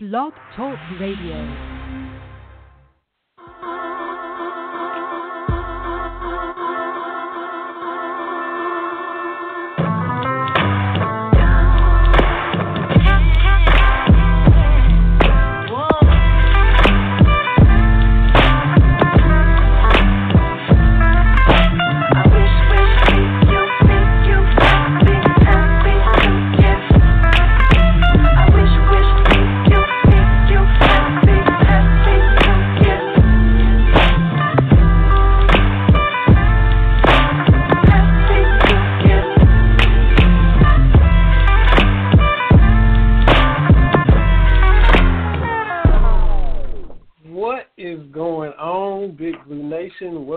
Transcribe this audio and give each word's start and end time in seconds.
Blog 0.00 0.32
Talk 0.54 0.78
Radio. 1.00 1.77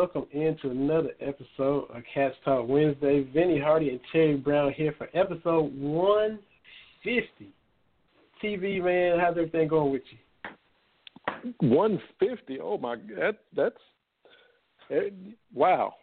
To 0.08 0.70
another 0.72 1.12
episode 1.20 1.86
of 1.92 2.02
Cats 2.12 2.36
Talk 2.44 2.68
Wednesday. 2.68 3.22
Vinny 3.32 3.60
Hardy 3.60 3.90
and 3.90 4.00
Terry 4.12 4.36
Brown 4.36 4.74
here 4.74 4.96
for 4.98 5.08
episode 5.14 5.72
150. 5.76 7.54
TV 8.44 8.84
man, 8.84 9.20
how's 9.20 9.38
everything 9.38 9.68
going 9.68 9.92
with 9.92 10.02
you? 10.10 11.60
150. 11.60 12.60
Oh 12.62 12.80
my, 12.80 12.96
that 13.16 13.38
that's 13.56 13.76
eh, 14.90 15.12
wow. 15.54 15.94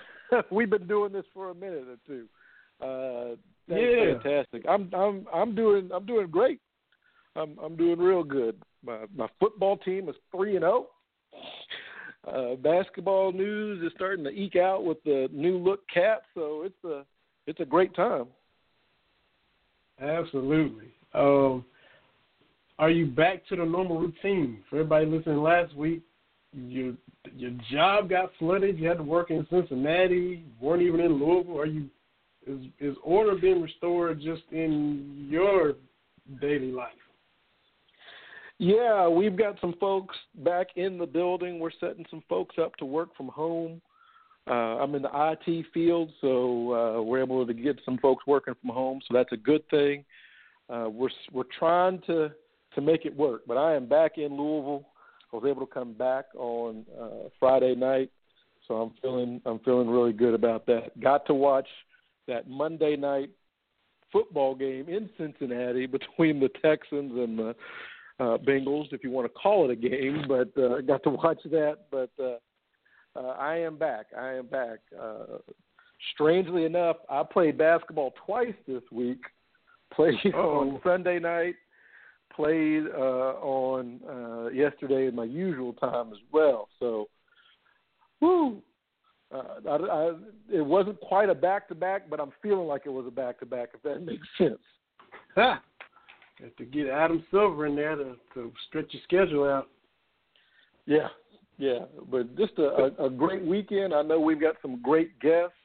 We've 0.52 0.70
been 0.70 0.86
doing 0.86 1.12
this 1.12 1.26
for 1.34 1.50
a 1.50 1.54
minute 1.54 1.86
or 1.88 1.96
two. 2.06 2.26
Uh, 2.80 3.34
that's 3.66 3.80
yeah. 3.80 4.20
fantastic. 4.20 4.64
I'm 4.68 4.88
I'm 4.94 5.26
I'm 5.34 5.56
doing 5.56 5.90
I'm 5.92 6.06
doing 6.06 6.28
great. 6.28 6.60
I'm 7.34 7.58
I'm 7.60 7.76
doing 7.76 7.98
real 7.98 8.22
good. 8.22 8.62
My 8.84 8.98
my 9.16 9.26
football 9.40 9.78
team 9.78 10.08
is 10.08 10.14
three 10.30 10.54
and 10.54 10.62
zero. 10.62 10.86
Uh, 12.26 12.56
basketball 12.56 13.32
news 13.32 13.82
is 13.82 13.92
starting 13.94 14.24
to 14.24 14.30
eke 14.30 14.56
out 14.56 14.84
with 14.84 15.02
the 15.04 15.28
new 15.32 15.56
look 15.56 15.88
cap, 15.88 16.22
so 16.34 16.62
it's 16.64 16.84
a 16.84 17.04
it's 17.46 17.60
a 17.60 17.64
great 17.64 17.94
time. 17.94 18.26
Absolutely. 20.00 20.92
Um, 21.14 21.64
are 22.78 22.90
you 22.90 23.06
back 23.06 23.46
to 23.48 23.56
the 23.56 23.64
normal 23.64 23.98
routine? 23.98 24.62
For 24.68 24.76
everybody 24.76 25.06
listening 25.06 25.42
last 25.42 25.74
week, 25.74 26.02
your 26.52 26.94
your 27.34 27.52
job 27.70 28.08
got 28.08 28.30
flooded. 28.38 28.78
You 28.78 28.88
had 28.88 28.98
to 28.98 29.02
work 29.02 29.30
in 29.30 29.46
Cincinnati. 29.50 30.44
weren't 30.60 30.82
even 30.82 31.00
in 31.00 31.12
Louisville. 31.14 31.58
Are 31.58 31.66
you 31.66 31.88
is 32.46 32.66
is 32.80 32.96
order 33.02 33.36
being 33.36 33.62
restored 33.62 34.20
just 34.20 34.42
in 34.52 35.26
your 35.30 35.74
daily 36.40 36.72
life? 36.72 36.92
Yeah, 38.58 39.08
we've 39.08 39.36
got 39.36 39.60
some 39.60 39.74
folks 39.78 40.16
back 40.34 40.68
in 40.74 40.98
the 40.98 41.06
building. 41.06 41.60
We're 41.60 41.70
setting 41.78 42.04
some 42.10 42.24
folks 42.28 42.56
up 42.60 42.74
to 42.76 42.84
work 42.84 43.16
from 43.16 43.28
home. 43.28 43.80
Uh, 44.48 44.80
I'm 44.80 44.94
in 44.94 45.02
the 45.02 45.10
IT 45.46 45.66
field, 45.72 46.10
so 46.20 46.72
uh, 46.72 47.02
we're 47.02 47.22
able 47.22 47.46
to 47.46 47.54
get 47.54 47.80
some 47.84 47.98
folks 47.98 48.26
working 48.26 48.54
from 48.60 48.70
home. 48.70 49.00
So 49.06 49.14
that's 49.14 49.32
a 49.32 49.36
good 49.36 49.68
thing. 49.68 50.04
Uh, 50.68 50.88
we're 50.90 51.10
we're 51.32 51.44
trying 51.58 52.00
to 52.06 52.32
to 52.74 52.80
make 52.80 53.04
it 53.04 53.16
work. 53.16 53.42
But 53.46 53.58
I 53.58 53.74
am 53.74 53.86
back 53.86 54.18
in 54.18 54.36
Louisville. 54.36 54.86
I 55.32 55.36
was 55.36 55.44
able 55.46 55.66
to 55.66 55.72
come 55.72 55.92
back 55.92 56.26
on 56.34 56.84
uh, 57.00 57.28
Friday 57.38 57.74
night, 57.74 58.10
so 58.66 58.74
I'm 58.74 58.92
feeling 59.00 59.40
I'm 59.46 59.60
feeling 59.60 59.88
really 59.88 60.12
good 60.12 60.34
about 60.34 60.66
that. 60.66 60.98
Got 60.98 61.26
to 61.26 61.34
watch 61.34 61.68
that 62.26 62.48
Monday 62.48 62.96
night 62.96 63.30
football 64.10 64.54
game 64.54 64.88
in 64.88 65.10
Cincinnati 65.18 65.86
between 65.98 66.40
the 66.40 66.50
Texans 66.62 67.12
and 67.12 67.38
the 67.38 67.54
uh, 68.20 68.36
Bengals, 68.38 68.92
if 68.92 69.04
you 69.04 69.10
want 69.10 69.26
to 69.26 69.38
call 69.38 69.68
it 69.68 69.72
a 69.72 69.76
game. 69.76 70.24
But 70.28 70.50
uh, 70.56 70.76
I 70.76 70.80
got 70.82 71.02
to 71.04 71.10
watch 71.10 71.40
that. 71.44 71.78
But 71.90 72.10
uh, 72.20 72.36
uh, 73.18 73.32
I 73.38 73.56
am 73.56 73.76
back. 73.76 74.06
I 74.16 74.34
am 74.34 74.46
back. 74.46 74.78
Uh, 74.98 75.38
strangely 76.14 76.64
enough, 76.64 76.96
I 77.08 77.22
played 77.22 77.58
basketball 77.58 78.14
twice 78.26 78.54
this 78.66 78.82
week. 78.92 79.20
Played 79.94 80.34
oh 80.34 80.58
on 80.60 80.80
Sunday 80.84 81.18
night. 81.18 81.54
Played 82.36 82.84
uh, 82.94 83.32
on 83.40 84.00
uh, 84.06 84.50
yesterday 84.50 85.06
in 85.06 85.14
my 85.14 85.24
usual 85.24 85.72
time 85.72 86.12
as 86.12 86.18
well. 86.30 86.68
So, 86.78 87.08
woo. 88.20 88.62
Uh, 89.34 89.42
I, 89.66 89.76
I, 89.76 90.12
it 90.52 90.64
wasn't 90.64 91.00
quite 91.00 91.30
a 91.30 91.34
back 91.34 91.68
to 91.68 91.74
back, 91.74 92.10
but 92.10 92.20
I'm 92.20 92.32
feeling 92.42 92.66
like 92.66 92.82
it 92.84 92.92
was 92.92 93.06
a 93.06 93.10
back 93.10 93.40
to 93.40 93.46
back. 93.46 93.70
If 93.72 93.82
that 93.82 94.02
makes 94.04 94.28
sense. 94.36 94.60
To 96.56 96.64
get 96.64 96.86
Adam 96.86 97.24
Silver 97.32 97.66
in 97.66 97.74
there 97.74 97.96
to, 97.96 98.14
to 98.34 98.52
stretch 98.68 98.92
your 98.92 99.02
schedule 99.02 99.44
out. 99.44 99.68
Yeah, 100.86 101.08
yeah, 101.58 101.80
but 102.10 102.36
just 102.36 102.52
a, 102.58 102.92
a, 102.98 103.06
a 103.06 103.10
great 103.10 103.44
weekend. 103.44 103.92
I 103.92 104.02
know 104.02 104.20
we've 104.20 104.40
got 104.40 104.54
some 104.62 104.80
great 104.80 105.18
guests. 105.18 105.56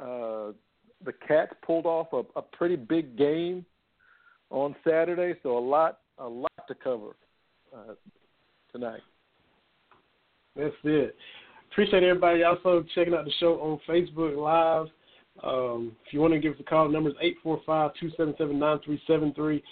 Uh, 0.00 0.52
the 1.04 1.12
Cats 1.26 1.52
pulled 1.64 1.86
off 1.86 2.06
a, 2.12 2.22
a 2.38 2.42
pretty 2.42 2.76
big 2.76 3.18
game 3.18 3.66
on 4.50 4.76
Saturday, 4.86 5.38
so 5.42 5.58
a 5.58 5.60
lot, 5.60 5.98
a 6.18 6.28
lot 6.28 6.52
to 6.68 6.74
cover 6.74 7.16
uh, 7.76 7.94
tonight. 8.70 9.02
That's 10.54 10.72
it. 10.84 11.16
Appreciate 11.72 12.04
everybody 12.04 12.44
also 12.44 12.84
checking 12.94 13.12
out 13.12 13.24
the 13.24 13.32
show 13.40 13.54
on 13.60 13.80
Facebook 13.88 14.36
Live. 14.36 14.86
Um, 15.42 15.92
if 16.06 16.12
you 16.12 16.20
want 16.20 16.32
to 16.32 16.38
give 16.38 16.54
us 16.54 16.60
a 16.60 16.64
call, 16.64 16.86
the 16.86 16.92
number 16.92 17.10
is 17.10 17.16
eight 17.20 17.36
four 17.42 17.60
five 17.66 17.90
two 18.00 18.10
seven 18.16 18.34
seven 18.38 18.58
nine 18.58 18.78
three 18.84 19.02
seven 19.06 19.34
three 19.34 19.62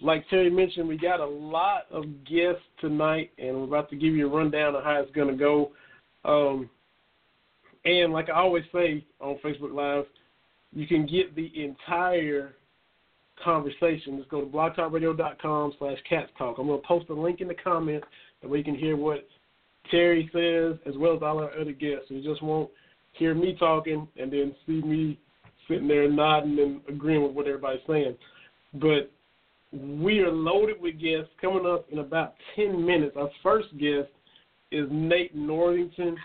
like 0.00 0.28
Terry 0.28 0.50
mentioned, 0.50 0.88
we 0.88 0.96
got 0.96 1.20
a 1.20 1.26
lot 1.26 1.82
of 1.90 2.04
guests 2.24 2.62
tonight, 2.80 3.30
and 3.38 3.56
we're 3.56 3.64
about 3.64 3.90
to 3.90 3.96
give 3.96 4.14
you 4.14 4.26
a 4.26 4.30
rundown 4.30 4.74
of 4.74 4.84
how 4.84 5.00
it's 5.00 5.10
going 5.12 5.28
to 5.28 5.36
go. 5.36 5.72
Um, 6.24 6.70
and 7.84 8.12
like 8.12 8.28
I 8.28 8.34
always 8.34 8.64
say 8.72 9.04
on 9.20 9.38
Facebook 9.44 9.74
Live, 9.74 10.04
you 10.72 10.86
can 10.86 11.06
get 11.06 11.34
the 11.34 11.50
entire 11.62 12.54
conversation. 13.42 14.18
Just 14.18 14.28
go 14.28 14.40
to 14.40 14.46
blogtalkradio.com 14.46 15.74
slash 15.78 15.98
cats 16.08 16.30
talk. 16.38 16.58
I'm 16.58 16.66
going 16.66 16.80
to 16.80 16.86
post 16.86 17.08
a 17.08 17.14
link 17.14 17.40
in 17.40 17.48
the 17.48 17.54
comments 17.54 18.06
that 18.42 18.48
way 18.48 18.58
you 18.58 18.64
can 18.64 18.76
hear 18.76 18.96
what 18.96 19.26
Terry 19.90 20.30
says 20.32 20.78
as 20.86 20.98
well 20.98 21.16
as 21.16 21.22
all 21.22 21.38
our 21.38 21.50
other 21.58 21.72
guests. 21.72 22.06
So 22.08 22.14
you 22.14 22.22
just 22.22 22.42
won't 22.42 22.70
hear 23.12 23.34
me 23.34 23.56
talking 23.58 24.06
and 24.16 24.32
then 24.32 24.54
see 24.66 24.80
me 24.82 25.18
sitting 25.68 25.88
there 25.88 26.10
nodding 26.10 26.58
and 26.58 26.80
agreeing 26.88 27.22
with 27.22 27.32
what 27.32 27.46
everybody's 27.46 27.80
saying. 27.88 28.16
But 28.74 29.10
we 29.72 30.20
are 30.20 30.30
loaded 30.30 30.80
with 30.80 31.00
guests 31.00 31.30
coming 31.40 31.66
up 31.66 31.86
in 31.90 31.98
about 31.98 32.34
10 32.56 32.84
minutes. 32.84 33.16
Our 33.16 33.30
first 33.42 33.68
guest 33.78 34.08
is 34.72 34.88
Nate 34.90 35.34
Northington, 35.34 36.16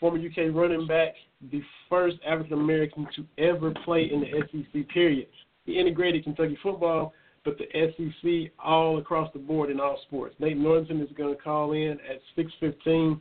former 0.00 0.18
UK 0.18 0.54
running 0.54 0.86
back, 0.86 1.14
the 1.52 1.62
first 1.88 2.16
African 2.26 2.54
American 2.54 3.06
to 3.16 3.26
ever 3.38 3.72
play 3.84 4.10
in 4.10 4.20
the 4.20 4.42
SEC, 4.50 4.88
period. 4.88 5.28
He 5.66 5.78
integrated 5.78 6.24
Kentucky 6.24 6.58
football, 6.62 7.12
but 7.44 7.58
the 7.58 7.66
SEC 7.72 8.52
all 8.62 8.98
across 8.98 9.30
the 9.32 9.38
board 9.38 9.70
in 9.70 9.80
all 9.80 10.00
sports. 10.06 10.34
Nate 10.38 10.56
Northington 10.56 11.02
is 11.02 11.10
going 11.16 11.34
to 11.34 11.42
call 11.42 11.72
in 11.72 11.98
at 12.10 12.20
6.15. 12.36 13.20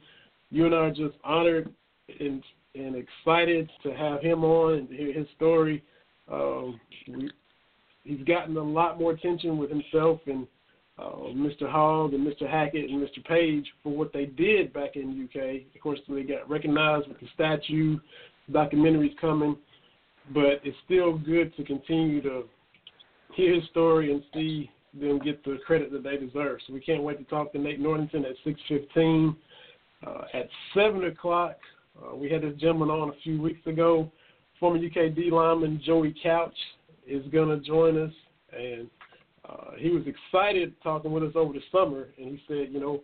You 0.49 0.65
and 0.65 0.75
I 0.75 0.77
are 0.77 0.91
just 0.91 1.15
honored 1.23 1.69
and, 2.19 2.41
and 2.75 2.95
excited 2.95 3.69
to 3.83 3.93
have 3.93 4.21
him 4.21 4.45
on 4.45 4.75
and 4.75 4.89
to 4.89 4.95
hear 4.95 5.11
his 5.11 5.27
story. 5.35 5.83
Um, 6.31 6.79
we, 7.09 7.29
he's 8.03 8.23
gotten 8.25 8.55
a 8.57 8.63
lot 8.63 8.99
more 8.99 9.11
attention 9.11 9.57
with 9.57 9.69
himself 9.69 10.19
and 10.27 10.47
uh, 10.99 11.31
Mr. 11.33 11.69
Hogg 11.69 12.13
and 12.13 12.25
Mr. 12.25 12.49
Hackett 12.49 12.89
and 12.89 13.01
Mr. 13.01 13.23
Page 13.25 13.65
for 13.81 13.91
what 13.91 14.13
they 14.13 14.25
did 14.25 14.71
back 14.73 14.95
in 14.95 15.27
UK. 15.27 15.75
Of 15.75 15.81
course, 15.81 15.99
they 16.07 16.23
got 16.23 16.47
recognized 16.49 17.07
with 17.07 17.19
the 17.19 17.27
statue, 17.33 17.97
documentaries 18.51 19.17
coming, 19.19 19.57
but 20.33 20.61
it's 20.63 20.77
still 20.85 21.17
good 21.17 21.55
to 21.57 21.63
continue 21.63 22.21
to 22.21 22.43
hear 23.33 23.55
his 23.55 23.63
story 23.71 24.11
and 24.11 24.21
see 24.33 24.69
them 24.99 25.19
get 25.19 25.43
the 25.43 25.57
credit 25.65 25.91
that 25.91 26.03
they 26.03 26.17
deserve. 26.17 26.59
So 26.67 26.73
we 26.73 26.79
can't 26.79 27.01
wait 27.01 27.17
to 27.17 27.23
talk 27.23 27.51
to 27.53 27.59
Nate 27.59 27.79
Northington 27.79 28.25
at 28.25 28.35
6:15. 28.45 29.35
Uh, 30.05 30.25
at 30.33 30.49
7 30.73 31.05
o'clock, 31.05 31.57
uh, 31.97 32.13
we 32.15 32.29
had 32.29 32.41
this 32.41 32.55
gentleman 32.57 32.89
on 32.89 33.09
a 33.09 33.13
few 33.23 33.41
weeks 33.41 33.65
ago, 33.65 34.11
former 34.59 34.77
UK 34.77 35.15
D 35.15 35.31
lineman 35.31 35.81
Joey 35.83 36.13
Couch 36.21 36.55
is 37.07 37.25
going 37.31 37.49
to 37.49 37.65
join 37.65 38.01
us, 38.01 38.13
and 38.51 38.89
uh, 39.47 39.71
he 39.77 39.89
was 39.89 40.03
excited 40.05 40.73
talking 40.81 41.11
with 41.11 41.23
us 41.23 41.33
over 41.35 41.53
the 41.53 41.61
summer, 41.71 42.09
and 42.17 42.27
he 42.29 42.41
said, 42.47 42.69
you 42.71 42.79
know, 42.79 43.01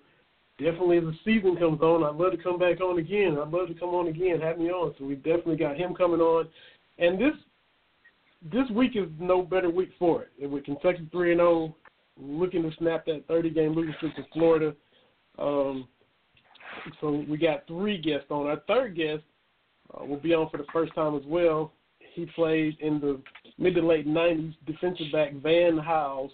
definitely 0.57 0.97
as 0.97 1.03
the 1.03 1.15
season 1.25 1.55
comes 1.55 1.81
on, 1.81 2.03
I'd 2.03 2.21
love 2.21 2.31
to 2.31 2.43
come 2.43 2.59
back 2.59 2.81
on 2.81 2.99
again. 2.99 3.37
I'd 3.41 3.51
love 3.51 3.67
to 3.67 3.73
come 3.73 3.89
on 3.89 4.07
again, 4.07 4.39
have 4.41 4.57
me 4.57 4.69
on. 4.69 4.93
So 4.97 5.05
we 5.05 5.15
definitely 5.15 5.57
got 5.57 5.77
him 5.77 5.93
coming 5.95 6.19
on, 6.19 6.47
and 6.97 7.19
this 7.19 7.33
this 8.53 8.69
week 8.71 8.91
is 8.95 9.09
no 9.19 9.41
better 9.41 9.69
week 9.69 9.89
for 9.99 10.23
it. 10.23 10.49
With 10.49 10.63
Kentucky 10.63 11.07
three 11.11 11.31
and 11.31 11.39
zero, 11.39 11.49
oh, 11.49 11.75
looking 12.17 12.63
to 12.63 12.71
snap 12.77 13.05
that 13.05 13.27
30 13.27 13.49
game 13.49 13.73
losing 13.73 13.93
streak 13.97 14.15
to 14.15 14.23
Florida. 14.33 14.73
Um, 15.37 15.87
so 17.01 17.25
we 17.27 17.37
got 17.37 17.67
three 17.67 17.97
guests 17.97 18.27
on. 18.29 18.47
Our 18.47 18.61
third 18.67 18.95
guest 18.95 19.23
uh, 19.93 20.05
will 20.05 20.17
be 20.19 20.33
on 20.33 20.49
for 20.49 20.57
the 20.57 20.65
first 20.71 20.93
time 20.95 21.15
as 21.15 21.23
well. 21.25 21.73
He 22.13 22.25
played 22.35 22.77
in 22.79 22.99
the 22.99 23.21
mid 23.59 23.75
to 23.75 23.85
late 23.85 24.07
90s, 24.07 24.55
defensive 24.65 25.07
back 25.11 25.33
Van 25.33 25.77
Hiles. 25.77 26.31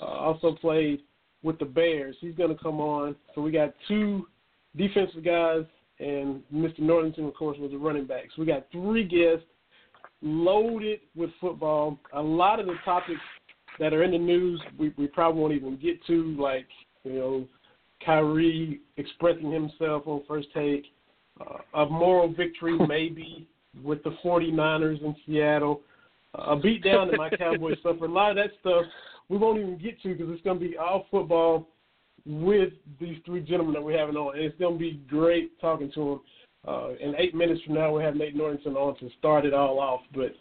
Uh, 0.00 0.04
also 0.04 0.52
played 0.52 1.00
with 1.42 1.58
the 1.58 1.64
Bears. 1.64 2.16
He's 2.20 2.34
going 2.34 2.54
to 2.54 2.62
come 2.62 2.80
on. 2.80 3.16
So 3.34 3.40
we 3.40 3.50
got 3.50 3.74
two 3.88 4.26
defensive 4.76 5.24
guys, 5.24 5.64
and 5.98 6.42
Mr. 6.54 6.80
Northington, 6.80 7.26
of 7.26 7.34
course, 7.34 7.58
was 7.58 7.72
a 7.72 7.78
running 7.78 8.06
back. 8.06 8.24
So 8.34 8.42
we 8.42 8.46
got 8.46 8.66
three 8.70 9.04
guests 9.04 9.46
loaded 10.22 11.00
with 11.16 11.30
football. 11.40 11.98
A 12.12 12.22
lot 12.22 12.60
of 12.60 12.66
the 12.66 12.74
topics 12.84 13.20
that 13.78 13.92
are 13.92 14.02
in 14.02 14.12
the 14.12 14.18
news 14.18 14.60
we, 14.78 14.92
we 14.96 15.06
probably 15.06 15.40
won't 15.40 15.54
even 15.54 15.76
get 15.78 16.04
to, 16.06 16.36
like, 16.40 16.66
you 17.04 17.12
know, 17.14 17.48
Kyrie 18.04 18.80
expressing 18.96 19.50
himself 19.50 20.04
on 20.06 20.22
first 20.28 20.48
take, 20.54 20.84
uh, 21.40 21.80
a 21.80 21.86
moral 21.86 22.32
victory 22.32 22.76
maybe 22.88 23.46
with 23.82 24.02
the 24.02 24.16
49ers 24.24 25.02
in 25.02 25.14
Seattle, 25.26 25.80
a 26.46 26.56
beatdown 26.56 27.10
that 27.10 27.18
my 27.18 27.30
Cowboys 27.30 27.76
suffered. 27.82 28.10
A 28.10 28.12
lot 28.12 28.30
of 28.30 28.36
that 28.36 28.50
stuff 28.60 28.84
we 29.28 29.36
won't 29.36 29.58
even 29.58 29.78
get 29.78 30.00
to 30.02 30.14
because 30.14 30.32
it's 30.32 30.42
going 30.42 30.58
to 30.58 30.68
be 30.68 30.76
all 30.76 31.06
football 31.10 31.68
with 32.26 32.72
these 33.00 33.18
three 33.24 33.40
gentlemen 33.40 33.74
that 33.74 33.82
we're 33.82 33.98
having 33.98 34.16
on. 34.16 34.36
And 34.36 34.44
it's 34.44 34.58
going 34.58 34.74
to 34.74 34.78
be 34.78 35.00
great 35.08 35.58
talking 35.60 35.90
to 35.94 36.00
them. 36.00 36.20
Uh, 36.66 36.90
in 37.00 37.14
eight 37.16 37.34
minutes 37.34 37.62
from 37.62 37.74
now, 37.74 37.92
we'll 37.92 38.02
have 38.02 38.16
Nate 38.16 38.36
Northington 38.36 38.76
on 38.76 38.98
to 38.98 39.08
start 39.18 39.44
it 39.44 39.54
all 39.54 39.78
off. 39.78 40.00
But 40.14 40.34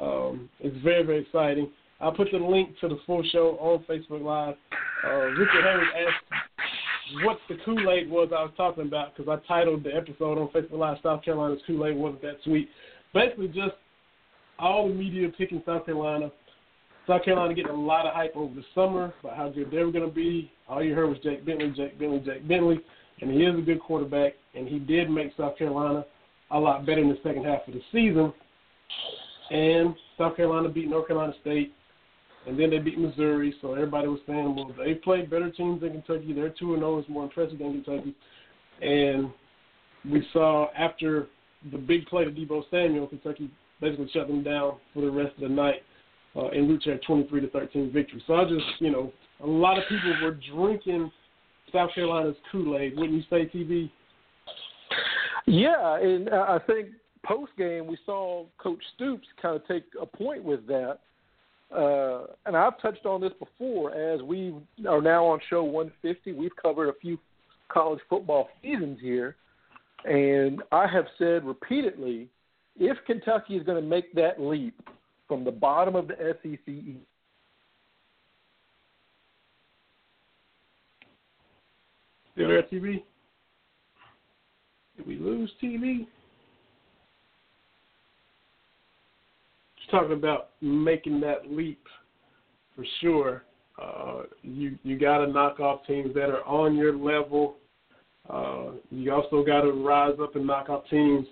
um, 0.00 0.48
it's 0.60 0.76
very, 0.82 1.04
very 1.04 1.20
exciting. 1.20 1.70
I'll 2.00 2.12
put 2.12 2.28
the 2.32 2.38
link 2.38 2.78
to 2.80 2.88
the 2.88 2.98
full 3.06 3.22
show 3.32 3.56
on 3.60 3.84
Facebook 3.84 4.22
Live. 4.22 4.56
Uh, 5.04 5.26
Richard 5.30 5.62
Harris 5.62 5.88
asked 5.96 7.24
what 7.24 7.38
the 7.48 7.56
Kool 7.64 7.90
Aid 7.90 8.10
was 8.10 8.30
I 8.30 8.42
was 8.42 8.52
talking 8.56 8.86
about 8.86 9.16
because 9.16 9.30
I 9.30 9.46
titled 9.46 9.84
the 9.84 9.94
episode 9.94 10.38
on 10.38 10.48
Facebook 10.48 10.78
Live 10.78 10.98
South 11.02 11.22
Carolina's 11.22 11.60
Kool 11.66 11.86
Aid 11.86 11.96
wasn't 11.96 12.22
that 12.22 12.36
sweet. 12.44 12.68
Basically, 13.12 13.48
just 13.48 13.74
all 14.58 14.88
the 14.88 14.94
media 14.94 15.28
picking 15.36 15.62
South 15.66 15.86
Carolina 15.86 16.30
South 17.06 17.24
Carolina 17.24 17.52
getting 17.54 17.70
a 17.70 17.74
lot 17.74 18.06
of 18.06 18.14
hype 18.14 18.34
over 18.34 18.54
the 18.54 18.64
summer 18.74 19.12
about 19.20 19.36
how 19.36 19.48
good 19.50 19.70
they 19.70 19.78
were 19.78 19.92
going 19.92 20.08
to 20.08 20.14
be. 20.14 20.50
All 20.68 20.82
you 20.82 20.94
heard 20.94 21.08
was 21.08 21.18
Jake 21.18 21.44
Bentley, 21.44 21.70
Jake 21.76 21.98
Bentley, 21.98 22.20
Jake 22.20 22.48
Bentley, 22.48 22.80
and 23.20 23.30
he 23.30 23.42
is 23.44 23.58
a 23.58 23.62
good 23.62 23.80
quarterback, 23.80 24.32
and 24.54 24.66
he 24.66 24.78
did 24.78 25.10
make 25.10 25.32
South 25.36 25.58
Carolina 25.58 26.06
a 26.50 26.58
lot 26.58 26.86
better 26.86 27.02
in 27.02 27.08
the 27.08 27.18
second 27.22 27.44
half 27.44 27.66
of 27.68 27.74
the 27.74 27.82
season. 27.92 28.32
And 29.50 29.94
South 30.16 30.36
Carolina 30.36 30.70
beat 30.70 30.88
North 30.88 31.08
Carolina 31.08 31.34
State, 31.42 31.74
and 32.46 32.58
then 32.58 32.70
they 32.70 32.78
beat 32.78 32.98
Missouri. 32.98 33.54
So 33.60 33.74
everybody 33.74 34.08
was 34.08 34.20
saying, 34.26 34.56
well, 34.56 34.74
they 34.78 34.94
played 34.94 35.28
better 35.28 35.50
teams 35.50 35.82
than 35.82 35.90
Kentucky. 35.90 36.32
Their 36.32 36.50
two 36.50 36.72
and 36.72 36.80
zero 36.80 36.98
is 36.98 37.04
more 37.08 37.24
impressive 37.24 37.58
than 37.58 37.82
Kentucky. 37.82 38.14
And 38.80 39.30
we 40.10 40.26
saw 40.32 40.68
after 40.76 41.26
the 41.70 41.78
big 41.78 42.06
play 42.06 42.24
to 42.24 42.30
Deebo 42.30 42.62
Samuel, 42.70 43.08
Kentucky 43.08 43.50
basically 43.84 44.10
shut 44.12 44.26
them 44.26 44.42
down 44.42 44.74
for 44.92 45.02
the 45.02 45.10
rest 45.10 45.34
of 45.36 45.42
the 45.42 45.48
night 45.48 45.82
uh, 46.36 46.48
and 46.48 46.68
reach 46.70 46.86
a 46.86 46.98
23 46.98 47.42
to 47.42 47.48
13 47.48 47.92
victory. 47.92 48.22
So 48.26 48.34
I 48.34 48.44
just, 48.44 48.64
you 48.80 48.90
know, 48.90 49.12
a 49.42 49.46
lot 49.46 49.78
of 49.78 49.84
people 49.88 50.14
were 50.22 50.38
drinking 50.54 51.10
South 51.72 51.90
Carolina's 51.94 52.36
Kool 52.50 52.78
Aid, 52.78 52.96
wouldn't 52.96 53.12
you 53.12 53.24
say, 53.28 53.46
TV? 53.46 53.90
Yeah, 55.46 55.98
and 55.98 56.30
I 56.30 56.58
think 56.66 56.88
post 57.26 57.52
game 57.58 57.86
we 57.86 57.98
saw 58.06 58.46
Coach 58.58 58.82
Stoops 58.94 59.26
kind 59.40 59.56
of 59.56 59.66
take 59.66 59.84
a 60.00 60.06
point 60.06 60.42
with 60.42 60.66
that. 60.66 61.00
Uh, 61.74 62.26
and 62.46 62.56
I've 62.56 62.80
touched 62.80 63.04
on 63.04 63.20
this 63.20 63.32
before 63.38 63.92
as 63.94 64.22
we 64.22 64.54
are 64.88 65.02
now 65.02 65.26
on 65.26 65.40
show 65.50 65.64
150. 65.64 66.32
We've 66.32 66.54
covered 66.60 66.88
a 66.88 66.94
few 67.00 67.18
college 67.68 68.00
football 68.08 68.48
seasons 68.62 68.98
here. 69.00 69.36
And 70.04 70.62
I 70.70 70.86
have 70.86 71.06
said 71.18 71.44
repeatedly 71.44 72.28
if 72.78 72.96
Kentucky 73.06 73.56
is 73.56 73.64
going 73.64 73.82
to 73.82 73.88
make 73.88 74.12
that 74.14 74.40
leap 74.40 74.74
from 75.28 75.44
the 75.44 75.50
bottom 75.50 75.96
of 75.96 76.08
the 76.08 76.14
SEC. 76.42 76.74
Still 82.32 82.48
there, 82.48 82.62
TV? 82.62 83.02
Did 84.96 85.06
we 85.06 85.18
lose 85.18 85.50
TV? 85.62 86.06
Just 89.78 89.90
talking 89.90 90.12
about 90.12 90.50
making 90.60 91.20
that 91.20 91.50
leap 91.50 91.80
for 92.74 92.84
sure. 93.00 93.44
Uh, 93.80 94.22
you 94.42 94.78
you 94.84 94.98
got 94.98 95.18
to 95.18 95.26
knock 95.26 95.58
off 95.58 95.84
teams 95.86 96.14
that 96.14 96.30
are 96.30 96.44
on 96.44 96.76
your 96.76 96.96
level. 96.96 97.56
Uh, 98.28 98.70
you 98.90 99.12
also 99.12 99.44
got 99.44 99.62
to 99.62 99.72
rise 99.72 100.14
up 100.22 100.36
and 100.36 100.46
knock 100.46 100.68
off 100.68 100.84
teams 100.88 101.26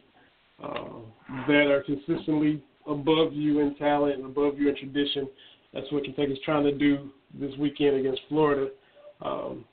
that 0.62 1.66
are 1.70 1.82
consistently 1.82 2.62
above 2.86 3.32
you 3.32 3.60
in 3.60 3.74
talent 3.76 4.16
and 4.16 4.26
above 4.26 4.58
you 4.58 4.68
in 4.68 4.76
tradition. 4.76 5.28
That's 5.72 5.90
what 5.90 6.04
Kentucky's 6.04 6.38
trying 6.44 6.64
to 6.64 6.72
do 6.72 7.10
this 7.38 7.52
weekend 7.58 7.96
against 7.96 8.20
Florida. 8.28 8.68
Um, 9.22 9.64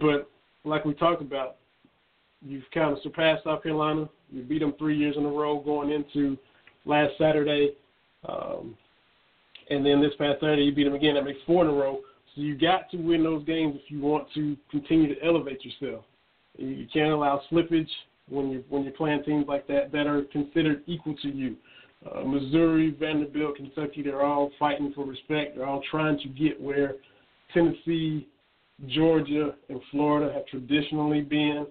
but 0.00 0.28
like 0.64 0.84
we 0.84 0.94
talked 0.94 1.22
about, 1.22 1.56
you've 2.44 2.64
kind 2.74 2.92
of 2.92 3.02
surpassed 3.02 3.44
South 3.44 3.62
Carolina. 3.62 4.08
You 4.30 4.42
beat 4.42 4.60
them 4.60 4.74
three 4.78 4.96
years 4.96 5.16
in 5.16 5.24
a 5.24 5.28
row 5.28 5.60
going 5.60 5.90
into 5.90 6.36
last 6.84 7.12
Saturday. 7.18 7.72
Um, 8.28 8.76
and 9.70 9.84
then 9.84 10.00
this 10.00 10.12
past 10.18 10.40
Saturday, 10.40 10.62
you 10.62 10.74
beat 10.74 10.84
them 10.84 10.94
again. 10.94 11.14
That 11.14 11.24
makes 11.24 11.38
four 11.46 11.64
in 11.64 11.70
a 11.70 11.74
row. 11.74 12.00
So 12.34 12.42
you 12.42 12.56
got 12.56 12.90
to 12.90 12.98
win 12.98 13.22
those 13.22 13.44
games 13.44 13.76
if 13.82 13.90
you 13.90 14.00
want 14.00 14.28
to 14.34 14.56
continue 14.70 15.14
to 15.14 15.24
elevate 15.24 15.64
yourself. 15.64 16.04
You 16.58 16.86
can't 16.92 17.12
allow 17.12 17.40
slippage 17.50 17.88
when 18.28 18.50
you're 18.50 18.62
when 18.68 18.82
you're 18.82 18.92
playing 18.92 19.22
teams 19.24 19.46
like 19.48 19.66
that 19.68 19.92
that 19.92 20.06
are 20.06 20.22
considered 20.32 20.82
equal 20.86 21.14
to 21.22 21.28
you 21.28 21.56
uh, 22.04 22.20
Missouri, 22.24 22.94
Vanderbilt, 22.98 23.56
Kentucky, 23.56 24.02
they're 24.02 24.24
all 24.24 24.50
fighting 24.58 24.92
for 24.94 25.04
respect. 25.04 25.56
They're 25.56 25.66
all 25.66 25.82
trying 25.90 26.18
to 26.20 26.28
get 26.28 26.60
where 26.60 26.94
Tennessee, 27.54 28.28
Georgia, 28.88 29.54
and 29.68 29.80
Florida 29.90 30.32
have 30.32 30.46
traditionally 30.46 31.22
been. 31.22 31.66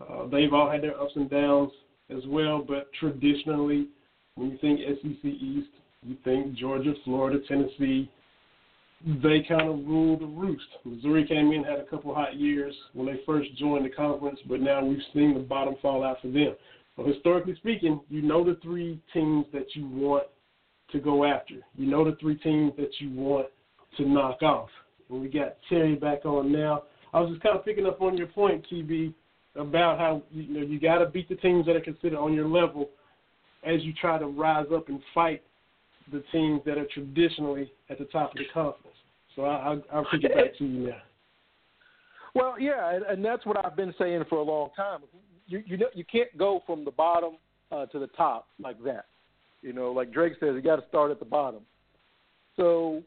Uh, 0.00 0.26
they've 0.26 0.52
all 0.52 0.70
had 0.70 0.82
their 0.82 1.00
ups 1.00 1.12
and 1.16 1.30
downs 1.30 1.70
as 2.10 2.22
well, 2.26 2.64
but 2.66 2.90
traditionally, 2.98 3.88
when 4.34 4.50
you 4.50 4.58
think 4.58 4.80
SEC 4.80 5.24
East, 5.24 5.68
you 6.04 6.16
think 6.24 6.54
Georgia, 6.54 6.94
Florida, 7.04 7.38
Tennessee. 7.46 8.10
They 9.04 9.44
kind 9.48 9.68
of 9.68 9.86
ruled 9.86 10.20
the 10.20 10.26
roost. 10.26 10.66
Missouri 10.84 11.26
came 11.26 11.52
in, 11.52 11.62
had 11.62 11.78
a 11.78 11.84
couple 11.84 12.12
hot 12.14 12.36
years 12.36 12.74
when 12.94 13.06
they 13.06 13.20
first 13.24 13.54
joined 13.56 13.84
the 13.84 13.90
conference, 13.90 14.40
but 14.48 14.60
now 14.60 14.84
we've 14.84 14.98
seen 15.14 15.34
the 15.34 15.40
bottom 15.40 15.76
fall 15.80 16.02
out 16.02 16.20
for 16.20 16.28
them. 16.28 16.54
So 16.96 17.04
historically 17.04 17.54
speaking, 17.56 18.00
you 18.08 18.22
know 18.22 18.44
the 18.44 18.58
three 18.60 19.00
teams 19.14 19.46
that 19.52 19.66
you 19.74 19.86
want 19.86 20.24
to 20.90 20.98
go 20.98 21.24
after. 21.24 21.54
You 21.76 21.86
know 21.86 22.04
the 22.04 22.16
three 22.20 22.36
teams 22.36 22.72
that 22.76 22.90
you 22.98 23.10
want 23.10 23.46
to 23.98 24.08
knock 24.08 24.42
off. 24.42 24.68
And 25.08 25.20
we 25.20 25.28
got 25.28 25.56
Terry 25.68 25.94
back 25.94 26.24
on 26.24 26.50
now. 26.50 26.82
I 27.14 27.20
was 27.20 27.30
just 27.30 27.42
kind 27.42 27.56
of 27.56 27.64
picking 27.64 27.86
up 27.86 28.02
on 28.02 28.16
your 28.16 28.26
point, 28.26 28.66
TB, 28.70 29.14
about 29.54 29.98
how 29.98 30.22
you 30.32 30.52
know 30.52 30.66
you 30.66 30.80
got 30.80 30.98
to 30.98 31.06
beat 31.06 31.28
the 31.28 31.36
teams 31.36 31.66
that 31.66 31.76
are 31.76 31.80
considered 31.80 32.18
on 32.18 32.34
your 32.34 32.48
level 32.48 32.90
as 33.64 33.82
you 33.82 33.92
try 33.92 34.18
to 34.18 34.26
rise 34.26 34.66
up 34.74 34.88
and 34.88 35.00
fight 35.14 35.42
the 36.12 36.22
teams 36.32 36.60
that 36.66 36.78
are 36.78 36.86
traditionally 36.92 37.70
at 37.90 37.98
the 37.98 38.04
top 38.06 38.32
of 38.32 38.38
the 38.38 38.44
conference. 38.52 38.96
So 39.36 39.42
I, 39.44 39.74
I, 39.74 39.78
I'll 39.92 40.06
kick 40.10 40.24
it 40.24 40.34
back 40.34 40.56
to 40.58 40.64
you 40.64 40.88
now. 40.88 41.02
Well, 42.34 42.60
yeah, 42.60 42.98
and 43.08 43.24
that's 43.24 43.44
what 43.46 43.64
I've 43.64 43.76
been 43.76 43.94
saying 43.98 44.24
for 44.28 44.38
a 44.38 44.42
long 44.42 44.70
time 44.76 45.00
you 45.48 45.62
you 45.66 45.76
know 45.76 45.86
you 45.94 46.04
can't 46.04 46.36
go 46.38 46.62
from 46.66 46.84
the 46.84 46.90
bottom 46.90 47.36
uh, 47.72 47.86
to 47.86 47.98
the 47.98 48.06
top 48.08 48.46
like 48.60 48.82
that. 48.84 49.06
You 49.62 49.72
know, 49.72 49.90
like 49.90 50.12
Drake 50.12 50.34
says, 50.38 50.50
you 50.54 50.62
got 50.62 50.76
to 50.76 50.86
start 50.88 51.10
at 51.10 51.18
the 51.18 51.24
bottom. 51.24 51.62
So 52.56 53.02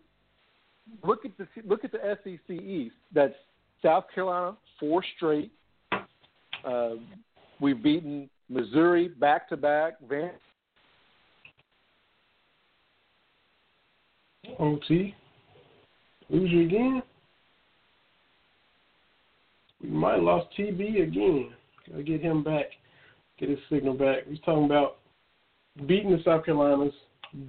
look 1.04 1.24
at 1.24 1.32
the 1.38 1.48
look 1.66 1.86
at 1.86 1.94
the 1.94 2.18
SEC 2.24 2.56
East. 2.56 2.96
That's 3.14 3.34
South 3.82 4.06
Carolina 4.14 4.58
four 4.80 5.04
straight. 5.16 5.52
Uh, 6.66 6.96
we've 7.62 7.82
beaten 7.82 8.30
Missouri 8.50 9.08
back 9.08 9.48
to 9.50 9.58
back. 9.58 9.94
Van. 10.10 10.32
OT. 14.60 15.16
Lose 16.30 16.50
you 16.52 16.66
again. 16.66 17.04
We 19.82 19.90
might 19.90 20.16
have 20.16 20.24
lost 20.24 20.48
TB 20.58 21.04
again. 21.04 21.52
Gotta 21.90 22.04
get 22.04 22.22
him 22.22 22.44
back, 22.44 22.66
get 23.40 23.50
his 23.50 23.60
signal 23.70 23.96
back. 23.96 24.28
He's 24.28 24.40
talking 24.46 24.66
about 24.66 24.98
beating 25.88 26.12
the 26.12 26.22
South 26.24 26.46
Carolinas, 26.46 26.94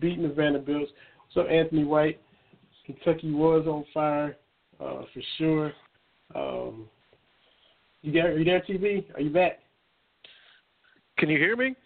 beating 0.01 0.23
the 0.23 0.35
Vanderbilts. 0.35 0.91
So 1.35 1.43
Anthony 1.43 1.85
White, 1.85 2.21
Kentucky 2.87 3.33
was 3.33 3.67
on 3.67 3.85
fire 3.93 4.37
uh, 4.81 5.03
for 5.13 5.23
sure. 5.39 5.73
Um, 6.35 6.89
you 8.01 8.13
got? 8.13 8.31
Are 8.31 8.39
you 8.39 8.45
there, 8.45 8.61
TV? 8.61 9.05
Are 9.15 9.21
you 9.21 9.31
back? 9.31 9.61
Can 11.19 11.29
you 11.29 11.39
hear 11.39 11.57
me? 11.57 11.77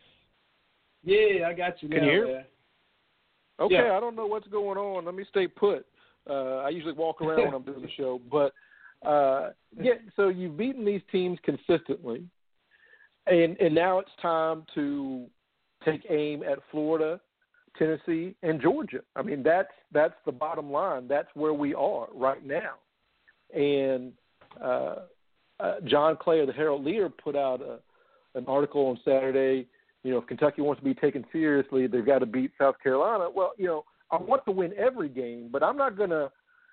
Yeah, 1.04 1.48
I 1.48 1.52
got 1.52 1.82
you. 1.82 1.88
Can 1.88 1.98
now, 1.98 2.04
you 2.04 2.10
hear? 2.10 2.26
Man. 2.26 2.44
Okay, 3.58 3.74
yeah. 3.74 3.96
I 3.96 4.00
don't 4.00 4.16
know 4.16 4.26
what's 4.26 4.48
going 4.48 4.78
on. 4.78 5.04
Let 5.04 5.14
me 5.14 5.24
stay 5.28 5.46
put. 5.46 5.86
Uh, 6.28 6.56
I 6.58 6.70
usually 6.70 6.92
walk 6.92 7.22
around 7.22 7.44
when 7.44 7.54
I'm 7.54 7.62
doing 7.62 7.82
the 7.82 7.90
show, 7.96 8.20
but 8.30 8.52
uh, 9.06 9.50
yeah. 9.80 9.94
So 10.16 10.28
you've 10.28 10.56
beaten 10.56 10.84
these 10.84 11.02
teams 11.12 11.38
consistently, 11.44 12.24
and 13.26 13.56
and 13.58 13.74
now 13.74 13.98
it's 13.98 14.10
time 14.20 14.64
to 14.74 15.26
take 15.84 16.04
aim 16.10 16.42
at 16.42 16.58
Florida, 16.70 17.20
Tennessee, 17.78 18.34
and 18.42 18.60
Georgia. 18.60 19.00
I 19.14 19.22
mean 19.22 19.42
that's 19.42 19.72
that's 19.92 20.14
the 20.26 20.32
bottom 20.32 20.70
line. 20.70 21.06
That's 21.08 21.28
where 21.34 21.54
we 21.54 21.74
are 21.74 22.08
right 22.12 22.44
now, 22.44 22.74
and 23.54 24.12
uh, 24.62 24.96
uh, 25.60 25.74
John 25.84 26.16
Clay 26.20 26.40
of 26.40 26.46
the 26.46 26.52
Herald 26.52 26.84
Leader 26.84 27.08
put 27.08 27.36
out 27.36 27.60
a, 27.62 27.78
an 28.36 28.44
article 28.48 28.86
on 28.86 28.98
Saturday. 29.04 29.66
You 30.06 30.12
know, 30.12 30.18
if 30.18 30.26
Kentucky 30.28 30.62
wants 30.62 30.78
to 30.80 30.84
be 30.84 30.94
taken 30.94 31.24
seriously, 31.32 31.88
they've 31.88 32.06
got 32.06 32.20
to 32.20 32.26
beat 32.26 32.52
South 32.60 32.76
Carolina. 32.80 33.28
Well, 33.28 33.54
you 33.58 33.66
know, 33.66 33.84
I 34.12 34.18
want 34.18 34.44
to 34.44 34.52
win 34.52 34.72
every 34.78 35.08
game, 35.08 35.48
but 35.50 35.64
I'm 35.64 35.76
not 35.76 35.96
going 35.96 36.10
to, 36.10 36.30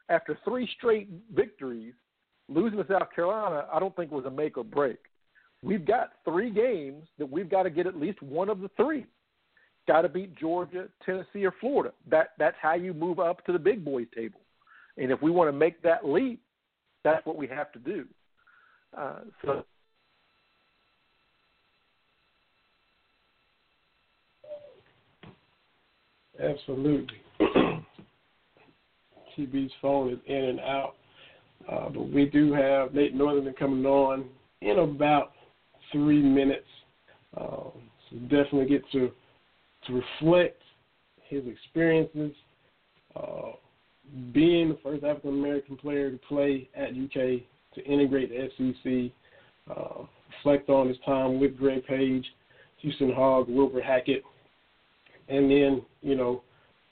after 0.09 0.37
three 0.45 0.69
straight 0.77 1.09
victories, 1.33 1.95
losing 2.47 2.77
to 2.77 2.85
South 2.87 3.07
Carolina, 3.15 3.65
I 3.73 3.79
don't 3.79 3.95
think 3.95 4.11
was 4.11 4.25
a 4.25 4.29
make 4.29 4.59
or 4.59 4.63
break. 4.63 4.99
We've 5.63 5.83
got 5.83 6.11
three 6.23 6.51
games 6.51 7.05
that 7.17 7.27
we've 7.27 7.49
got 7.49 7.63
to 7.63 7.71
get 7.71 7.87
at 7.87 7.99
least 7.99 8.21
one 8.21 8.49
of 8.49 8.59
the 8.59 8.69
three. 8.77 9.07
Got 9.87 10.03
to 10.03 10.09
beat 10.09 10.37
Georgia, 10.37 10.89
Tennessee, 11.03 11.43
or 11.43 11.55
Florida. 11.59 11.91
That 12.11 12.33
that's 12.37 12.57
how 12.61 12.75
you 12.75 12.93
move 12.93 13.19
up 13.19 13.43
to 13.45 13.51
the 13.51 13.57
big 13.57 13.83
boys 13.83 14.05
table. 14.13 14.41
And 14.97 15.11
if 15.11 15.23
we 15.23 15.31
want 15.31 15.47
to 15.47 15.57
make 15.57 15.81
that 15.81 16.05
leap, 16.07 16.39
that's 17.03 17.25
what 17.25 17.35
we 17.35 17.47
have 17.47 17.71
to 17.71 17.79
do. 17.79 18.05
Uh, 18.95 19.21
so 19.43 19.65
Absolutely. 26.41 27.17
TB's 29.37 29.71
phone 29.81 30.13
is 30.13 30.19
in 30.25 30.35
and 30.35 30.59
out. 30.59 30.95
Uh, 31.69 31.89
but 31.89 32.11
we 32.11 32.25
do 32.25 32.53
have 32.53 32.93
Nate 32.93 33.15
Northern 33.15 33.51
coming 33.53 33.85
on 33.85 34.25
in 34.61 34.79
about 34.79 35.31
three 35.91 36.21
minutes. 36.21 36.67
Um, 37.37 37.71
so 38.09 38.17
definitely 38.23 38.67
get 38.67 38.83
to 38.91 39.11
to 39.87 40.01
reflect 40.21 40.61
his 41.27 41.43
experiences, 41.45 42.31
uh, 43.15 43.51
being 44.31 44.69
the 44.69 44.77
first 44.83 45.03
African 45.03 45.31
American 45.31 45.75
player 45.75 46.11
to 46.11 46.17
play 46.17 46.69
at 46.75 46.89
UK, 46.89 47.41
to 47.75 47.83
integrate 47.85 48.29
the 48.29 48.49
SEC, 48.57 49.75
uh, 49.75 50.05
reflect 50.37 50.69
on 50.69 50.87
his 50.87 50.97
time 51.05 51.39
with 51.39 51.57
Greg 51.57 51.85
Page, 51.85 52.25
Houston 52.77 53.11
Hogg, 53.13 53.49
Wilbur 53.49 53.81
Hackett, 53.81 54.23
and 55.29 55.49
then 55.49 55.81
you 56.01 56.15
know 56.15 56.43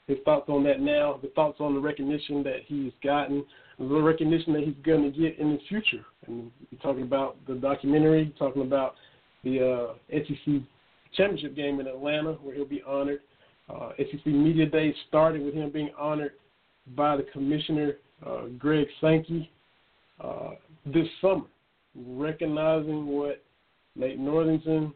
his 0.07 0.17
thoughts 0.25 0.49
on 0.49 0.63
that 0.63 0.81
now, 0.81 1.19
the 1.21 1.29
thoughts 1.29 1.57
on 1.59 1.73
the 1.73 1.79
recognition 1.79 2.43
that 2.43 2.59
he's 2.65 2.91
gotten, 3.03 3.45
the 3.79 3.85
recognition 3.85 4.53
that 4.53 4.63
he's 4.63 4.75
going 4.83 5.03
to 5.03 5.17
get 5.17 5.39
in 5.39 5.53
the 5.53 5.59
future. 5.69 6.05
And 6.27 6.51
you're 6.69 6.81
talking 6.81 7.03
about 7.03 7.37
the 7.47 7.55
documentary, 7.55 8.33
talking 8.37 8.61
about 8.61 8.95
the 9.43 9.89
uh, 9.89 9.93
SEC 10.11 10.61
championship 11.15 11.55
game 11.55 11.79
in 11.79 11.87
Atlanta, 11.87 12.33
where 12.33 12.55
he'll 12.55 12.65
be 12.65 12.83
honored. 12.85 13.21
Uh, 13.69 13.91
SEC 13.97 14.25
Media 14.25 14.65
Day 14.65 14.93
started 15.07 15.43
with 15.43 15.53
him 15.53 15.71
being 15.71 15.91
honored 15.97 16.33
by 16.95 17.15
the 17.15 17.23
commissioner, 17.23 17.93
uh, 18.25 18.47
Greg 18.57 18.87
Sankey, 18.99 19.49
uh, 20.19 20.51
this 20.85 21.07
summer, 21.21 21.45
recognizing 21.95 23.07
what 23.07 23.43
Nate 23.95 24.19
Northington, 24.19 24.93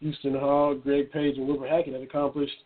Houston 0.00 0.34
Hall, 0.34 0.74
Greg 0.74 1.12
Page, 1.12 1.36
and 1.36 1.46
Wilbur 1.46 1.68
Hackett 1.68 1.94
had 1.94 2.02
accomplished 2.02 2.64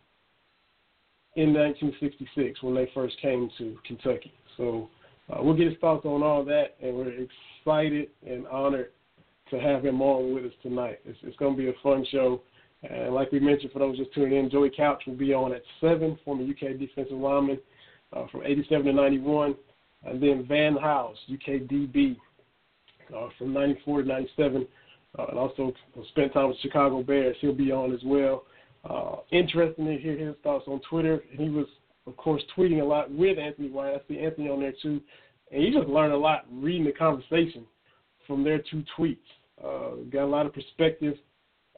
in 1.35 1.53
1966 1.53 2.63
when 2.63 2.75
they 2.75 2.89
first 2.93 3.15
came 3.21 3.49
to 3.57 3.77
Kentucky. 3.85 4.33
So 4.57 4.89
uh, 5.29 5.41
we'll 5.41 5.55
get 5.55 5.67
his 5.67 5.77
thoughts 5.79 6.05
on 6.05 6.23
all 6.23 6.45
that, 6.45 6.75
and 6.81 6.95
we're 6.95 7.27
excited 7.63 8.09
and 8.25 8.47
honored 8.47 8.91
to 9.49 9.59
have 9.59 9.85
him 9.85 10.01
on 10.01 10.33
with 10.33 10.45
us 10.45 10.57
tonight. 10.63 10.99
It's, 11.05 11.19
it's 11.23 11.37
going 11.37 11.55
to 11.55 11.61
be 11.61 11.69
a 11.69 11.73
fun 11.83 12.05
show. 12.11 12.41
And 12.83 13.13
like 13.13 13.31
we 13.31 13.39
mentioned, 13.39 13.71
for 13.71 13.79
those 13.79 13.97
just 13.97 14.13
tuning 14.13 14.37
in, 14.37 14.49
Joey 14.49 14.71
Couch 14.75 15.03
will 15.05 15.15
be 15.15 15.33
on 15.33 15.53
at 15.53 15.61
7, 15.81 16.17
former 16.23 16.43
UK 16.43 16.79
defensive 16.79 17.17
lineman 17.17 17.59
uh, 18.13 18.25
from 18.31 18.43
87 18.43 18.85
to 18.85 18.93
91. 18.93 19.55
And 20.05 20.21
then 20.21 20.45
Van 20.47 20.75
House, 20.77 21.17
UK 21.31 21.61
DB 21.63 22.15
uh, 23.15 23.27
from 23.37 23.53
94 23.53 24.03
to 24.03 24.07
97. 24.07 24.67
Uh, 25.17 25.25
and 25.29 25.39
also 25.39 25.73
spent 26.09 26.33
time 26.33 26.49
with 26.49 26.57
Chicago 26.61 27.03
Bears. 27.03 27.35
He'll 27.39 27.53
be 27.53 27.71
on 27.71 27.93
as 27.93 28.01
well. 28.03 28.43
Uh, 28.89 29.17
interesting 29.31 29.85
to 29.85 29.97
hear 29.97 30.17
his 30.17 30.35
thoughts 30.43 30.65
on 30.67 30.81
Twitter. 30.89 31.23
And 31.31 31.39
he 31.39 31.49
was, 31.49 31.67
of 32.05 32.17
course, 32.17 32.43
tweeting 32.55 32.81
a 32.81 32.85
lot 32.85 33.11
with 33.11 33.39
Anthony 33.39 33.69
White. 33.69 33.93
I 33.93 34.01
see 34.07 34.19
Anthony 34.19 34.49
on 34.49 34.59
there 34.59 34.73
too. 34.81 35.01
And 35.51 35.63
you 35.63 35.73
just 35.73 35.87
learn 35.87 36.11
a 36.11 36.17
lot 36.17 36.45
reading 36.51 36.85
the 36.85 36.91
conversation 36.91 37.65
from 38.27 38.43
their 38.43 38.59
two 38.59 38.83
tweets. 38.97 39.17
Uh, 39.63 40.03
got 40.11 40.25
a 40.25 40.27
lot 40.27 40.45
of 40.45 40.53
perspective 40.53 41.15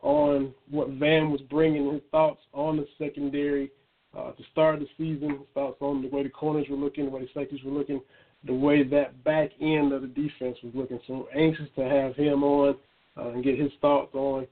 on 0.02 0.54
what 0.70 0.90
Van 0.90 1.32
was 1.32 1.42
bringing, 1.50 1.92
his 1.92 2.02
thoughts 2.12 2.42
on 2.54 2.78
the 2.78 2.88
secondary 2.98 3.72
uh, 4.18 4.32
to 4.32 4.44
start 4.52 4.80
the 4.80 4.88
season, 4.98 5.32
his 5.32 5.48
thoughts 5.54 5.78
on 5.80 6.02
the 6.02 6.08
way 6.10 6.24
the 6.24 6.30
corners 6.30 6.66
were 6.70 6.78
looking, 6.78 7.06
the 7.06 7.12
way 7.12 7.22
the 7.22 7.30
safeties 7.34 7.64
were 7.64 7.72
looking, 7.72 8.02
the 8.46 8.54
way 8.54 8.84
that 8.84 9.24
back 9.24 9.52
end 9.62 9.92
of 9.92 10.02
the 10.02 10.08
defense 10.08 10.58
was 10.64 10.74
looking. 10.74 11.00
So 11.08 11.28
anxious 11.36 11.68
to 11.76 11.84
have 11.84 12.16
him 12.16 12.44
on 12.44 12.76
uh, 13.18 13.30
and 13.30 13.44
get 13.44 13.60
his 13.60 13.72
thoughts 13.82 14.14
on. 14.14 14.48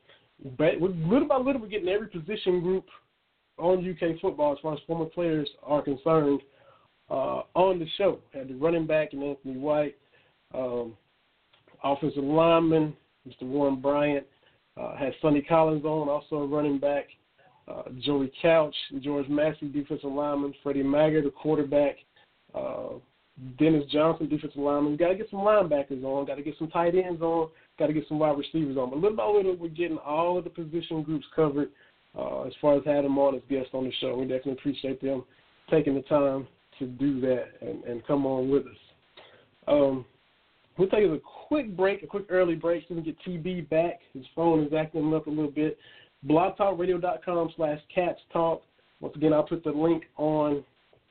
But 0.57 0.81
little 0.81 1.27
by 1.27 1.38
little, 1.38 1.62
we're 1.62 1.67
getting 1.67 1.89
every 1.89 2.07
position 2.07 2.62
group 2.62 2.86
on 3.57 3.89
UK 3.89 4.19
football, 4.19 4.53
as 4.53 4.60
far 4.62 4.74
as 4.74 4.79
former 4.86 5.05
players 5.05 5.50
are 5.63 5.81
concerned, 5.81 6.41
uh, 7.10 7.43
on 7.53 7.79
the 7.79 7.88
show. 7.98 8.19
Had 8.34 8.50
the 8.50 8.55
running 8.55 8.86
back 8.86 9.13
and 9.13 9.24
Anthony 9.24 9.57
White, 9.57 9.95
um, 10.53 10.95
offensive 11.84 12.24
lineman, 12.24 12.95
Mr. 13.27 13.43
Warren 13.43 13.79
Bryant, 13.81 14.25
uh, 14.77 14.95
had 14.98 15.13
Sonny 15.22 15.41
Collins 15.41 15.86
on, 15.86 16.10
also 16.10 16.36
a 16.38 16.48
running 16.48 16.79
back, 16.79 17.05
uh, 17.67 17.84
Joey 18.00 18.31
Couch, 18.41 18.75
George 19.01 19.27
Massey, 19.29 19.67
defensive 19.69 20.12
lineman, 20.12 20.53
Freddie 20.62 20.84
Maggard, 20.84 21.25
the 21.25 21.29
quarterback, 21.29 21.95
uh, 22.53 22.89
Dennis 23.57 23.84
Johnson, 23.91 24.29
defensive 24.29 24.60
lineman. 24.60 24.91
We 24.91 24.98
got 24.98 25.10
to 25.10 25.15
get 25.15 25.29
some 25.29 25.39
linebackers 25.39 26.03
on, 26.03 26.25
got 26.25 26.36
to 26.36 26.43
get 26.43 26.57
some 26.57 26.69
tight 26.69 26.95
ends 26.95 27.22
on, 27.22 27.50
got 27.77 27.88
to 27.88 27.94
get 27.94 28.08
some 28.08 28.20
wide 28.20 28.38
receivers 28.38 28.77
on. 28.77 28.89
But 28.89 29.00
little 29.00 29.17
by 29.17 29.27
little, 29.27 29.55
we're 29.55 29.70
getting 29.70 29.98
all 29.98 30.38
of 30.38 30.44
the 30.44 30.50
position 30.50 31.03
groups 31.03 31.25
covered 31.36 31.70
uh, 32.17 32.44
as 32.44 32.53
far 32.62 32.75
as 32.77 32.84
having 32.86 33.03
them 33.03 33.17
on 33.17 33.36
as 33.36 33.41
guests 33.50 33.72
on 33.74 33.86
the 33.86 33.91
show. 34.00 34.15
We 34.15 34.25
definitely 34.25 34.53
appreciate 34.53 35.01
them 35.01 35.24
taking 35.70 35.96
the 35.96 36.01
time 36.01 36.48
to 36.79 36.86
do 36.86 37.20
that 37.22 37.46
and, 37.62 37.84
and 37.84 38.05
come 38.05 38.25
on 38.25 38.50
with 38.50 38.65
us. 38.65 38.77
Um, 39.67 40.05
we'll 40.77 40.89
take 40.89 41.03
a 41.03 41.20
quick 41.48 41.75
break, 41.75 42.03
a 42.03 42.08
quick 42.08 42.25
early 42.29 42.55
break 42.55 42.84
so 42.88 42.96
we 42.96 43.01
can 43.01 43.13
get 43.13 43.44
TB 43.44 43.70
back. 43.70 44.00
His 44.13 44.25
phone 44.36 44.63
is 44.63 44.74
acting 44.74 45.13
up 45.13 45.27
a 45.27 45.29
little 45.29 45.51
bit. 45.51 45.77
blogtalkradio.com 46.27 47.53
slash 47.55 47.79
cats 47.94 48.20
talk. 48.32 48.62
Once 49.00 49.15
again, 49.15 49.34
I'll 49.34 49.44
put 49.44 49.63
the 49.63 49.72
link 49.72 50.03
on 50.17 50.63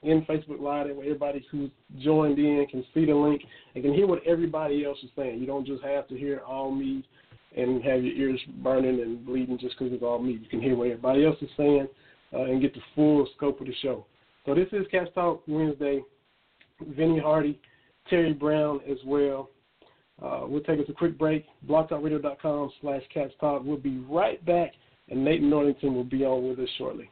in 0.04 0.23
Facebook 0.23 0.61
Live 0.61 0.94
way 0.94 1.06
everybody 1.06 1.44
who's 1.50 1.70
joined 1.99 2.38
in 2.38 2.66
can 2.70 2.84
see 2.92 3.06
the 3.06 3.14
link 3.14 3.42
and 3.75 3.82
can 3.82 3.94
hear 3.94 4.06
what 4.06 4.25
everybody 4.26 4.84
else 4.84 4.99
is 5.02 5.11
saying. 5.16 5.40
You 5.40 5.46
don't 5.46 5.66
just 5.66 5.82
have 5.82 6.06
to 6.08 6.16
hear 6.16 6.40
all 6.46 6.70
me 6.70 7.04
and 7.56 7.82
have 7.84 8.02
your 8.02 8.14
ears 8.14 8.40
burning 8.62 9.00
and 9.00 9.25
bleeding 9.25 9.58
just 9.58 9.78
because 9.78 9.92
it's 9.92 10.02
all 10.02 10.18
me. 10.18 10.32
You 10.32 10.49
can 10.49 10.61
hear 10.61 10.76
what 10.76 10.88
everybody 10.88 11.25
else 11.25 11.37
is 11.40 11.49
saying 11.56 11.88
uh, 12.32 12.42
and 12.42 12.61
get 12.61 12.75
the 12.75 12.80
full 12.94 13.26
scope 13.37 13.61
of 13.61 13.66
the 13.66 13.75
show. 13.82 14.06
So 14.44 14.54
this 14.54 14.68
is 14.73 14.87
Cats 14.90 15.11
Talk 15.14 15.42
Wednesday. 15.46 16.02
Vinnie 16.80 17.20
Hardy, 17.20 17.61
Terry 18.11 18.32
Brown 18.32 18.80
as 18.90 18.99
well. 19.06 19.50
Uh, 20.23 20.42
we'll 20.46 20.62
take 20.62 20.78
us 20.78 20.87
a 20.88 20.92
quick 20.92 21.18
break. 21.18 21.46
BlogTalkRadio.com 21.68 22.70
slash 22.80 23.02
Cats 23.12 23.32
Talk. 23.40 23.62
We'll 23.64 23.76
be 23.76 23.99
right 24.08 24.44
back, 24.44 24.73
and 25.08 25.25
Nathan 25.25 25.50
Northington 25.50 25.94
will 25.94 26.04
be 26.04 26.25
on 26.25 26.49
with 26.49 26.58
us 26.58 26.68
shortly. 26.78 27.11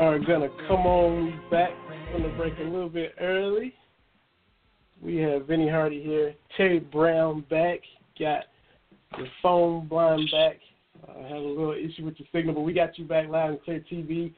Are 0.00 0.18
going 0.20 0.42
to 0.42 0.50
come 0.68 0.86
on 0.86 1.40
back 1.50 1.70
from 2.12 2.22
the 2.22 2.28
break 2.30 2.54
a 2.58 2.62
little 2.62 2.88
bit 2.88 3.14
early. 3.20 3.74
We 5.02 5.16
have 5.16 5.46
Vinnie 5.46 5.68
Hardy 5.68 6.02
here, 6.02 6.34
Terry 6.56 6.78
Brown 6.78 7.44
back, 7.50 7.80
got 8.18 8.44
the 9.12 9.26
phone 9.42 9.88
blind 9.88 10.30
back. 10.30 10.56
Uh, 11.02 11.18
I 11.18 11.22
have 11.22 11.36
a 11.36 11.40
little 11.40 11.72
issue 11.72 12.04
with 12.04 12.16
the 12.16 12.24
signal, 12.32 12.54
but 12.54 12.60
we 12.60 12.72
got 12.72 12.96
you 12.96 13.06
back 13.06 13.28
live 13.28 13.50
on 13.50 13.58
Clear 13.64 13.84
TV. 13.90 14.32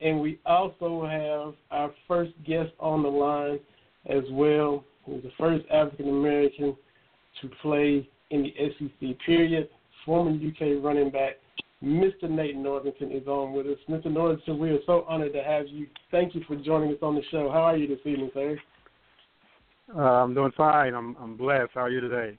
And 0.00 0.20
we 0.20 0.38
also 0.46 1.04
have 1.06 1.54
our 1.72 1.92
first 2.06 2.32
guest 2.46 2.70
on 2.78 3.02
the 3.02 3.08
line 3.08 3.58
as 4.08 4.22
well, 4.30 4.84
who's 5.04 5.22
the 5.22 5.32
first 5.38 5.64
African 5.72 6.08
American 6.08 6.76
to 7.42 7.50
play 7.62 8.08
in 8.30 8.42
the 8.44 8.54
SEC 8.78 9.18
period, 9.26 9.68
former 10.06 10.30
UK 10.30 10.82
running 10.82 11.10
back 11.10 11.34
Mr. 11.82 12.28
Nate 12.28 12.56
Northington 12.56 13.10
is 13.10 13.26
on 13.26 13.54
with 13.54 13.66
us. 13.66 13.78
Mr. 13.88 14.12
Northington, 14.12 14.58
we 14.58 14.70
are 14.70 14.78
so 14.84 15.04
honored 15.08 15.32
to 15.32 15.42
have 15.42 15.66
you. 15.66 15.86
Thank 16.10 16.34
you 16.34 16.42
for 16.46 16.56
joining 16.56 16.90
us 16.90 16.98
on 17.00 17.14
the 17.14 17.22
show. 17.30 17.50
How 17.50 17.62
are 17.62 17.76
you 17.76 17.88
this 17.88 18.04
evening, 18.04 18.30
sir? 18.34 18.58
Uh, 19.96 20.00
I'm 20.00 20.34
doing 20.34 20.52
fine. 20.56 20.94
I'm 20.94 21.16
I'm 21.16 21.36
blessed. 21.36 21.70
How 21.74 21.80
are 21.80 21.90
you 21.90 22.00
today? 22.00 22.38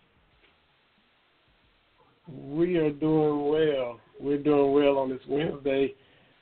We 2.32 2.78
are 2.78 2.92
doing 2.92 3.50
well. 3.50 4.00
We're 4.20 4.38
doing 4.38 4.74
well 4.74 4.98
on 5.00 5.10
this 5.10 5.20
Wednesday, 5.28 5.96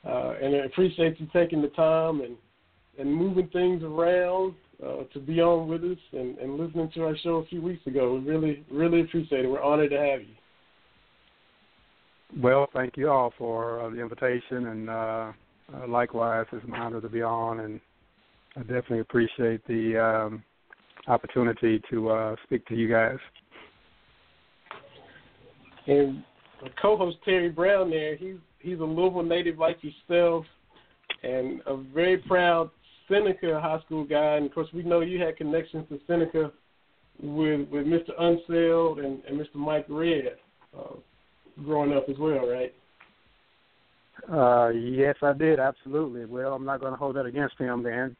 uh, 0.06 0.34
and 0.40 0.54
I 0.54 0.66
appreciate 0.66 1.18
you 1.18 1.26
taking 1.32 1.62
the 1.62 1.68
time 1.68 2.20
and 2.20 2.36
and 2.98 3.12
moving 3.12 3.48
things 3.48 3.82
around 3.82 4.54
uh, 4.86 5.04
to 5.12 5.20
be 5.20 5.40
on 5.40 5.68
with 5.68 5.82
us 5.82 5.98
and, 6.12 6.36
and 6.38 6.58
listening 6.58 6.90
to 6.94 7.04
our 7.04 7.16
show 7.16 7.36
a 7.36 7.46
few 7.46 7.62
weeks 7.62 7.84
ago. 7.86 8.14
We 8.14 8.30
really 8.30 8.64
really 8.70 9.00
appreciate 9.00 9.46
it. 9.46 9.48
We're 9.48 9.62
honored 9.62 9.90
to 9.90 9.98
have 9.98 10.20
you. 10.20 10.34
Well, 12.38 12.68
thank 12.72 12.96
you 12.96 13.10
all 13.10 13.32
for 13.36 13.80
uh, 13.80 13.90
the 13.90 14.00
invitation, 14.00 14.66
and 14.68 14.88
uh, 14.88 15.32
uh, 15.74 15.88
likewise, 15.88 16.46
it's 16.52 16.64
an 16.64 16.74
honor 16.74 17.00
to 17.00 17.08
be 17.08 17.22
on, 17.22 17.60
and 17.60 17.80
I 18.56 18.60
definitely 18.60 19.00
appreciate 19.00 19.66
the 19.66 19.98
um, 19.98 20.44
opportunity 21.08 21.82
to 21.90 22.10
uh, 22.10 22.36
speak 22.44 22.64
to 22.66 22.76
you 22.76 22.88
guys. 22.88 23.18
And 25.88 26.22
co-host 26.80 27.16
Terry 27.24 27.48
Brown 27.48 27.90
there, 27.90 28.16
he's 28.16 28.36
he's 28.60 28.78
a 28.78 28.84
Louisville 28.84 29.24
native 29.24 29.58
like 29.58 29.78
yourself, 29.82 30.44
and 31.24 31.60
a 31.66 31.76
very 31.76 32.18
proud 32.18 32.70
Seneca 33.08 33.60
High 33.60 33.80
School 33.86 34.04
guy. 34.04 34.36
And 34.36 34.46
of 34.46 34.54
course, 34.54 34.68
we 34.72 34.84
know 34.84 35.00
you 35.00 35.20
had 35.20 35.36
connections 35.36 35.86
to 35.88 35.98
Seneca 36.06 36.52
with 37.20 37.68
with 37.70 37.86
Mr. 37.86 38.10
Unseld 38.20 39.04
and, 39.04 39.24
and 39.24 39.38
Mr. 39.38 39.56
Mike 39.56 39.86
Redd. 39.88 40.36
Uh, 40.78 40.94
growing 41.64 41.92
up 41.92 42.08
as 42.08 42.16
well, 42.18 42.48
right? 42.48 42.74
Uh, 44.30 44.68
yes, 44.68 45.16
I 45.22 45.32
did 45.32 45.58
absolutely. 45.58 46.24
Well, 46.24 46.52
I'm 46.52 46.64
not 46.64 46.80
going 46.80 46.92
to 46.92 46.98
hold 46.98 47.16
that 47.16 47.26
against 47.26 47.58
him, 47.58 47.82
then. 47.82 48.16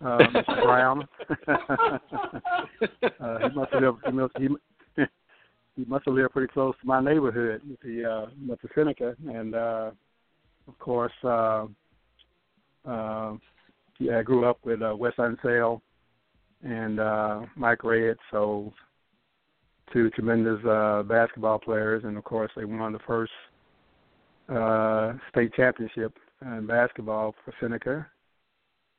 Uh, 0.00 0.18
Mr. 0.18 0.62
Brown. 0.62 1.08
uh, 3.20 3.38
he 3.38 3.54
must 3.54 3.72
have 3.72 3.82
lived. 3.82 3.98
He 4.04 4.12
must, 4.12 4.32
he, 4.36 4.48
he 5.76 5.84
must 5.84 6.04
have 6.06 6.14
lived 6.14 6.32
pretty 6.32 6.52
close 6.52 6.74
to 6.80 6.86
my 6.86 7.00
neighborhood, 7.00 7.62
the 7.84 8.04
uh, 8.04 8.26
with 8.48 8.60
the 8.62 8.68
Seneca, 8.74 9.14
and 9.28 9.54
uh, 9.54 9.90
of 10.66 10.78
course, 10.80 11.12
uh, 11.22 11.66
uh, 12.84 13.34
yeah, 13.98 14.18
I 14.18 14.22
grew 14.22 14.44
up 14.44 14.58
with 14.64 14.82
uh, 14.82 14.94
Wes 14.96 15.12
Unseld 15.18 15.80
and 16.64 16.98
uh, 16.98 17.42
Mike 17.56 17.84
Redd, 17.84 18.16
so 18.30 18.72
two 19.92 20.10
tremendous 20.10 20.64
uh, 20.64 21.02
basketball 21.02 21.58
players, 21.58 22.04
and 22.04 22.16
of 22.16 22.24
course 22.24 22.50
they 22.56 22.64
won 22.64 22.92
the 22.92 22.98
first 23.06 23.32
uh, 24.48 25.12
state 25.30 25.52
championship 25.54 26.16
in 26.42 26.66
basketball 26.66 27.34
for 27.44 27.54
Seneca. 27.60 28.06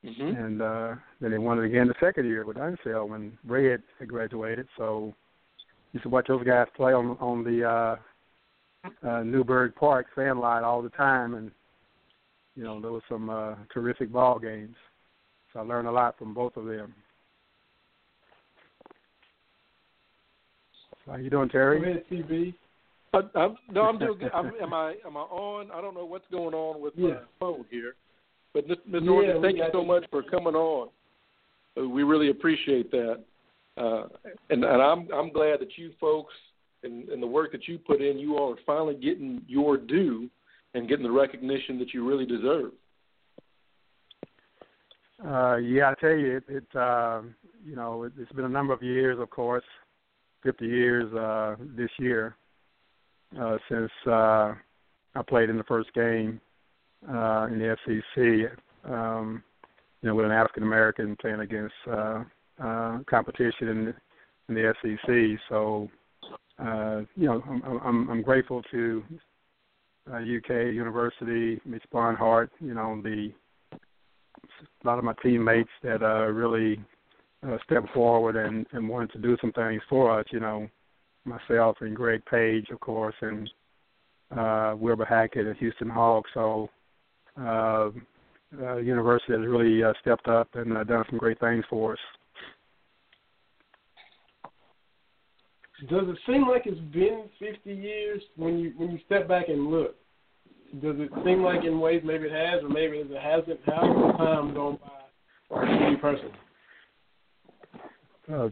Mm-hmm. 0.04 0.36
And 0.36 0.62
uh, 0.62 0.94
then 1.20 1.30
they 1.30 1.38
won 1.38 1.58
it 1.58 1.64
again 1.64 1.88
the 1.88 1.94
second 1.98 2.26
year 2.26 2.44
with 2.44 2.58
Unseld 2.58 3.08
when 3.08 3.38
Redd 3.46 3.82
had 3.98 4.08
graduated. 4.08 4.68
So 4.76 5.14
used 5.92 6.02
to 6.02 6.10
watch 6.10 6.26
those 6.28 6.44
guys 6.44 6.66
play 6.76 6.92
on 6.92 7.16
on 7.20 7.42
the 7.42 7.64
uh, 7.64 7.96
uh, 9.08 9.22
Newburgh 9.22 9.74
Park 9.74 10.06
fan 10.14 10.38
line 10.38 10.64
all 10.64 10.82
the 10.82 10.90
time, 10.90 11.34
and 11.34 11.50
you 12.54 12.64
know 12.64 12.80
there 12.80 12.92
was 12.92 13.02
some 13.08 13.30
uh, 13.30 13.54
terrific 13.72 14.12
ball 14.12 14.38
games. 14.38 14.76
So 15.52 15.60
I 15.60 15.62
learned 15.62 15.88
a 15.88 15.92
lot 15.92 16.18
from 16.18 16.34
both 16.34 16.56
of 16.56 16.66
them. 16.66 16.94
How 21.06 21.16
you 21.16 21.30
doing, 21.30 21.48
Terry? 21.48 21.80
Go 21.80 21.86
ahead, 21.86 22.04
TB. 22.10 22.54
I, 23.12 23.38
I'm, 23.38 23.56
no, 23.70 23.82
I'm 23.82 23.98
doing 23.98 24.18
good. 24.18 24.30
I'm, 24.34 24.52
am 24.60 24.72
I 24.74 24.94
am 25.06 25.16
I 25.16 25.20
on? 25.20 25.70
I 25.70 25.80
don't 25.80 25.94
know 25.94 26.04
what's 26.04 26.24
going 26.30 26.54
on 26.54 26.80
with 26.80 26.94
yeah. 26.96 27.08
my 27.08 27.16
phone 27.38 27.64
here. 27.70 27.94
But 28.52 28.68
Ms. 28.68 28.78
Ms. 28.86 29.00
Yeah, 29.02 29.06
Norton, 29.06 29.42
thank 29.42 29.56
you 29.56 29.66
so 29.72 29.82
you. 29.82 29.86
much 29.86 30.04
for 30.10 30.22
coming 30.22 30.54
on. 30.54 30.88
Uh, 31.78 31.88
We 31.88 32.02
really 32.02 32.30
appreciate 32.30 32.90
that, 32.90 33.20
uh, 33.76 34.04
and 34.50 34.64
and 34.64 34.82
I'm 34.82 35.08
I'm 35.12 35.32
glad 35.32 35.60
that 35.60 35.76
you 35.76 35.92
folks 36.00 36.32
and, 36.84 37.08
and 37.08 37.22
the 37.22 37.26
work 37.26 37.52
that 37.52 37.66
you 37.66 37.78
put 37.78 38.00
in, 38.00 38.18
you 38.18 38.36
all 38.36 38.52
are 38.52 38.58
finally 38.66 38.94
getting 38.94 39.42
your 39.48 39.76
due 39.76 40.28
and 40.74 40.88
getting 40.88 41.04
the 41.04 41.10
recognition 41.10 41.78
that 41.78 41.94
you 41.94 42.06
really 42.06 42.26
deserve. 42.26 42.72
Uh, 45.24 45.56
yeah, 45.56 45.90
I 45.90 45.94
tell 46.00 46.10
you, 46.10 46.36
it, 46.36 46.44
it 46.48 46.76
uh, 46.76 47.22
you 47.64 47.76
know, 47.76 48.02
it, 48.04 48.12
it's 48.18 48.32
been 48.32 48.44
a 48.44 48.48
number 48.48 48.72
of 48.74 48.82
years, 48.82 49.18
of 49.18 49.30
course, 49.30 49.64
50 50.44 50.66
years 50.66 51.12
uh, 51.14 51.56
this 51.76 51.90
year 51.98 52.36
uh, 53.40 53.56
since 53.68 53.90
uh, 54.06 54.54
I 55.16 55.22
played 55.26 55.50
in 55.50 55.56
the 55.56 55.64
first 55.64 55.92
game 55.94 56.40
uh, 57.08 57.48
in 57.50 57.58
the 57.58 57.76
SEC. 57.84 58.90
Um, 58.90 59.42
you 60.02 60.10
know, 60.10 60.14
with 60.16 60.26
an 60.26 60.32
African 60.32 60.62
American 60.62 61.16
playing 61.16 61.40
against 61.40 61.74
uh, 61.90 62.24
uh, 62.62 62.98
competition 63.08 63.68
in 63.68 63.84
the, 63.86 63.94
in 64.50 64.54
the 64.54 64.74
SEC. 64.82 65.40
So, 65.48 65.88
uh, 66.58 67.00
you 67.16 67.26
know, 67.26 67.42
I'm, 67.48 67.80
I'm, 67.82 68.10
I'm 68.10 68.22
grateful 68.22 68.62
to 68.70 69.02
uh, 70.12 70.16
UK 70.16 70.74
University, 70.74 71.58
Mitch 71.64 71.84
Barnhart. 71.90 72.50
You 72.60 72.74
know, 72.74 73.00
the 73.02 73.32
a 73.72 74.86
lot 74.86 74.98
of 74.98 75.04
my 75.04 75.14
teammates 75.22 75.70
that 75.82 76.02
uh, 76.02 76.26
really 76.26 76.78
uh, 77.46 77.58
stepped 77.64 77.90
forward 77.92 78.36
and, 78.36 78.66
and 78.72 78.88
wanted 78.88 79.12
to 79.12 79.18
do 79.18 79.36
some 79.40 79.52
things 79.52 79.82
for 79.88 80.18
us. 80.18 80.26
You 80.30 80.40
know, 80.40 80.68
myself 81.24 81.76
and 81.80 81.94
Greg 81.94 82.22
Page, 82.30 82.66
of 82.70 82.80
course, 82.80 83.14
and 83.20 83.50
uh, 84.36 84.74
Wilbur 84.78 85.04
Hackett 85.04 85.46
and 85.46 85.56
Houston 85.56 85.88
Hogg. 85.88 86.24
So, 86.34 86.70
uh, 87.40 87.90
uh, 88.60 88.76
university 88.76 89.32
has 89.32 89.42
really 89.46 89.82
uh, 89.82 89.92
stepped 90.00 90.28
up 90.28 90.48
and 90.54 90.76
uh, 90.76 90.84
done 90.84 91.04
some 91.10 91.18
great 91.18 91.40
things 91.40 91.64
for 91.68 91.94
us. 91.94 91.98
Does 95.90 96.04
it 96.08 96.18
seem 96.26 96.48
like 96.48 96.62
it's 96.66 96.80
been 96.92 97.24
50 97.40 97.74
years 97.74 98.22
when 98.36 98.58
you 98.58 98.72
when 98.76 98.92
you 98.92 98.98
step 99.06 99.26
back 99.26 99.48
and 99.48 99.66
look? 99.66 99.96
Does 100.80 100.96
it 100.98 101.10
seem 101.24 101.42
like 101.42 101.64
in 101.64 101.80
ways 101.80 102.02
maybe 102.04 102.26
it 102.26 102.32
has 102.32 102.62
or 102.62 102.68
maybe 102.68 102.98
it 102.98 103.10
hasn't? 103.20 103.60
How 103.66 103.82
has 103.82 104.16
time 104.16 104.54
gone 104.54 104.78
by 104.80 104.88
for 105.48 105.90
you 105.90 105.96
personally? 105.98 106.32
Uh, 108.32 108.48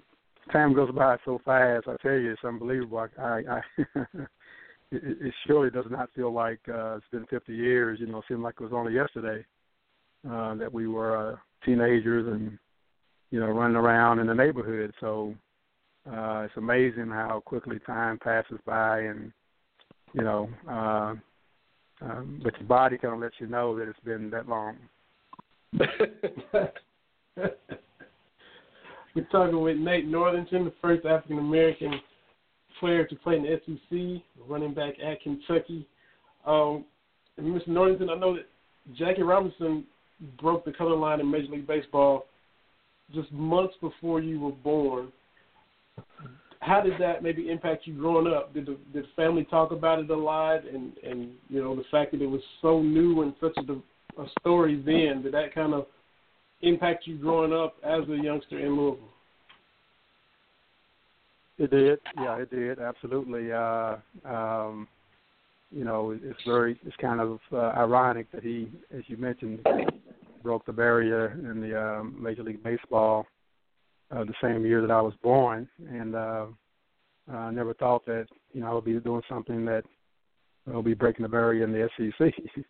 time 0.52 0.74
goes 0.74 0.90
by 0.92 1.16
so 1.24 1.40
fast. 1.44 1.88
I 1.88 1.96
tell 2.02 2.12
you, 2.12 2.32
it's 2.32 2.44
unbelievable. 2.44 3.06
I, 3.18 3.22
I, 3.22 3.42
I 3.48 3.60
it, 4.90 4.90
it 4.90 5.34
surely 5.46 5.70
does 5.70 5.86
not 5.90 6.10
feel 6.14 6.32
like 6.32 6.60
uh, 6.68 6.96
it's 6.96 7.06
been 7.10 7.26
50 7.26 7.54
years. 7.54 7.98
You 8.00 8.06
know, 8.06 8.18
it 8.18 8.24
seemed 8.28 8.42
like 8.42 8.56
it 8.60 8.64
was 8.64 8.72
only 8.72 8.94
yesterday 8.94 9.44
uh, 10.28 10.54
that 10.56 10.72
we 10.72 10.86
were 10.86 11.32
uh, 11.32 11.36
teenagers 11.64 12.26
and 12.26 12.58
you 13.30 13.40
know 13.40 13.46
running 13.46 13.76
around 13.76 14.18
in 14.18 14.26
the 14.26 14.34
neighborhood. 14.34 14.92
So 15.00 15.34
uh, 16.10 16.42
it's 16.42 16.56
amazing 16.56 17.08
how 17.08 17.42
quickly 17.44 17.78
time 17.86 18.18
passes 18.18 18.58
by, 18.66 19.00
and 19.00 19.32
you 20.12 20.22
know, 20.22 20.48
uh, 20.68 21.14
um, 22.02 22.40
but 22.42 22.58
your 22.58 22.68
body 22.68 22.98
kind 22.98 23.14
of 23.14 23.20
lets 23.20 23.36
you 23.38 23.46
know 23.46 23.78
that 23.78 23.88
it's 23.88 24.00
been 24.00 24.28
that 24.30 24.48
long. 24.48 24.76
We're 29.14 29.24
talking 29.24 29.60
with 29.60 29.76
Nate 29.76 30.06
Northington, 30.06 30.64
the 30.64 30.72
first 30.80 31.04
African 31.04 31.38
American 31.38 32.00
player 32.80 33.06
to 33.06 33.16
play 33.16 33.36
in 33.36 33.42
the 33.42 33.60
SEC, 33.66 34.22
running 34.48 34.72
back 34.72 34.94
at 35.04 35.20
Kentucky. 35.20 35.86
Um, 36.46 36.84
Mr. 37.38 37.68
Northington, 37.68 38.08
I 38.08 38.16
know 38.16 38.36
that 38.36 38.46
Jackie 38.96 39.22
Robinson 39.22 39.84
broke 40.40 40.64
the 40.64 40.72
color 40.72 40.96
line 40.96 41.20
in 41.20 41.30
Major 41.30 41.52
League 41.52 41.66
Baseball 41.66 42.26
just 43.14 43.30
months 43.32 43.74
before 43.80 44.20
you 44.20 44.40
were 44.40 44.52
born. 44.52 45.12
How 46.60 46.80
did 46.80 46.94
that 47.00 47.22
maybe 47.22 47.50
impact 47.50 47.86
you 47.86 47.94
growing 47.94 48.32
up? 48.32 48.54
Did 48.54 48.66
the 48.66 48.78
did 48.94 49.04
family 49.14 49.44
talk 49.44 49.72
about 49.72 49.98
it 49.98 50.08
a 50.10 50.16
lot, 50.16 50.64
and 50.66 50.96
and 50.98 51.32
you 51.48 51.62
know 51.62 51.74
the 51.74 51.84
fact 51.90 52.12
that 52.12 52.22
it 52.22 52.26
was 52.26 52.40
so 52.62 52.80
new 52.80 53.22
and 53.22 53.34
such 53.40 53.56
a, 53.58 54.22
a 54.22 54.26
story 54.40 54.76
then? 54.76 55.22
Did 55.22 55.34
that 55.34 55.54
kind 55.54 55.74
of 55.74 55.86
impact 56.62 57.06
you 57.06 57.16
growing 57.18 57.52
up 57.52 57.76
as 57.84 58.08
a 58.08 58.16
youngster 58.16 58.58
in 58.58 58.76
Louisville? 58.76 59.08
It 61.58 61.70
did, 61.70 62.00
yeah, 62.16 62.38
it 62.38 62.50
did, 62.50 62.78
absolutely. 62.78 63.52
Uh, 63.52 63.96
um, 64.24 64.88
you 65.70 65.84
know, 65.84 66.10
it's 66.10 66.40
very 66.46 66.78
it's 66.84 66.96
kind 66.96 67.20
of 67.20 67.38
uh, 67.52 67.72
ironic 67.76 68.30
that 68.32 68.42
he, 68.42 68.68
as 68.96 69.02
you 69.06 69.16
mentioned, 69.16 69.60
broke 70.42 70.66
the 70.66 70.72
barrier 70.72 71.38
in 71.50 71.60
the 71.60 71.80
um, 71.80 72.16
Major 72.20 72.42
League 72.42 72.62
Baseball 72.62 73.26
uh, 74.10 74.24
the 74.24 74.34
same 74.42 74.66
year 74.66 74.80
that 74.80 74.90
I 74.90 75.00
was 75.00 75.14
born, 75.22 75.68
and 75.88 76.14
uh, 76.14 76.46
I 77.32 77.50
never 77.50 77.74
thought 77.74 78.04
that 78.06 78.26
you 78.52 78.60
know 78.60 78.70
I 78.70 78.74
would 78.74 78.84
be 78.84 78.98
doing 78.98 79.22
something 79.28 79.64
that 79.64 79.84
will 80.66 80.82
be 80.82 80.94
breaking 80.94 81.22
the 81.22 81.28
barrier 81.28 81.64
in 81.64 81.72
the 81.72 81.88
SEC. 81.96 82.34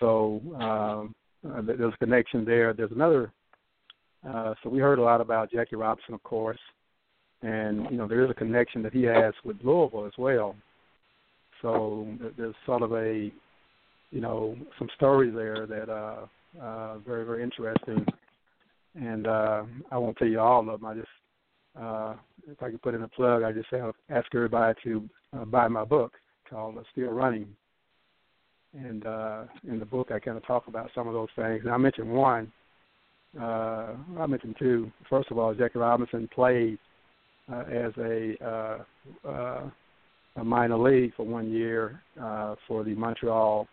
so 0.00 0.40
um, 0.60 1.14
uh, 1.48 1.60
there's 1.62 1.94
a 1.94 1.98
connection 1.98 2.44
there. 2.44 2.72
There's 2.72 2.92
another. 2.92 3.32
Uh, 4.28 4.54
so 4.62 4.70
we 4.70 4.78
heard 4.78 4.98
a 4.98 5.02
lot 5.02 5.20
about 5.20 5.50
Jackie 5.50 5.76
Robinson, 5.76 6.14
of 6.14 6.22
course, 6.22 6.60
and 7.42 7.86
you 7.90 7.96
know 7.96 8.06
there 8.06 8.24
is 8.24 8.30
a 8.30 8.34
connection 8.34 8.82
that 8.82 8.92
he 8.92 9.02
has 9.02 9.34
with 9.44 9.56
Louisville 9.62 10.06
as 10.06 10.12
well. 10.16 10.54
So 11.60 12.06
there's 12.36 12.54
sort 12.66 12.82
of 12.82 12.92
a, 12.92 13.32
you 14.10 14.20
know, 14.20 14.56
some 14.78 14.88
stories 14.96 15.34
there 15.34 15.66
that 15.66 15.88
uh, 15.88 16.26
uh, 16.60 16.98
very 16.98 17.24
very 17.24 17.42
interesting, 17.42 18.06
and 18.94 19.26
uh, 19.26 19.64
I 19.90 19.98
won't 19.98 20.16
tell 20.16 20.28
you 20.28 20.40
all 20.40 20.60
of 20.60 20.80
them. 20.80 20.84
I 20.84 20.94
just 20.94 21.08
uh, 21.80 22.14
if 22.48 22.62
I 22.62 22.70
could 22.70 22.82
put 22.82 22.94
in 22.94 23.02
a 23.02 23.08
plug, 23.08 23.42
I 23.42 23.52
just 23.52 23.68
have, 23.70 23.94
ask 24.10 24.26
everybody 24.34 24.78
to 24.84 25.08
uh, 25.36 25.44
buy 25.44 25.68
my 25.68 25.84
book 25.84 26.12
called 26.48 26.76
Still 26.92 27.10
Running. 27.10 27.48
And 28.74 29.06
uh, 29.06 29.44
in 29.68 29.78
the 29.78 29.84
book, 29.84 30.10
I 30.10 30.18
kind 30.18 30.36
of 30.36 30.46
talk 30.46 30.66
about 30.66 30.90
some 30.94 31.06
of 31.06 31.14
those 31.14 31.28
things. 31.36 31.60
And 31.64 31.72
I 31.72 31.76
mentioned 31.76 32.10
one. 32.10 32.50
Uh, 33.38 33.94
I 34.18 34.26
mentioned 34.26 34.56
two. 34.58 34.90
First 35.08 35.30
of 35.30 35.38
all, 35.38 35.54
Jackie 35.54 35.78
Robinson 35.78 36.28
played 36.34 36.78
uh, 37.52 37.64
as 37.70 37.92
a, 37.98 38.34
uh, 38.44 39.28
uh, 39.28 39.70
a 40.36 40.44
minor 40.44 40.78
league 40.78 41.14
for 41.16 41.24
one 41.26 41.50
year 41.50 42.02
uh, 42.20 42.54
for 42.66 42.84
the 42.84 42.94
Montreal 42.94 43.68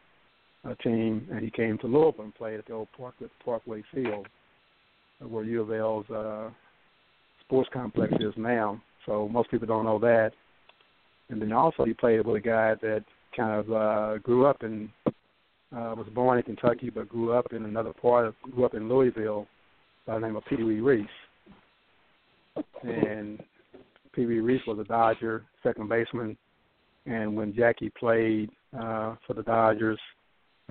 uh, 0.65 0.75
team, 0.83 1.27
and 1.31 1.41
he 1.41 1.51
came 1.51 1.77
to 1.79 1.87
Louisville 1.87 2.25
and 2.25 2.35
played 2.35 2.59
at 2.59 2.65
the 2.65 2.73
old 2.73 2.89
Parkway, 2.97 3.27
Parkway 3.43 3.83
Field, 3.93 4.27
where 5.19 5.43
U 5.43 5.61
of 5.61 5.71
L's 5.71 6.09
uh, 6.09 6.49
sports 7.45 7.69
complex 7.71 8.13
is 8.19 8.33
now. 8.37 8.81
So 9.05 9.29
most 9.29 9.49
people 9.49 9.67
don't 9.67 9.85
know 9.85 9.99
that. 9.99 10.31
And 11.29 11.41
then 11.41 11.51
also 11.51 11.85
he 11.85 11.93
played 11.93 12.25
with 12.25 12.35
a 12.35 12.41
guy 12.41 12.75
that 12.81 13.03
kind 13.39 13.59
of 13.59 13.71
uh, 13.71 14.17
grew 14.19 14.45
up 14.45 14.63
in, 14.63 14.89
uh, 15.07 15.93
was 15.95 16.07
born 16.13 16.37
in 16.37 16.43
Kentucky 16.43 16.89
but 16.89 17.07
grew 17.07 17.31
up 17.33 17.53
in 17.53 17.65
another 17.65 17.93
part 17.93 18.27
of, 18.27 18.35
grew 18.51 18.65
up 18.65 18.73
in 18.73 18.89
Louisville 18.89 19.47
by 20.05 20.15
the 20.15 20.25
name 20.25 20.35
of 20.35 20.43
Pee 20.45 20.63
Wee 20.63 20.81
Reese. 20.81 21.07
And 22.83 23.41
Pee 24.13 24.25
Wee 24.25 24.39
Reese 24.39 24.61
was 24.67 24.79
a 24.79 24.83
Dodger 24.83 25.45
second 25.63 25.87
baseman. 25.87 26.37
And 27.05 27.35
when 27.35 27.55
Jackie 27.55 27.91
played 27.97 28.49
uh, 28.77 29.15
for 29.25 29.33
the 29.35 29.43
Dodgers, 29.43 29.99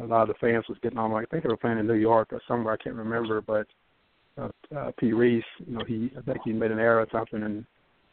a 0.01 0.05
lot 0.05 0.23
of 0.23 0.29
the 0.29 0.35
fans 0.35 0.65
was 0.69 0.79
getting 0.83 0.99
on. 0.99 1.13
I 1.13 1.25
think 1.25 1.43
they 1.43 1.49
were 1.49 1.57
playing 1.57 1.79
in 1.79 1.87
New 1.87 1.95
York 1.95 2.29
or 2.33 2.41
somewhere. 2.47 2.75
I 2.75 2.83
can't 2.83 2.95
remember, 2.95 3.41
but 3.41 3.67
uh, 4.37 4.49
uh, 4.77 4.93
P. 4.99 5.13
Reese, 5.13 5.43
you 5.67 5.79
know, 5.79 5.85
he 5.87 6.11
I 6.17 6.21
think 6.21 6.39
he 6.45 6.53
made 6.53 6.71
an 6.71 6.79
error 6.79 7.01
or 7.01 7.07
something, 7.11 7.43
and 7.43 7.65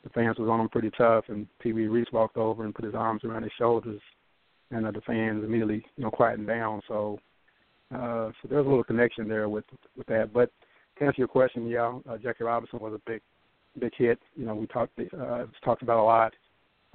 the 0.03 0.09
fans 0.09 0.39
was 0.39 0.49
on 0.49 0.61
him 0.61 0.69
pretty 0.69 0.91
tough. 0.97 1.25
And 1.27 1.45
Pee 1.59 1.73
Wee 1.73 1.87
Reese 1.87 2.11
walked 2.11 2.37
over 2.37 2.63
and 2.63 2.73
put 2.73 2.85
his 2.85 2.95
arms 2.95 3.23
around 3.23 3.43
his 3.43 3.51
shoulders, 3.57 4.01
and 4.71 4.85
the 4.85 5.01
fans 5.01 5.43
immediately, 5.43 5.85
you 5.95 6.03
know, 6.03 6.11
quieted 6.11 6.47
down. 6.47 6.81
So, 6.87 7.19
uh, 7.93 8.31
so 8.41 8.47
there's 8.49 8.65
a 8.65 8.69
little 8.69 8.83
connection 8.83 9.27
there 9.27 9.49
with 9.49 9.65
with 9.97 10.07
that. 10.07 10.33
But 10.33 10.51
to 10.97 11.05
answer 11.05 11.19
your 11.19 11.27
question, 11.27 11.67
yeah, 11.67 11.99
uh, 12.09 12.17
Jackie 12.17 12.43
Robinson 12.43 12.79
was 12.79 12.93
a 12.93 13.09
big, 13.09 13.21
big 13.79 13.93
hit. 13.97 14.19
You 14.35 14.45
know, 14.45 14.55
we 14.55 14.67
talked 14.67 14.97
uh, 14.99 15.45
talked 15.63 15.81
about 15.81 15.99
a 15.99 16.03
lot. 16.03 16.33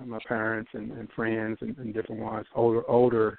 Uh, 0.00 0.04
my 0.04 0.18
parents 0.26 0.70
and, 0.72 0.92
and 0.92 1.08
friends 1.12 1.58
and, 1.60 1.76
and 1.78 1.94
different 1.94 2.20
ones, 2.20 2.46
older 2.54 2.88
older 2.88 3.38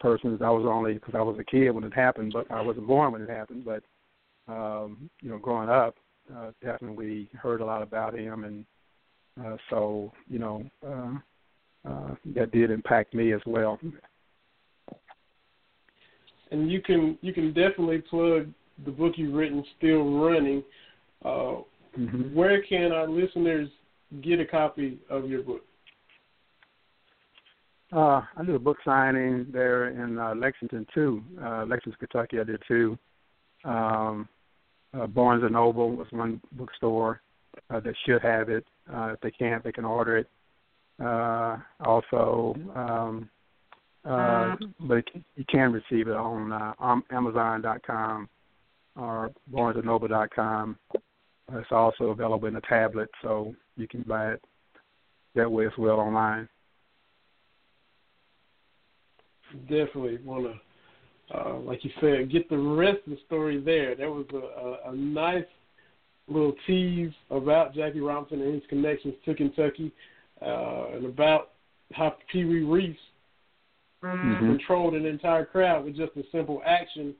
persons. 0.00 0.40
I 0.42 0.50
was 0.50 0.66
only 0.66 0.94
because 0.94 1.14
I 1.14 1.22
was 1.22 1.38
a 1.38 1.44
kid 1.44 1.70
when 1.70 1.84
it 1.84 1.94
happened, 1.94 2.32
but 2.32 2.50
I 2.50 2.60
wasn't 2.60 2.86
born 2.86 3.12
when 3.12 3.22
it 3.22 3.30
happened. 3.30 3.64
But 3.64 3.82
um, 4.48 5.10
you 5.20 5.30
know, 5.30 5.38
growing 5.38 5.68
up, 5.68 5.96
uh, 6.34 6.50
definitely 6.62 7.28
heard 7.34 7.60
a 7.60 7.64
lot 7.64 7.82
about 7.82 8.18
him, 8.18 8.44
and 8.44 8.64
uh, 9.44 9.56
so 9.68 10.12
you 10.28 10.38
know, 10.38 10.64
uh, 10.86 11.12
uh, 11.88 12.14
that 12.34 12.52
did 12.52 12.70
impact 12.70 13.14
me 13.14 13.32
as 13.32 13.40
well. 13.46 13.78
And 16.50 16.70
you 16.70 16.80
can 16.82 17.18
you 17.22 17.32
can 17.32 17.48
definitely 17.48 17.98
plug 17.98 18.48
the 18.84 18.90
book 18.90 19.14
you've 19.16 19.34
written, 19.34 19.64
Still 19.78 20.20
Running. 20.20 20.62
Uh, 21.24 21.62
mm-hmm. 21.98 22.34
Where 22.34 22.62
can 22.62 22.92
our 22.92 23.08
listeners 23.08 23.68
get 24.22 24.40
a 24.40 24.44
copy 24.44 24.98
of 25.08 25.28
your 25.28 25.42
book? 25.42 25.62
Uh, 27.92 28.22
I 28.36 28.44
did 28.44 28.54
a 28.54 28.58
book 28.58 28.78
signing 28.84 29.46
there 29.52 29.88
in 29.88 30.18
uh, 30.18 30.34
Lexington 30.34 30.86
too, 30.94 31.22
uh, 31.42 31.64
Lexington, 31.66 31.98
Kentucky. 31.98 32.38
I 32.38 32.44
did 32.44 32.62
too. 32.68 32.96
Um, 33.64 34.28
uh, 34.94 35.06
Barnes 35.06 35.42
and 35.42 35.52
Noble 35.52 35.90
was 35.94 36.06
one 36.10 36.40
bookstore 36.52 37.20
uh, 37.68 37.80
that 37.80 37.94
should 38.06 38.22
have 38.22 38.48
it. 38.48 38.64
Uh, 38.92 39.14
if 39.14 39.20
they 39.20 39.30
can't, 39.30 39.62
they 39.62 39.72
can 39.72 39.84
order 39.84 40.16
it. 40.16 40.28
Uh, 41.00 41.56
also, 41.84 42.54
um, 42.74 43.30
uh, 44.04 44.56
but 44.80 45.04
you 45.36 45.44
can 45.50 45.72
receive 45.72 46.08
it 46.08 46.16
on 46.16 46.52
uh, 46.52 47.00
Amazon.com 47.10 48.28
or 48.96 49.30
BarnesandNoble.com. 49.52 50.76
It's 51.52 51.72
also 51.72 52.04
available 52.04 52.48
in 52.48 52.56
a 52.56 52.60
tablet, 52.62 53.08
so 53.22 53.54
you 53.76 53.88
can 53.88 54.02
buy 54.02 54.32
it 54.32 54.42
that 55.34 55.50
way 55.50 55.66
as 55.66 55.72
well 55.78 55.98
online. 55.98 56.48
Definitely 59.62 60.18
want 60.24 60.44
to 60.44 60.60
uh, 61.32 61.58
like 61.58 61.84
you 61.84 61.90
said, 62.00 62.30
get 62.30 62.48
the 62.48 62.58
rest 62.58 62.98
of 63.06 63.12
the 63.12 63.18
story 63.26 63.60
there. 63.60 63.94
There 63.94 64.10
was 64.10 64.26
a, 64.32 64.36
a, 64.36 64.92
a 64.92 64.96
nice 64.96 65.44
little 66.28 66.54
tease 66.66 67.12
about 67.30 67.74
Jackie 67.74 68.00
Robinson 68.00 68.42
and 68.42 68.54
his 68.54 68.62
connections 68.68 69.14
to 69.24 69.34
Kentucky, 69.34 69.92
uh, 70.42 70.86
and 70.94 71.06
about 71.06 71.50
how 71.92 72.14
Pee 72.32 72.44
Wee 72.44 72.62
Reese 72.62 72.96
mm-hmm. 74.02 74.46
controlled 74.46 74.94
an 74.94 75.06
entire 75.06 75.44
crowd 75.44 75.84
with 75.84 75.96
just 75.96 76.12
a 76.16 76.22
simple 76.32 76.62
action 76.64 77.14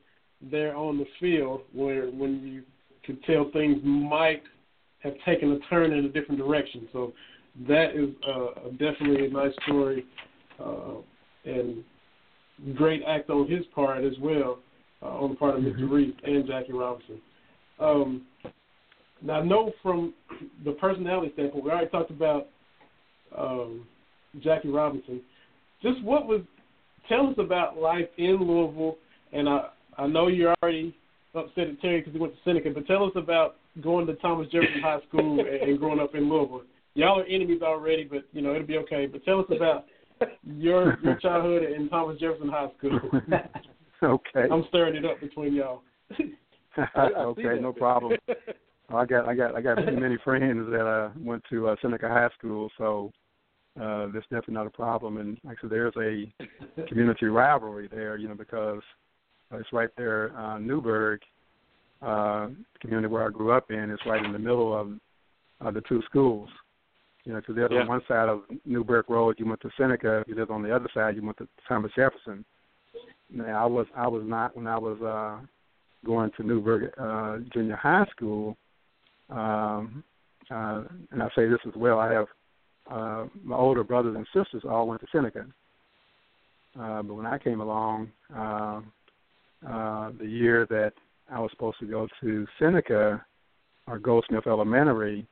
there 0.50 0.74
on 0.76 0.98
the 0.98 1.06
field, 1.18 1.62
where 1.72 2.06
when 2.06 2.40
you 2.46 2.62
could 3.04 3.22
tell 3.24 3.50
things 3.52 3.78
might 3.84 4.42
have 5.00 5.14
taken 5.24 5.52
a 5.52 5.58
turn 5.68 5.92
in 5.92 6.04
a 6.04 6.08
different 6.08 6.38
direction. 6.38 6.88
So 6.92 7.12
that 7.68 7.94
is 7.94 8.10
uh, 8.26 8.70
definitely 8.72 9.26
a 9.26 9.30
nice 9.30 9.52
story, 9.66 10.04
uh, 10.62 10.96
and 11.44 11.82
great 12.74 13.02
act 13.06 13.30
on 13.30 13.50
his 13.50 13.64
part 13.74 14.04
as 14.04 14.12
well, 14.20 14.58
uh, 15.02 15.06
on 15.06 15.30
the 15.30 15.36
part 15.36 15.56
of 15.56 15.62
mm-hmm. 15.62 15.82
Mr. 15.82 15.90
Reese 15.90 16.14
and 16.24 16.46
Jackie 16.46 16.72
Robinson. 16.72 17.20
Um, 17.78 18.26
now, 19.22 19.40
I 19.40 19.44
know 19.44 19.72
from 19.82 20.14
the 20.64 20.72
personality 20.72 21.32
standpoint, 21.34 21.64
we 21.64 21.70
already 21.70 21.90
talked 21.90 22.10
about 22.10 22.48
um, 23.36 23.86
Jackie 24.40 24.68
Robinson. 24.68 25.20
Just 25.82 26.02
what 26.02 26.26
was, 26.26 26.42
tell 27.08 27.28
us 27.28 27.34
about 27.38 27.78
life 27.78 28.08
in 28.18 28.36
Louisville, 28.36 28.96
and 29.32 29.48
I, 29.48 29.68
I 29.96 30.06
know 30.06 30.28
you're 30.28 30.54
already 30.62 30.94
upset 31.34 31.68
at 31.68 31.80
Terry 31.80 32.00
because 32.00 32.12
he 32.12 32.18
went 32.18 32.34
to 32.34 32.40
Seneca, 32.44 32.70
but 32.70 32.86
tell 32.86 33.04
us 33.04 33.12
about 33.16 33.56
going 33.80 34.06
to 34.06 34.14
Thomas 34.14 34.48
Jefferson 34.50 34.82
High 34.82 35.00
School 35.08 35.40
and, 35.40 35.48
and 35.48 35.78
growing 35.78 36.00
up 36.00 36.14
in 36.14 36.28
Louisville. 36.28 36.62
Y'all 36.94 37.20
are 37.20 37.24
enemies 37.24 37.62
already, 37.62 38.04
but 38.04 38.24
you 38.32 38.42
know 38.42 38.52
it'll 38.52 38.66
be 38.66 38.78
okay. 38.78 39.06
But 39.06 39.24
tell 39.24 39.40
us 39.40 39.46
about 39.54 39.84
your 40.44 40.98
your 41.02 41.14
childhood 41.16 41.62
in 41.62 41.88
Thomas 41.88 42.18
Jefferson 42.18 42.48
High 42.48 42.68
School. 42.78 43.00
okay. 44.02 44.48
I'm 44.50 44.64
stirring 44.68 44.96
it 44.96 45.04
up 45.04 45.20
between 45.20 45.54
y'all. 45.54 45.82
okay, 46.18 47.60
no 47.60 47.72
problem. 47.72 48.18
I 48.92 49.04
got 49.04 49.28
I 49.28 49.34
got 49.34 49.54
I 49.54 49.60
got 49.60 49.76
many 49.76 50.00
many 50.00 50.16
friends 50.24 50.68
that 50.70 50.84
uh 50.86 51.10
went 51.20 51.44
to 51.50 51.68
uh, 51.68 51.76
Seneca 51.80 52.08
High 52.08 52.28
School, 52.36 52.68
so 52.76 53.12
uh 53.78 54.06
that's 54.12 54.24
definitely 54.24 54.54
not 54.54 54.66
a 54.66 54.70
problem. 54.70 55.18
And 55.18 55.38
actually, 55.48 55.70
there's 55.70 55.94
a 55.96 56.86
community 56.88 57.26
rivalry 57.26 57.88
there, 57.88 58.16
you 58.16 58.28
know, 58.28 58.34
because 58.34 58.82
it's 59.52 59.72
right 59.72 59.90
there, 59.96 60.36
uh, 60.36 60.58
Newburgh, 60.58 61.20
uh, 62.02 62.48
community 62.80 63.08
where 63.08 63.26
I 63.26 63.30
grew 63.30 63.52
up 63.52 63.70
in. 63.70 63.90
It's 63.90 64.06
right 64.06 64.24
in 64.24 64.32
the 64.32 64.38
middle 64.38 64.78
of 64.78 64.92
uh, 65.60 65.70
the 65.70 65.82
two 65.82 66.02
schools. 66.08 66.48
You 67.24 67.32
know, 67.32 67.40
because 67.40 67.56
there's 67.56 67.70
yeah. 67.72 67.80
on 67.80 67.88
one 67.88 68.00
side 68.08 68.28
of 68.28 68.42
Newburgh 68.64 69.04
Road, 69.08 69.36
you 69.38 69.46
went 69.46 69.60
to 69.60 69.70
Seneca. 69.76 70.20
If 70.20 70.28
you 70.28 70.34
lived 70.34 70.50
on 70.50 70.62
the 70.62 70.74
other 70.74 70.88
side, 70.94 71.16
you 71.16 71.24
went 71.24 71.36
to 71.38 71.48
Thomas 71.68 71.92
Jefferson. 71.94 72.44
Now, 73.30 73.62
I 73.62 73.66
was 73.66 73.86
I 73.96 74.08
was 74.08 74.22
not 74.24 74.56
when 74.56 74.66
I 74.66 74.78
was 74.78 75.00
uh, 75.02 75.44
going 76.04 76.30
to 76.36 76.42
Newburgh 76.42 76.92
uh, 76.98 77.38
Junior 77.52 77.76
High 77.76 78.06
School. 78.10 78.56
Um, 79.28 80.02
uh, 80.50 80.82
and 81.12 81.22
I 81.22 81.28
say 81.36 81.46
this 81.48 81.60
as 81.66 81.74
well. 81.76 82.00
I 82.00 82.12
have 82.12 82.26
uh, 82.90 83.26
my 83.42 83.56
older 83.56 83.84
brothers 83.84 84.16
and 84.16 84.26
sisters 84.34 84.62
all 84.68 84.88
went 84.88 85.00
to 85.00 85.06
Seneca. 85.12 85.46
Uh, 86.78 87.02
but 87.02 87.14
when 87.14 87.26
I 87.26 87.38
came 87.38 87.60
along, 87.60 88.10
uh, 88.34 88.80
uh, 89.68 90.10
the 90.18 90.26
year 90.26 90.66
that 90.70 90.92
I 91.30 91.38
was 91.38 91.50
supposed 91.52 91.78
to 91.80 91.86
go 91.86 92.08
to 92.20 92.46
Seneca 92.58 93.24
or 93.86 93.98
Goldsmith 93.98 94.46
Elementary, 94.46 95.26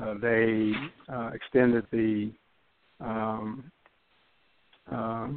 uh, 0.00 0.14
they 0.20 0.72
uh, 1.12 1.30
extended 1.32 1.86
the 1.90 2.32
um, 3.00 3.70
uh, 4.90 5.28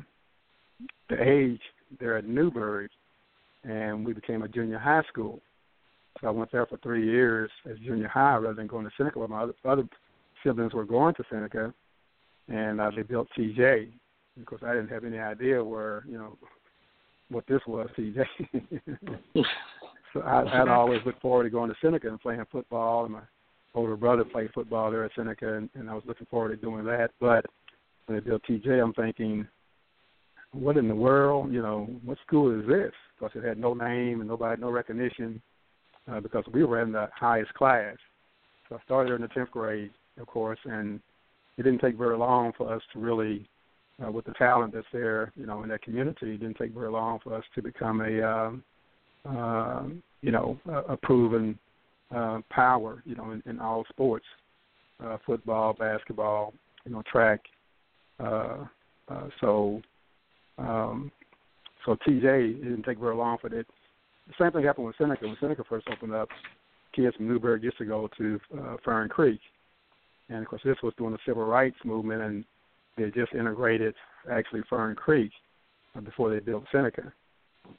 the 1.09 1.21
age 1.21 1.61
there 1.99 2.17
at 2.17 2.25
Newburgh, 2.25 2.89
and 3.63 4.05
we 4.05 4.13
became 4.13 4.43
a 4.43 4.47
junior 4.47 4.77
high 4.77 5.03
school. 5.09 5.39
So 6.19 6.27
I 6.27 6.31
went 6.31 6.51
there 6.51 6.65
for 6.65 6.77
three 6.77 7.05
years 7.05 7.49
as 7.69 7.77
junior 7.79 8.07
high 8.07 8.35
rather 8.35 8.55
than 8.55 8.67
going 8.67 8.85
to 8.85 8.91
Seneca. 8.97 9.19
Where 9.19 9.27
my 9.27 9.43
other, 9.43 9.53
other 9.65 9.83
siblings 10.47 10.73
were 10.73 10.85
going 10.85 11.13
to 11.15 11.23
Seneca, 11.29 11.73
and 12.47 12.79
uh, 12.79 12.91
they 12.95 13.03
built 13.03 13.27
TJ. 13.37 13.89
Because 14.37 14.59
I 14.63 14.73
didn't 14.73 14.89
have 14.89 15.03
any 15.03 15.17
idea 15.17 15.63
where 15.63 16.03
you 16.07 16.17
know 16.17 16.37
what 17.29 17.45
this 17.47 17.61
was, 17.67 17.89
TJ. 17.97 18.23
so 20.13 20.21
I, 20.21 20.61
I'd 20.61 20.67
always 20.67 21.01
look 21.05 21.19
forward 21.19 21.43
to 21.43 21.49
going 21.49 21.69
to 21.69 21.75
Seneca 21.81 22.07
and 22.07 22.21
playing 22.21 22.43
football. 22.51 23.05
And 23.05 23.13
my 23.13 23.21
older 23.73 23.95
brother 23.95 24.23
played 24.23 24.51
football 24.53 24.91
there 24.91 25.03
at 25.03 25.11
Seneca, 25.15 25.55
and, 25.55 25.69
and 25.73 25.89
I 25.89 25.93
was 25.93 26.03
looking 26.05 26.27
forward 26.27 26.49
to 26.49 26.55
doing 26.57 26.85
that. 26.85 27.09
But 27.19 27.45
when 28.05 28.17
they 28.17 28.23
built 28.23 28.43
TJ, 28.47 28.81
I'm 28.81 28.93
thinking, 28.93 29.47
what 30.51 30.77
in 30.77 30.87
the 30.87 30.95
world? 30.95 31.51
You 31.51 31.61
know, 31.61 31.89
what 32.03 32.17
school 32.25 32.57
is 32.59 32.67
this? 32.67 32.93
Because 33.19 33.35
it 33.35 33.47
had 33.47 33.57
no 33.57 33.73
name 33.73 34.21
and 34.21 34.29
nobody, 34.29 34.61
no 34.61 34.69
recognition, 34.69 35.41
uh, 36.11 36.19
because 36.19 36.45
we 36.53 36.63
were 36.63 36.81
in 36.81 36.91
the 36.91 37.09
highest 37.13 37.53
class. 37.55 37.95
So 38.69 38.75
I 38.75 38.83
started 38.83 39.13
in 39.13 39.21
the 39.21 39.27
tenth 39.29 39.51
grade, 39.51 39.91
of 40.19 40.27
course, 40.27 40.59
and 40.65 40.99
it 41.57 41.63
didn't 41.63 41.79
take 41.79 41.97
very 41.97 42.17
long 42.17 42.51
for 42.57 42.73
us 42.73 42.81
to 42.93 42.99
really, 42.99 43.47
uh, 44.05 44.11
with 44.11 44.25
the 44.25 44.33
talent 44.33 44.73
that's 44.73 44.85
there, 44.93 45.31
you 45.35 45.45
know, 45.45 45.63
in 45.63 45.69
that 45.69 45.81
community, 45.81 46.33
it 46.33 46.39
didn't 46.39 46.57
take 46.57 46.73
very 46.73 46.89
long 46.91 47.19
for 47.23 47.33
us 47.33 47.43
to 47.55 47.61
become 47.61 48.01
a, 48.01 48.21
um, 48.21 48.63
uh, 49.25 49.83
you 50.21 50.31
know, 50.31 50.57
a, 50.69 50.93
a 50.93 50.97
proven 50.97 51.57
uh, 52.15 52.39
power, 52.49 53.01
you 53.05 53.15
know, 53.15 53.31
in, 53.31 53.43
in 53.45 53.59
all 53.59 53.85
sports, 53.89 54.25
uh, 55.03 55.17
football, 55.25 55.73
basketball, 55.73 56.53
you 56.85 56.91
know, 56.91 57.03
track. 57.11 57.41
Uh, 58.19 58.65
uh, 59.09 59.27
so, 59.41 59.81
um, 60.57 61.11
so 61.85 61.95
TJ 62.07 62.55
it 62.55 62.63
didn't 62.63 62.83
take 62.83 62.99
very 62.99 63.15
long 63.15 63.37
for 63.39 63.49
that. 63.49 63.65
The 64.27 64.33
same 64.39 64.51
thing 64.51 64.63
happened 64.63 64.87
with 64.87 64.95
Seneca. 64.97 65.25
When 65.25 65.37
Seneca 65.39 65.63
first 65.67 65.87
opened 65.91 66.13
up, 66.13 66.27
kids 66.93 67.15
from 67.15 67.27
Newburgh 67.27 67.63
used 67.63 67.77
to 67.77 67.85
go 67.85 68.09
to 68.17 68.39
uh, 68.59 68.75
Fern 68.83 69.07
Creek, 69.07 69.39
and 70.29 70.39
of 70.39 70.47
course 70.47 70.61
this 70.63 70.77
was 70.83 70.93
during 70.97 71.13
the 71.13 71.19
civil 71.25 71.45
rights 71.45 71.77
movement, 71.83 72.21
and 72.21 72.45
they 72.97 73.11
just 73.11 73.33
integrated 73.33 73.95
actually 74.31 74.61
Fern 74.69 74.95
Creek 74.95 75.31
uh, 75.95 76.01
before 76.01 76.29
they 76.29 76.39
built 76.39 76.63
Seneca, 76.71 77.11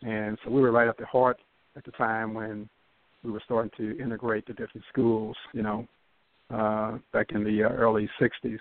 and 0.02 0.38
so 0.44 0.50
we 0.50 0.60
were 0.60 0.72
right 0.72 0.88
at 0.88 0.96
the 0.96 1.06
heart 1.06 1.38
at 1.76 1.84
the 1.84 1.92
time 1.92 2.34
when 2.34 2.68
we 3.22 3.30
were 3.30 3.42
starting 3.44 3.70
to 3.76 4.00
integrate 4.02 4.46
the 4.46 4.52
different 4.52 4.84
schools, 4.88 5.36
you 5.52 5.62
know, 5.62 5.86
uh, 6.50 6.98
back 7.12 7.28
in 7.30 7.44
the 7.44 7.64
uh, 7.64 7.68
early 7.68 8.08
'60s. 8.20 8.58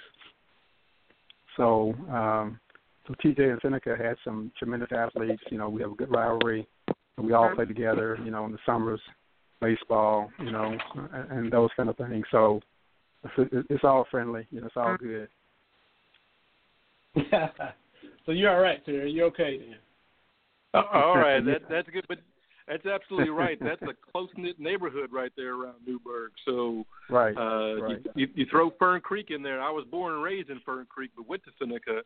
So, 1.56 1.93
um, 2.12 2.60
so 3.08 3.13
TJ 3.23 3.39
and 3.39 3.60
Seneca 3.62 3.95
had 3.97 4.15
some 4.23 4.52
tremendous 4.58 4.89
athletes. 4.91 5.41
You 5.50 5.58
know, 5.58 5.69
we 5.69 5.82
have 5.82 5.91
a 5.91 5.95
good 5.95 6.12
rivalry. 6.12 6.67
We 7.17 7.34
all 7.34 7.54
play 7.56 7.65
together. 7.65 8.17
You 8.23 8.32
know, 8.32 8.45
in 8.45 8.52
the 8.52 8.60
summers, 8.65 9.02
baseball. 9.62 10.30
You 10.39 10.52
know, 10.52 10.78
and, 11.13 11.32
and 11.32 11.52
those 11.52 11.69
kind 11.76 11.89
of 11.89 11.97
things. 11.97 12.26
So, 12.32 12.62
it's, 13.23 13.67
it's 13.69 13.84
all 13.84 14.06
friendly. 14.10 14.47
You 14.51 14.62
know, 14.62 14.67
it's 14.67 14.77
all 14.77 14.97
good. 14.97 15.27
so 18.25 18.32
you're 18.32 18.51
all 18.51 18.62
right, 18.62 18.84
Terry. 18.86 19.12
You're 19.12 19.27
okay 19.27 19.58
then. 19.58 19.77
Uh, 20.73 20.84
all 20.93 21.17
right, 21.17 21.43
that 21.45 21.62
that's 21.69 21.89
good. 21.89 22.06
But 22.08 22.19
that's 22.67 22.86
absolutely 22.86 23.30
right. 23.30 23.58
That's 23.60 23.82
a 23.84 24.12
close 24.12 24.30
knit 24.38 24.60
neighborhood 24.60 25.10
right 25.12 25.32
there 25.38 25.56
around 25.56 25.75
Newburgh. 25.86 26.32
So 26.45 26.86
right, 27.10 27.36
uh, 27.36 27.82
right. 27.82 27.97
You, 28.15 28.27
you, 28.27 28.27
you 28.36 28.45
throw 28.51 28.71
Fern 28.77 29.01
Creek 29.01 29.27
in 29.30 29.41
there. 29.41 29.62
I 29.62 29.71
was 29.71 29.86
born 29.89 30.13
and 30.13 30.23
raised 30.23 30.49
in 30.49 30.60
Fern 30.65 30.86
Creek, 30.89 31.12
but 31.15 31.27
went 31.27 31.43
to 31.45 31.51
Seneca. 31.58 32.01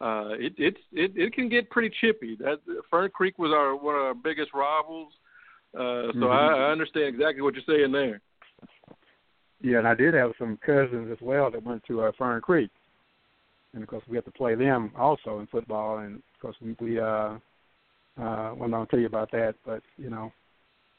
Uh, 0.00 0.34
it 0.38 0.52
it's 0.58 0.80
it, 0.92 1.12
it 1.16 1.32
can 1.32 1.48
get 1.48 1.70
pretty 1.70 1.94
chippy. 2.00 2.36
That 2.36 2.60
Fern 2.90 3.10
Creek 3.10 3.38
was 3.38 3.50
our 3.50 3.74
one 3.74 3.94
of 3.94 4.02
our 4.02 4.14
biggest 4.14 4.50
rivals. 4.54 5.12
Uh, 5.74 6.12
so 6.12 6.18
mm-hmm. 6.18 6.24
I, 6.24 6.68
I 6.68 6.70
understand 6.70 7.08
exactly 7.08 7.42
what 7.42 7.54
you're 7.54 7.64
saying 7.66 7.92
there. 7.92 8.20
Yeah, 9.66 9.78
and 9.78 9.88
I 9.88 9.94
did 9.94 10.14
have 10.14 10.30
some 10.38 10.60
cousins 10.64 11.10
as 11.10 11.18
well 11.20 11.50
that 11.50 11.64
went 11.64 11.82
to 11.88 12.02
uh, 12.02 12.12
Fern 12.16 12.40
Creek, 12.40 12.70
and 13.74 13.82
of 13.82 13.88
course 13.88 14.04
we 14.08 14.14
had 14.14 14.24
to 14.26 14.30
play 14.30 14.54
them 14.54 14.92
also 14.96 15.40
in 15.40 15.48
football, 15.48 15.98
and 15.98 16.18
of 16.18 16.40
course 16.40 16.54
we, 16.62 16.76
we 16.78 17.00
uh, 17.00 17.34
uh, 18.16 18.54
well, 18.56 18.72
I'll 18.72 18.86
tell 18.86 19.00
you 19.00 19.06
about 19.06 19.32
that, 19.32 19.56
but 19.66 19.82
you 19.98 20.08
know, 20.08 20.32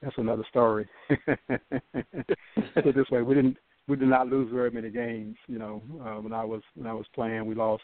that's 0.02 0.18
another 0.18 0.44
story. 0.50 0.86
Put 1.08 2.94
this 2.94 3.10
way, 3.10 3.22
we 3.22 3.36
didn't 3.36 3.56
we 3.88 3.96
did 3.96 4.10
not 4.10 4.28
lose 4.28 4.52
very 4.52 4.70
many 4.70 4.90
games. 4.90 5.38
You 5.48 5.60
know, 5.60 5.82
uh, 6.02 6.20
when 6.20 6.34
I 6.34 6.44
was 6.44 6.62
when 6.76 6.88
I 6.88 6.94
was 6.94 7.06
playing, 7.16 7.46
we 7.46 7.56
lost. 7.56 7.84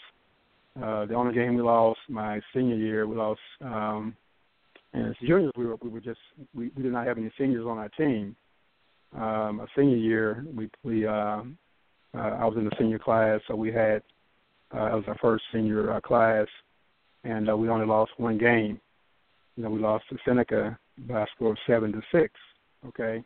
Uh, 0.76 1.06
the 1.06 1.14
only 1.14 1.34
game 1.34 1.56
we 1.56 1.62
lost 1.62 2.00
my 2.10 2.42
senior 2.54 2.76
year, 2.76 3.08
we 3.08 3.16
lost. 3.16 3.40
Um, 3.62 4.18
and 4.92 5.08
as 5.08 5.16
juniors, 5.26 5.54
we 5.56 5.66
were 5.66 5.78
we 5.82 5.88
were 5.88 6.02
just 6.02 6.20
we, 6.54 6.72
we 6.76 6.84
did 6.84 6.92
not 6.92 7.08
have 7.08 7.18
any 7.18 7.32
seniors 7.38 7.66
on 7.66 7.78
our 7.78 7.90
team. 7.90 8.36
Um, 9.16 9.60
a 9.60 9.68
senior 9.76 9.98
year, 9.98 10.46
we 10.56 10.70
we 10.84 11.06
uh, 11.06 11.12
uh, 11.12 12.18
I 12.18 12.46
was 12.46 12.56
in 12.58 12.66
the 12.66 12.76
senior 12.80 13.00
class, 13.00 13.42
so 13.48 13.56
we 13.56 13.72
had 13.72 14.02
uh, 14.74 14.86
it 14.88 14.96
was 14.96 15.04
our 15.08 15.18
first 15.22 15.44
senior 15.54 15.94
uh, 15.94 16.02
class, 16.02 16.48
and 17.24 17.50
uh, 17.50 17.56
we 17.56 17.70
only 17.70 17.86
lost 17.86 18.12
one 18.18 18.38
game 18.38 18.80
you 19.56 19.64
know, 19.64 19.70
we 19.70 19.80
lost 19.80 20.06
to 20.10 20.18
Seneca 20.26 20.78
by 21.08 21.24
a 21.24 21.26
score 21.36 21.52
of 21.52 21.58
seven 21.68 21.92
to 21.92 22.02
six. 22.12 22.34
Okay, 22.88 23.24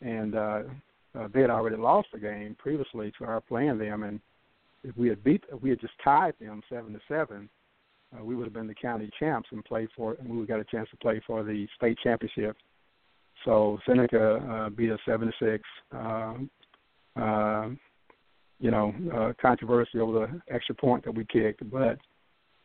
and 0.00 0.34
uh, 0.34 0.62
uh, 1.18 1.28
they 1.32 1.42
had 1.42 1.50
already 1.50 1.76
lost 1.76 2.08
the 2.12 2.18
game 2.18 2.56
previously 2.58 3.12
to 3.18 3.24
our 3.24 3.40
playing 3.40 3.78
them, 3.78 4.04
and 4.04 4.20
if 4.82 4.96
we 4.96 5.08
had 5.08 5.22
beat, 5.22 5.44
if 5.52 5.60
we 5.60 5.70
had 5.70 5.80
just 5.80 5.92
tied 6.02 6.34
them 6.40 6.62
seven 6.70 6.92
to 6.92 7.00
seven, 7.08 7.48
uh, 8.16 8.24
we 8.24 8.34
would 8.34 8.44
have 8.44 8.54
been 8.54 8.66
the 8.66 8.74
county 8.74 9.10
champs 9.18 9.48
and 9.52 9.64
played 9.64 9.88
for, 9.94 10.14
and 10.14 10.28
we 10.28 10.36
would 10.36 10.48
have 10.48 10.56
got 10.56 10.60
a 10.60 10.76
chance 10.76 10.88
to 10.90 10.96
play 10.96 11.20
for 11.26 11.42
the 11.42 11.66
state 11.76 11.98
championship. 12.02 12.56
So 13.44 13.78
Seneca 13.86 14.36
uh, 14.36 14.70
beat 14.70 14.90
us 14.90 15.00
seven 15.06 15.28
to 15.28 15.34
six. 15.38 15.64
Uh, 15.94 16.34
uh, 17.20 17.68
you 18.60 18.70
know, 18.70 18.94
uh, 19.14 19.32
controversy 19.40 19.98
over 19.98 20.26
the 20.26 20.54
extra 20.54 20.74
point 20.74 21.04
that 21.04 21.14
we 21.14 21.24
kicked, 21.26 21.68
but 21.70 21.98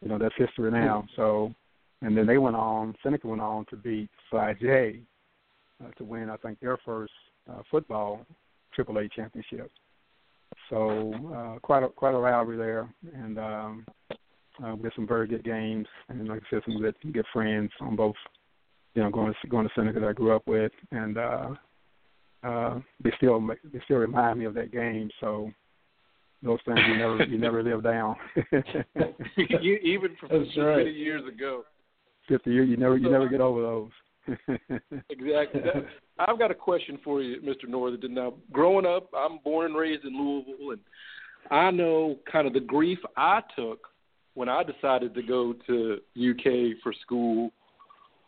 you 0.02 0.08
know 0.08 0.18
that's 0.18 0.36
history 0.38 0.72
now. 0.72 1.06
So 1.16 1.54
and 2.02 2.16
then 2.16 2.26
they 2.26 2.38
went 2.38 2.56
on. 2.56 2.96
Seneca 3.04 3.28
went 3.28 3.42
on 3.42 3.66
to 3.66 3.76
beat 3.76 4.10
Phi 4.32 4.54
J 4.54 5.02
uh, 5.84 5.92
to 5.98 6.04
win, 6.04 6.30
I 6.30 6.38
think, 6.38 6.60
their 6.60 6.78
first 6.86 7.14
uh, 7.50 7.62
football 7.70 8.26
AAA 8.78 9.12
championship. 9.12 9.72
So 10.70 11.14
uh, 11.36 11.60
quite 11.60 11.84
a 11.84 11.90
quite 11.90 12.14
a 12.14 12.18
rivalry 12.18 12.58
there, 12.58 12.94
and 13.14 13.38
um, 13.40 13.86
uh, 14.64 14.76
we 14.76 14.84
had 14.84 14.94
some 14.96 15.08
very 15.08 15.28
good 15.28 15.44
games, 15.44 15.88
and 16.10 16.28
like 16.28 16.42
I 16.42 16.50
said, 16.50 16.62
some 16.66 16.80
good 16.80 16.96
good 17.12 17.26
friends 17.34 17.72
on 17.82 17.96
both. 17.96 18.16
You 18.96 19.04
know, 19.04 19.10
going 19.12 19.34
to 19.42 19.48
going 19.48 19.68
to 19.68 19.74
Seneca 19.76 20.00
that 20.00 20.10
I 20.10 20.14
grew 20.14 20.36
up 20.36 20.48
with, 20.48 20.72
and 20.92 21.18
uh, 21.18 21.50
uh, 22.44 22.80
they 23.04 23.12
still 23.18 23.40
they 23.48 23.80
still 23.86 23.98
remind 23.98 24.40
me 24.40 24.46
of 24.46 24.54
that 24.56 24.72
game. 24.72 25.10
So 25.20 25.52
those 26.42 26.60
things 26.66 26.80
you 26.88 26.98
never 26.98 27.24
you 27.24 27.38
never 27.38 27.64
live 27.64 27.84
down. 27.84 28.16
you, 29.62 29.76
even 29.84 30.16
from 30.20 30.30
That's 30.32 30.56
so 30.56 30.62
right. 30.62 30.78
many 30.78 30.92
years 30.92 31.22
ago 31.28 31.64
fifty 32.30 32.52
years. 32.52 32.70
You 32.70 32.78
never 32.78 32.98
you 32.98 33.10
never 33.10 33.28
get 33.30 33.42
over 33.42 33.62
those. 33.62 33.90
exactly. 35.10 35.62
I've 36.20 36.38
got 36.38 36.52
a 36.52 36.56
question 36.56 37.00
for 37.04 37.22
you, 37.22 37.42
Mr. 37.42 37.68
Northern. 37.68 38.14
Now, 38.14 38.36
growing 38.52 38.86
up, 38.86 39.10
I'm 39.18 39.40
born 39.44 39.68
and 39.68 39.76
raised 39.76 40.06
in 40.06 40.16
Louisville, 40.16 40.72
and 40.72 40.80
I 41.50 41.72
know 41.72 42.18
kind 42.32 42.46
of 42.46 42.54
the 42.54 42.60
grief 42.60 43.00
I 43.18 43.42
took 43.58 43.88
when 44.36 44.48
I 44.48 44.64
decided 44.64 45.16
to 45.16 45.24
go 45.24 45.54
to 45.68 45.98
UK 46.16 46.78
for 46.84 46.94
school. 47.02 47.52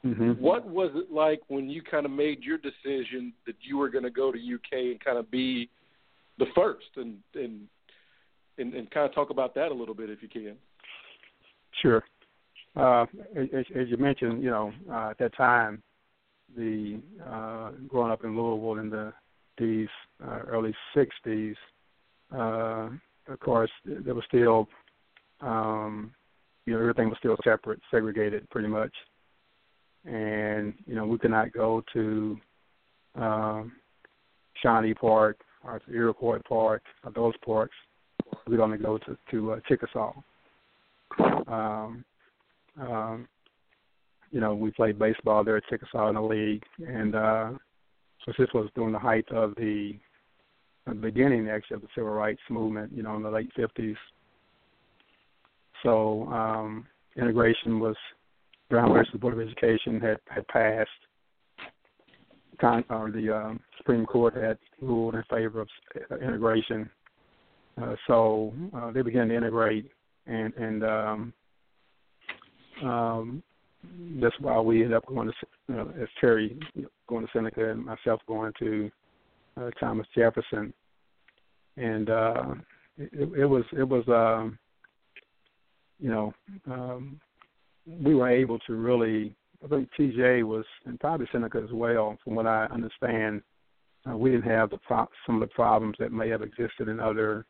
Mm-hmm. 0.05 0.41
What 0.41 0.67
was 0.67 0.91
it 0.95 1.11
like 1.11 1.41
when 1.47 1.69
you 1.69 1.81
kind 1.83 2.05
of 2.05 2.11
made 2.11 2.43
your 2.43 2.57
decision 2.57 3.33
that 3.45 3.55
you 3.61 3.77
were 3.77 3.89
going 3.89 4.03
to 4.03 4.09
go 4.09 4.31
to 4.31 4.37
UK 4.37 4.73
and 4.73 4.99
kind 5.03 5.17
of 5.17 5.29
be 5.29 5.69
the 6.39 6.47
first, 6.55 6.87
and 6.95 7.17
and 7.35 7.67
and, 8.57 8.73
and 8.73 8.89
kind 8.91 9.07
of 9.07 9.13
talk 9.13 9.29
about 9.29 9.53
that 9.55 9.71
a 9.71 9.73
little 9.73 9.93
bit 9.93 10.09
if 10.09 10.21
you 10.21 10.27
can? 10.27 10.55
Sure 11.81 12.03
uh, 12.75 13.05
as, 13.35 13.65
as 13.75 13.87
you 13.89 13.97
mentioned, 13.97 14.43
you 14.43 14.49
know, 14.49 14.71
uh, 14.89 15.09
at 15.11 15.17
that 15.19 15.35
time, 15.35 15.81
the 16.55 16.99
uh, 17.25 17.71
growing 17.87 18.11
up 18.11 18.23
in 18.23 18.35
Louisville 18.35 18.81
in 18.81 18.89
the 18.89 19.13
these 19.57 19.89
uh, 20.23 20.39
early 20.47 20.73
'60s, 20.95 21.55
uh, 22.33 22.89
of 23.31 23.39
course, 23.39 23.71
there 23.85 24.15
was 24.15 24.23
still, 24.27 24.67
um, 25.41 26.11
you 26.65 26.73
know, 26.73 26.79
everything 26.79 27.09
was 27.09 27.17
still 27.19 27.37
separate, 27.43 27.79
segregated, 27.91 28.49
pretty 28.49 28.67
much, 28.67 28.93
and 30.05 30.73
you 30.85 30.95
know, 30.95 31.05
we 31.05 31.17
could 31.17 31.31
not 31.31 31.51
go 31.51 31.83
to 31.93 32.37
um, 33.15 33.71
Shawnee 34.61 34.93
Park 34.93 35.39
or 35.63 35.81
Iroquois 35.91 36.39
Park 36.47 36.83
or 37.03 37.11
those 37.11 37.33
parks. 37.45 37.75
We'd 38.47 38.59
only 38.59 38.77
go 38.77 38.97
to 38.99 39.17
to 39.31 39.53
uh, 39.53 39.59
Chickasaw. 39.67 40.13
Um, 41.47 42.05
um, 42.79 43.27
you 44.31 44.39
know, 44.39 44.55
we 44.55 44.71
played 44.71 44.97
baseball 44.97 45.43
there 45.43 45.57
at 45.57 45.67
Chickasaw 45.69 46.09
in 46.09 46.15
the 46.15 46.21
league, 46.21 46.63
and 46.87 47.15
uh, 47.15 47.51
so 48.25 48.31
this 48.37 48.49
was 48.53 48.69
during 48.75 48.93
the 48.93 48.99
height 48.99 49.25
of 49.29 49.53
the, 49.55 49.97
the 50.87 50.93
beginning, 50.93 51.49
actually, 51.49 51.75
of 51.75 51.81
the 51.81 51.87
civil 51.93 52.11
rights 52.11 52.41
movement. 52.49 52.91
You 52.95 53.03
know, 53.03 53.15
in 53.17 53.23
the 53.23 53.29
late 53.29 53.51
'50s. 53.57 53.97
So, 55.83 56.27
um, 56.31 56.85
integration 57.17 57.79
was 57.79 57.95
Brown 58.71 58.93
versus 58.93 59.11
the 59.11 59.19
Board 59.19 59.33
of 59.33 59.41
Education 59.41 59.99
had 59.99 60.17
had 60.29 60.47
passed. 60.47 60.89
Con, 62.59 62.83
or 62.89 63.11
the 63.11 63.35
um, 63.35 63.59
Supreme 63.77 64.05
Court 64.05 64.35
had 64.35 64.57
ruled 64.81 65.15
in 65.15 65.23
favor 65.29 65.61
of 65.61 65.67
integration, 66.21 66.89
uh, 67.81 67.95
so 68.07 68.53
uh, 68.75 68.91
they 68.91 69.01
began 69.01 69.27
to 69.27 69.35
integrate, 69.35 69.91
and 70.25 70.53
and 70.53 70.83
um, 70.83 71.33
um, 72.83 73.43
that's 74.21 74.35
why 74.39 74.59
we 74.59 74.83
ended 74.83 74.93
up 74.93 75.05
going 75.07 75.29
to, 75.67 75.79
as 76.01 76.07
Terry 76.21 76.57
going 77.07 77.25
to 77.25 77.31
Seneca 77.33 77.71
and 77.71 77.83
myself 77.83 78.21
going 78.27 78.53
to 78.59 78.89
uh, 79.59 79.69
Thomas 79.79 80.07
Jefferson, 80.15 80.71
and 81.77 82.09
uh, 82.09 82.53
it, 82.97 83.29
it 83.37 83.45
was 83.45 83.63
it 83.77 83.87
was 83.87 84.03
um, 84.07 84.57
you 85.99 86.09
know 86.09 86.33
um, 86.67 87.19
we 87.85 88.15
were 88.15 88.29
able 88.29 88.59
to 88.59 88.73
really. 88.75 89.35
I 89.63 89.67
think 89.67 89.89
TJ 89.97 90.43
was, 90.43 90.65
and 90.85 90.99
probably 90.99 91.27
Seneca 91.31 91.59
as 91.63 91.71
well, 91.71 92.17
from 92.23 92.35
what 92.35 92.47
I 92.47 92.65
understand. 92.65 93.41
Uh, 94.09 94.17
we 94.17 94.31
didn't 94.31 94.49
have 94.49 94.71
the 94.71 94.79
pro- 94.79 95.07
some 95.27 95.35
of 95.35 95.41
the 95.41 95.53
problems 95.53 95.95
that 95.99 96.11
may 96.11 96.27
have 96.27 96.41
existed 96.41 96.87
in 96.87 96.99
other 96.99 97.45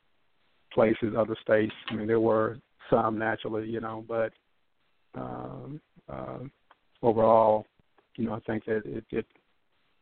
places, 0.73 1.13
other 1.17 1.37
states. 1.41 1.73
I 1.89 1.95
mean, 1.95 2.07
there 2.07 2.19
were 2.19 2.57
some 2.89 3.17
naturally, 3.17 3.69
you 3.69 3.79
know, 3.79 4.03
but 4.07 4.33
um, 5.15 5.79
uh, 6.09 6.39
overall, 7.01 7.65
you 8.17 8.25
know, 8.25 8.33
I 8.33 8.39
think 8.41 8.65
that 8.65 8.81
it, 8.85 9.05
it 9.11 9.25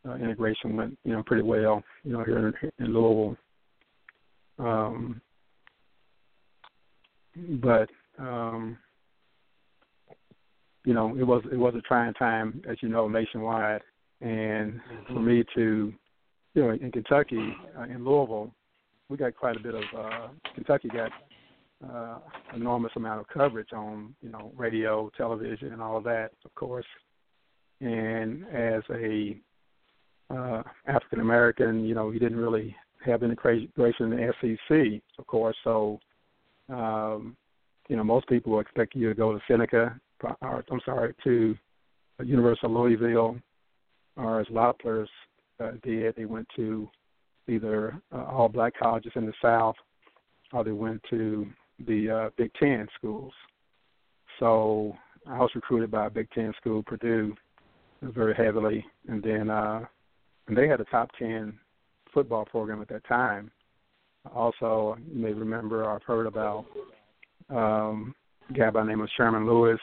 uh, 0.08 0.16
integration 0.16 0.76
went, 0.76 0.98
you 1.04 1.14
know, 1.14 1.24
pretty 1.24 1.44
well, 1.44 1.84
you 2.04 2.14
know, 2.14 2.24
here 2.24 2.48
in, 2.48 2.86
in 2.86 2.94
Louisville. 2.94 3.38
Um, 4.58 5.22
but 7.62 7.90
um, 8.18 8.78
you 10.90 10.96
know, 10.96 11.16
it 11.16 11.24
was 11.24 11.44
it 11.52 11.56
was 11.56 11.76
a 11.78 11.82
trying 11.82 12.16
time, 12.16 12.64
as 12.68 12.78
you 12.82 12.90
know, 12.90 13.08
nationwide, 13.08 13.82
and 14.22 14.74
mm-hmm. 14.74 15.14
for 15.14 15.20
me 15.20 15.44
to, 15.54 15.94
you 16.56 16.64
know, 16.64 16.72
in 16.72 16.92
Kentucky, 16.92 17.56
uh, 17.78 17.84
in 17.84 18.04
Louisville, 18.04 18.52
we 19.08 19.16
got 19.16 19.36
quite 19.36 19.56
a 19.56 19.60
bit 19.60 19.76
of 19.76 19.84
uh, 19.96 20.28
Kentucky 20.56 20.88
got 20.88 21.12
uh, 21.88 22.18
enormous 22.56 22.92
amount 22.96 23.20
of 23.20 23.28
coverage 23.28 23.72
on 23.72 24.16
you 24.24 24.30
know 24.30 24.52
radio, 24.58 25.12
television, 25.16 25.74
and 25.74 25.80
all 25.80 25.96
of 25.96 26.04
that, 26.06 26.32
of 26.44 26.56
course. 26.56 26.88
And 27.82 28.48
as 28.48 28.82
a 28.90 29.38
uh, 30.32 30.64
African 30.88 31.20
American, 31.20 31.86
you 31.86 31.94
know, 31.94 32.10
he 32.10 32.18
didn't 32.18 32.40
really 32.40 32.76
have 33.06 33.22
integration 33.22 33.72
in 33.78 34.10
the 34.10 34.34
SEC, 34.42 35.04
of 35.20 35.28
course. 35.28 35.56
So, 35.64 36.00
um, 36.68 37.38
you 37.90 37.96
know, 37.96 38.04
most 38.04 38.28
people 38.28 38.54
will 38.54 38.60
expect 38.60 38.96
you 38.96 39.10
to 39.10 39.14
go 39.14 39.34
to 39.34 39.40
Seneca, 39.48 39.96
or 40.24 40.64
I'm 40.70 40.82
sorry, 40.86 41.14
to 41.24 41.56
University 42.24 42.68
of 42.68 42.72
Louisville, 42.72 43.38
or 44.16 44.42
as 44.42 44.48
a 44.50 44.54
lot 44.54 44.70
of 44.70 44.80
players 44.80 45.10
uh, 45.60 45.72
did, 45.84 46.16
they 46.16 46.26
went 46.26 46.48
to 46.56 46.90
either 47.48 48.00
uh, 48.14 48.26
all 48.26 48.50
black 48.50 48.74
colleges 48.78 49.12
in 49.16 49.26
the 49.26 49.34
South, 49.42 49.76
or 50.54 50.64
they 50.64 50.72
went 50.72 51.02
to 51.10 51.48
the 51.88 52.10
uh, 52.10 52.30
Big 52.38 52.52
Ten 52.60 52.88
schools. 52.98 53.34
So 54.40 54.96
I 55.28 55.40
was 55.40 55.52
recruited 55.56 55.92
by 55.92 56.08
a 56.08 56.10
Big 56.10 56.30
Ten 56.32 56.54
school, 56.60 56.84
Purdue, 56.84 57.36
very 58.02 58.34
heavily, 58.34 58.86
and 59.08 59.22
then 59.24 59.50
uh, 59.50 59.86
and 60.48 60.58
they 60.58 60.68
had 60.68 60.82
a 60.82 60.86
top 60.86 61.10
ten 61.18 61.58
football 62.14 62.46
program 62.46 62.82
at 62.82 62.90
that 62.90 63.08
time. 63.08 63.52
Also, 64.34 64.98
you 65.12 65.22
may 65.22 65.32
remember 65.32 65.90
have 65.90 66.04
heard 66.04 66.28
about 66.28 66.66
um, 67.50 68.14
a 68.50 68.54
guy 68.54 68.70
by 68.70 68.82
the 68.82 68.90
name 68.90 69.02
of 69.02 69.10
Sherman 69.16 69.46
Lewis, 69.46 69.80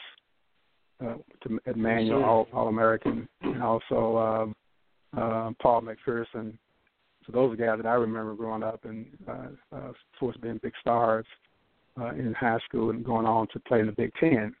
uh, 1.03 1.15
to 1.43 1.59
Emmanuel 1.65 2.23
All, 2.23 2.47
All 2.53 2.67
American, 2.67 3.27
and 3.41 3.61
also 3.61 4.55
uh, 5.15 5.19
uh, 5.19 5.51
Paul 5.61 5.81
McPherson. 5.83 6.57
So 7.25 7.33
those 7.33 7.53
are 7.53 7.55
guys 7.55 7.77
that 7.81 7.87
I 7.87 7.95
remember 7.95 8.33
growing 8.35 8.63
up 8.63 8.85
and 8.85 9.05
uh, 9.27 9.75
uh, 9.75 9.91
supposed 10.13 10.37
to 10.37 10.41
being 10.41 10.59
big 10.63 10.73
stars 10.79 11.25
uh, 11.99 12.11
in 12.11 12.33
high 12.33 12.59
school 12.67 12.89
and 12.89 13.03
going 13.03 13.25
on 13.25 13.47
to 13.53 13.59
play 13.59 13.79
in 13.81 13.87
the 13.87 13.91
Big 13.91 14.11
Ten. 14.19 14.55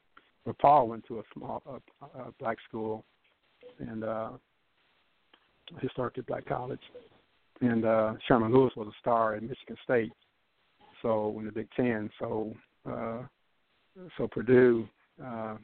But 0.45 0.57
Paul 0.59 0.87
went 0.87 1.05
to 1.07 1.19
a 1.19 1.23
small 1.33 1.61
uh, 1.67 2.05
uh, 2.05 2.31
black 2.39 2.57
school 2.67 3.03
and 3.79 4.03
uh, 4.03 4.31
historically 5.81 6.23
black 6.23 6.45
college, 6.45 6.81
and 7.61 7.85
uh, 7.85 8.13
Sherman 8.27 8.53
Lewis 8.53 8.73
was 8.75 8.87
a 8.87 8.99
star 8.99 9.35
at 9.35 9.43
Michigan 9.43 9.77
State. 9.83 10.11
So 11.01 11.35
in 11.39 11.45
the 11.45 11.51
Big 11.51 11.67
Ten, 11.75 12.09
so 12.19 12.53
uh, 12.89 13.23
so 14.17 14.27
Purdue 14.27 14.87
uh, 15.23 15.55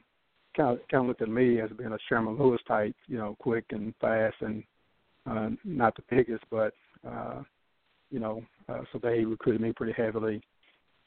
kind 0.56 0.78
of 0.78 0.88
kind 0.90 1.02
of 1.04 1.08
looked 1.08 1.22
at 1.22 1.30
me 1.30 1.60
as 1.60 1.70
being 1.72 1.92
a 1.92 1.98
Sherman 2.08 2.38
Lewis 2.38 2.62
type, 2.68 2.96
you 3.08 3.18
know, 3.18 3.36
quick 3.40 3.66
and 3.72 3.94
fast 4.00 4.36
and 4.42 4.64
uh, 5.30 5.50
not 5.64 5.96
the 5.96 6.04
biggest, 6.10 6.44
but 6.52 6.74
uh, 7.08 7.42
you 8.12 8.20
know, 8.20 8.44
uh, 8.70 8.82
so 8.92 9.00
they 9.02 9.26
recruited 9.26 9.62
me 9.62 9.74
pretty 9.74 9.94
heavily 9.94 10.42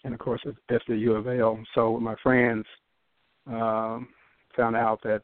and 0.07 0.15
of 0.15 0.21
course 0.21 0.41
that's 0.69 0.85
the 0.89 0.97
U 0.97 1.15
of 1.15 1.27
L. 1.27 1.59
So 1.75 1.99
my 1.99 2.15
friends 2.23 2.65
um, 3.47 4.09
found 4.57 4.77
out 4.77 5.01
that 5.03 5.23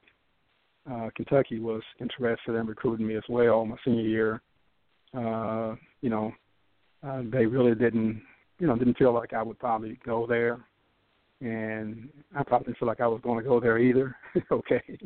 uh, 0.90 1.08
Kentucky 1.14 1.61
was 1.61 1.82
interested 2.00 2.56
in 2.56 2.66
recruiting 2.66 3.06
me 3.06 3.16
as 3.16 3.22
well 3.28 3.64
my 3.64 3.76
senior 3.85 4.02
year. 4.02 4.42
Uh, 5.16 5.76
you 6.00 6.11
know, 6.11 6.32
uh, 7.06 7.22
they 7.30 7.46
really 7.46 7.74
didn't, 7.74 8.20
you 8.58 8.66
know, 8.66 8.76
didn't 8.76 8.98
feel 8.98 9.12
like 9.12 9.32
I 9.32 9.42
would 9.42 9.58
probably 9.58 9.98
go 10.04 10.26
there, 10.26 10.58
and 11.42 12.09
I 12.37 12.42
probably 12.42 12.66
didn't 12.66 12.78
feel 12.78 12.88
like 12.88 13.00
I 13.00 13.07
was 13.07 13.20
going 13.22 13.42
to 13.42 13.48
go 13.48 13.61
there 13.61 13.78
either. 13.78 14.16
okay, 14.52 14.98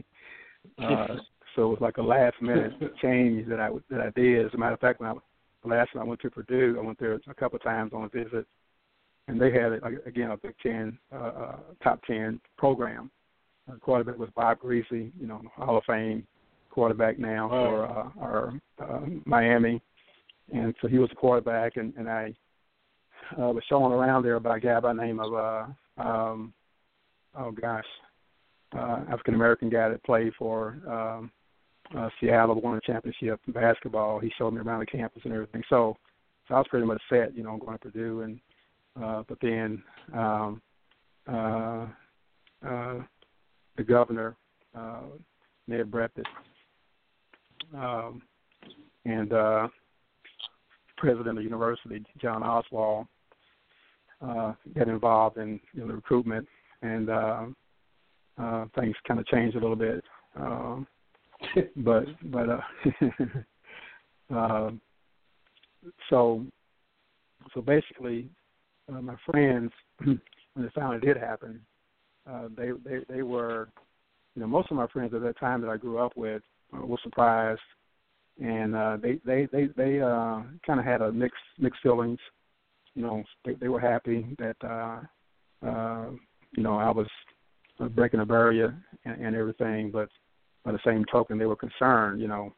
uh, 0.78 1.16
so 1.54 1.62
it 1.62 1.68
was 1.68 1.78
like 1.80 1.96
a 1.96 2.02
last 2.02 2.40
minute 2.40 2.72
change 3.02 3.48
that 3.48 3.60
I 3.60 3.70
that 3.90 4.00
I 4.00 4.10
did. 4.10 4.46
As 4.46 4.54
a 4.54 4.58
matter 4.58 4.74
of 4.74 4.80
fact, 4.80 5.00
when 5.00 5.10
I 5.10 5.14
the 5.62 5.68
last 5.68 5.92
time 5.92 6.02
I 6.02 6.04
went 6.04 6.20
to 6.20 6.30
Purdue, 6.30 6.76
I 6.78 6.84
went 6.84 6.98
there 6.98 7.14
a 7.14 7.34
couple 7.34 7.56
of 7.56 7.62
times 7.62 7.92
on 7.92 8.04
a 8.04 8.08
visit 8.08 8.46
and 9.28 9.40
they 9.40 9.52
had 9.52 9.72
it 9.72 9.82
again 10.06 10.30
a 10.30 10.36
Big 10.36 10.54
Ten 10.62 10.98
uh, 11.12 11.16
uh, 11.16 11.56
top 11.82 12.00
ten 12.06 12.40
program. 12.56 13.10
Uh, 13.68 13.76
quarterback 13.76 14.18
was 14.18 14.28
Bob 14.36 14.60
Griese, 14.60 14.84
you 14.90 15.26
know, 15.26 15.42
Hall 15.56 15.78
of 15.78 15.84
Fame 15.84 16.26
quarterback 16.70 17.18
now 17.18 17.48
for 17.48 17.86
uh, 17.86 18.22
our 18.22 18.60
uh, 18.78 19.00
Miami, 19.24 19.80
and 20.52 20.74
so 20.80 20.88
he 20.88 20.98
was 20.98 21.08
a 21.10 21.16
quarterback, 21.16 21.76
and, 21.76 21.94
and 21.96 22.08
I 22.08 22.34
uh, 23.40 23.50
was 23.50 23.64
shown 23.68 23.92
around 23.92 24.22
there 24.22 24.38
by 24.38 24.58
a 24.58 24.60
guy 24.60 24.78
by 24.78 24.92
the 24.92 25.02
name 25.02 25.18
of 25.18 25.34
uh, 25.34 25.66
um, 25.98 26.52
oh 27.38 27.50
gosh, 27.50 27.84
uh, 28.76 29.00
African 29.10 29.34
American 29.34 29.70
guy 29.70 29.88
that 29.88 30.04
played 30.04 30.32
for 30.38 30.78
um, 30.88 31.30
uh, 31.96 32.08
Seattle, 32.20 32.60
won 32.60 32.76
a 32.76 32.80
championship 32.80 33.40
in 33.46 33.52
basketball. 33.52 34.18
He 34.18 34.32
showed 34.36 34.52
me 34.52 34.60
around 34.60 34.80
the 34.80 34.86
campus 34.86 35.22
and 35.24 35.32
everything. 35.32 35.62
So, 35.70 35.96
so 36.48 36.54
I 36.54 36.58
was 36.58 36.66
pretty 36.68 36.86
much 36.86 37.00
set, 37.08 37.36
you 37.36 37.42
know, 37.42 37.56
going 37.56 37.78
to 37.78 37.78
Purdue 37.78 38.22
and 38.22 38.40
uh, 39.02 39.22
but 39.28 39.38
then 39.42 39.82
um, 40.14 40.62
uh, 41.28 41.86
uh, 42.66 42.98
the 43.76 43.84
governor, 43.86 44.36
uh, 44.74 45.02
Ned 45.68 45.90
Breathitt, 45.90 46.24
um, 47.74 48.22
and 49.04 49.32
uh, 49.32 49.68
president 50.96 51.28
of 51.28 51.36
the 51.36 51.42
university, 51.42 52.02
John 52.20 52.42
Oswald, 52.42 53.06
uh, 54.20 54.52
got 54.76 54.88
involved 54.88 55.38
in 55.38 55.60
you 55.72 55.80
know, 55.80 55.88
the 55.88 55.94
recruitment, 55.94 56.46
and 56.82 57.10
uh, 57.10 57.46
uh, 58.38 58.64
things 58.78 58.94
kind 59.06 59.20
of 59.20 59.26
changed 59.26 59.56
a 59.56 59.60
little 59.60 59.76
bit. 59.76 60.04
Um, 60.36 60.86
but 61.76 62.04
but 62.24 62.48
uh, 62.48 64.34
uh, 64.34 64.70
so 66.10 66.44
so 67.54 67.60
basically, 67.60 68.28
uh, 68.88 69.00
my 69.00 69.16
friends, 69.30 69.70
when 70.04 70.20
they 70.56 70.68
found 70.74 71.02
it 71.02 71.06
did 71.06 71.16
happen, 71.16 71.60
uh, 72.28 72.48
they 72.56 72.70
they 72.84 73.00
they 73.08 73.22
were, 73.22 73.68
you 74.34 74.42
know, 74.42 74.48
most 74.48 74.70
of 74.70 74.76
my 74.76 74.86
friends 74.88 75.14
at 75.14 75.22
that 75.22 75.38
time 75.38 75.60
that 75.60 75.70
I 75.70 75.76
grew 75.76 75.98
up 75.98 76.16
with 76.16 76.42
uh, 76.74 76.84
were 76.84 76.98
surprised, 77.02 77.60
and 78.42 78.74
uh, 78.74 78.96
they 79.00 79.20
they 79.24 79.48
they 79.52 79.68
they 79.76 80.00
uh, 80.00 80.42
kind 80.66 80.80
of 80.80 80.84
had 80.84 81.02
a 81.02 81.12
mixed 81.12 81.36
mixed 81.58 81.82
feelings. 81.82 82.18
You 82.96 83.02
know, 83.02 83.22
they 83.44 83.54
they 83.54 83.68
were 83.68 83.78
happy 83.78 84.34
that 84.38 84.56
uh, 84.64 85.66
uh, 85.66 86.10
you 86.56 86.62
know 86.64 86.76
I 86.78 86.90
was 86.90 87.06
breaking 87.90 88.20
a 88.20 88.26
barrier 88.26 88.76
and, 89.04 89.24
and 89.24 89.36
everything, 89.36 89.92
but 89.92 90.08
by 90.64 90.72
the 90.72 90.80
same 90.84 91.04
token, 91.12 91.38
they 91.38 91.46
were 91.46 91.54
concerned, 91.54 92.20
you 92.20 92.26
know, 92.26 92.52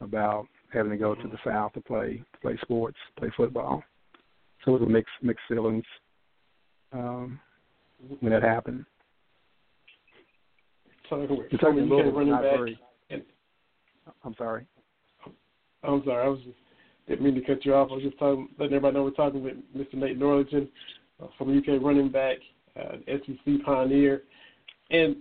about 0.00 0.48
having 0.72 0.90
to 0.90 0.98
go 0.98 1.14
to 1.14 1.28
the 1.28 1.38
south 1.44 1.74
to 1.74 1.80
play 1.80 2.20
to 2.32 2.40
play 2.40 2.58
sports, 2.62 2.96
play 3.16 3.30
football 3.36 3.84
so 4.66 4.74
it 4.74 4.80
was 4.80 4.88
a 4.88 4.90
mixed 4.90 5.12
mixed 5.22 5.44
feelings 5.48 5.84
um, 6.92 7.38
when 8.20 8.32
that 8.32 8.42
happened. 8.42 8.84
So 11.08 11.18
we're 11.18 11.58
talking 11.58 11.88
running 11.88 12.32
back. 12.32 12.42
Very, 12.42 12.78
I'm 14.24 14.34
sorry. 14.36 14.66
I'm 15.84 16.02
sorry. 16.04 16.26
I 16.26 16.28
was 16.28 16.40
just 16.40 16.56
didn't 17.08 17.24
mean 17.24 17.34
to 17.34 17.40
cut 17.40 17.64
you 17.64 17.74
off. 17.74 17.88
I 17.90 17.94
was 17.94 18.02
just 18.02 18.18
talking, 18.18 18.48
letting 18.58 18.74
everybody 18.74 18.94
know 18.94 19.04
we're 19.04 19.10
talking 19.10 19.42
with 19.42 19.54
Mr. 19.76 19.94
Nate 19.94 20.18
Northington 20.18 20.68
uh, 21.22 21.26
from 21.38 21.56
UK 21.56 21.82
running 21.82 22.10
back, 22.10 22.38
uh, 22.78 22.96
SEC 23.06 23.64
pioneer. 23.64 24.22
And 24.90 25.16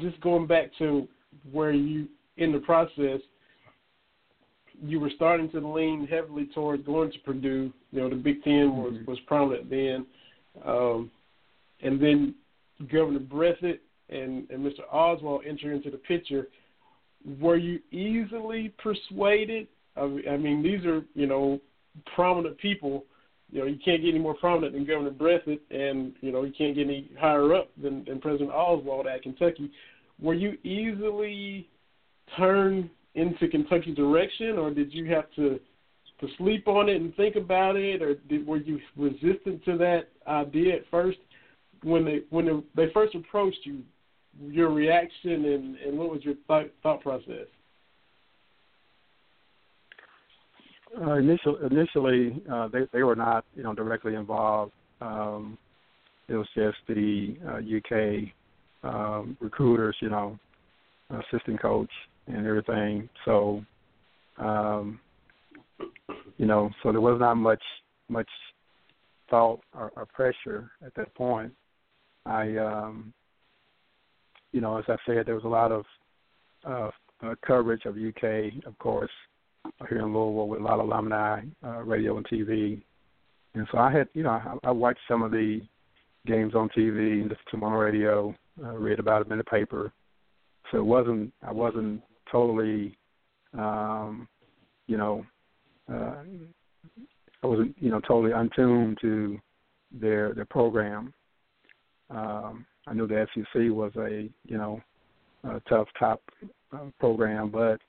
just 0.00 0.20
going 0.20 0.46
back 0.46 0.70
to 0.78 1.08
where 1.50 1.72
you 1.72 2.08
in 2.36 2.52
the 2.52 2.58
process, 2.58 3.20
you 4.82 4.98
were 4.98 5.10
starting 5.14 5.50
to 5.50 5.60
lean 5.60 6.06
heavily 6.06 6.48
towards 6.54 6.84
going 6.84 7.12
to 7.12 7.18
Purdue. 7.20 7.72
You 7.92 8.00
know, 8.00 8.08
the 8.08 8.16
Big 8.16 8.42
10 8.42 8.76
was 8.76 8.92
mm-hmm. 8.92 9.10
was 9.10 9.18
prominent 9.26 9.68
then, 9.68 10.06
um, 10.64 11.10
and 11.82 12.00
then 12.00 12.34
Governor 12.90 13.20
Breathitt 13.20 13.80
and, 14.08 14.48
and 14.50 14.64
Mr. 14.64 14.80
Oswald 14.90 15.42
enter 15.46 15.72
into 15.72 15.90
the 15.90 15.98
picture. 15.98 16.48
Were 17.38 17.56
you 17.56 17.80
easily 17.90 18.72
persuaded? 18.82 19.68
I 20.04 20.36
mean, 20.36 20.62
these 20.62 20.84
are 20.86 21.02
you 21.14 21.26
know 21.26 21.60
prominent 22.14 22.58
people. 22.58 23.04
You 23.52 23.60
know, 23.60 23.66
you 23.66 23.78
can't 23.84 24.00
get 24.00 24.10
any 24.10 24.18
more 24.18 24.34
prominent 24.34 24.74
than 24.74 24.86
Governor 24.86 25.10
Breathitt, 25.10 25.60
and 25.70 26.12
you 26.20 26.32
know 26.32 26.44
you 26.44 26.52
can't 26.56 26.74
get 26.74 26.86
any 26.86 27.10
higher 27.18 27.54
up 27.54 27.70
than, 27.82 28.04
than 28.04 28.20
President 28.20 28.50
Oswald 28.50 29.06
at 29.06 29.22
Kentucky. 29.22 29.70
Were 30.20 30.34
you 30.34 30.52
easily 30.62 31.68
turned 32.36 32.90
into 33.14 33.48
Kentucky's 33.48 33.96
direction, 33.96 34.58
or 34.58 34.70
did 34.70 34.92
you 34.92 35.06
have 35.12 35.24
to 35.36 35.58
to 36.20 36.28
sleep 36.36 36.68
on 36.68 36.88
it 36.88 36.96
and 37.00 37.14
think 37.16 37.36
about 37.36 37.76
it, 37.76 38.02
or 38.02 38.14
did, 38.28 38.46
were 38.46 38.58
you 38.58 38.78
resistant 38.96 39.64
to 39.64 39.78
that 39.78 40.08
idea 40.26 40.76
at 40.76 40.82
first 40.90 41.18
when 41.82 42.04
they 42.04 42.20
when 42.30 42.62
they 42.76 42.86
first 42.92 43.14
approached 43.14 43.60
you? 43.64 43.82
Your 44.40 44.70
reaction 44.70 45.44
and, 45.44 45.76
and 45.76 45.98
what 45.98 46.08
was 46.08 46.24
your 46.24 46.34
thought, 46.46 46.66
thought 46.82 47.02
process? 47.02 47.48
Uh, 50.98 51.14
initial, 51.14 51.56
initially, 51.70 52.42
uh, 52.50 52.68
they 52.68 52.80
they 52.92 53.02
were 53.02 53.16
not 53.16 53.44
you 53.54 53.62
know 53.62 53.74
directly 53.74 54.14
involved. 54.14 54.72
Um, 55.00 55.56
it 56.28 56.34
was 56.34 56.46
just 56.54 56.78
the 56.88 57.36
uh, 57.46 57.58
UK 57.58 58.32
um, 58.82 59.36
recruiters, 59.40 59.96
you 60.00 60.08
know, 60.08 60.38
assistant 61.10 61.60
coach 61.60 61.90
and 62.28 62.46
everything. 62.46 63.08
So, 63.24 63.64
um, 64.38 65.00
you 66.38 66.46
know, 66.46 66.70
so 66.82 66.92
there 66.92 67.00
was 67.00 67.18
not 67.20 67.34
much 67.34 67.62
much 68.08 68.28
thought 69.28 69.60
or, 69.74 69.92
or 69.96 70.06
pressure 70.06 70.70
at 70.84 70.94
that 70.94 71.14
point. 71.14 71.52
I, 72.26 72.56
um, 72.56 73.12
you 74.52 74.60
know, 74.60 74.76
as 74.76 74.84
I 74.88 74.96
said, 75.06 75.26
there 75.26 75.34
was 75.34 75.44
a 75.44 75.48
lot 75.48 75.72
of 75.72 75.84
uh, 76.64 76.90
uh, 77.24 77.34
coverage 77.46 77.84
of 77.86 77.96
UK, 77.96 78.66
of 78.66 78.78
course, 78.78 79.10
here 79.88 79.98
in 79.98 80.14
Louisville 80.14 80.48
with 80.48 80.60
a 80.60 80.64
lot 80.64 80.80
of 80.80 80.86
alumni, 80.86 81.42
uh, 81.64 81.82
radio 81.82 82.16
and 82.16 82.26
TV. 82.26 82.80
And 83.54 83.66
so 83.72 83.78
I 83.78 83.90
had, 83.90 84.08
you 84.14 84.22
know, 84.22 84.30
I, 84.30 84.56
I 84.64 84.70
watched 84.70 85.00
some 85.08 85.22
of 85.22 85.30
the 85.30 85.60
games 86.26 86.54
on 86.54 86.68
TV, 86.70 87.22
listened 87.22 87.30
to 87.50 87.56
them 87.56 87.64
on 87.64 87.72
the 87.72 87.78
radio, 87.78 88.34
uh, 88.62 88.72
read 88.76 88.98
about 88.98 89.22
them 89.22 89.32
in 89.32 89.38
the 89.38 89.44
paper. 89.44 89.92
So 90.70 90.78
it 90.78 90.84
wasn't, 90.84 91.32
I 91.46 91.52
wasn't 91.52 92.02
totally, 92.30 92.96
um, 93.58 94.28
you 94.86 94.96
know, 94.96 95.24
uh, 95.90 96.22
I 97.42 97.46
wasn't, 97.46 97.74
you 97.80 97.90
know, 97.90 98.00
totally 98.00 98.32
untuned 98.32 98.98
to 99.00 99.38
their 99.92 100.34
their 100.34 100.44
program. 100.44 101.12
Um, 102.10 102.66
I 102.86 102.94
knew 102.94 103.06
the 103.06 103.26
SEC 103.34 103.62
was 103.70 103.92
a, 103.96 104.28
you 104.44 104.58
know, 104.58 104.80
a 105.44 105.60
tough 105.68 105.88
top 105.98 106.22
uh, 106.72 106.86
program, 106.98 107.50
but 107.50 107.80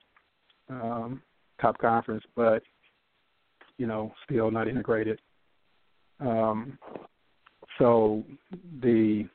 um, 0.69 1.22
top 1.62 1.78
conference, 1.78 2.24
but 2.36 2.64
you 3.78 3.88
know, 3.88 4.14
still 4.26 4.51
not 4.51 4.68
integrated. 4.68 5.20
Um, 6.20 6.78
so 7.80 8.24
the 8.82 9.28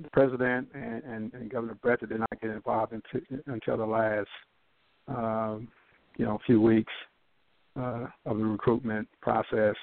the 0.00 0.10
president 0.10 0.68
and, 0.74 1.02
and, 1.02 1.34
and 1.34 1.50
Governor 1.50 1.76
Breathitt 1.84 2.10
did 2.10 2.20
not 2.20 2.40
get 2.40 2.50
involved 2.50 2.92
into, 2.92 3.26
until 3.46 3.76
the 3.76 3.84
last, 3.84 4.28
um, 5.08 5.68
you 6.16 6.24
know, 6.24 6.38
few 6.46 6.60
weeks 6.60 6.92
uh, 7.76 8.06
of 8.24 8.38
the 8.38 8.44
recruitment 8.44 9.08
process, 9.20 9.74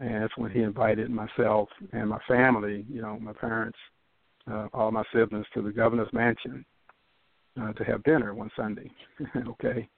and 0.00 0.22
that's 0.22 0.36
when 0.36 0.50
he 0.50 0.60
invited 0.62 1.08
myself 1.10 1.68
and 1.92 2.08
my 2.08 2.18
family, 2.26 2.84
you 2.90 3.00
know, 3.00 3.18
my 3.20 3.32
parents, 3.32 3.78
uh, 4.50 4.66
all 4.72 4.90
my 4.90 5.04
siblings, 5.14 5.46
to 5.54 5.62
the 5.62 5.70
governor's 5.70 6.12
mansion 6.12 6.64
uh, 7.60 7.72
to 7.74 7.84
have 7.84 8.02
dinner 8.02 8.34
one 8.34 8.50
Sunday. 8.56 8.90
okay. 9.48 9.88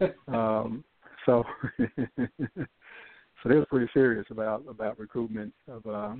um, 0.28 0.84
so, 1.26 1.44
so 1.98 3.48
they 3.48 3.54
were 3.54 3.66
pretty 3.66 3.90
serious 3.94 4.26
about 4.30 4.64
about 4.68 4.98
recruitment 4.98 5.52
of 5.68 5.86
uh, 5.86 6.14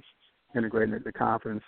integrating 0.54 0.94
at 0.94 1.04
the 1.04 1.12
conference 1.12 1.62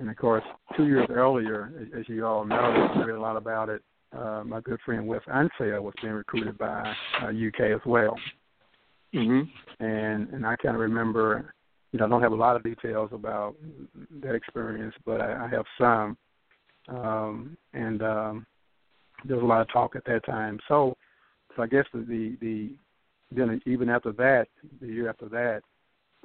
and 0.00 0.08
of 0.08 0.16
course, 0.16 0.42
two 0.76 0.86
years 0.86 1.06
earlier, 1.10 1.72
as 1.96 2.08
you 2.08 2.24
all 2.26 2.44
know, 2.44 2.56
I 2.56 3.04
read 3.04 3.16
a 3.16 3.20
lot 3.20 3.36
about 3.36 3.68
it. 3.68 3.82
Uh, 4.16 4.42
my 4.44 4.60
good 4.62 4.80
friend 4.84 5.06
Wes 5.06 5.20
Unseld 5.28 5.82
was 5.82 5.94
being 6.00 6.14
recruited 6.14 6.56
by 6.56 6.94
uh, 7.22 7.26
UK 7.26 7.72
as 7.72 7.80
well. 7.84 8.18
Mm-hmm. 9.14 9.84
And 9.84 10.28
and 10.30 10.46
I 10.46 10.56
kind 10.56 10.74
of 10.74 10.80
remember, 10.80 11.52
you 11.92 11.98
know, 11.98 12.06
I 12.06 12.08
don't 12.08 12.22
have 12.22 12.32
a 12.32 12.36
lot 12.36 12.56
of 12.56 12.62
details 12.62 13.10
about 13.12 13.56
that 14.22 14.34
experience, 14.34 14.94
but 15.04 15.20
I, 15.20 15.44
I 15.44 15.48
have 15.48 15.66
some. 15.78 16.16
Um, 16.88 17.56
and 17.74 18.02
um, 18.02 18.46
there 19.26 19.36
was 19.36 19.44
a 19.44 19.46
lot 19.46 19.60
of 19.60 19.70
talk 19.70 19.96
at 19.96 20.04
that 20.06 20.24
time. 20.24 20.58
So, 20.66 20.96
so 21.56 21.62
I 21.62 21.66
guess 21.66 21.84
the 21.92 22.00
the, 22.00 22.36
the 22.40 22.70
then 23.32 23.60
even 23.66 23.88
after 23.88 24.12
that, 24.12 24.48
the 24.80 24.88
year 24.88 25.08
after 25.08 25.28
that, 25.28 25.62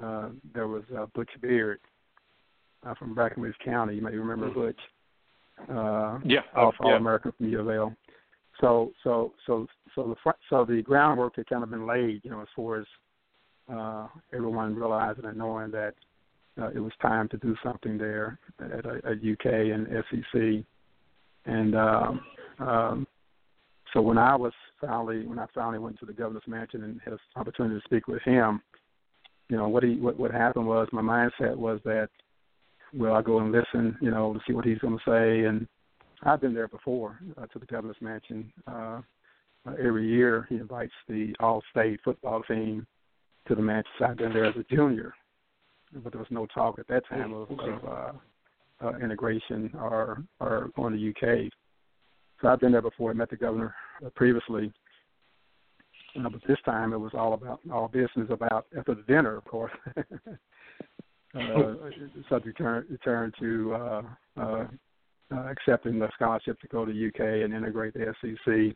uh, 0.03 0.29
there 0.53 0.67
was 0.67 0.83
uh, 0.97 1.05
Butch 1.13 1.29
Beard 1.41 1.79
uh, 2.85 2.93
from 2.95 3.13
Breckinridge 3.13 3.55
County. 3.63 3.95
You 3.95 4.01
may 4.01 4.15
remember 4.15 4.49
mm-hmm. 4.49 4.59
Butch. 4.59 4.79
Uh, 5.69 6.19
yeah, 6.25 6.41
All, 6.55 6.73
yeah. 6.81 6.85
All 6.87 6.93
American 6.95 7.31
from 7.37 7.49
U 7.49 7.59
of 7.59 7.69
L. 7.69 7.95
So 8.61 8.91
so 9.03 9.33
so 9.45 9.67
so 9.93 10.09
the 10.09 10.15
fr- 10.23 10.39
so 10.49 10.65
the 10.65 10.81
groundwork 10.81 11.35
had 11.35 11.47
kind 11.47 11.63
of 11.63 11.69
been 11.69 11.87
laid, 11.87 12.21
you 12.23 12.31
know, 12.31 12.41
as 12.41 12.47
far 12.55 12.79
as 12.79 12.85
uh, 13.71 14.07
everyone 14.33 14.75
realizing 14.75 15.25
and 15.25 15.37
knowing 15.37 15.71
that 15.71 15.93
uh, 16.61 16.69
it 16.69 16.79
was 16.79 16.91
time 17.01 17.27
to 17.29 17.37
do 17.37 17.55
something 17.63 17.97
there 17.97 18.39
at, 18.59 18.85
at 18.85 19.17
UK 19.17 19.45
and 19.45 19.87
SEC. 20.09 20.63
And 21.45 21.75
um, 21.75 22.21
um, 22.59 23.07
so 23.93 24.01
when 24.01 24.17
I 24.17 24.35
was 24.35 24.53
finally 24.85 25.25
when 25.25 25.39
I 25.39 25.45
finally 25.53 25.79
went 25.79 25.99
to 25.99 26.05
the 26.05 26.13
governor's 26.13 26.43
mansion 26.47 26.83
and 26.83 26.99
had 27.03 27.13
an 27.13 27.19
opportunity 27.35 27.79
to 27.79 27.85
speak 27.85 28.07
with 28.07 28.21
him, 28.23 28.61
you 29.49 29.57
know 29.57 29.67
what 29.67 29.83
he 29.83 29.95
what 29.95 30.17
what 30.19 30.31
happened 30.31 30.67
was 30.67 30.87
my 30.91 31.01
mindset 31.01 31.55
was 31.55 31.79
that 31.85 32.09
well, 32.95 33.13
I 33.13 33.21
go 33.21 33.39
and 33.39 33.51
listen, 33.51 33.97
you 34.01 34.11
know, 34.11 34.33
to 34.33 34.39
see 34.47 34.53
what 34.53 34.65
he's 34.65 34.77
going 34.79 34.97
to 34.97 35.03
say. 35.09 35.47
And 35.47 35.67
I've 36.23 36.41
been 36.41 36.53
there 36.53 36.67
before 36.67 37.19
uh, 37.37 37.45
to 37.47 37.59
the 37.59 37.65
governor's 37.65 37.97
mansion. 38.01 38.51
Uh, 38.67 39.01
uh, 39.67 39.73
every 39.83 40.07
year, 40.07 40.45
he 40.49 40.55
invites 40.55 40.93
the 41.07 41.35
all-state 41.39 41.99
football 42.03 42.41
team 42.43 42.85
to 43.47 43.55
the 43.55 43.61
mansion. 43.61 43.91
I've 44.05 44.17
been 44.17 44.33
there 44.33 44.45
as 44.45 44.55
a 44.55 44.75
junior, 44.75 45.13
but 46.03 46.13
there 46.13 46.19
was 46.19 46.31
no 46.31 46.45
talk 46.47 46.79
at 46.79 46.87
that 46.87 47.07
time 47.09 47.33
of, 47.33 47.49
of 47.51 47.85
uh, 47.85 48.11
uh, 48.85 48.97
integration 48.99 49.71
or 49.75 50.23
or 50.39 50.69
going 50.75 50.93
to 50.93 51.09
UK. 51.09 51.51
So 52.41 52.47
I've 52.47 52.59
been 52.59 52.71
there 52.71 52.81
before. 52.81 53.11
I 53.11 53.13
met 53.13 53.29
the 53.29 53.37
governor 53.37 53.73
uh, 54.05 54.09
previously. 54.09 54.71
Uh, 56.17 56.29
but 56.29 56.41
this 56.47 56.57
time 56.65 56.93
it 56.93 56.99
was 56.99 57.11
all 57.13 57.33
about 57.33 57.59
all 57.71 57.87
business 57.87 58.27
about 58.29 58.67
after 58.77 58.95
the 58.95 59.03
dinner, 59.03 59.35
of 59.35 59.45
course. 59.45 59.71
uh, 61.35 61.73
subject 62.29 62.57
turn, 62.57 63.33
to 63.39 63.73
uh, 63.73 64.01
uh, 64.37 64.65
uh, 65.33 65.49
accepting 65.49 65.99
the 65.99 66.09
scholarship 66.13 66.59
to 66.61 66.67
go 66.67 66.85
to 66.85 67.07
UK 67.07 67.43
and 67.43 67.53
integrate 67.53 67.93
the 67.93 68.13
SEC. 68.21 68.75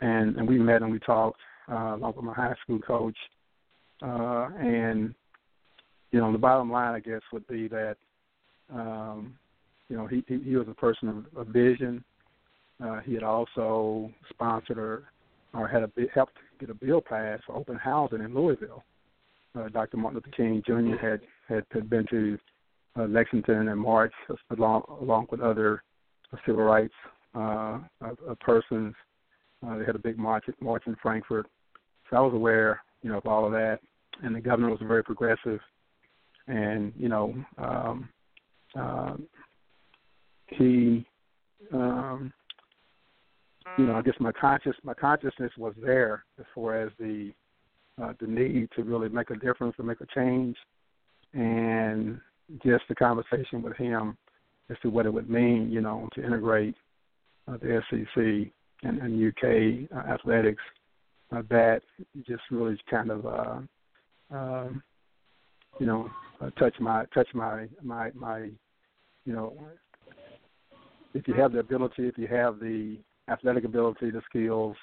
And, 0.00 0.36
and 0.36 0.48
we 0.48 0.58
met 0.58 0.82
and 0.82 0.90
we 0.90 0.98
talked 0.98 1.40
uh, 1.70 1.94
along 1.96 2.14
with 2.16 2.24
my 2.24 2.34
high 2.34 2.54
school 2.62 2.78
coach. 2.78 3.16
Uh, 4.02 4.48
and, 4.58 5.14
you 6.10 6.20
know, 6.20 6.32
the 6.32 6.38
bottom 6.38 6.70
line, 6.70 6.94
I 6.94 7.00
guess, 7.00 7.20
would 7.32 7.46
be 7.46 7.68
that, 7.68 7.96
um, 8.72 9.34
you 9.88 9.96
know, 9.96 10.06
he, 10.06 10.24
he, 10.26 10.38
he 10.38 10.56
was 10.56 10.66
a 10.68 10.74
person 10.74 11.08
of, 11.08 11.26
of 11.38 11.46
vision. 11.48 12.02
Uh, 12.82 13.00
he 13.00 13.14
had 13.14 13.22
also 13.22 14.10
sponsored 14.30 14.78
or, 14.78 15.04
or 15.54 15.68
had 15.68 15.82
a, 15.82 15.90
helped 16.14 16.36
get 16.58 16.70
a 16.70 16.74
bill 16.74 17.00
passed 17.00 17.44
for 17.46 17.56
open 17.56 17.76
housing 17.76 18.20
in 18.20 18.34
Louisville 18.34 18.82
uh, 19.58 19.68
Dr. 19.68 19.96
Martin 19.96 20.20
Luther 20.24 20.36
King 20.36 20.62
Jr. 20.66 20.96
had 20.96 21.20
had, 21.48 21.64
had 21.70 21.90
been 21.90 22.06
to 22.10 22.38
uh, 22.98 23.04
Lexington 23.04 23.68
and 23.68 23.80
marched 23.80 24.14
along 24.50 24.82
along 25.00 25.26
with 25.30 25.40
other 25.40 25.82
civil 26.46 26.62
rights 26.62 26.94
uh, 27.34 27.78
uh, 28.02 28.34
persons. 28.40 28.94
Uh, 29.66 29.78
they 29.78 29.84
had 29.84 29.96
a 29.96 30.00
big 30.00 30.18
march 30.18 30.44
march 30.60 30.82
in 30.86 30.96
Frankfort, 31.02 31.46
so 32.10 32.16
I 32.16 32.20
was 32.20 32.34
aware, 32.34 32.82
you 33.02 33.10
know, 33.10 33.18
of 33.18 33.26
all 33.26 33.46
of 33.46 33.52
that. 33.52 33.80
And 34.22 34.34
the 34.34 34.40
governor 34.40 34.70
was 34.70 34.80
very 34.82 35.02
progressive, 35.02 35.60
and 36.46 36.92
you 36.96 37.08
know, 37.08 37.34
um, 37.58 38.08
uh, 38.78 39.14
he, 40.48 41.06
um, 41.72 42.32
you 43.78 43.86
know, 43.86 43.96
I 43.96 44.02
guess 44.02 44.14
my 44.20 44.32
conscious 44.32 44.76
my 44.82 44.94
consciousness 44.94 45.52
was 45.56 45.74
there 45.82 46.24
as 46.38 46.46
far 46.54 46.80
as 46.80 46.90
the 46.98 47.32
uh, 48.02 48.12
the 48.20 48.26
need 48.26 48.68
to 48.76 48.82
really 48.82 49.08
make 49.08 49.30
a 49.30 49.36
difference 49.36 49.76
to 49.76 49.82
make 49.82 50.00
a 50.00 50.06
change. 50.14 50.56
And 51.34 52.20
just 52.64 52.84
the 52.88 52.94
conversation 52.94 53.62
with 53.62 53.76
him 53.76 54.16
as 54.70 54.76
to 54.82 54.90
what 54.90 55.06
it 55.06 55.12
would 55.12 55.30
mean, 55.30 55.70
you 55.70 55.80
know, 55.80 56.08
to 56.14 56.24
integrate 56.24 56.74
uh, 57.48 57.56
the 57.58 57.82
SEC 57.90 58.52
and, 58.82 58.98
and 58.98 59.28
UK 59.28 59.88
uh, 59.96 60.12
athletics, 60.12 60.62
uh, 61.34 61.42
that 61.48 61.80
just 62.26 62.42
really 62.50 62.78
kind 62.90 63.10
of, 63.10 63.26
uh, 63.26 63.60
uh, 64.34 64.68
you 65.78 65.86
know, 65.86 66.10
uh, 66.40 66.50
touch 66.58 66.74
my 66.80 67.04
touch 67.14 67.28
my 67.34 67.66
my 67.82 68.10
my, 68.14 68.50
you 69.24 69.32
know, 69.32 69.56
if 71.14 71.26
you 71.28 71.34
have 71.34 71.52
the 71.52 71.58
ability, 71.58 72.08
if 72.08 72.18
you 72.18 72.26
have 72.26 72.58
the 72.58 72.98
athletic 73.28 73.64
ability, 73.64 74.10
the 74.10 74.22
skills, 74.28 74.76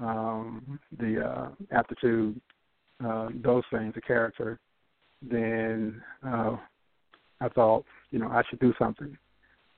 um, 0.00 0.78
the 0.98 1.24
uh, 1.24 1.48
aptitude, 1.72 2.40
uh, 3.04 3.28
those 3.42 3.62
things, 3.72 3.94
the 3.94 4.00
character, 4.00 4.58
then 5.22 6.02
uh, 6.26 6.56
I 7.40 7.48
thought, 7.48 7.84
you 8.10 8.18
know, 8.18 8.28
I 8.28 8.42
should 8.48 8.60
do 8.60 8.72
something. 8.78 9.16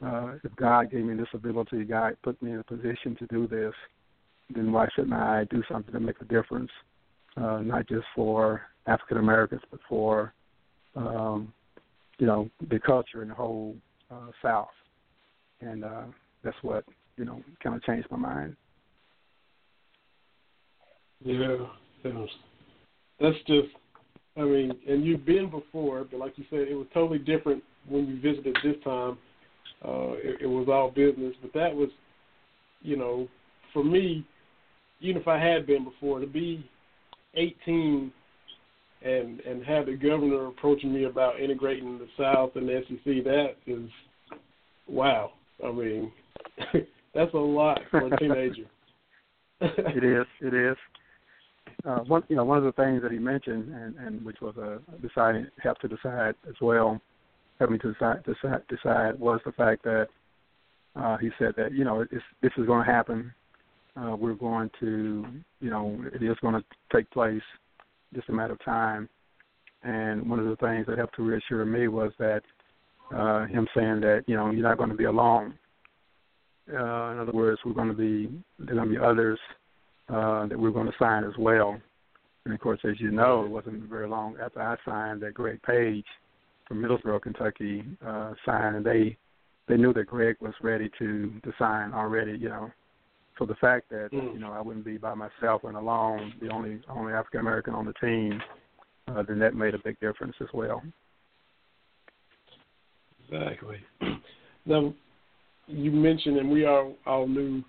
Uh, 0.05 0.34
if 0.44 0.55
God 0.57 0.90
gave 0.90 1.05
me 1.05 1.14
this 1.14 1.28
ability, 1.32 1.84
God 1.84 2.16
put 2.22 2.40
me 2.42 2.53
in 2.53 2.59
a 2.59 2.64
position 2.64 3.16
to 3.18 3.26
do 3.28 3.47
this, 3.47 3.72
then 4.55 4.72
why 4.72 4.86
shouldn't 4.94 5.14
I 5.14 5.44
do 5.51 5.62
something 5.70 5.92
to 5.92 6.01
make 6.01 6.20
a 6.20 6.24
difference, 6.24 6.70
uh, 7.36 7.59
not 7.59 7.88
just 7.88 8.05
for 8.14 8.62
African 8.86 9.18
Americans, 9.18 9.62
but 9.70 9.80
for, 9.88 10.34
um, 10.94 11.53
you 12.18 12.26
know, 12.26 12.51
the 12.68 12.78
culture 12.78 13.22
in 13.22 13.28
the 13.28 13.34
whole 13.34 13.74
uh, 14.11 14.30
South. 14.42 14.68
And 15.61 15.84
uh, 15.84 16.05
that's 16.44 16.57
what, 16.62 16.84
you 17.17 17.25
know, 17.25 17.43
kind 17.62 17.77
of 17.77 17.83
changed 17.83 18.09
my 18.11 18.17
mind. 18.17 18.57
Yeah, 21.25 21.57
that's 23.21 23.37
just. 23.47 23.69
I 24.37 24.43
mean, 24.43 24.73
and 24.87 25.03
you've 25.03 25.25
been 25.25 25.51
before, 25.51 26.05
but 26.11 26.21
like 26.21 26.37
you 26.37 26.45
said, 26.51 26.69
it 26.69 26.75
was 26.75 26.87
totally 26.93 27.19
different 27.19 27.62
when 27.89 28.07
you 28.07 28.21
visited 28.21 28.55
this 28.62 28.77
time. 28.85 29.17
Uh, 29.83 30.12
it, 30.23 30.43
it 30.43 30.47
was 30.47 30.69
all 30.69 30.91
business, 30.91 31.35
but 31.41 31.55
that 31.55 31.75
was, 31.75 31.89
you 32.83 32.97
know, 32.99 33.29
for 33.73 33.83
me, 33.83 34.27
even 35.01 35.21
if 35.21 35.27
I 35.27 35.39
had 35.39 35.67
been 35.67 35.85
before, 35.85 36.21
to 36.21 36.27
be 36.27 36.69
18 37.35 38.12
and 39.03 39.41
and 39.41 39.64
have 39.64 39.87
the 39.87 39.97
governor 39.97 40.47
approaching 40.49 40.93
me 40.93 41.05
about 41.05 41.41
integrating 41.41 41.99
the 41.99 42.09
South 42.19 42.57
and 42.57 42.69
the 42.69 42.83
SEC, 42.89 43.25
that 43.25 43.55
is, 43.67 43.89
wow. 44.87 45.33
I 45.64 45.73
mean, 45.73 46.12
that's 47.17 47.35
a 47.35 47.39
lot 47.39 47.81
for 47.91 48.07
a 48.07 48.17
teenager. 48.19 48.67
it 49.61 50.05
is. 50.05 50.27
It 50.41 50.55
is 50.55 50.77
uh, 51.85 51.99
one 52.01 52.23
you 52.29 52.37
know 52.37 52.45
one 52.45 52.59
of 52.59 52.64
the 52.64 52.73
things 52.73 53.03
that 53.03 53.12
he 53.12 53.19
mentioned 53.19 53.73
and, 53.75 53.97
and 53.97 54.25
which 54.25 54.41
was 54.41 54.57
a 54.57 54.81
deciding 55.07 55.47
help 55.62 55.79
to 55.79 55.89
decide 55.89 56.35
as 56.49 56.55
well, 56.61 57.01
help 57.59 57.71
me 57.71 57.79
to 57.79 57.93
decide 57.93 58.23
decide, 58.25 58.62
decide 58.69 59.19
was 59.19 59.41
the 59.45 59.53
fact 59.53 59.83
that 59.85 60.09
uh, 60.97 61.17
he 61.19 61.31
said 61.39 61.53
that 61.57 61.73
you 61.73 61.85
know 61.85 62.01
it's, 62.01 62.25
this 62.43 62.53
is 62.57 62.67
going 62.67 62.85
to 62.85 62.93
happen. 62.93 63.33
Uh, 63.97 64.14
we're 64.17 64.35
going 64.35 64.71
to 64.81 65.27
you 65.61 65.71
know 65.71 66.03
it 66.12 66.23
is 66.23 66.37
going 66.41 66.55
to 66.55 66.64
take 66.95 67.11
place, 67.11 67.43
just 68.14 68.29
a 68.29 68.33
matter 68.33 68.53
of 68.55 68.64
time. 68.64 69.09
And 69.83 70.29
one 70.29 70.41
of 70.41 70.47
the 70.47 70.57
things 70.57 70.87
that 70.89 70.99
helped 70.99 71.14
to 71.17 71.23
reassure 71.23 71.64
me 71.64 71.87
was 71.87 72.11
that 72.19 72.43
uh, 73.14 73.47
him 73.47 73.69
saying 73.77 74.01
that 74.01 74.25
you 74.27 74.35
know 74.37 74.51
you're 74.51 74.69
not 74.69 74.79
going 74.79 74.91
to 74.91 74.97
be 74.97 75.05
alone. 75.05 75.55
Uh, 76.73 77.12
in 77.12 77.19
other 77.19 77.33
words, 77.33 77.61
we're 77.64 77.73
going 77.73 77.89
to 77.89 77.95
be 77.95 78.29
there 78.59 78.75
are 78.75 78.79
going 78.79 78.89
to 78.89 78.95
be 78.99 79.05
others 79.05 79.39
uh, 80.09 80.47
that 80.47 80.59
we 80.59 80.69
are 80.69 80.73
going 80.73 80.87
to 80.87 80.93
sign 80.99 81.25
as 81.25 81.37
well. 81.39 81.81
And 82.45 82.55
of 82.55 82.61
course, 82.61 82.81
as 82.85 83.01
you 83.01 83.11
know, 83.11 83.45
it 83.45 83.51
wasn't 83.51 83.89
very 83.89 84.09
long 84.09 84.37
after 84.43 84.62
I 84.62 84.77
signed 84.85 85.21
that 85.23 85.35
Greg 85.35 85.61
Page 85.62 86.05
from 86.67 86.83
Middlesboro, 86.83 87.21
Kentucky, 87.21 87.85
uh, 88.05 88.35
signed, 88.45 88.77
and 88.77 88.87
they 88.87 89.17
they 89.69 89.77
knew 89.77 89.93
that 89.95 90.07
Greg 90.07 90.37
was 90.41 90.55
ready 90.62 90.91
to 90.99 91.33
to 91.43 91.53
sign 91.59 91.93
already. 91.93 92.39
You 92.39 92.49
know, 92.49 92.71
so 93.39 93.47
the 93.47 93.55
fact 93.57 93.91
that 93.91 94.11
mm. 94.12 94.33
you 94.33 94.39
know 94.39 94.53
I 94.53 94.61
wouldn't 94.61 94.85
be 94.85 94.97
by 94.97 95.14
myself 95.14 95.64
and 95.64 95.77
alone, 95.77 96.35
the 96.41 96.49
only 96.51 96.81
only 96.89 97.12
African 97.12 97.41
American 97.41 97.75
on 97.75 97.85
the 97.85 97.95
team, 97.95 98.41
uh, 99.09 99.23
then 99.23 99.39
that 99.41 99.55
made 99.55 99.75
a 99.75 99.79
big 99.79 99.99
difference 100.01 100.35
as 100.41 100.49
well. 100.53 100.83
Exactly. 103.29 103.79
Now, 104.69 104.93
you 105.67 105.91
mentioned, 105.91 106.39
and 106.39 106.51
we 106.51 106.67
all 106.67 106.95
all 107.07 107.27
knew 107.27 107.62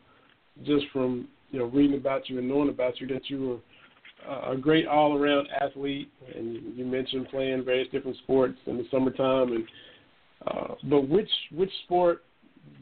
just 0.64 0.86
from 0.92 1.28
you 1.52 1.60
know, 1.60 1.66
reading 1.66 1.98
about 1.98 2.30
you 2.30 2.40
and 2.40 2.48
knowing 2.48 2.70
about 2.70 3.00
you 3.00 3.08
that 3.08 3.30
you 3.30 3.48
were 3.48 4.52
a 4.52 4.58
great 4.58 4.88
all-around 4.88 5.48
athlete, 5.62 6.12
and 6.36 6.78
you 6.78 6.84
mentioned 6.86 7.28
playing 7.30 7.64
various 7.64 7.88
different 7.92 8.18
sports 8.18 8.58
in 8.66 8.78
the 8.78 8.86
summertime. 8.92 9.54
And 9.54 9.64
uh, 10.48 10.76
but 10.90 11.08
which 11.08 11.30
which 11.54 11.72
sport 11.86 12.24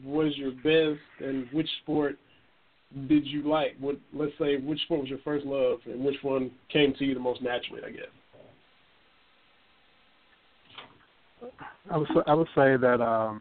was 0.04 0.32
your 0.36 0.50
best, 0.52 1.00
and 1.20 1.46
which 1.52 1.68
sport 1.82 2.18
did 3.08 3.26
you 3.26 3.48
like? 3.48 3.76
What 3.78 3.96
let's 4.12 4.32
say 4.38 4.56
which 4.56 4.80
sport 4.82 5.02
was 5.02 5.10
your 5.10 5.20
first 5.24 5.46
love, 5.46 5.78
and 5.86 6.04
which 6.04 6.16
one 6.22 6.50
came 6.72 6.94
to 6.94 7.04
you 7.04 7.14
the 7.14 7.20
most 7.20 7.42
naturally? 7.42 7.82
I 7.86 7.90
guess. 7.90 8.02
I 11.90 11.96
would 11.96 12.08
I 12.26 12.34
would 12.34 12.48
say 12.56 12.76
that 12.76 13.00
um, 13.00 13.40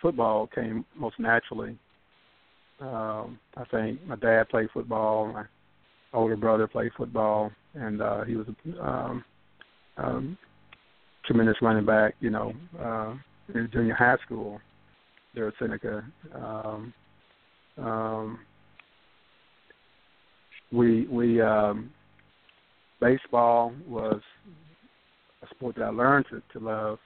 football 0.00 0.46
came 0.46 0.84
most 0.96 1.18
naturally. 1.18 1.78
Um, 2.80 3.38
I 3.56 3.64
think 3.70 4.04
my 4.06 4.16
dad 4.16 4.48
played 4.48 4.68
football. 4.72 5.32
My 5.32 5.44
older 6.12 6.36
brother 6.36 6.66
played 6.66 6.92
football, 6.96 7.52
and 7.74 8.00
uh, 8.00 8.24
he 8.24 8.36
was 8.36 8.46
a 8.48 8.86
um, 8.86 9.24
um, 9.96 10.38
tremendous 11.26 11.56
running 11.60 11.84
back. 11.84 12.14
You 12.20 12.30
know, 12.30 12.52
uh, 12.80 13.14
in 13.54 13.68
junior 13.72 13.94
high 13.94 14.16
school 14.24 14.60
there 15.34 15.48
at 15.48 15.54
Seneca. 15.58 16.04
Um, 16.34 16.94
um, 17.78 18.38
we 20.72 21.06
we 21.06 21.40
um, 21.40 21.90
baseball 23.00 23.72
was 23.86 24.20
a 25.42 25.54
sport 25.54 25.76
that 25.76 25.84
I 25.84 25.90
learned 25.90 26.26
to, 26.30 26.42
to 26.58 26.64
love. 26.64 26.98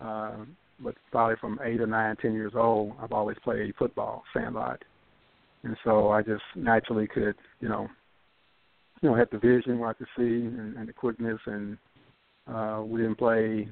Uh, 0.00 0.44
but 0.80 0.94
probably 1.10 1.36
from 1.40 1.60
eight 1.64 1.80
or 1.80 1.86
nine, 1.86 2.16
ten 2.16 2.32
years 2.32 2.52
old, 2.54 2.92
I've 3.00 3.12
always 3.12 3.36
played 3.42 3.74
football, 3.78 4.24
sandlot, 4.32 4.82
and 5.62 5.76
so 5.84 6.10
I 6.10 6.22
just 6.22 6.42
naturally 6.56 7.06
could, 7.06 7.36
you 7.60 7.68
know, 7.68 7.88
you 9.00 9.10
know, 9.10 9.16
had 9.16 9.28
the 9.30 9.38
vision 9.38 9.78
where 9.78 9.90
I 9.90 9.94
could 9.94 10.06
see 10.16 10.22
and, 10.22 10.76
and 10.76 10.88
the 10.88 10.92
quickness, 10.92 11.38
and 11.46 11.76
uh, 12.52 12.82
we 12.84 13.00
didn't 13.00 13.18
play, 13.18 13.68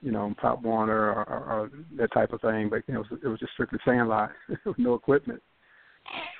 you 0.00 0.12
know, 0.12 0.34
Pop 0.40 0.62
Warner 0.62 1.12
or, 1.12 1.28
or, 1.28 1.44
or 1.44 1.70
that 1.96 2.12
type 2.12 2.32
of 2.32 2.40
thing, 2.40 2.68
but 2.68 2.82
you 2.86 2.94
know, 2.94 3.00
it 3.00 3.10
was, 3.10 3.20
it 3.24 3.28
was 3.28 3.40
just 3.40 3.52
strictly 3.52 3.78
sandlot 3.84 4.30
with 4.64 4.78
no 4.78 4.94
equipment. 4.94 5.42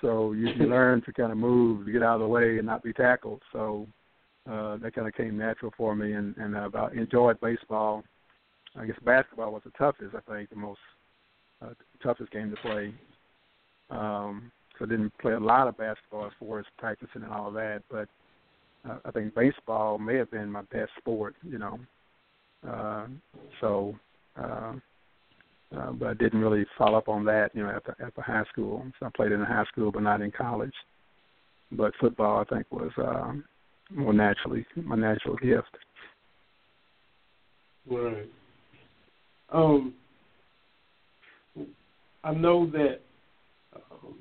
So 0.00 0.32
you, 0.32 0.48
you 0.48 0.66
learn 0.68 1.02
to 1.02 1.12
kind 1.12 1.32
of 1.32 1.38
move, 1.38 1.86
to 1.86 1.92
get 1.92 2.02
out 2.02 2.16
of 2.16 2.20
the 2.20 2.28
way, 2.28 2.58
and 2.58 2.66
not 2.66 2.82
be 2.82 2.92
tackled. 2.92 3.42
So 3.52 3.86
uh, 4.50 4.76
that 4.78 4.94
kind 4.94 5.06
of 5.06 5.14
came 5.14 5.38
natural 5.38 5.72
for 5.76 5.94
me, 5.94 6.12
and 6.12 6.36
and 6.36 6.56
uh, 6.56 6.68
I 6.74 6.92
enjoyed 6.92 7.40
baseball 7.40 8.02
I 8.76 8.86
guess 8.86 8.96
basketball 9.04 9.52
was 9.52 9.62
the 9.64 9.72
toughest. 9.72 10.14
I 10.14 10.32
think 10.32 10.50
the 10.50 10.56
most 10.56 10.80
uh, 11.60 11.70
toughest 12.02 12.30
game 12.32 12.50
to 12.50 12.56
play. 12.56 12.94
Um, 13.90 14.50
so 14.78 14.86
I 14.86 14.88
didn't 14.88 15.16
play 15.18 15.32
a 15.32 15.40
lot 15.40 15.68
of 15.68 15.76
basketball 15.76 16.26
as 16.26 16.32
far 16.40 16.60
as 16.60 16.66
practicing 16.78 17.22
and 17.22 17.32
all 17.32 17.50
that, 17.52 17.82
but 17.90 18.08
uh, 18.88 18.98
I 19.04 19.10
think 19.10 19.34
baseball 19.34 19.98
may 19.98 20.16
have 20.16 20.30
been 20.30 20.50
my 20.50 20.62
best 20.72 20.90
sport. 20.98 21.34
You 21.42 21.58
know, 21.58 21.78
uh, 22.68 23.06
so. 23.60 23.94
Uh, 24.36 24.74
uh, 25.76 25.90
but 25.92 26.08
I 26.08 26.14
didn't 26.14 26.40
really 26.40 26.66
follow 26.76 26.98
up 26.98 27.08
on 27.08 27.24
that, 27.24 27.50
you 27.54 27.62
know, 27.62 27.70
after 27.70 27.96
after 28.04 28.20
high 28.20 28.44
school. 28.52 28.84
So 29.00 29.06
I 29.06 29.10
played 29.16 29.32
in 29.32 29.40
high 29.40 29.64
school, 29.64 29.90
but 29.90 30.02
not 30.02 30.20
in 30.20 30.30
college. 30.30 30.74
But 31.70 31.94
football, 31.98 32.40
I 32.40 32.54
think, 32.54 32.66
was 32.70 32.90
um, 32.98 33.44
more 33.90 34.12
naturally 34.12 34.66
my 34.76 34.96
natural 34.96 35.36
gift. 35.36 35.76
Right. 37.90 38.28
Um, 39.52 39.94
I 42.24 42.32
know 42.32 42.70
that 42.70 43.00
um, 43.74 44.14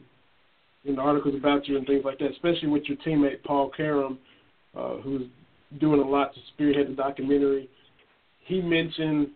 in 0.86 0.96
the 0.96 1.02
articles 1.02 1.36
about 1.36 1.68
you 1.68 1.78
and 1.78 1.86
things 1.86 2.04
like 2.04 2.20
that, 2.20 2.32
especially 2.32 2.68
with 2.68 2.84
your 2.86 2.98
teammate 2.98 3.44
Paul 3.44 3.72
Karem, 3.78 4.18
uh, 4.76 4.98
who's 4.98 5.24
doing 5.80 6.02
a 6.02 6.08
lot 6.08 6.34
to 6.34 6.40
spearhead 6.54 6.88
the 6.90 6.96
documentary. 6.96 7.70
He 8.46 8.62
mentioned 8.62 9.30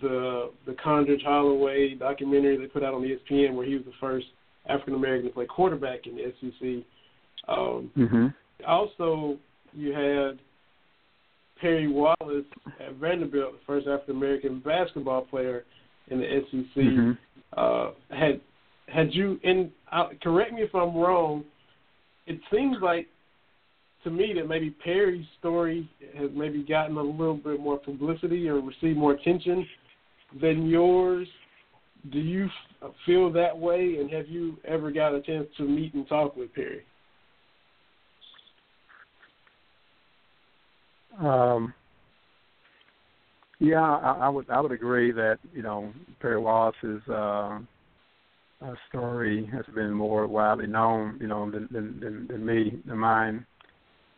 the 0.00 0.50
the 0.66 0.74
Condredge 0.82 1.22
Holloway 1.24 1.94
documentary 1.94 2.56
they 2.56 2.66
put 2.66 2.82
out 2.82 2.94
on 2.94 3.02
ESPN, 3.02 3.54
where 3.54 3.66
he 3.66 3.74
was 3.74 3.84
the 3.84 3.92
first 4.00 4.26
African 4.68 4.94
American 4.94 5.28
to 5.28 5.34
play 5.34 5.46
quarterback 5.46 6.06
in 6.06 6.16
the 6.16 6.32
SEC. 6.40 6.84
Um, 7.48 7.90
mm-hmm. 7.96 8.26
Also, 8.66 9.36
you 9.72 9.92
had 9.92 10.38
Perry 11.64 11.88
Wallace 11.88 12.44
at 12.78 12.94
Vanderbilt, 12.96 13.52
the 13.52 13.58
first 13.66 13.86
African 13.86 14.16
American 14.16 14.60
basketball 14.60 15.22
player 15.22 15.64
in 16.08 16.18
the 16.20 16.42
SEC. 16.50 16.84
Mm-hmm. 16.84 17.12
Uh, 17.56 17.92
had 18.14 18.42
had 18.86 19.14
you 19.14 19.40
in? 19.42 19.72
Uh, 19.90 20.08
correct 20.22 20.52
me 20.52 20.60
if 20.60 20.74
I'm 20.74 20.94
wrong. 20.94 21.42
It 22.26 22.38
seems 22.52 22.76
like 22.82 23.06
to 24.02 24.10
me 24.10 24.34
that 24.36 24.46
maybe 24.46 24.76
Perry's 24.84 25.24
story 25.38 25.88
has 26.18 26.28
maybe 26.34 26.62
gotten 26.62 26.98
a 26.98 27.02
little 27.02 27.38
bit 27.38 27.58
more 27.60 27.78
publicity 27.78 28.46
or 28.46 28.60
received 28.60 28.98
more 28.98 29.12
attention 29.12 29.66
than 30.42 30.66
yours. 30.66 31.26
Do 32.12 32.18
you 32.18 32.50
feel 33.06 33.32
that 33.32 33.58
way, 33.58 33.96
and 34.00 34.10
have 34.10 34.28
you 34.28 34.58
ever 34.68 34.90
got 34.90 35.14
a 35.14 35.22
chance 35.22 35.46
to 35.56 35.62
meet 35.62 35.94
and 35.94 36.06
talk 36.06 36.36
with 36.36 36.52
Perry? 36.52 36.82
Um, 41.20 41.74
yeah, 43.60 43.80
I, 43.80 44.18
I 44.22 44.28
would 44.28 44.50
I 44.50 44.60
would 44.60 44.72
agree 44.72 45.12
that 45.12 45.38
you 45.52 45.62
know 45.62 45.92
Perry 46.20 46.38
Wallace's 46.38 47.02
uh, 47.08 47.58
uh, 48.62 48.74
story 48.88 49.48
has 49.52 49.64
been 49.74 49.92
more 49.92 50.26
widely 50.26 50.66
known, 50.66 51.18
you 51.20 51.26
know, 51.26 51.50
than 51.50 51.68
than 51.70 52.00
than, 52.00 52.26
than 52.28 52.44
me 52.44 52.78
than 52.86 52.98
mine. 52.98 53.46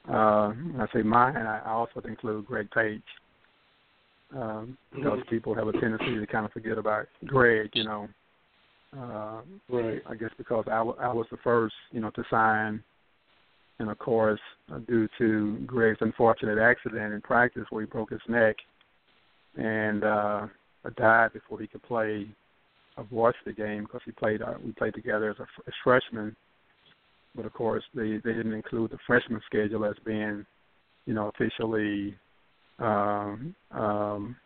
Uh, 0.09 0.51
when 0.51 0.80
I 0.80 0.86
say 0.92 1.03
mine, 1.03 1.36
I 1.36 1.62
also 1.66 2.01
include 2.07 2.47
Greg 2.47 2.70
Page. 2.70 3.03
Um, 4.34 4.76
because 4.92 5.20
mm-hmm. 5.20 5.30
people 5.30 5.55
have 5.55 5.68
a 5.68 5.72
tendency 5.72 6.18
to 6.18 6.26
kind 6.26 6.44
of 6.44 6.53
forget 6.53 6.78
about 6.78 7.07
Greg, 7.26 7.70
you 7.74 7.84
know. 7.84 8.09
Uh, 8.97 9.40
right. 9.68 10.03
I 10.09 10.14
guess 10.16 10.30
because 10.36 10.64
I, 10.66 10.78
w- 10.78 10.97
I 11.01 11.12
was 11.12 11.26
the 11.30 11.36
first, 11.44 11.74
you 11.92 12.01
know, 12.01 12.11
to 12.11 12.24
sign, 12.28 12.82
and 13.79 13.91
of 13.91 13.99
course, 13.99 14.41
uh, 14.72 14.79
due 14.79 15.09
to 15.18 15.59
Greg's 15.66 15.99
unfortunate 16.01 16.59
accident 16.59 17.12
in 17.12 17.20
practice 17.20 17.64
where 17.70 17.83
he 17.83 17.87
broke 17.87 18.11
his 18.11 18.20
neck, 18.29 18.57
and 19.57 20.05
uh, 20.05 20.47
died 20.97 21.33
before 21.33 21.61
he 21.61 21.66
could 21.66 21.83
play 21.83 22.27
a 22.97 23.03
varsity 23.03 23.53
game 23.53 23.83
because 23.83 24.01
he 24.05 24.12
played. 24.12 24.43
Uh, 24.43 24.55
we 24.64 24.72
played 24.72 24.95
together 24.95 25.31
as 25.31 25.37
a 25.39 25.47
as 25.66 25.74
freshmen, 25.85 26.35
but 27.35 27.45
of 27.45 27.53
course 27.53 27.85
they 27.95 28.16
they 28.24 28.33
didn't 28.33 28.55
include 28.55 28.91
the 28.91 28.99
freshman 29.07 29.41
schedule 29.47 29.85
as 29.85 29.97
being, 30.05 30.47
you 31.05 31.14
know, 31.14 31.29
officially, 31.29 32.16
um, 32.79 33.55
um, 33.72 34.37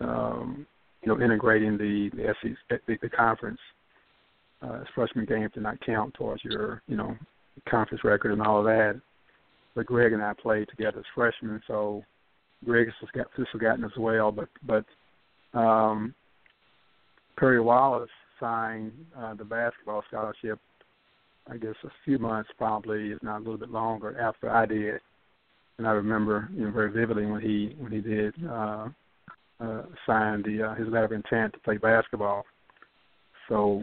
um, 0.00 0.66
you 1.02 1.08
know, 1.08 1.22
integrating 1.22 1.76
the 1.78 2.10
the 2.14 2.34
SEC 2.42 2.80
the, 2.86 2.98
the 3.00 3.08
conference. 3.08 3.60
Uh, 4.60 4.84
freshman 4.94 5.24
games 5.24 5.50
did 5.54 5.62
not 5.64 5.80
count 5.84 6.14
towards 6.14 6.44
your 6.44 6.82
you 6.86 6.96
know 6.96 7.16
conference 7.68 8.04
record 8.04 8.32
and 8.32 8.42
all 8.42 8.58
of 8.58 8.64
that. 8.64 9.00
But 9.74 9.86
Greg 9.86 10.12
and 10.12 10.22
I 10.22 10.34
played 10.34 10.68
together 10.68 10.98
as 10.98 11.04
freshmen, 11.14 11.60
so 11.66 12.04
Greg 12.64 12.88
is 12.88 13.46
forgotten 13.50 13.84
as 13.84 13.96
well. 13.96 14.30
But 14.30 14.48
but 14.66 15.58
um, 15.58 16.14
Perry 17.38 17.60
Wallace 17.60 18.10
signed 18.38 18.92
uh, 19.18 19.34
the 19.34 19.44
basketball 19.44 20.02
scholarship, 20.08 20.58
I 21.50 21.56
guess 21.56 21.74
a 21.84 21.88
few 22.04 22.18
months 22.18 22.50
probably, 22.58 23.12
if 23.12 23.22
not 23.22 23.38
a 23.38 23.44
little 23.44 23.58
bit 23.58 23.70
longer, 23.70 24.18
after 24.20 24.50
I 24.50 24.66
did. 24.66 25.00
And 25.78 25.86
I 25.86 25.92
remember 25.92 26.48
you 26.54 26.66
know, 26.66 26.70
very 26.70 26.92
vividly 26.92 27.26
when 27.26 27.40
he 27.40 27.74
when 27.78 27.92
he 27.92 28.00
did 28.00 28.34
uh, 28.46 28.88
uh, 29.60 29.82
sign 30.06 30.42
the 30.42 30.70
uh, 30.70 30.74
his 30.74 30.88
letter 30.88 31.04
of 31.04 31.12
intent 31.12 31.54
to 31.54 31.58
play 31.60 31.78
basketball. 31.78 32.44
So 33.48 33.82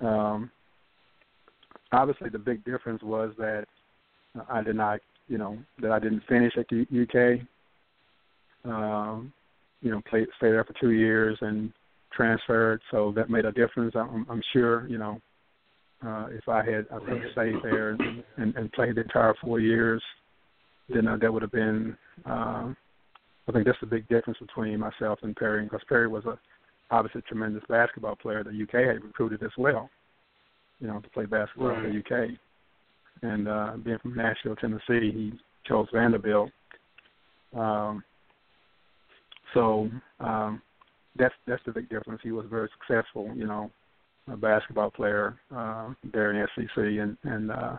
um, 0.00 0.50
obviously 1.92 2.30
the 2.30 2.38
big 2.38 2.64
difference 2.64 3.02
was 3.02 3.32
that 3.38 3.66
I 4.50 4.62
did 4.62 4.76
not, 4.76 5.00
you 5.28 5.38
know, 5.38 5.58
that 5.80 5.90
I 5.90 5.98
didn't 5.98 6.22
finish 6.28 6.52
at 6.56 6.66
the 6.68 6.82
UK. 6.82 7.46
Um, 8.70 9.32
you 9.80 9.90
know, 9.90 10.02
played 10.08 10.26
stayed 10.36 10.50
there 10.50 10.64
for 10.64 10.74
two 10.80 10.90
years 10.90 11.38
and 11.40 11.72
transferred, 12.12 12.80
so 12.90 13.12
that 13.14 13.30
made 13.30 13.44
a 13.44 13.52
difference. 13.52 13.94
I'm, 13.94 14.26
I'm 14.28 14.42
sure, 14.52 14.88
you 14.88 14.98
know, 14.98 15.20
uh, 16.04 16.26
if 16.30 16.48
I 16.48 16.64
had 16.64 16.86
I 16.92 16.98
think 17.06 17.22
stayed 17.32 17.54
there 17.62 17.90
and, 17.90 18.24
and, 18.36 18.56
and 18.56 18.72
played 18.72 18.96
the 18.96 19.02
entire 19.02 19.34
four 19.40 19.60
years, 19.60 20.02
then 20.88 21.06
uh, 21.06 21.16
that 21.18 21.32
would 21.32 21.42
have 21.42 21.52
been. 21.52 21.96
Uh, 22.24 22.72
I 23.48 23.52
think 23.52 23.64
that's 23.64 23.78
the 23.80 23.86
big 23.86 24.08
difference 24.08 24.38
between 24.40 24.80
myself 24.80 25.20
and 25.22 25.36
Perry, 25.36 25.62
because 25.64 25.80
Perry 25.88 26.08
was 26.08 26.24
a 26.24 26.38
obviously 26.90 27.20
a 27.20 27.28
tremendous 27.28 27.62
basketball 27.68 28.16
player 28.16 28.44
that 28.44 28.50
UK 28.50 28.86
had 28.86 29.04
recruited 29.04 29.42
as 29.42 29.50
well, 29.58 29.90
you 30.80 30.86
know, 30.86 31.00
to 31.00 31.08
play 31.10 31.24
basketball 31.24 31.68
right. 31.68 31.84
in 31.84 31.92
the 31.92 31.98
UK. 31.98 32.30
And 33.22 33.48
uh, 33.48 33.72
being 33.82 33.98
from 33.98 34.14
Nashville, 34.14 34.56
Tennessee, 34.56 35.10
he 35.12 35.32
chose 35.66 35.86
Vanderbilt. 35.92 36.50
Um, 37.56 38.04
so 39.54 39.88
um, 40.20 40.60
that's 41.18 41.34
that's 41.46 41.62
the 41.64 41.72
big 41.72 41.88
difference. 41.88 42.20
He 42.22 42.32
was 42.32 42.46
very 42.50 42.68
successful, 42.78 43.30
you 43.34 43.46
know, 43.46 43.70
a 44.30 44.36
basketball 44.36 44.90
player 44.90 45.36
uh, 45.54 45.90
there 46.12 46.32
in 46.32 46.46
SEC, 46.54 46.76
and 46.76 47.16
and 47.24 47.50
uh, 47.50 47.76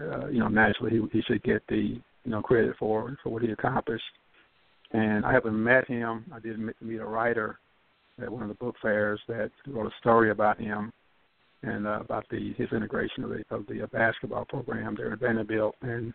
uh, 0.00 0.26
you 0.28 0.38
know 0.38 0.48
naturally 0.48 0.92
he 0.92 1.18
he 1.18 1.22
should 1.22 1.42
get 1.42 1.62
the 1.68 2.00
you 2.24 2.30
know 2.30 2.40
credit 2.40 2.74
for 2.78 3.16
for 3.22 3.30
what 3.30 3.42
he 3.42 3.50
accomplished. 3.50 4.04
And 4.92 5.26
I 5.26 5.32
haven't 5.32 5.60
met 5.60 5.86
him. 5.88 6.24
I 6.32 6.38
did 6.38 6.58
meet 6.80 7.00
a 7.00 7.04
writer 7.04 7.58
at 8.22 8.30
one 8.30 8.42
of 8.42 8.48
the 8.48 8.54
book 8.54 8.76
fairs 8.80 9.20
that 9.26 9.50
wrote 9.66 9.86
a 9.86 9.94
story 10.00 10.30
about 10.30 10.58
him 10.60 10.92
and 11.66 11.86
uh, 11.86 12.00
about 12.00 12.26
the 12.30 12.52
his 12.56 12.68
integration 12.72 13.24
of 13.24 13.30
the 13.30 13.44
of 13.50 13.66
the 13.66 13.82
uh, 13.82 13.86
basketball 13.86 14.44
program 14.44 14.94
there 14.96 15.12
at 15.12 15.20
Vanderbilt 15.20 15.74
and 15.82 16.12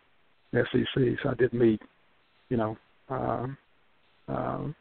SEC. 0.54 1.04
So 1.24 1.30
I 1.30 1.34
did 1.36 1.54
meet, 1.54 1.82
you 2.50 2.58
know, 2.58 2.78
um, 3.10 3.58
um, 4.28 4.76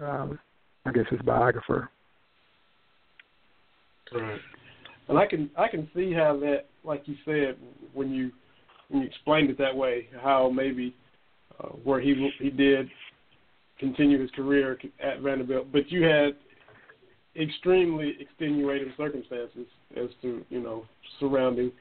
um, 0.00 0.38
I 0.84 0.92
guess 0.92 1.04
his 1.10 1.20
biographer. 1.22 1.90
Right. 4.12 4.40
And 5.08 5.18
I 5.18 5.26
can 5.26 5.50
I 5.56 5.68
can 5.68 5.88
see 5.94 6.12
how 6.12 6.38
that, 6.38 6.66
like 6.84 7.02
you 7.06 7.16
said, 7.24 7.56
when 7.92 8.10
you 8.10 8.30
when 8.88 9.02
you 9.02 9.08
explained 9.08 9.50
it 9.50 9.58
that 9.58 9.74
way, 9.74 10.08
how 10.22 10.50
maybe 10.50 10.94
uh, 11.60 11.68
where 11.68 12.00
he 12.00 12.30
he 12.38 12.50
did 12.50 12.88
continue 13.78 14.20
his 14.20 14.30
career 14.30 14.78
at 15.02 15.20
Vanderbilt, 15.20 15.72
but 15.72 15.90
you 15.90 16.04
had 16.04 16.36
extremely 17.40 18.14
extenuating 18.20 18.92
circumstances 18.96 19.66
as 19.96 20.08
to 20.22 20.44
you 20.50 20.60
know 20.60 20.84
surrounding 21.18 21.72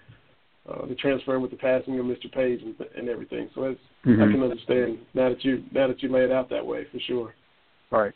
uh, 0.70 0.86
the 0.86 0.96
transfer 0.96 1.40
with 1.40 1.52
the 1.52 1.58
passing 1.58 2.00
of 2.00 2.06
Mr. 2.06 2.32
Page 2.32 2.62
and, 2.62 2.76
and 2.96 3.10
everything. 3.10 3.50
So 3.54 3.62
that's 3.62 3.80
mm-hmm. 4.06 4.22
I 4.22 4.32
can 4.32 4.42
understand 4.42 5.00
now 5.14 5.30
that 5.30 5.44
you 5.44 5.64
now 5.72 5.88
that 5.88 6.02
you 6.02 6.10
lay 6.10 6.24
it 6.24 6.32
out 6.32 6.50
that 6.50 6.66
way 6.66 6.86
for 6.92 7.00
sure. 7.00 7.34
Right. 7.92 8.14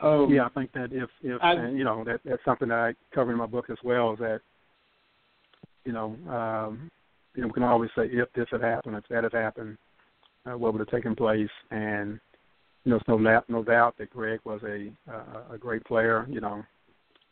Um, 0.00 0.28
yeah, 0.30 0.44
I 0.44 0.48
think 0.50 0.72
that 0.72 0.90
if 0.92 1.10
if 1.22 1.42
I, 1.42 1.52
and, 1.54 1.76
you 1.76 1.84
know 1.84 2.04
that 2.04 2.20
that's 2.24 2.44
something 2.44 2.68
that 2.68 2.78
I 2.78 2.94
cover 3.14 3.32
in 3.32 3.38
my 3.38 3.46
book 3.46 3.66
as 3.70 3.78
well 3.82 4.12
is 4.12 4.18
that 4.20 4.40
you 5.84 5.92
know 5.92 6.16
um, 6.28 6.90
you 7.34 7.42
know 7.42 7.48
we 7.48 7.52
can 7.52 7.64
always 7.64 7.90
say 7.96 8.08
if 8.12 8.32
this 8.34 8.46
had 8.52 8.62
happened, 8.62 8.96
if 8.96 9.04
that 9.10 9.24
had 9.24 9.32
happened, 9.32 9.76
uh, 10.46 10.56
what 10.56 10.72
would 10.72 10.80
have 10.80 10.88
taken 10.88 11.16
place, 11.16 11.48
and 11.70 12.20
you 12.84 12.90
know 12.90 12.96
it's 12.96 13.08
no 13.08 13.22
doubt 13.22 13.48
no 13.48 13.62
doubt 13.62 13.96
that 13.98 14.10
Greg 14.10 14.40
was 14.44 14.60
a 14.64 14.90
uh, 15.10 15.54
a 15.54 15.58
great 15.58 15.84
player, 15.84 16.26
you 16.28 16.40
know, 16.40 16.62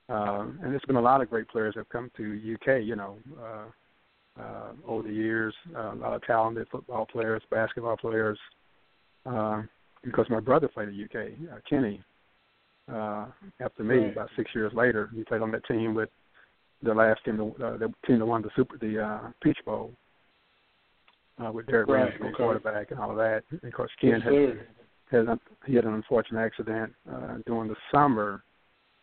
uh, 0.09 0.43
and 0.63 0.73
there's 0.73 0.83
been 0.87 0.97
a 0.97 1.01
lot 1.01 1.21
of 1.21 1.31
great 1.31 1.49
players 1.49 1.75
that 1.75 1.81
have 1.81 1.89
come 1.89 2.11
to 2.17 2.55
UK, 2.55 2.83
you 2.83 2.97
know. 2.97 3.17
Uh, 3.41 3.65
uh, 4.39 4.73
over 4.87 5.09
the 5.09 5.15
years, 5.15 5.55
uh, 5.75 5.95
a 5.95 5.97
lot 5.97 6.13
of 6.13 6.23
talented 6.25 6.69
football 6.71 7.07
players, 7.07 7.43
basketball 7.51 7.97
players. 7.97 8.39
Uh, 9.25 9.63
because 10.05 10.27
my 10.31 10.41
brother 10.41 10.69
played 10.69 10.89
in 10.89 10.97
the 10.97 11.05
UK, 11.05 11.33
uh, 11.53 11.59
Kenny, 11.69 12.01
uh, 12.93 13.27
after 13.61 13.83
me 13.83 13.97
right. 13.97 14.13
about 14.13 14.31
six 14.37 14.51
years 14.55 14.73
later. 14.75 15.11
He 15.15 15.25
played 15.25 15.43
on 15.43 15.51
that 15.51 15.67
team 15.67 15.95
with 15.95 16.09
the 16.83 16.95
last 16.95 17.25
team, 17.25 17.41
uh, 17.41 17.77
the 17.77 17.93
team 18.07 18.21
that 18.21 18.27
won 18.27 18.43
the 18.43 18.51
Super, 18.55 18.79
the 18.79 19.03
uh, 19.03 19.31
Peach 19.43 19.59
Bowl, 19.65 19.93
uh, 21.45 21.51
with 21.51 21.67
Derrick 21.67 21.89
right. 21.89 22.05
Ramsey, 22.05 22.25
okay. 22.25 22.35
quarterback, 22.35 22.91
and 22.93 23.01
all 23.01 23.11
of 23.11 23.17
that. 23.17 23.43
And 23.51 23.65
of 23.65 23.73
course, 23.73 23.91
Ken 24.01 24.11
yes, 24.11 24.23
had, 24.23 24.67
had 25.11 25.27
he 25.67 25.75
had 25.75 25.85
an 25.85 25.95
unfortunate 25.95 26.41
accident 26.41 26.93
uh, 27.13 27.39
during 27.47 27.69
the 27.69 27.77
summer 27.93 28.43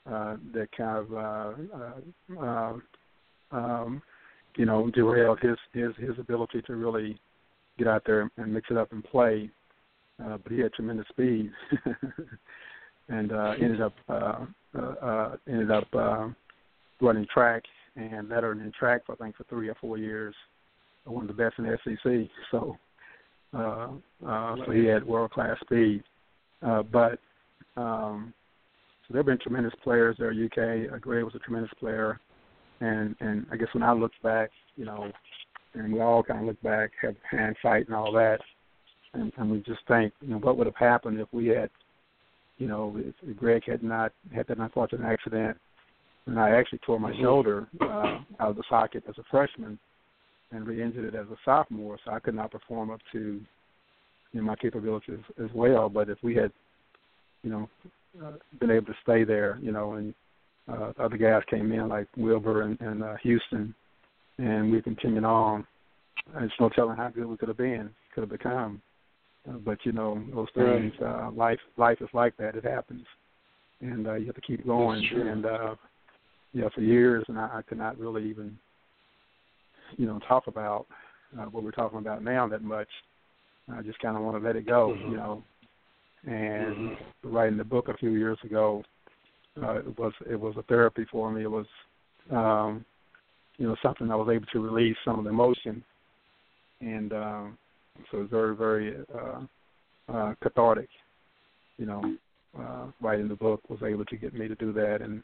uh, 0.05 0.35
that 0.53 0.67
kind 0.75 0.97
of 0.97 1.13
uh, 1.13 2.39
uh, 2.39 2.41
uh, 2.41 3.55
um, 3.55 4.01
you 4.55 4.65
know 4.65 4.89
derailed 4.91 5.39
his 5.39 5.57
his 5.73 5.91
his 5.97 6.17
ability 6.19 6.61
to 6.63 6.75
really 6.75 7.17
get 7.77 7.87
out 7.87 8.03
there 8.05 8.29
and 8.37 8.53
mix 8.53 8.67
it 8.69 8.77
up 8.77 8.91
and 8.91 9.03
play. 9.03 9.49
Uh, 10.23 10.37
but 10.37 10.51
he 10.51 10.59
had 10.59 10.71
tremendous 10.73 11.07
speed. 11.09 11.51
and 13.09 13.31
uh, 13.31 13.53
ended 13.59 13.81
up 13.81 13.93
uh, 14.09 14.45
uh, 14.77 14.81
uh, 14.81 15.35
ended 15.47 15.71
up 15.71 15.87
uh, 15.93 16.27
running 17.01 17.27
track 17.33 17.63
and 17.95 18.29
lettered 18.29 18.59
in 18.59 18.71
track 18.77 19.05
for 19.05 19.13
I 19.13 19.15
think 19.15 19.35
for 19.35 19.43
three 19.45 19.69
or 19.69 19.75
four 19.75 19.97
years, 19.97 20.35
one 21.05 21.29
of 21.29 21.35
the 21.35 21.43
best 21.43 21.55
in 21.57 21.65
the 21.65 21.77
SEC. 21.83 22.29
So 22.51 22.77
uh, 23.53 23.87
uh, 24.25 24.55
so 24.65 24.71
he 24.71 24.85
had 24.85 25.05
world 25.05 25.31
class 25.31 25.57
speed, 25.61 26.03
uh, 26.61 26.83
but 26.83 27.19
um, 27.77 28.33
so 29.07 29.13
there 29.13 29.19
have 29.19 29.25
been 29.25 29.39
tremendous 29.39 29.73
players 29.83 30.15
there. 30.17 30.31
UK, 30.31 30.91
uh, 30.93 30.97
Greg 30.97 31.23
was 31.23 31.35
a 31.35 31.39
tremendous 31.39 31.71
player, 31.79 32.19
and 32.81 33.15
and 33.19 33.45
I 33.51 33.57
guess 33.57 33.67
when 33.73 33.83
I 33.83 33.93
look 33.93 34.11
back, 34.23 34.49
you 34.75 34.85
know, 34.85 35.11
and 35.73 35.93
we 35.93 35.99
all 36.01 36.23
kind 36.23 36.41
of 36.41 36.45
look 36.45 36.61
back, 36.61 36.91
have 37.01 37.15
hindsight 37.29 37.87
and 37.87 37.95
all 37.95 38.11
that, 38.13 38.39
and, 39.13 39.31
and 39.37 39.51
we 39.51 39.59
just 39.59 39.81
think, 39.87 40.13
you 40.21 40.29
know, 40.29 40.37
what 40.37 40.57
would 40.57 40.67
have 40.67 40.75
happened 40.75 41.19
if 41.19 41.27
we 41.31 41.47
had 41.47 41.69
you 42.57 42.67
know, 42.67 42.95
if 42.97 43.35
Greg 43.35 43.63
had 43.65 43.83
not 43.83 44.13
had 44.33 44.47
that 44.47 44.59
unfortunate 44.59 45.05
accident 45.05 45.57
and 46.25 46.39
I 46.39 46.51
actually 46.51 46.79
tore 46.79 46.99
my 46.99 47.13
shoulder 47.19 47.67
uh, 47.81 48.19
out 48.39 48.51
of 48.51 48.55
the 48.55 48.63
socket 48.69 49.03
as 49.09 49.17
a 49.17 49.23
freshman, 49.29 49.77
and 50.53 50.67
re-injured 50.67 51.13
it 51.13 51.17
as 51.17 51.27
a 51.27 51.37
sophomore. 51.43 51.97
So 52.05 52.11
I 52.11 52.19
could 52.19 52.35
not 52.35 52.51
perform 52.51 52.91
up 52.91 52.99
to 53.11 53.41
you 54.31 54.41
know, 54.41 54.43
my 54.43 54.55
capabilities 54.55 55.19
as 55.43 55.49
well. 55.53 55.89
But 55.89 56.09
if 56.09 56.17
we 56.21 56.35
had, 56.35 56.51
you 57.43 57.49
know, 57.49 57.69
uh, 58.23 58.33
been 58.59 58.71
able 58.71 58.85
to 58.87 58.95
stay 59.01 59.23
there, 59.23 59.57
you 59.61 59.71
know, 59.71 59.93
and 59.93 60.13
uh, 60.71 60.93
other 60.99 61.17
guys 61.17 61.41
came 61.49 61.71
in 61.71 61.89
like 61.89 62.07
Wilbur 62.15 62.63
and, 62.63 62.79
and 62.81 63.03
uh, 63.03 63.15
Houston, 63.23 63.73
and 64.37 64.71
we 64.71 64.81
continued 64.81 65.23
on. 65.23 65.65
There's 66.33 66.51
no 66.59 66.69
telling 66.69 66.95
how 66.95 67.09
good 67.09 67.25
we 67.25 67.37
could 67.37 67.49
have 67.49 67.57
been, 67.57 67.89
could 68.13 68.21
have 68.21 68.29
become. 68.29 68.81
Uh, 69.49 69.57
but 69.57 69.77
you 69.83 69.91
know, 69.91 70.23
those 70.33 70.47
things, 70.55 70.93
right. 71.01 71.27
uh, 71.27 71.31
life, 71.31 71.59
life 71.77 71.97
is 72.01 72.07
like 72.13 72.37
that. 72.37 72.55
It 72.55 72.63
happens, 72.63 73.05
and 73.81 74.07
uh, 74.07 74.13
you 74.13 74.27
have 74.27 74.35
to 74.35 74.41
keep 74.41 74.65
going. 74.65 75.03
And 75.13 75.45
uh, 75.45 75.75
yeah, 76.53 76.69
for 76.73 76.81
years, 76.81 77.25
and 77.27 77.37
I, 77.37 77.49
I 77.55 77.61
could 77.63 77.77
not 77.77 77.97
really 77.97 78.29
even, 78.29 78.57
you 79.97 80.05
know, 80.05 80.19
talk 80.27 80.47
about 80.47 80.85
uh, 81.39 81.45
what 81.45 81.63
we're 81.63 81.71
talking 81.71 81.99
about 81.99 82.23
now 82.23 82.47
that 82.47 82.63
much. 82.63 82.87
I 83.71 83.81
just 83.81 83.99
kind 83.99 84.17
of 84.17 84.23
want 84.23 84.41
to 84.41 84.45
let 84.45 84.55
it 84.55 84.65
go, 84.65 84.89
mm-hmm. 84.89 85.11
you 85.11 85.17
know. 85.17 85.43
And 86.25 86.75
mm-hmm. 86.75 87.35
writing 87.35 87.57
the 87.57 87.63
book 87.63 87.87
a 87.89 87.97
few 87.97 88.11
years 88.11 88.37
ago, 88.43 88.83
uh, 89.61 89.79
it 89.79 89.97
was 89.97 90.13
it 90.29 90.39
was 90.39 90.55
a 90.57 90.63
therapy 90.63 91.05
for 91.11 91.31
me. 91.31 91.43
It 91.43 91.51
was, 91.51 91.65
um, 92.31 92.85
you 93.57 93.67
know, 93.67 93.75
something 93.83 94.09
I 94.09 94.15
was 94.15 94.29
able 94.33 94.45
to 94.47 94.59
release 94.59 94.95
some 95.03 95.19
of 95.19 95.25
the 95.25 95.29
emotion, 95.29 95.83
and 96.81 97.13
um, 97.13 97.57
so 98.09 98.17
it 98.17 98.21
was 98.21 98.29
very 98.29 98.55
very 98.55 98.95
uh, 99.13 100.13
uh, 100.13 100.33
cathartic. 100.41 100.89
You 101.77 101.85
know, 101.87 102.15
uh, 102.57 102.85
writing 103.01 103.27
the 103.27 103.35
book 103.35 103.61
was 103.69 103.79
able 103.83 104.05
to 104.05 104.15
get 104.15 104.33
me 104.33 104.47
to 104.47 104.55
do 104.55 104.71
that, 104.73 105.01
and 105.01 105.21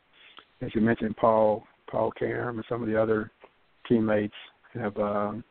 as 0.61 0.69
you 0.75 0.81
mentioned, 0.81 1.15
Paul 1.17 1.63
Paul 1.89 2.11
Karem 2.19 2.55
and 2.55 2.65
some 2.69 2.81
of 2.81 2.87
the 2.87 3.01
other 3.01 3.31
teammates 3.87 4.33
have 4.73 4.97
um, 4.97 5.43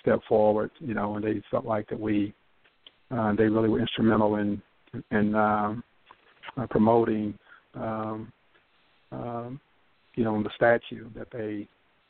stepped 0.00 0.26
forward. 0.26 0.70
You 0.80 0.94
know, 0.94 1.16
and 1.16 1.24
they 1.24 1.42
felt 1.50 1.64
like 1.64 1.88
that 1.88 2.00
we 2.00 2.34
uh, 3.10 3.34
they 3.34 3.44
really 3.44 3.68
were 3.68 3.80
instrumental 3.80 4.36
in 4.36 4.60
in 5.10 5.34
um, 5.34 5.82
uh, 6.56 6.66
promoting 6.68 7.34
um, 7.74 8.32
um, 9.12 9.60
you 10.14 10.24
know 10.24 10.42
the 10.42 10.50
statue 10.56 11.08
that 11.16 11.28
they 11.32 11.66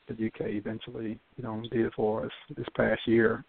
the 0.08 0.26
UK 0.26 0.52
eventually 0.52 1.18
you 1.36 1.44
know 1.44 1.62
did 1.70 1.92
for 1.94 2.24
us 2.24 2.32
this 2.56 2.66
past 2.76 3.00
year. 3.06 3.44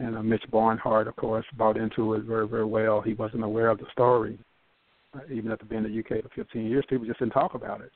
And 0.00 0.16
uh, 0.16 0.22
Mitch 0.24 0.42
Barnhart, 0.50 1.06
of 1.06 1.14
course, 1.14 1.46
bought 1.56 1.76
into 1.76 2.14
it 2.14 2.24
very 2.24 2.48
very 2.48 2.64
well. 2.64 3.00
He 3.00 3.14
wasn't 3.14 3.44
aware 3.44 3.68
of 3.68 3.78
the 3.78 3.86
story, 3.92 4.38
uh, 5.14 5.20
even 5.32 5.52
after 5.52 5.64
being 5.66 5.84
in 5.84 5.92
the 5.92 6.00
UK 6.00 6.22
for 6.24 6.30
15 6.34 6.66
years. 6.66 6.84
People 6.88 7.06
just 7.06 7.20
didn't 7.20 7.32
talk 7.32 7.54
about 7.54 7.80
it. 7.80 7.92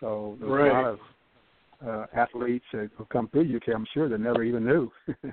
So 0.00 0.36
there's 0.38 0.52
right. 0.52 0.70
a 0.70 0.72
lot 0.74 0.84
of 0.84 0.98
uh, 1.86 2.06
athletes 2.14 2.64
that 2.72 2.90
have 2.98 3.08
come 3.08 3.28
through 3.28 3.56
UK, 3.56 3.74
I'm 3.74 3.86
sure, 3.92 4.08
they 4.08 4.16
never 4.16 4.42
even 4.42 4.64
knew. 4.64 4.90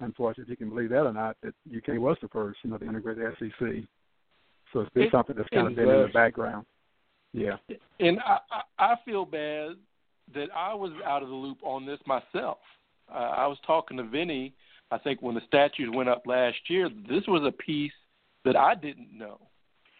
Unfortunately, 0.00 0.52
if 0.52 0.60
you 0.60 0.66
can 0.66 0.74
believe 0.74 0.90
that 0.90 1.06
or 1.06 1.12
not, 1.12 1.36
that 1.42 1.54
UK 1.74 2.00
was 2.00 2.16
the 2.20 2.28
first, 2.28 2.58
you 2.62 2.70
know, 2.70 2.78
to 2.78 2.86
integrate 2.86 3.18
the 3.18 3.32
SEC. 3.38 3.84
So 4.72 4.80
it's 4.80 4.90
been 4.90 5.04
it, 5.04 5.12
something 5.12 5.36
that's 5.36 5.48
kind 5.50 5.68
of 5.68 5.76
been 5.76 5.88
in 5.88 6.02
the 6.02 6.10
background. 6.12 6.66
Yeah. 7.32 7.56
And 8.00 8.18
I, 8.20 8.38
I 8.78 8.94
feel 9.04 9.24
bad 9.24 9.72
that 10.34 10.48
I 10.54 10.74
was 10.74 10.92
out 11.04 11.22
of 11.22 11.28
the 11.28 11.34
loop 11.34 11.58
on 11.62 11.86
this 11.86 12.00
myself. 12.06 12.58
Uh, 13.12 13.18
I 13.18 13.46
was 13.46 13.58
talking 13.66 13.96
to 13.98 14.04
Vinny, 14.04 14.54
I 14.90 14.98
think, 14.98 15.22
when 15.22 15.34
the 15.34 15.40
statues 15.46 15.90
went 15.92 16.08
up 16.08 16.22
last 16.26 16.58
year. 16.68 16.88
This 17.08 17.24
was 17.28 17.42
a 17.46 17.52
piece 17.52 17.92
that 18.44 18.56
I 18.56 18.74
didn't 18.74 19.16
know. 19.16 19.38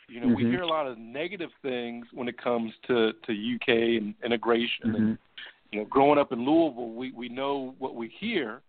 You 0.08 0.20
know, 0.20 0.26
mm-hmm. 0.26 0.36
we 0.36 0.50
hear 0.50 0.62
a 0.62 0.66
lot 0.66 0.86
of 0.86 0.98
negative 0.98 1.50
things 1.62 2.06
when 2.12 2.28
it 2.28 2.36
comes 2.42 2.72
to 2.86 3.12
to 3.12 3.54
UK 3.54 3.68
and 3.68 4.14
integration. 4.24 4.86
Mm-hmm. 4.86 4.96
And 4.96 5.18
you 5.72 5.80
know, 5.80 5.86
growing 5.86 6.18
up 6.18 6.32
in 6.32 6.44
Louisville, 6.44 6.90
we 6.90 7.12
we 7.12 7.28
know 7.28 7.74
what 7.78 7.94
we 7.94 8.12
hear, 8.20 8.60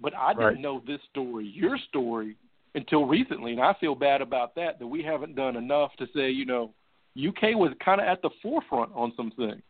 but 0.00 0.14
I 0.14 0.32
didn't 0.32 0.44
right. 0.44 0.60
know 0.60 0.82
this 0.86 1.00
story, 1.10 1.46
your 1.46 1.76
story, 1.88 2.36
until 2.74 3.04
recently, 3.04 3.52
and 3.52 3.60
I 3.60 3.74
feel 3.80 3.94
bad 3.94 4.22
about 4.22 4.54
that. 4.54 4.78
That 4.78 4.86
we 4.86 5.02
haven't 5.02 5.34
done 5.34 5.56
enough 5.56 5.90
to 5.98 6.06
say, 6.14 6.30
you 6.30 6.46
know, 6.46 6.72
UK 7.16 7.54
was 7.54 7.72
kind 7.84 8.00
of 8.00 8.06
at 8.06 8.22
the 8.22 8.30
forefront 8.42 8.92
on 8.94 9.12
some 9.16 9.32
things. 9.32 9.62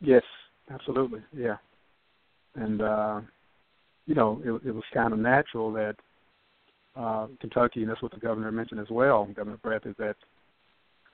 Yes, 0.00 0.22
absolutely, 0.70 1.20
yeah, 1.36 1.56
and 2.54 2.80
uh, 2.80 3.20
you 4.06 4.14
know, 4.14 4.40
it, 4.44 4.68
it 4.68 4.74
was 4.74 4.84
kind 4.94 5.12
of 5.12 5.18
natural 5.18 5.72
that 5.72 5.96
uh, 6.96 7.26
Kentucky, 7.40 7.82
and 7.82 7.90
that's 7.90 8.02
what 8.02 8.12
the 8.12 8.20
governor 8.20 8.50
mentioned 8.50 8.80
as 8.80 8.88
well, 8.90 9.26
Governor 9.36 9.58
Breath, 9.58 9.84
is 9.84 9.94
that 9.98 10.16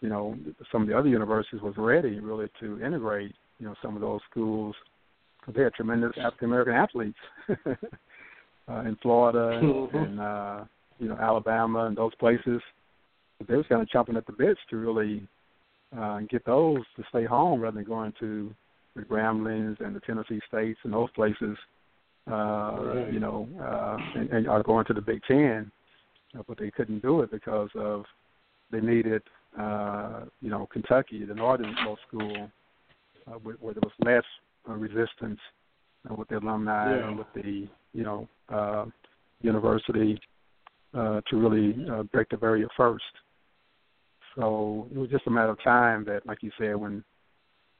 you 0.00 0.08
know 0.08 0.36
some 0.70 0.82
of 0.82 0.88
the 0.88 0.96
other 0.96 1.08
universities 1.08 1.62
was 1.62 1.74
ready 1.76 2.20
really 2.20 2.46
to 2.60 2.80
integrate 2.80 3.34
you 3.62 3.68
know 3.68 3.76
some 3.80 3.94
of 3.94 4.00
those 4.00 4.20
schools. 4.28 4.74
because 5.40 5.54
They 5.54 5.62
had 5.62 5.74
tremendous 5.74 6.12
African 6.18 6.48
American 6.48 6.74
athletes 6.74 7.18
uh, 7.48 8.80
in 8.80 8.96
Florida 9.00 9.58
and, 9.58 9.94
and 9.94 10.20
uh, 10.20 10.64
you 10.98 11.08
know 11.08 11.16
Alabama 11.16 11.86
and 11.86 11.96
those 11.96 12.14
places. 12.16 12.60
But 13.38 13.46
they 13.46 13.56
was 13.56 13.66
kind 13.68 13.80
of 13.80 13.88
chomping 13.88 14.16
at 14.16 14.26
the 14.26 14.32
bits 14.32 14.60
to 14.70 14.76
really 14.76 15.26
uh, 15.96 16.20
get 16.28 16.44
those 16.44 16.82
to 16.96 17.04
stay 17.08 17.24
home 17.24 17.60
rather 17.60 17.76
than 17.76 17.84
going 17.84 18.12
to 18.18 18.52
the 18.96 19.02
Grambling 19.02 19.80
and 19.80 19.94
the 19.94 20.00
Tennessee 20.00 20.40
States 20.48 20.78
and 20.82 20.92
those 20.92 21.10
places 21.12 21.56
uh, 22.30 22.34
right. 22.34 23.12
you 23.12 23.20
know, 23.20 23.48
uh, 23.60 23.96
and, 24.18 24.30
and 24.30 24.48
are 24.48 24.62
going 24.62 24.86
to 24.86 24.92
the 24.92 25.00
Big 25.00 25.20
Ten, 25.26 25.70
uh, 26.38 26.42
but 26.46 26.58
they 26.58 26.70
couldn't 26.70 27.02
do 27.02 27.20
it 27.22 27.30
because 27.30 27.70
of 27.74 28.04
they 28.70 28.80
needed, 28.80 29.22
uh, 29.58 30.20
you 30.40 30.50
know, 30.50 30.68
Kentucky, 30.72 31.24
the 31.24 31.34
northernmost 31.34 32.02
school, 32.06 32.48
uh, 33.26 33.38
where, 33.42 33.56
where 33.60 33.74
there 33.74 33.82
was 33.82 33.92
less 34.04 34.24
uh, 34.68 34.74
resistance 34.74 35.40
uh, 36.10 36.14
with 36.14 36.28
the 36.28 36.38
alumni 36.38 36.96
yeah. 36.96 37.08
and 37.08 37.18
with 37.18 37.26
the, 37.34 37.68
you 37.92 38.02
know, 38.02 38.28
uh, 38.48 38.86
university 39.40 40.18
uh, 40.94 41.20
to 41.28 41.36
really 41.36 41.86
uh, 41.90 42.02
break 42.04 42.28
the 42.28 42.36
barrier 42.36 42.68
first. 42.76 43.04
So 44.36 44.88
it 44.90 44.98
was 44.98 45.10
just 45.10 45.26
a 45.26 45.30
matter 45.30 45.50
of 45.50 45.62
time 45.62 46.04
that, 46.06 46.26
like 46.26 46.42
you 46.42 46.50
said, 46.58 46.76
when 46.76 47.04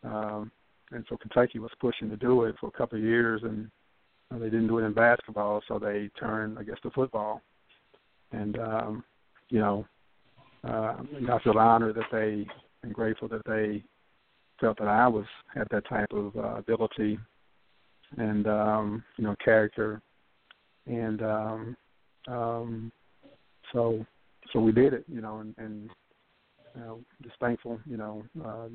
um, 0.05 0.51
and 0.90 1.05
so 1.09 1.16
Kentucky 1.16 1.59
was 1.59 1.70
pushing 1.80 2.11
to 2.11 2.16
do 2.16 2.45
it 2.45 2.55
for 2.61 2.66
a 2.66 2.72
couple 2.72 2.99
of 2.99 3.05
years, 3.05 3.43
and 3.45 3.70
they 4.30 4.51
didn't 4.51 4.66
do 4.66 4.78
it 4.78 4.84
in 4.84 4.93
basketball, 4.93 5.62
so 5.68 5.78
they 5.78 6.11
turned, 6.18 6.59
I 6.59 6.64
guess, 6.64 6.76
to 6.82 6.90
football. 6.90 7.40
And 8.32 8.59
um, 8.59 9.05
you 9.49 9.61
know, 9.61 9.86
uh, 10.64 10.97
I 11.30 11.38
feel 11.43 11.59
honored 11.59 11.97
that 11.97 12.07
they 12.11 12.47
and 12.82 12.93
grateful 12.93 13.28
that 13.28 13.45
they 13.47 13.82
felt 14.62 14.78
that 14.78 14.88
I 14.88 15.08
was 15.08 15.26
had 15.52 15.66
that 15.72 15.86
type 15.88 16.12
of 16.12 16.34
uh, 16.36 16.54
ability 16.56 17.18
and 18.16 18.46
um, 18.46 19.04
you 19.18 19.24
know 19.24 19.34
character, 19.44 20.00
and 20.86 21.20
um, 21.22 21.76
um, 22.28 22.92
so 23.72 24.06
so 24.52 24.60
we 24.60 24.72
did 24.72 24.92
it, 24.92 25.04
you 25.08 25.20
know, 25.20 25.40
and, 25.40 25.54
and 25.58 25.90
you 26.74 26.80
know, 26.80 27.00
just 27.22 27.34
thankful, 27.40 27.80
you 27.86 27.96
know. 27.96 28.22
Uh, 28.44 28.68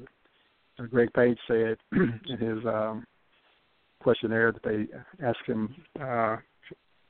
Greg 0.89 1.09
Page 1.13 1.37
said 1.47 1.77
in 1.93 2.37
his 2.39 2.65
um, 2.65 3.05
questionnaire 4.01 4.51
that 4.51 4.63
they 4.63 5.25
asked 5.25 5.45
him 5.45 5.73
uh, 5.99 6.37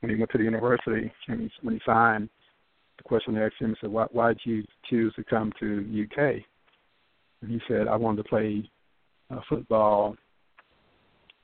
when 0.00 0.10
he 0.10 0.16
went 0.16 0.30
to 0.30 0.38
the 0.38 0.44
university 0.44 1.12
when 1.26 1.40
he, 1.40 1.50
when 1.62 1.74
he 1.74 1.80
signed 1.84 2.28
the 2.96 3.02
questionnaire 3.02 3.46
asked 3.46 3.60
him 3.60 3.76
said 3.80 3.90
why 3.90 4.06
why 4.10 4.28
did 4.28 4.40
you 4.44 4.64
choose 4.88 5.12
to 5.14 5.24
come 5.24 5.52
to 5.60 6.06
UK 6.10 6.42
and 7.42 7.50
he 7.50 7.60
said 7.68 7.88
I 7.88 7.96
wanted 7.96 8.22
to 8.22 8.28
play 8.28 8.68
uh, 9.30 9.40
football 9.48 10.16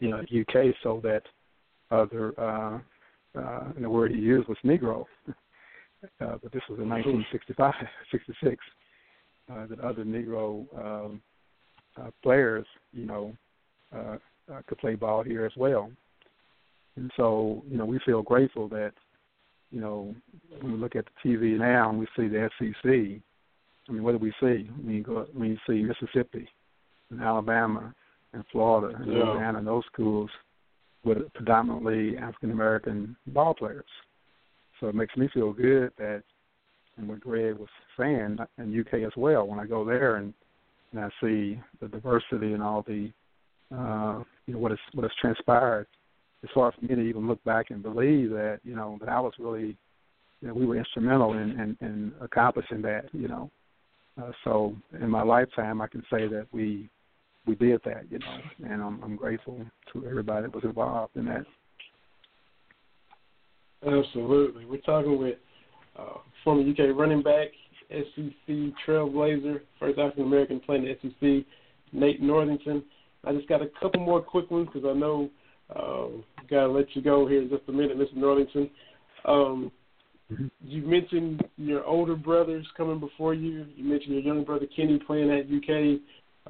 you 0.00 0.10
know 0.10 0.18
UK 0.18 0.74
so 0.82 1.00
that 1.02 1.22
other 1.90 2.38
uh, 2.38 2.78
uh, 3.38 3.64
and 3.74 3.84
the 3.84 3.90
word 3.90 4.12
he 4.12 4.18
used 4.18 4.48
was 4.48 4.58
Negro 4.64 5.04
uh, 5.28 6.36
but 6.42 6.52
this 6.52 6.62
was 6.68 6.78
in 6.78 6.88
1965 6.88 7.74
66 8.10 8.56
uh, 9.50 9.66
that 9.66 9.80
other 9.80 10.04
Negro 10.04 10.66
um, 10.78 11.22
uh, 12.00 12.10
players 12.22 12.66
you 12.92 13.06
know 13.06 13.32
uh, 13.94 14.16
uh, 14.52 14.60
could 14.66 14.78
play 14.78 14.94
ball 14.94 15.22
here 15.22 15.46
as 15.46 15.52
well. 15.56 15.90
And 16.96 17.10
so, 17.16 17.62
you 17.68 17.76
know, 17.76 17.84
we 17.84 17.98
feel 18.04 18.22
grateful 18.22 18.68
that, 18.68 18.92
you 19.70 19.80
know, 19.80 20.14
when 20.60 20.72
we 20.72 20.78
look 20.78 20.96
at 20.96 21.06
the 21.06 21.28
TV 21.28 21.58
now 21.58 21.90
and 21.90 21.98
we 21.98 22.06
see 22.16 22.28
the 22.28 22.50
SEC, 22.58 23.22
I 23.88 23.92
mean, 23.92 24.02
what 24.02 24.12
do 24.12 24.18
we 24.18 24.32
see? 24.40 24.68
I 24.68 24.82
mean, 24.82 25.02
go, 25.02 25.26
when 25.32 25.50
you 25.50 25.58
see 25.68 25.82
Mississippi 25.82 26.48
and 27.10 27.20
Alabama 27.20 27.94
and 28.32 28.44
Florida 28.50 28.96
and 28.96 29.06
yeah. 29.06 29.24
Louisiana, 29.24 29.58
and 29.58 29.66
those 29.66 29.84
schools 29.92 30.30
with 31.04 31.32
predominantly 31.34 32.16
African 32.16 32.50
American 32.50 33.16
ball 33.28 33.54
players. 33.54 33.84
So 34.80 34.88
it 34.88 34.94
makes 34.94 35.16
me 35.16 35.28
feel 35.32 35.52
good 35.52 35.92
that, 35.98 36.22
and 36.96 37.08
what 37.08 37.20
Greg 37.20 37.56
was 37.56 37.68
saying, 37.98 38.38
in 38.58 38.80
UK 38.80 39.06
as 39.06 39.12
well, 39.16 39.46
when 39.46 39.58
I 39.58 39.66
go 39.66 39.84
there 39.84 40.16
and, 40.16 40.32
and 40.92 41.00
I 41.00 41.08
see 41.20 41.60
the 41.80 41.88
diversity 41.88 42.52
and 42.52 42.62
all 42.62 42.82
the 42.82 43.10
uh, 43.72 44.22
you 44.46 44.54
know 44.54 44.60
what 44.60 44.70
has 44.70 44.78
what 44.92 45.02
has 45.02 45.12
transpired. 45.20 45.86
It's 46.42 46.52
hard 46.52 46.74
for 46.74 46.82
me 46.82 46.94
to 46.94 47.00
even 47.00 47.26
look 47.26 47.42
back 47.44 47.70
and 47.70 47.82
believe 47.82 48.30
that 48.30 48.60
you 48.62 48.76
know 48.76 48.98
that 49.00 49.08
I 49.08 49.20
was 49.20 49.32
really, 49.38 49.76
you 50.40 50.48
know, 50.48 50.54
we 50.54 50.66
were 50.66 50.76
instrumental 50.76 51.32
in 51.32 51.50
in, 51.58 51.76
in 51.80 52.12
accomplishing 52.20 52.82
that. 52.82 53.06
You 53.12 53.28
know, 53.28 53.50
uh, 54.20 54.30
so 54.44 54.76
in 55.00 55.10
my 55.10 55.22
lifetime, 55.22 55.80
I 55.80 55.86
can 55.86 56.02
say 56.10 56.26
that 56.28 56.46
we 56.52 56.88
we 57.46 57.54
did 57.54 57.80
that, 57.84 58.04
you 58.10 58.18
know, 58.18 58.70
and 58.70 58.82
I'm, 58.82 59.02
I'm 59.02 59.16
grateful 59.16 59.66
to 59.92 60.06
everybody 60.06 60.46
that 60.46 60.54
was 60.54 60.64
involved 60.64 61.14
in 61.14 61.26
that. 61.26 61.44
Absolutely. 63.86 64.64
We're 64.64 64.78
talking 64.78 65.18
with 65.18 65.36
uh, 65.98 66.18
former 66.42 66.62
UK 66.62 66.96
running 66.96 67.22
back, 67.22 67.48
SEC 67.90 68.72
Trailblazer, 68.86 69.60
first 69.78 69.98
African 69.98 70.24
American 70.24 70.60
playing 70.60 70.84
the 70.84 70.96
SEC, 71.02 71.44
Nate 71.92 72.22
Northington. 72.22 72.82
I 73.24 73.32
just 73.32 73.48
got 73.48 73.60
a 73.60 73.68
couple 73.80 74.00
more 74.00 74.22
quick 74.22 74.50
ones 74.50 74.68
because 74.72 74.88
I 74.88 74.98
know 74.98 75.28
uh, 75.70 76.20
got 76.48 76.66
to 76.66 76.68
let 76.68 76.86
you 76.94 77.02
go 77.02 77.26
here 77.26 77.42
in 77.42 77.50
just 77.50 77.62
a 77.68 77.72
minute, 77.72 77.98
Mr. 77.98 78.16
Northington. 78.16 78.70
Um, 79.26 79.72
mm-hmm. 80.32 80.46
You 80.64 80.82
mentioned 80.82 81.44
your 81.56 81.84
older 81.84 82.16
brothers 82.16 82.66
coming 82.76 83.00
before 83.00 83.34
you. 83.34 83.66
You 83.76 83.84
mentioned 83.84 84.14
your 84.14 84.22
younger 84.22 84.44
brother 84.44 84.66
Kenny 84.74 84.98
playing 85.06 85.30
at 85.30 85.46
UK 85.46 86.00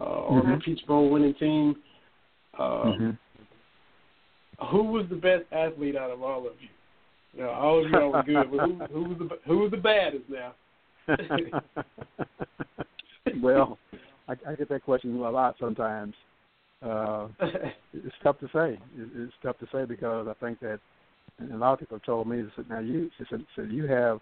uh, 0.01 0.05
on 0.05 0.43
mm-hmm. 0.43 0.53
the 0.53 0.59
Peach 0.59 0.87
Bowl 0.87 1.11
winning 1.11 1.35
team. 1.35 1.75
Uh, 2.59 2.63
mm-hmm. 2.63 3.11
Who 4.71 4.85
was 4.85 5.07
the 5.11 5.17
best 5.17 5.43
athlete 5.53 5.97
out 5.97 6.11
of 6.11 6.23
all 6.23 6.47
of 6.47 6.55
you? 6.61 6.69
You 7.35 7.43
know, 7.43 7.51
all 7.51 7.85
of 7.85 7.91
y'all 7.91 8.13
were 8.13 8.23
good, 8.23 8.51
but 8.51 8.61
who, 8.61 8.79
who 8.93 9.03
was 9.09 9.19
the 9.19 9.29
who 9.47 9.59
was 9.59 9.71
the 9.73 9.77
baddest 9.77 10.25
now? 10.29 10.55
well, 13.43 13.79
I, 14.29 14.35
I 14.49 14.55
get 14.55 14.69
that 14.69 14.85
question 14.85 15.17
a 15.17 15.31
lot 15.31 15.57
sometimes. 15.61 16.15
Uh, 16.83 17.29
it's 17.93 18.15
tough 18.23 18.39
to 18.41 18.47
say. 18.47 18.79
It, 18.97 19.09
it's 19.17 19.33
tough 19.43 19.59
to 19.59 19.67
say 19.73 19.85
because 19.85 20.29
I 20.29 20.35
think 20.45 20.61
that, 20.61 20.79
and 21.39 21.53
a 21.53 21.57
lot 21.57 21.75
of 21.75 21.81
people 21.81 21.97
have 21.97 22.05
told 22.05 22.29
me, 22.29 22.43
that 22.57 22.69
now 22.69 22.81
you 22.81 23.11
said, 23.31 23.45
said 23.57 23.71
you 23.71 23.87
have 23.87 24.21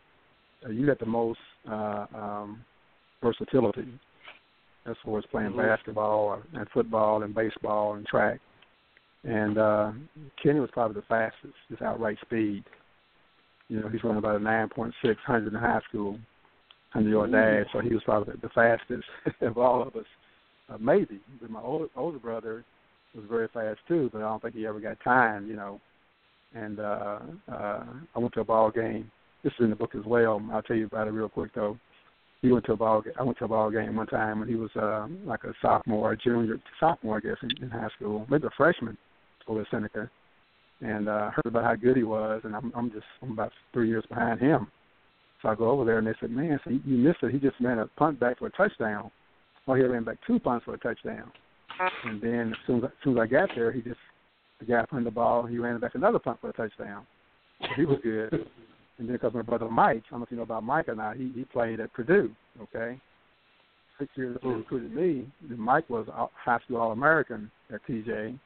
uh, 0.64 0.70
you 0.70 0.86
got 0.86 0.98
the 0.98 1.06
most 1.06 1.38
uh, 1.70 2.06
um, 2.14 2.64
versatility 3.22 3.88
as 4.86 4.96
far 5.04 5.18
as 5.18 5.24
playing 5.30 5.50
mm-hmm. 5.50 5.60
basketball 5.60 6.40
and 6.54 6.66
football 6.72 7.22
and 7.22 7.34
baseball 7.34 7.94
and 7.94 8.06
track. 8.06 8.40
And 9.24 9.58
uh, 9.58 9.92
Kenny 10.42 10.60
was 10.60 10.70
probably 10.72 11.00
the 11.00 11.06
fastest, 11.06 11.54
just 11.70 11.82
outright 11.82 12.18
speed. 12.22 12.64
You 13.68 13.80
know, 13.80 13.88
he's 13.88 14.02
running 14.02 14.18
about 14.18 14.36
a 14.36 14.40
9.6 14.40 14.92
hundred 15.24 15.52
in 15.52 15.58
high 15.58 15.80
school, 15.88 16.12
100 16.92 17.10
yard 17.10 17.32
dash, 17.32 17.72
so 17.72 17.80
he 17.80 17.94
was 17.94 18.02
probably 18.04 18.34
the 18.42 18.48
fastest 18.48 19.04
of 19.40 19.58
all 19.58 19.82
of 19.82 19.94
us. 19.94 20.04
Uh, 20.68 20.78
maybe, 20.80 21.20
but 21.40 21.50
my 21.50 21.60
older, 21.60 21.86
older 21.96 22.18
brother 22.18 22.64
was 23.14 23.24
very 23.28 23.48
fast 23.48 23.78
too, 23.86 24.10
but 24.12 24.18
I 24.18 24.22
don't 24.22 24.42
think 24.42 24.54
he 24.54 24.66
ever 24.66 24.80
got 24.80 24.98
time, 25.04 25.46
you 25.46 25.54
know. 25.54 25.80
And 26.54 26.80
uh, 26.80 27.18
uh, 27.50 27.84
I 28.14 28.18
went 28.18 28.34
to 28.34 28.40
a 28.40 28.44
ball 28.44 28.70
game. 28.70 29.10
This 29.42 29.52
is 29.58 29.64
in 29.64 29.70
the 29.70 29.76
book 29.76 29.94
as 29.94 30.04
well. 30.04 30.40
I'll 30.52 30.62
tell 30.62 30.76
you 30.76 30.86
about 30.86 31.08
it 31.08 31.12
real 31.12 31.28
quick 31.28 31.52
though 31.54 31.78
he 32.42 32.50
went 32.50 32.66
to 32.66 32.72
a 32.72 32.76
ball. 32.76 33.02
I 33.18 33.22
went 33.22 33.38
to 33.38 33.44
a 33.44 33.48
ball 33.48 33.70
game 33.70 33.94
one 33.94 34.08
time 34.08 34.40
when 34.40 34.48
he 34.48 34.56
was 34.56 34.70
uh, 34.76 35.06
like 35.24 35.44
a 35.44 35.52
sophomore, 35.62 36.14
junior, 36.16 36.60
sophomore, 36.78 37.18
I 37.18 37.20
guess, 37.20 37.36
in, 37.42 37.50
in 37.62 37.70
high 37.70 37.88
school, 37.96 38.26
maybe 38.28 38.46
a 38.46 38.50
freshman 38.56 38.98
over 39.46 39.60
at 39.62 39.68
Seneca, 39.70 40.10
and 40.80 41.08
uh, 41.08 41.30
heard 41.30 41.46
about 41.46 41.64
how 41.64 41.76
good 41.76 41.96
he 41.96 42.02
was. 42.02 42.42
And 42.44 42.54
I'm, 42.54 42.72
I'm 42.74 42.90
just 42.90 43.04
I'm 43.22 43.30
about 43.30 43.52
three 43.72 43.88
years 43.88 44.04
behind 44.08 44.40
him. 44.40 44.66
So 45.40 45.48
I 45.48 45.54
go 45.54 45.70
over 45.70 45.84
there 45.84 45.98
and 45.98 46.06
they 46.06 46.14
said, 46.20 46.30
"Man, 46.30 46.58
so 46.64 46.70
you 46.70 46.98
missed 46.98 47.22
it. 47.22 47.32
He 47.32 47.38
just 47.38 47.56
ran 47.60 47.78
a 47.78 47.86
punt 47.86 48.18
back 48.18 48.40
for 48.40 48.48
a 48.48 48.50
touchdown. 48.50 49.10
Well, 49.66 49.76
he 49.76 49.84
ran 49.84 50.02
back 50.02 50.18
two 50.26 50.40
punts 50.40 50.64
for 50.64 50.74
a 50.74 50.78
touchdown. 50.78 51.30
And 52.04 52.20
then 52.20 52.52
as 52.52 52.58
soon 52.66 52.78
as, 52.78 52.84
as 52.84 52.90
soon 53.04 53.18
as 53.18 53.22
I 53.22 53.26
got 53.26 53.50
there, 53.54 53.70
he 53.70 53.80
just 53.80 53.98
the 54.66 54.72
guy 54.72 54.84
punted 54.88 55.06
the 55.06 55.10
ball. 55.14 55.46
He 55.46 55.58
ran 55.58 55.76
it 55.76 55.80
back 55.80 55.94
another 55.94 56.18
punt 56.18 56.38
for 56.40 56.50
a 56.50 56.52
touchdown. 56.52 57.06
He 57.76 57.84
was 57.84 57.98
good. 58.02 58.32
And 58.98 59.08
then 59.08 59.16
because 59.16 59.34
my 59.34 59.42
brother 59.42 59.68
Mike, 59.68 60.04
I 60.08 60.10
don't 60.10 60.20
know 60.20 60.24
if 60.24 60.30
you 60.30 60.36
know 60.36 60.42
about 60.42 60.64
Mike 60.64 60.88
or 60.88 60.94
not, 60.94 61.16
he 61.16 61.30
he 61.34 61.44
played 61.44 61.80
at 61.80 61.92
Purdue. 61.92 62.30
Okay, 62.60 63.00
six 63.98 64.10
years 64.16 64.34
before 64.34 64.52
he 64.52 64.58
recruited 64.58 64.94
me. 64.94 65.26
Then 65.48 65.58
Mike 65.58 65.88
was 65.88 66.06
high 66.34 66.58
school 66.64 66.78
All 66.78 66.92
American 66.92 67.50
at 67.72 67.80
TJ. 67.86 68.38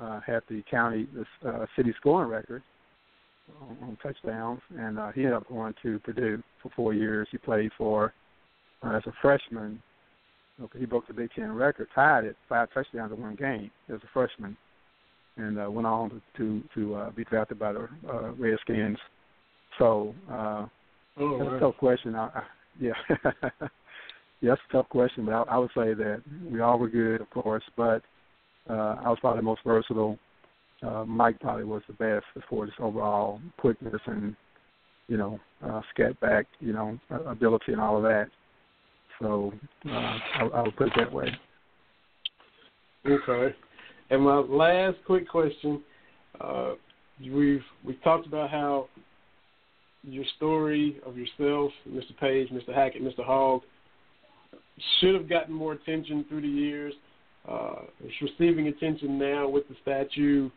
Uh, 0.00 0.18
had 0.26 0.42
the 0.50 0.60
county, 0.68 1.06
the 1.14 1.48
uh, 1.48 1.66
city 1.76 1.94
scoring 2.00 2.28
record 2.28 2.64
on, 3.62 3.76
on 3.80 3.98
touchdowns, 4.02 4.60
and 4.76 4.98
uh, 4.98 5.12
he 5.12 5.20
ended 5.20 5.34
up 5.34 5.48
going 5.48 5.72
to 5.84 6.00
Purdue 6.00 6.42
for 6.60 6.72
four 6.74 6.92
years. 6.92 7.28
He 7.30 7.38
played 7.38 7.70
for 7.78 8.12
uh, 8.82 8.96
as 8.96 9.02
a 9.06 9.12
freshman. 9.22 9.80
Okay, 10.60 10.80
he 10.80 10.86
broke 10.86 11.06
the 11.06 11.14
Big 11.14 11.30
Ten 11.36 11.52
record, 11.52 11.86
tied 11.94 12.24
it 12.24 12.36
five 12.48 12.68
touchdowns 12.74 13.12
in 13.12 13.20
one 13.20 13.36
game 13.36 13.70
as 13.88 14.00
a 14.02 14.08
freshman, 14.12 14.56
and 15.36 15.58
uh, 15.58 15.70
went 15.70 15.86
on 15.86 16.22
to 16.36 16.62
to, 16.74 16.94
uh, 16.94 17.10
be 17.10 17.24
drafted 17.24 17.58
by 17.58 17.72
the 17.72 17.88
uh, 18.08 18.32
Redskins 18.32 18.98
so 19.78 20.14
uh, 20.30 20.66
oh, 21.18 21.38
that's 21.38 21.56
a 21.56 21.60
tough 21.60 21.76
question. 21.78 22.14
I, 22.14 22.26
I, 22.26 22.42
yeah, 22.80 22.92
yeah, 23.10 23.68
that's 24.42 24.60
a 24.70 24.72
tough 24.72 24.88
question. 24.88 25.24
But 25.24 25.34
I, 25.34 25.42
I 25.42 25.58
would 25.58 25.70
say 25.70 25.94
that 25.94 26.22
we 26.50 26.60
all 26.60 26.78
were 26.78 26.88
good, 26.88 27.20
of 27.20 27.30
course, 27.30 27.64
but 27.76 28.02
uh, 28.68 28.96
I 29.04 29.08
was 29.08 29.18
probably 29.20 29.40
the 29.40 29.44
most 29.44 29.62
versatile. 29.64 30.18
Uh, 30.82 31.04
Mike 31.04 31.40
probably 31.40 31.64
was 31.64 31.82
the 31.86 31.94
best 31.94 32.26
as 32.36 32.42
far 32.50 32.64
as 32.64 32.70
overall 32.78 33.40
quickness 33.58 34.00
and 34.06 34.36
you 35.08 35.16
know 35.16 35.40
uh, 35.64 35.80
scat 35.92 36.18
back, 36.20 36.46
you 36.60 36.72
know, 36.72 36.98
ability 37.26 37.72
and 37.72 37.80
all 37.80 37.96
of 37.96 38.02
that. 38.02 38.28
So 39.20 39.52
uh, 39.86 39.90
I, 39.90 40.48
I 40.54 40.62
would 40.62 40.76
put 40.76 40.88
it 40.88 40.92
that 40.96 41.12
way. 41.12 41.28
Okay. 43.06 43.54
And 44.14 44.22
my 44.22 44.38
last 44.38 44.98
quick 45.06 45.28
question: 45.28 45.82
uh, 46.40 46.74
we've 47.20 47.64
we've 47.84 48.00
talked 48.04 48.28
about 48.28 48.48
how 48.48 48.88
your 50.04 50.24
story 50.36 51.00
of 51.04 51.16
yourself, 51.16 51.72
Mr. 51.88 52.16
Page, 52.20 52.48
Mr. 52.50 52.72
Hackett, 52.72 53.02
Mr. 53.02 53.24
Hogg, 53.24 53.62
should 55.00 55.16
have 55.16 55.28
gotten 55.28 55.52
more 55.52 55.72
attention 55.72 56.24
through 56.28 56.42
the 56.42 56.48
years. 56.48 56.94
Uh, 57.50 57.82
it's 58.04 58.14
receiving 58.22 58.68
attention 58.68 59.18
now 59.18 59.48
with 59.48 59.66
the 59.68 59.74
statue. 59.82 60.48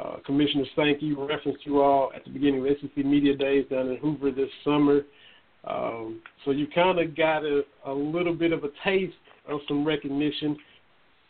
Uh, 0.00 0.16
Commissioner 0.24 0.64
Sankey 0.74 1.12
referenced 1.12 1.66
you 1.66 1.82
all 1.82 2.12
at 2.16 2.24
the 2.24 2.30
beginning 2.30 2.66
of 2.66 2.76
SEC 2.80 3.04
Media 3.04 3.36
Days 3.36 3.66
down 3.70 3.88
in 3.88 3.98
Hoover 3.98 4.30
this 4.30 4.48
summer. 4.64 5.02
Um, 5.64 6.22
so 6.46 6.50
you 6.50 6.66
kind 6.74 6.98
of 6.98 7.14
got 7.14 7.44
a, 7.44 7.62
a 7.84 7.92
little 7.92 8.34
bit 8.34 8.52
of 8.52 8.64
a 8.64 8.68
taste 8.82 9.14
of 9.48 9.60
some 9.68 9.84
recognition, 9.84 10.56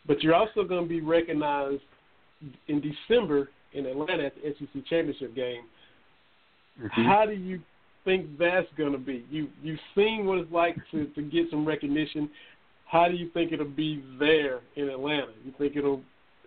but 0.07 0.21
you're 0.21 0.35
also 0.35 0.63
going 0.63 0.83
to 0.83 0.89
be 0.89 1.01
recognized 1.01 1.81
in 2.67 2.81
December 2.81 3.49
in 3.73 3.85
Atlanta 3.85 4.25
at 4.25 4.35
the 4.35 4.53
SEC 4.59 4.85
Championship 4.85 5.35
game. 5.35 5.63
Mm-hmm. 6.81 7.03
How 7.03 7.25
do 7.25 7.33
you 7.33 7.61
think 8.05 8.37
that's 8.37 8.67
going 8.77 8.91
to 8.91 8.97
be? 8.97 9.25
You 9.29 9.47
you've 9.61 9.79
seen 9.95 10.25
what 10.25 10.39
it's 10.39 10.51
like 10.51 10.75
to 10.91 11.05
to 11.07 11.21
get 11.21 11.49
some 11.49 11.65
recognition. 11.65 12.29
How 12.85 13.07
do 13.07 13.15
you 13.15 13.29
think 13.33 13.51
it'll 13.51 13.65
be 13.65 14.03
there 14.19 14.59
in 14.75 14.89
Atlanta? 14.89 15.31
You 15.45 15.53
think 15.57 15.75
it'll 15.75 16.01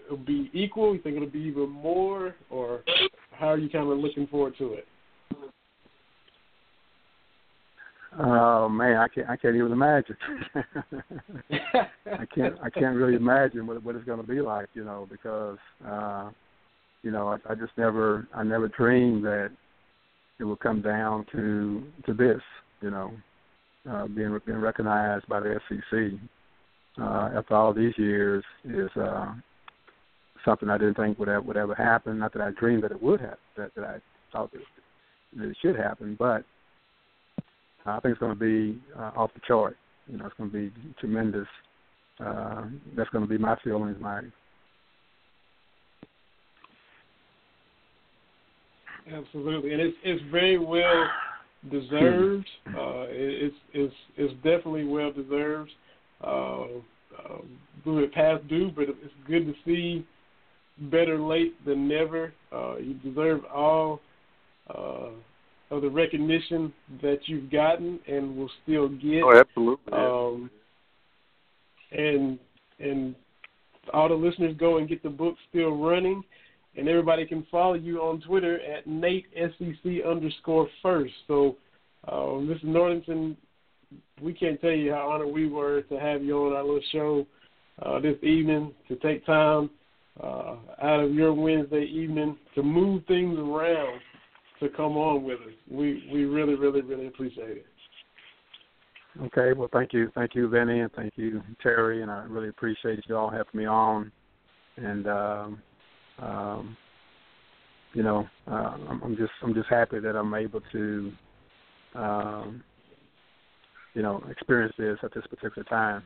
it'll 0.07 0.19
be 0.19 0.51
equal? 0.53 0.95
You 0.95 1.01
think 1.01 1.17
it'll 1.17 1.29
be 1.29 1.41
even 1.41 1.69
more, 1.69 2.35
or 2.51 2.83
how 3.33 3.49
are 3.49 3.59
you 3.59 3.69
kind 3.69 3.91
of 3.91 3.99
looking 3.99 4.27
forward 4.27 4.55
to 4.59 4.75
it? 4.75 4.87
Oh 8.19 8.69
man, 8.69 8.97
I 8.97 9.09
can't 9.09 9.29
I 9.29 9.37
can't 9.37 9.57
even 9.57 9.73
imagine. 9.73 10.17
I 11.53 12.27
can't 12.35 12.57
I 12.62 12.71
can't 12.71 12.97
really 12.97 13.14
imagine 13.14 13.67
what 13.67 13.83
what 13.83 13.95
it's 13.95 14.05
going 14.07 14.21
to 14.21 14.27
be 14.27 14.41
like, 14.41 14.69
you 14.75 14.85
know, 14.85 15.07
because 15.11 15.59
uh 15.87 16.31
you 17.03 17.11
know 17.11 17.29
I, 17.29 17.53
I 17.53 17.55
just 17.55 17.73
never 17.77 18.27
I 18.35 18.43
never 18.43 18.69
dreamed 18.69 19.25
that 19.25 19.51
it 20.39 20.45
will 20.45 20.57
come 20.57 20.81
down 20.83 21.27
to 21.33 21.83
to 22.07 22.14
this, 22.14 22.41
you 22.81 22.91
know, 22.91 23.12
uh, 23.91 24.07
being 24.07 24.39
being 24.47 24.59
recognized 24.59 25.27
by 25.29 25.41
the 25.41 25.61
SEC 25.69 26.19
uh, 27.01 27.31
after 27.37 27.55
all 27.55 27.73
these 27.73 27.97
years 27.99 28.45
is 28.64 28.91
uh, 28.97 29.35
something 30.45 30.71
I 30.71 30.79
didn't 30.79 30.95
think 30.95 31.19
would 31.19 31.29
ever, 31.29 31.43
would 31.43 31.57
ever 31.57 31.75
happen. 31.75 32.19
Not 32.19 32.33
that 32.33 32.43
I 32.43 32.51
dreamed 32.53 32.85
that 32.85 32.93
it 32.93 33.03
would 33.03 33.21
happen, 33.21 33.39
that, 33.57 33.75
that 33.75 33.85
I 33.85 33.99
thought 34.33 34.53
that, 34.53 34.62
that 35.37 35.49
it 35.51 35.57
should 35.61 35.77
happen, 35.77 36.17
but 36.19 36.45
I 37.87 38.01
think 38.01 38.12
it's 38.12 38.20
going 38.20 38.37
to 38.37 38.39
be 38.39 38.80
uh, 38.99 39.12
off 39.16 39.30
the 39.34 39.41
chart. 39.47 39.76
You 40.09 40.18
know, 40.18 40.26
it's 40.26 40.34
going 40.37 40.51
to 40.51 40.57
be 40.57 40.72
tremendous. 40.99 41.47
Uh, 42.18 42.64
that's 42.97 43.11
going 43.11 43.24
to 43.24 43.28
be 43.28 43.39
my 43.39 43.57
feelings, 43.62 43.97
my 44.01 44.22
Absolutely, 49.12 49.72
and 49.72 49.80
it's 49.80 49.97
it's 50.03 50.22
very 50.32 50.59
well 50.59 51.09
deserved. 51.70 52.47
Uh, 52.68 53.07
it's 53.09 53.55
it's 53.72 53.95
it's 54.16 54.34
definitely 54.37 54.84
well 54.84 55.12
deserved. 55.12 55.70
Uh, 56.22 56.62
uh, 57.16 57.39
blew 57.84 57.99
it 58.01 58.12
past 58.12 58.47
due, 58.49 58.72
but 58.74 58.89
it's 58.89 59.14
good 59.28 59.47
to 59.47 59.55
see. 59.64 60.05
Better 60.91 61.18
late 61.18 61.64
than 61.64 61.89
never. 61.89 62.34
Uh, 62.53 62.76
you 62.78 62.95
deserve 62.95 63.41
all 63.45 64.01
uh, 64.68 65.11
of 65.71 65.83
the 65.83 65.91
recognition 65.91 66.73
that 67.03 67.21
you've 67.27 67.51
gotten 67.51 67.99
and 68.07 68.37
will 68.37 68.51
still 68.62 68.89
get. 68.89 69.23
Oh, 69.23 69.39
absolutely. 69.39 69.93
Um, 69.93 70.51
and 71.93 72.39
and 72.79 73.14
all 73.93 74.09
the 74.09 74.14
listeners 74.14 74.55
go 74.59 74.79
and 74.79 74.89
get 74.89 75.03
the 75.03 75.09
book 75.09 75.37
still 75.51 75.77
running 75.77 76.23
and 76.77 76.89
everybody 76.89 77.27
can 77.27 77.47
follow 77.51 77.75
you 77.75 78.01
on 78.01 78.21
Twitter 78.21 78.61
at 78.61 78.87
Nate 78.87 79.27
SEC 79.35 79.93
underscore 80.07 80.69
first. 80.83 81.12
So, 81.27 81.57
uh, 82.07 82.12
Mr. 82.12 82.64
Northington, 82.64 83.37
we 84.21 84.33
can't 84.35 84.61
tell 84.61 84.73
you 84.73 84.93
how 84.93 85.09
honored 85.11 85.33
we 85.33 85.49
were 85.49 85.83
to 85.83 85.99
have 85.99 86.23
you 86.23 86.37
on 86.47 86.53
our 86.53 86.62
little 86.62 86.81
show 86.93 87.27
uh, 87.83 88.01
this 88.01 88.17
evening 88.23 88.75
to 88.89 88.97
take 88.97 89.25
time 89.25 89.71
uh, 90.23 90.57
out 90.83 91.01
of 91.01 91.14
your 91.14 91.33
Wednesday 91.33 91.85
evening 91.85 92.37
to 92.55 92.62
move 92.62 93.05
things 93.07 93.39
around 93.39 94.01
to 94.61 94.69
come 94.71 94.97
on 94.97 95.25
with 95.25 95.41
us. 95.41 95.55
We 95.71 96.09
we 96.13 96.25
really 96.25 96.55
really 96.55 96.83
really 96.83 97.07
appreciate 97.07 97.59
it. 97.59 97.67
Okay, 99.23 99.59
well, 99.59 99.69
thank 99.73 99.95
you, 99.95 100.11
thank 100.15 100.35
you, 100.35 100.47
Vinny, 100.49 100.81
and 100.81 100.93
thank 100.93 101.15
you, 101.17 101.43
Terry, 101.63 102.03
and 102.03 102.11
I 102.11 102.25
really 102.25 102.51
appreciate 102.51 103.01
you 103.09 103.17
all 103.17 103.31
having 103.31 103.47
me 103.55 103.65
on. 103.65 104.13
And 104.77 105.07
um, 105.09 105.63
um, 106.19 106.77
you 107.95 108.03
know, 108.03 108.29
uh, 108.47 108.77
I'm, 108.89 109.03
I'm 109.03 109.17
just 109.17 109.33
I'm 109.43 109.55
just 109.55 109.69
happy 109.69 110.01
that 110.01 110.17
I'm 110.17 110.35
able 110.35 110.61
to, 110.73 111.13
um, 111.95 112.63
you 113.95 114.03
know, 114.03 114.23
experience 114.31 114.75
this 114.79 114.99
at 115.03 115.15
this 115.15 115.25
particular 115.29 115.65
time. 115.65 116.03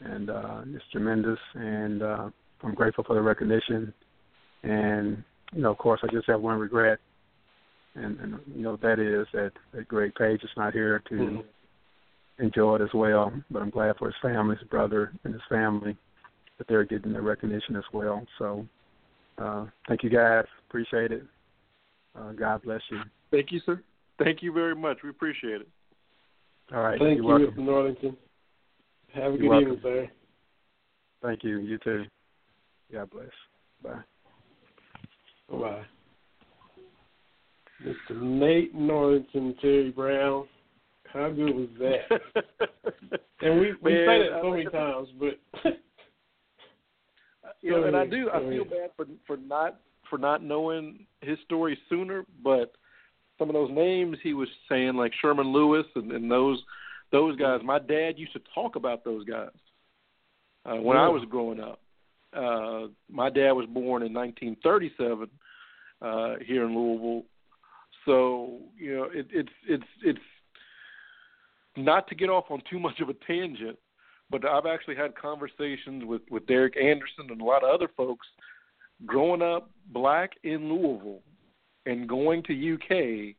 And 0.00 0.28
uh, 0.28 0.62
it's 0.66 0.84
tremendous, 0.90 1.38
and 1.54 2.02
uh, 2.02 2.30
I'm 2.62 2.74
grateful 2.74 3.04
for 3.04 3.14
the 3.14 3.22
recognition. 3.22 3.94
And 4.64 5.24
you 5.54 5.62
know, 5.62 5.70
of 5.70 5.78
course, 5.78 6.00
I 6.02 6.12
just 6.12 6.28
have 6.28 6.42
one 6.42 6.58
regret, 6.58 6.98
and, 7.94 8.18
and 8.20 8.38
you 8.54 8.62
know 8.62 8.76
that 8.76 8.98
is 8.98 9.26
that, 9.32 9.52
that 9.72 9.88
Greg 9.88 10.14
Page 10.14 10.42
is 10.42 10.50
not 10.56 10.72
here 10.72 11.02
to. 11.08 11.14
Mm-hmm 11.14 11.40
enjoy 12.38 12.76
it 12.76 12.82
as 12.82 12.92
well. 12.92 13.32
But 13.50 13.62
I'm 13.62 13.70
glad 13.70 13.96
for 13.96 14.06
his 14.06 14.16
family, 14.20 14.56
his 14.56 14.68
brother, 14.68 15.12
and 15.24 15.32
his 15.32 15.42
family 15.48 15.96
that 16.58 16.66
they're 16.68 16.84
getting 16.84 17.12
the 17.12 17.20
recognition 17.20 17.76
as 17.76 17.84
well. 17.92 18.26
So 18.38 18.66
uh, 19.38 19.66
thank 19.88 20.02
you 20.02 20.10
guys. 20.10 20.44
Appreciate 20.68 21.12
it. 21.12 21.24
Uh, 22.18 22.32
God 22.32 22.62
bless 22.62 22.80
you. 22.90 23.00
Thank 23.30 23.52
you, 23.52 23.60
sir. 23.64 23.80
Thank 24.18 24.42
you 24.42 24.52
very 24.52 24.74
much. 24.74 24.98
We 25.02 25.10
appreciate 25.10 25.62
it. 25.62 25.68
All 26.72 26.82
right. 26.82 26.98
Thank 26.98 27.16
You're 27.16 27.38
you, 27.38 27.46
welcome. 27.46 27.64
Mr. 27.64 27.66
Northington. 27.66 28.16
Have 29.14 29.24
a 29.24 29.36
You're 29.36 29.38
good 29.38 29.48
welcome. 29.48 29.72
evening, 29.72 29.80
sir. 29.82 30.10
Thank 31.22 31.44
you. 31.44 31.58
You 31.58 31.78
too. 31.78 32.04
God 32.92 33.10
bless. 33.10 33.26
Bye. 33.82 34.00
Bye. 35.50 35.82
Mr. 37.84 38.20
Nate 38.20 38.74
Northington, 38.74 39.54
Terry 39.60 39.90
Brown. 39.90 40.46
How 41.12 41.28
good 41.30 41.54
was 41.54 41.68
that? 41.78 42.20
and 43.42 43.60
we 43.60 43.74
we 43.82 43.92
Man, 43.92 44.06
say 44.06 44.18
that 44.30 44.40
so 44.40 44.50
many 44.50 44.64
times, 44.64 45.08
but 45.18 45.38
you 47.60 47.72
know, 47.72 47.84
and 47.84 47.96
I 47.96 48.06
do. 48.06 48.30
I 48.30 48.40
feel 48.40 48.64
bad 48.64 48.90
for 48.96 49.06
for 49.26 49.36
not 49.36 49.80
for 50.08 50.18
not 50.18 50.42
knowing 50.42 51.06
his 51.20 51.38
story 51.44 51.78
sooner, 51.88 52.24
but 52.42 52.72
some 53.38 53.48
of 53.50 53.54
those 53.54 53.70
names 53.70 54.16
he 54.22 54.34
was 54.34 54.48
saying, 54.68 54.94
like 54.94 55.12
Sherman 55.20 55.52
Lewis 55.52 55.86
and, 55.94 56.12
and 56.12 56.30
those 56.30 56.62
those 57.10 57.36
guys. 57.36 57.60
My 57.64 57.78
dad 57.78 58.18
used 58.18 58.32
to 58.32 58.40
talk 58.54 58.76
about 58.76 59.04
those 59.04 59.24
guys 59.24 59.50
uh, 60.64 60.76
when 60.76 60.96
I 60.96 61.08
was 61.08 61.24
growing 61.28 61.60
up. 61.60 61.80
Uh, 62.32 62.86
my 63.10 63.28
dad 63.28 63.52
was 63.52 63.66
born 63.66 64.02
in 64.02 64.14
1937 64.14 65.28
uh, 66.00 66.34
here 66.46 66.64
in 66.64 66.74
Louisville, 66.74 67.24
so 68.04 68.58
you 68.76 68.96
know 68.96 69.04
it, 69.04 69.26
it's 69.30 69.52
it's 69.68 69.84
it's 70.02 70.18
not 71.76 72.06
to 72.08 72.14
get 72.14 72.28
off 72.28 72.44
on 72.50 72.62
too 72.70 72.78
much 72.78 73.00
of 73.00 73.08
a 73.08 73.14
tangent, 73.26 73.78
but 74.30 74.44
I've 74.44 74.66
actually 74.66 74.96
had 74.96 75.14
conversations 75.16 76.04
with 76.04 76.22
with 76.30 76.46
Derek 76.46 76.76
Anderson 76.76 77.30
and 77.30 77.40
a 77.40 77.44
lot 77.44 77.64
of 77.64 77.70
other 77.74 77.88
folks 77.96 78.26
growing 79.06 79.42
up 79.42 79.70
black 79.92 80.32
in 80.44 80.72
Louisville 80.72 81.22
and 81.86 82.08
going 82.08 82.42
to 82.44 82.74
UK. 82.74 83.34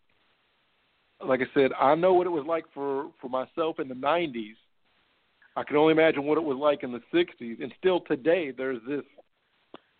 Like 1.25 1.39
I 1.39 1.45
said, 1.53 1.71
I 1.79 1.95
know 1.95 2.13
what 2.13 2.27
it 2.27 2.31
was 2.31 2.45
like 2.47 2.65
for 2.73 3.11
for 3.21 3.29
myself 3.29 3.79
in 3.79 3.87
the 3.87 3.95
90s. 3.95 4.55
I 5.55 5.63
can 5.63 5.77
only 5.77 5.91
imagine 5.91 6.23
what 6.23 6.37
it 6.37 6.43
was 6.43 6.57
like 6.57 6.83
in 6.83 6.91
the 6.91 7.01
60s, 7.13 7.61
and 7.61 7.71
still 7.77 8.01
today 8.01 8.51
there's 8.51 8.81
this 8.87 9.03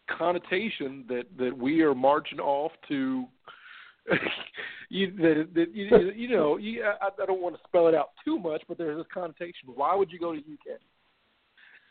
connotation 0.09 1.05
that 1.07 1.25
that 1.37 1.57
we 1.57 1.81
are 1.81 1.95
marching 1.95 2.39
off 2.39 2.71
to 2.89 3.25
you 4.89 5.11
that, 5.17 5.47
that 5.55 5.73
you, 5.73 6.11
you 6.15 6.29
know 6.29 6.57
you, 6.57 6.83
I, 6.83 7.07
I 7.07 7.25
don't 7.25 7.41
want 7.41 7.55
to 7.55 7.61
spell 7.67 7.87
it 7.87 7.95
out 7.95 8.09
too 8.23 8.37
much, 8.37 8.61
but 8.67 8.77
there's 8.77 8.97
this 8.97 9.07
connotation. 9.13 9.69
Why 9.73 9.95
would 9.95 10.11
you 10.11 10.19
go 10.19 10.33
to 10.33 10.39
UK? 10.39 10.79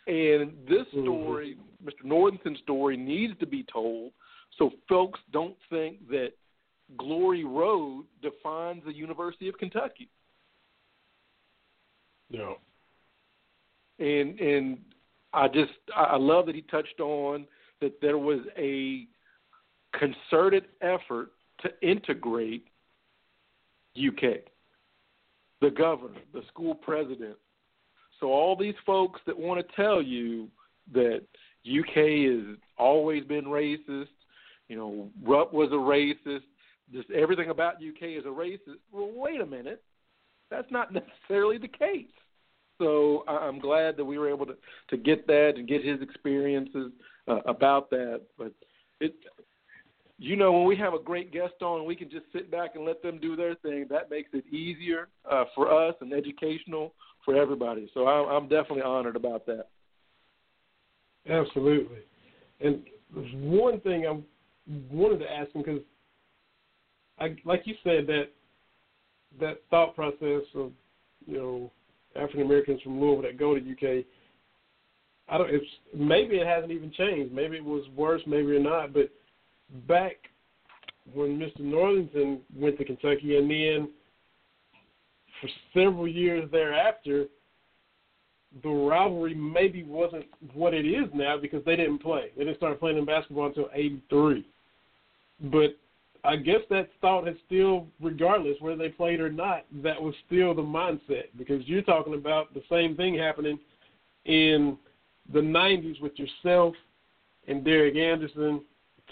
And 0.06 0.52
this 0.68 0.86
Mhm. 0.94 1.04
story, 1.04 1.56
Mr. 1.84 2.04
Northington's 2.04 2.58
story, 2.60 2.96
needs 2.96 3.38
to 3.38 3.46
be 3.46 3.64
told 3.72 4.12
so 4.58 4.72
folks 4.88 5.20
don't 5.32 5.56
think 5.70 6.06
that 6.08 6.32
Glory 6.98 7.44
Road 7.44 8.04
defines 8.20 8.84
the 8.84 8.92
University 8.92 9.48
of 9.48 9.56
Kentucky. 9.58 10.08
no. 12.30 12.58
and 13.98 14.40
and 14.40 14.78
I 15.32 15.48
just 15.48 15.72
I 15.94 16.16
love 16.16 16.46
that 16.46 16.54
he 16.54 16.62
touched 16.62 17.00
on 17.00 17.46
that 17.80 18.00
there 18.00 18.18
was 18.18 18.40
a 18.56 19.06
concerted 19.92 20.64
effort 20.80 21.32
to 21.62 21.70
integrate 21.82 22.66
UK, 23.96 24.40
the 25.60 25.70
governor, 25.70 26.20
the 26.32 26.42
school 26.48 26.74
president. 26.74 27.36
So 28.20 28.28
all 28.28 28.56
these 28.56 28.74
folks 28.86 29.20
that 29.26 29.38
want 29.38 29.66
to 29.66 29.76
tell 29.76 30.00
you 30.00 30.48
that 30.92 31.22
UK 31.66 32.30
has 32.30 32.56
always 32.78 33.24
been 33.24 33.44
racist, 33.44 34.08
you 34.68 34.76
know, 34.76 35.10
Rupp 35.22 35.52
was 35.52 35.70
a 35.70 35.74
racist, 35.74 36.42
just 36.92 37.10
everything 37.10 37.50
about 37.50 37.76
UK 37.76 38.18
is 38.18 38.24
a 38.24 38.28
racist. 38.28 38.78
Well, 38.90 39.10
wait 39.14 39.40
a 39.40 39.46
minute, 39.46 39.82
that's 40.50 40.70
not 40.70 40.92
necessarily 41.28 41.58
the 41.58 41.68
case. 41.68 42.06
So 42.78 43.24
I'm 43.28 43.60
glad 43.60 43.96
that 43.96 44.04
we 44.04 44.18
were 44.18 44.28
able 44.28 44.46
to 44.46 44.56
to 44.90 44.96
get 44.96 45.26
that 45.26 45.54
and 45.56 45.68
get 45.68 45.84
his 45.84 46.00
experiences 46.02 46.90
uh, 47.28 47.40
about 47.46 47.90
that. 47.90 48.22
But 48.36 48.52
it, 49.00 49.14
you 50.23 50.37
know, 50.37 50.53
when 50.53 50.66
we 50.66 50.77
have 50.77 50.95
a 50.95 51.01
great 51.01 51.33
guest 51.33 51.55
on, 51.62 51.85
we 51.85 51.97
can 51.97 52.09
just 52.09 52.27
sit 52.33 52.49
back 52.49 52.77
and 52.77 52.85
let 52.85 53.03
them 53.03 53.18
do 53.18 53.35
their 53.35 53.57
thing. 53.57 53.87
That 53.91 54.09
makes 54.09 54.31
it 54.33 54.47
easier 54.55 55.09
uh, 55.29 55.45
for 55.53 55.73
us 55.73 55.97
and 56.01 56.12
educational 56.12 56.95
for 57.25 57.35
everybody. 57.35 57.91
So 57.93 58.07
I, 58.07 58.37
I'm 58.37 58.45
definitely 58.45 58.83
honored 58.83 59.16
about 59.16 59.47
that. 59.47 59.66
Absolutely. 61.29 61.99
And 62.61 62.83
there's 63.12 63.33
one 63.35 63.81
thing 63.81 64.07
I 64.07 64.20
wanted 64.95 65.18
to 65.18 65.31
ask 65.31 65.51
him 65.53 65.62
because, 65.62 65.83
I, 67.18 67.37
like 67.45 67.62
you 67.64 67.75
said, 67.83 68.07
that 68.07 68.27
that 69.41 69.61
thought 69.70 69.97
process 69.97 70.43
of 70.55 70.70
you 71.27 71.37
know 71.37 71.73
African 72.14 72.43
Americans 72.43 72.81
from 72.83 73.01
Louisville 73.01 73.23
that 73.23 73.39
go 73.39 73.55
to 73.55 73.61
UK. 73.61 74.05
I 75.29 75.39
don't. 75.39 75.51
It's 75.51 75.66
maybe 75.93 76.37
it 76.37 76.47
hasn't 76.47 76.70
even 76.70 76.93
changed. 76.93 77.33
Maybe 77.35 77.57
it 77.57 77.64
was 77.64 77.85
worse. 77.97 78.23
Maybe 78.27 78.53
or 78.53 78.61
not. 78.61 78.93
But 78.93 79.11
back 79.89 80.16
when 81.12 81.39
Mr. 81.39 81.61
Northington 81.61 82.41
went 82.55 82.79
to 82.79 82.85
Kentucky, 82.85 83.37
and 83.37 83.51
then 83.51 83.89
for 85.41 85.49
several 85.75 86.07
years 86.07 86.49
thereafter, 86.51 87.27
the 88.62 88.68
rivalry 88.68 89.35
maybe 89.35 89.83
wasn't 89.83 90.27
what 90.53 90.75
it 90.75 90.85
is 90.85 91.07
now 91.14 91.37
because 91.39 91.64
they 91.64 91.77
didn't 91.77 91.99
play. 91.99 92.31
They 92.37 92.45
didn't 92.45 92.59
start 92.59 92.79
playing 92.79 92.99
in 92.99 93.05
basketball 93.05 93.47
until 93.47 93.70
'83. 93.73 94.47
But 95.45 95.77
I 96.23 96.37
guess 96.37 96.61
that 96.70 96.91
thought 97.01 97.27
is 97.27 97.37
still, 97.47 97.87
regardless 98.01 98.61
whether 98.61 98.77
they 98.77 98.91
played 98.91 99.20
or 99.20 99.31
not, 99.31 99.64
that 99.83 100.01
was 100.01 100.14
still 100.27 100.55
the 100.55 100.62
mindset 100.62 101.25
because 101.37 101.66
you're 101.66 101.83
talking 101.83 102.14
about 102.14 102.55
the 102.55 102.62
same 102.70 102.95
thing 102.95 103.16
happening 103.16 103.59
in 104.27 104.77
the 105.33 105.41
'90s 105.41 106.01
with 106.01 106.12
yourself 106.18 106.75
and 107.49 107.64
Derek 107.64 107.97
Anderson 107.97 108.61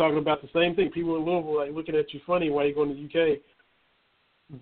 talking 0.00 0.18
about 0.18 0.40
the 0.40 0.48
same 0.54 0.74
thing. 0.74 0.90
People 0.90 1.16
in 1.16 1.26
Louisville 1.26 1.58
like 1.58 1.74
looking 1.74 1.94
at 1.94 2.12
you 2.14 2.20
funny 2.26 2.48
while 2.48 2.64
you're 2.64 2.74
going 2.74 2.88
to 2.88 2.94
the 2.94 3.04
UK. 3.04 3.38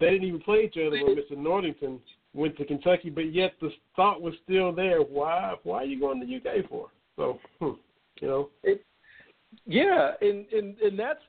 They 0.00 0.10
didn't 0.10 0.26
even 0.26 0.40
play 0.40 0.64
each 0.64 0.76
other 0.76 1.02
when 1.02 1.16
Mr. 1.16 1.38
Northington 1.38 2.00
went 2.34 2.56
to 2.58 2.64
Kentucky, 2.64 3.08
but 3.08 3.32
yet 3.32 3.54
the 3.60 3.70
thought 3.94 4.20
was 4.20 4.34
still 4.44 4.72
there. 4.72 4.98
Why? 4.98 5.54
Why 5.62 5.78
are 5.78 5.84
you 5.84 6.00
going 6.00 6.20
to 6.20 6.26
the 6.26 6.36
UK 6.36 6.68
for? 6.68 6.88
So, 7.16 7.38
hmm, 7.60 7.78
you 8.20 8.28
know. 8.28 8.48
Yeah, 9.64 10.10
and 10.20 10.44
and 10.52 10.76
and 10.78 10.98
that's 10.98 11.20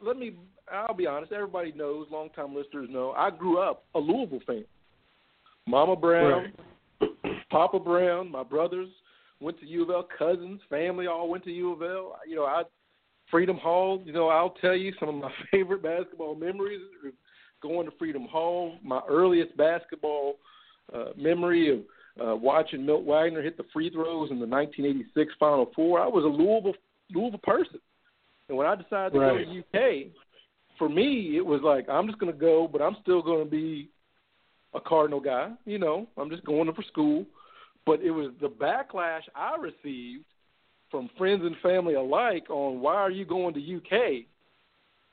let 0.00 0.16
me. 0.16 0.36
I'll 0.72 0.94
be 0.94 1.06
honest. 1.06 1.32
Everybody 1.32 1.72
knows. 1.72 2.06
Longtime 2.10 2.54
listeners 2.54 2.88
know. 2.90 3.12
I 3.12 3.30
grew 3.30 3.58
up 3.58 3.84
a 3.94 3.98
Louisville 3.98 4.40
fan. 4.46 4.64
Mama 5.66 5.96
Brown, 5.96 6.52
Papa 7.50 7.80
Brown, 7.80 8.30
my 8.30 8.44
brothers 8.44 8.88
went 9.40 9.58
to 9.60 9.66
U 9.66 9.82
of 9.82 9.90
L. 9.90 10.08
Cousins, 10.16 10.60
family 10.70 11.08
all 11.08 11.28
went 11.28 11.44
to 11.44 11.50
U 11.50 11.72
of 11.72 11.82
L. 11.82 12.16
You 12.26 12.36
know, 12.36 12.44
I 12.44 12.62
Freedom 13.30 13.56
Hall. 13.56 14.02
You 14.04 14.12
know, 14.12 14.28
I'll 14.28 14.50
tell 14.60 14.76
you 14.76 14.92
some 14.98 15.08
of 15.08 15.14
my 15.16 15.30
favorite 15.50 15.82
basketball 15.82 16.34
memories 16.34 16.80
are 17.04 17.10
going 17.62 17.86
to 17.86 17.96
Freedom 17.98 18.26
Hall. 18.26 18.76
My 18.84 19.00
earliest 19.08 19.56
basketball 19.56 20.36
uh, 20.94 21.06
memory 21.16 21.70
of 21.70 21.80
uh, 22.28 22.36
watching 22.36 22.84
Milt 22.86 23.04
Wagner 23.04 23.42
hit 23.42 23.56
the 23.56 23.64
free 23.72 23.90
throws 23.90 24.30
in 24.30 24.38
the 24.38 24.46
1986 24.46 25.34
Final 25.38 25.70
Four. 25.74 26.00
I 26.00 26.06
was 26.06 26.24
a 26.24 26.28
Louisville 26.28 26.74
Louisville 27.14 27.40
person, 27.42 27.78
and 28.48 28.56
when 28.56 28.66
I 28.66 28.74
decided 28.74 29.12
to 29.12 29.18
Right. 29.20 29.46
go 29.46 29.52
to 29.52 29.58
UK, 29.60 30.06
for 30.78 30.88
me 30.88 31.36
it 31.36 31.44
was 31.44 31.60
like 31.62 31.88
I'm 31.88 32.06
just 32.06 32.18
going 32.18 32.32
to 32.32 32.38
go, 32.38 32.66
but 32.68 32.80
I'm 32.82 32.96
still 33.02 33.22
going 33.22 33.44
to 33.44 33.50
be 33.50 33.88
a 34.74 34.80
Cardinal 34.80 35.20
guy. 35.20 35.50
You 35.66 35.78
know, 35.78 36.06
I'm 36.16 36.30
just 36.30 36.44
going 36.44 36.72
for 36.72 36.82
school. 36.82 37.24
but 37.86 38.00
it 38.00 38.10
was 38.10 38.32
the 38.40 38.48
backlash 38.48 39.22
I 39.34 39.56
received 39.56 40.24
from 40.90 41.10
friends 41.18 41.42
and 41.44 41.56
family 41.62 41.94
alike 41.94 42.48
on 42.50 42.80
why 42.80 42.94
are 42.94 43.10
you 43.10 43.24
going 43.24 43.54
to 43.54 43.76
UK? 43.76 44.24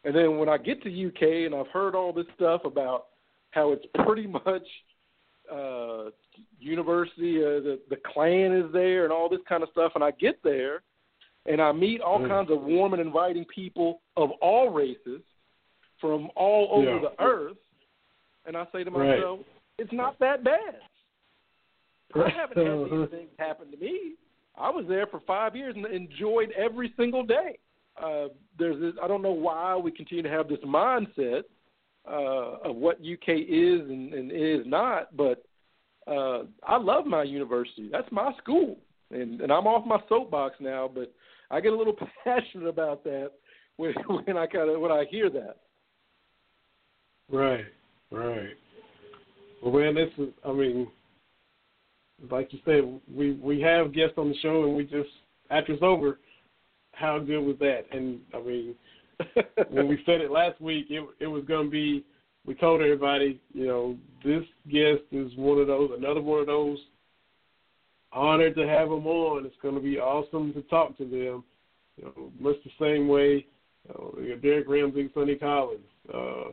And 0.05 0.15
then 0.15 0.37
when 0.37 0.49
I 0.49 0.57
get 0.57 0.83
to 0.83 1.07
UK 1.07 1.45
and 1.45 1.55
I've 1.55 1.67
heard 1.67 1.95
all 1.95 2.13
this 2.13 2.25
stuff 2.35 2.61
about 2.65 3.05
how 3.51 3.71
it's 3.71 3.85
pretty 4.05 4.27
much 4.45 4.63
uh 5.51 6.05
university 6.57 7.43
uh, 7.43 7.59
the 7.59 7.79
the 7.89 7.97
Klan 8.13 8.53
is 8.53 8.71
there 8.71 9.03
and 9.03 9.11
all 9.11 9.27
this 9.27 9.41
kind 9.47 9.61
of 9.61 9.67
stuff 9.73 9.91
and 9.95 10.03
I 10.03 10.11
get 10.11 10.41
there 10.41 10.83
and 11.45 11.61
I 11.61 11.73
meet 11.73 11.99
all 11.99 12.19
mm. 12.19 12.29
kinds 12.29 12.49
of 12.49 12.61
warm 12.61 12.93
and 12.93 13.01
inviting 13.01 13.43
people 13.53 13.99
of 14.15 14.31
all 14.41 14.69
races 14.69 15.21
from 15.99 16.29
all 16.37 16.69
over 16.71 16.95
yeah. 16.95 17.01
the 17.01 17.23
earth 17.23 17.57
and 18.45 18.55
I 18.55 18.65
say 18.71 18.85
to 18.85 18.91
myself 18.91 19.39
right. 19.39 19.45
it's 19.79 19.93
not 19.93 20.17
that 20.19 20.45
bad. 20.45 20.75
I 22.15 22.29
haven't 22.29 22.57
had 22.57 22.85
these 22.91 23.09
things 23.09 23.29
happen 23.37 23.71
to 23.71 23.77
me. 23.77 24.13
I 24.57 24.69
was 24.69 24.85
there 24.87 25.07
for 25.07 25.19
5 25.25 25.55
years 25.55 25.75
and 25.75 25.85
enjoyed 25.85 26.51
every 26.51 26.93
single 26.97 27.25
day. 27.25 27.57
Uh 28.01 28.27
there's 28.57 28.79
this, 28.79 28.93
I 29.01 29.07
don't 29.07 29.21
know 29.21 29.31
why 29.31 29.75
we 29.75 29.91
continue 29.91 30.23
to 30.23 30.29
have 30.29 30.47
this 30.47 30.59
mindset 30.59 31.43
uh, 32.09 32.57
of 32.69 32.75
what 32.75 32.97
UK 32.97 33.29
is 33.29 33.81
and, 33.81 34.13
and 34.13 34.31
is 34.31 34.65
not. 34.65 35.15
But 35.15 35.43
uh, 36.07 36.43
I 36.63 36.77
love 36.77 37.05
my 37.05 37.23
university. 37.23 37.89
That's 37.91 38.11
my 38.11 38.31
school, 38.41 38.77
and, 39.11 39.41
and 39.41 39.51
I'm 39.51 39.67
off 39.67 39.85
my 39.85 39.99
soapbox 40.09 40.55
now. 40.59 40.89
But 40.93 41.13
I 41.49 41.61
get 41.61 41.73
a 41.73 41.77
little 41.77 41.95
passionate 42.23 42.67
about 42.67 43.03
that 43.05 43.31
when 43.77 43.93
when 44.25 44.37
I 44.37 44.45
kind 44.47 44.69
of 44.69 44.79
when 44.79 44.91
I 44.91 45.05
hear 45.09 45.29
that. 45.29 45.57
Right, 47.31 47.65
right. 48.11 48.49
Well, 49.63 49.73
man, 49.73 49.95
this 49.95 50.09
is. 50.17 50.33
I 50.45 50.51
mean, 50.51 50.87
like 52.31 52.53
you 52.53 52.59
said, 52.65 52.99
we 53.13 53.33
we 53.33 53.61
have 53.61 53.93
guests 53.93 54.15
on 54.17 54.29
the 54.29 54.35
show, 54.41 54.63
and 54.63 54.75
we 54.75 54.83
just 54.83 55.09
after 55.49 55.73
it's 55.73 55.83
over, 55.83 56.19
how 56.93 57.19
good 57.19 57.41
was 57.41 57.57
that? 57.59 57.85
And 57.91 58.19
I 58.33 58.41
mean, 58.41 58.75
when 59.69 59.87
we 59.87 60.01
said 60.05 60.21
it 60.21 60.31
last 60.31 60.59
week, 60.61 60.87
it 60.89 61.03
it 61.19 61.27
was 61.27 61.43
going 61.45 61.67
to 61.67 61.71
be. 61.71 62.05
We 62.45 62.55
told 62.55 62.81
everybody, 62.81 63.39
you 63.53 63.67
know, 63.67 63.97
this 64.21 64.43
guest 64.69 65.03
is 65.13 65.31
one 65.37 65.59
of 65.59 65.67
those, 65.67 65.91
another 65.97 66.21
one 66.21 66.41
of 66.41 66.47
those. 66.47 66.77
Honored 68.11 68.55
to 68.55 68.67
have 68.67 68.89
them 68.89 69.07
on. 69.07 69.45
It's 69.45 69.55
going 69.61 69.75
to 69.75 69.81
be 69.81 69.97
awesome 69.97 70.53
to 70.53 70.61
talk 70.63 70.97
to 70.97 71.05
them. 71.05 71.43
You 71.95 72.03
know, 72.03 72.31
much 72.39 72.57
the 72.65 72.71
same 72.79 73.07
way. 73.07 73.45
You 73.87 74.29
know, 74.29 74.35
Derrick 74.41 74.67
Ramsey, 74.67 75.09
Sonny 75.13 75.35
Collins, 75.35 75.79
uh, 76.13 76.51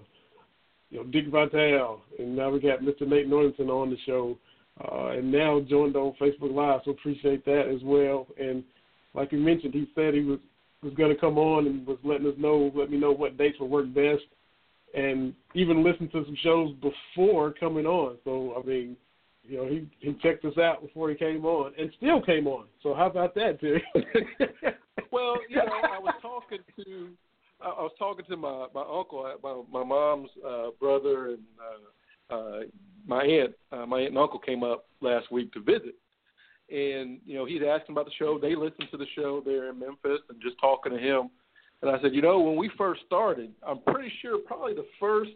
you 0.91 0.99
know, 0.99 1.05
Dick 1.05 1.29
Vitale, 1.29 2.03
and 2.19 2.35
now 2.35 2.51
we 2.51 2.61
got 2.61 2.81
Mr. 2.81 3.07
Nate 3.07 3.29
Northington 3.29 3.69
on 3.69 3.91
the 3.91 3.97
show, 4.05 4.37
uh, 4.81 5.09
and 5.09 5.31
now 5.31 5.61
joined 5.61 5.97
on 5.97 6.14
Facebook 6.20 6.55
Live. 6.55 6.81
So 6.85 6.93
appreciate 6.93 7.45
that 7.45 7.68
as 7.72 7.83
well. 7.83 8.26
And 8.39 8.64
like 9.14 9.33
you 9.33 9.39
mentioned, 9.39 9.74
he 9.74 9.89
said 9.95 10.14
he 10.14 10.20
was 10.20 10.39
was 10.83 10.95
going 10.95 11.14
to 11.14 11.20
come 11.20 11.37
on 11.37 11.66
and 11.66 11.87
was 11.87 11.99
letting 12.03 12.26
us 12.26 12.35
know, 12.39 12.72
let 12.74 12.91
me 12.91 12.97
know 12.97 13.12
what 13.12 13.37
dates 13.37 13.61
would 13.61 13.70
work 13.70 13.93
best, 13.93 14.22
and 14.95 15.35
even 15.55 15.85
listened 15.85 16.11
to 16.11 16.24
some 16.24 16.37
shows 16.43 16.74
before 16.81 17.53
coming 17.53 17.85
on. 17.85 18.16
So 18.24 18.55
I 18.59 18.66
mean, 18.66 18.97
you 19.43 19.59
know, 19.59 19.66
he 19.66 19.87
he 20.01 20.14
checked 20.22 20.45
us 20.45 20.57
out 20.59 20.83
before 20.83 21.11
he 21.11 21.16
came 21.16 21.45
on, 21.45 21.72
and 21.78 21.91
still 21.97 22.22
came 22.22 22.47
on. 22.47 22.66
So 22.83 22.95
how 22.95 23.07
about 23.07 23.35
that, 23.35 23.61
Terry? 23.61 23.83
well, 25.12 25.37
you 25.49 25.57
know, 25.57 25.64
I 25.66 25.99
was 25.99 26.14
talking 26.22 26.59
to 26.76 27.09
I 27.62 27.68
was 27.83 27.93
talking 27.99 28.24
to 28.26 28.37
my 28.37 28.66
my 28.74 28.83
uncle, 28.83 29.31
my 29.43 29.62
my 29.70 29.85
mom's 29.85 30.31
uh, 30.47 30.68
brother, 30.78 31.31
and 31.31 31.39
uh, 31.59 31.91
uh, 32.31 32.61
my 33.07 33.24
aunt. 33.24 33.53
Uh, 33.72 33.87
my 33.87 34.01
aunt 34.01 34.11
and 34.11 34.18
uncle 34.18 34.39
came 34.39 34.62
up 34.62 34.87
last 35.01 35.31
week 35.33 35.53
to 35.53 35.61
visit, 35.61 35.95
and 36.70 37.18
you 37.24 37.35
know 37.35 37.45
he's 37.45 37.62
asking 37.62 37.95
about 37.95 38.07
the 38.07 38.12
show. 38.18 38.39
They 38.39 38.55
listened 38.55 38.89
to 38.91 38.97
the 38.97 39.07
show 39.14 39.43
there 39.45 39.70
in 39.70 39.78
Memphis, 39.78 40.20
and 40.28 40.41
just 40.43 40.57
talking 40.61 40.93
to 40.93 40.99
him. 40.99 41.31
And 41.83 41.91
I 41.91 42.01
said, 42.03 42.14
you 42.14 42.20
know, 42.20 42.41
when 42.41 42.57
we 42.57 42.70
first 42.76 43.01
started, 43.07 43.53
I'm 43.66 43.81
pretty 43.81 44.12
sure 44.20 44.39
probably 44.39 44.74
the 44.74 44.87
first 44.99 45.31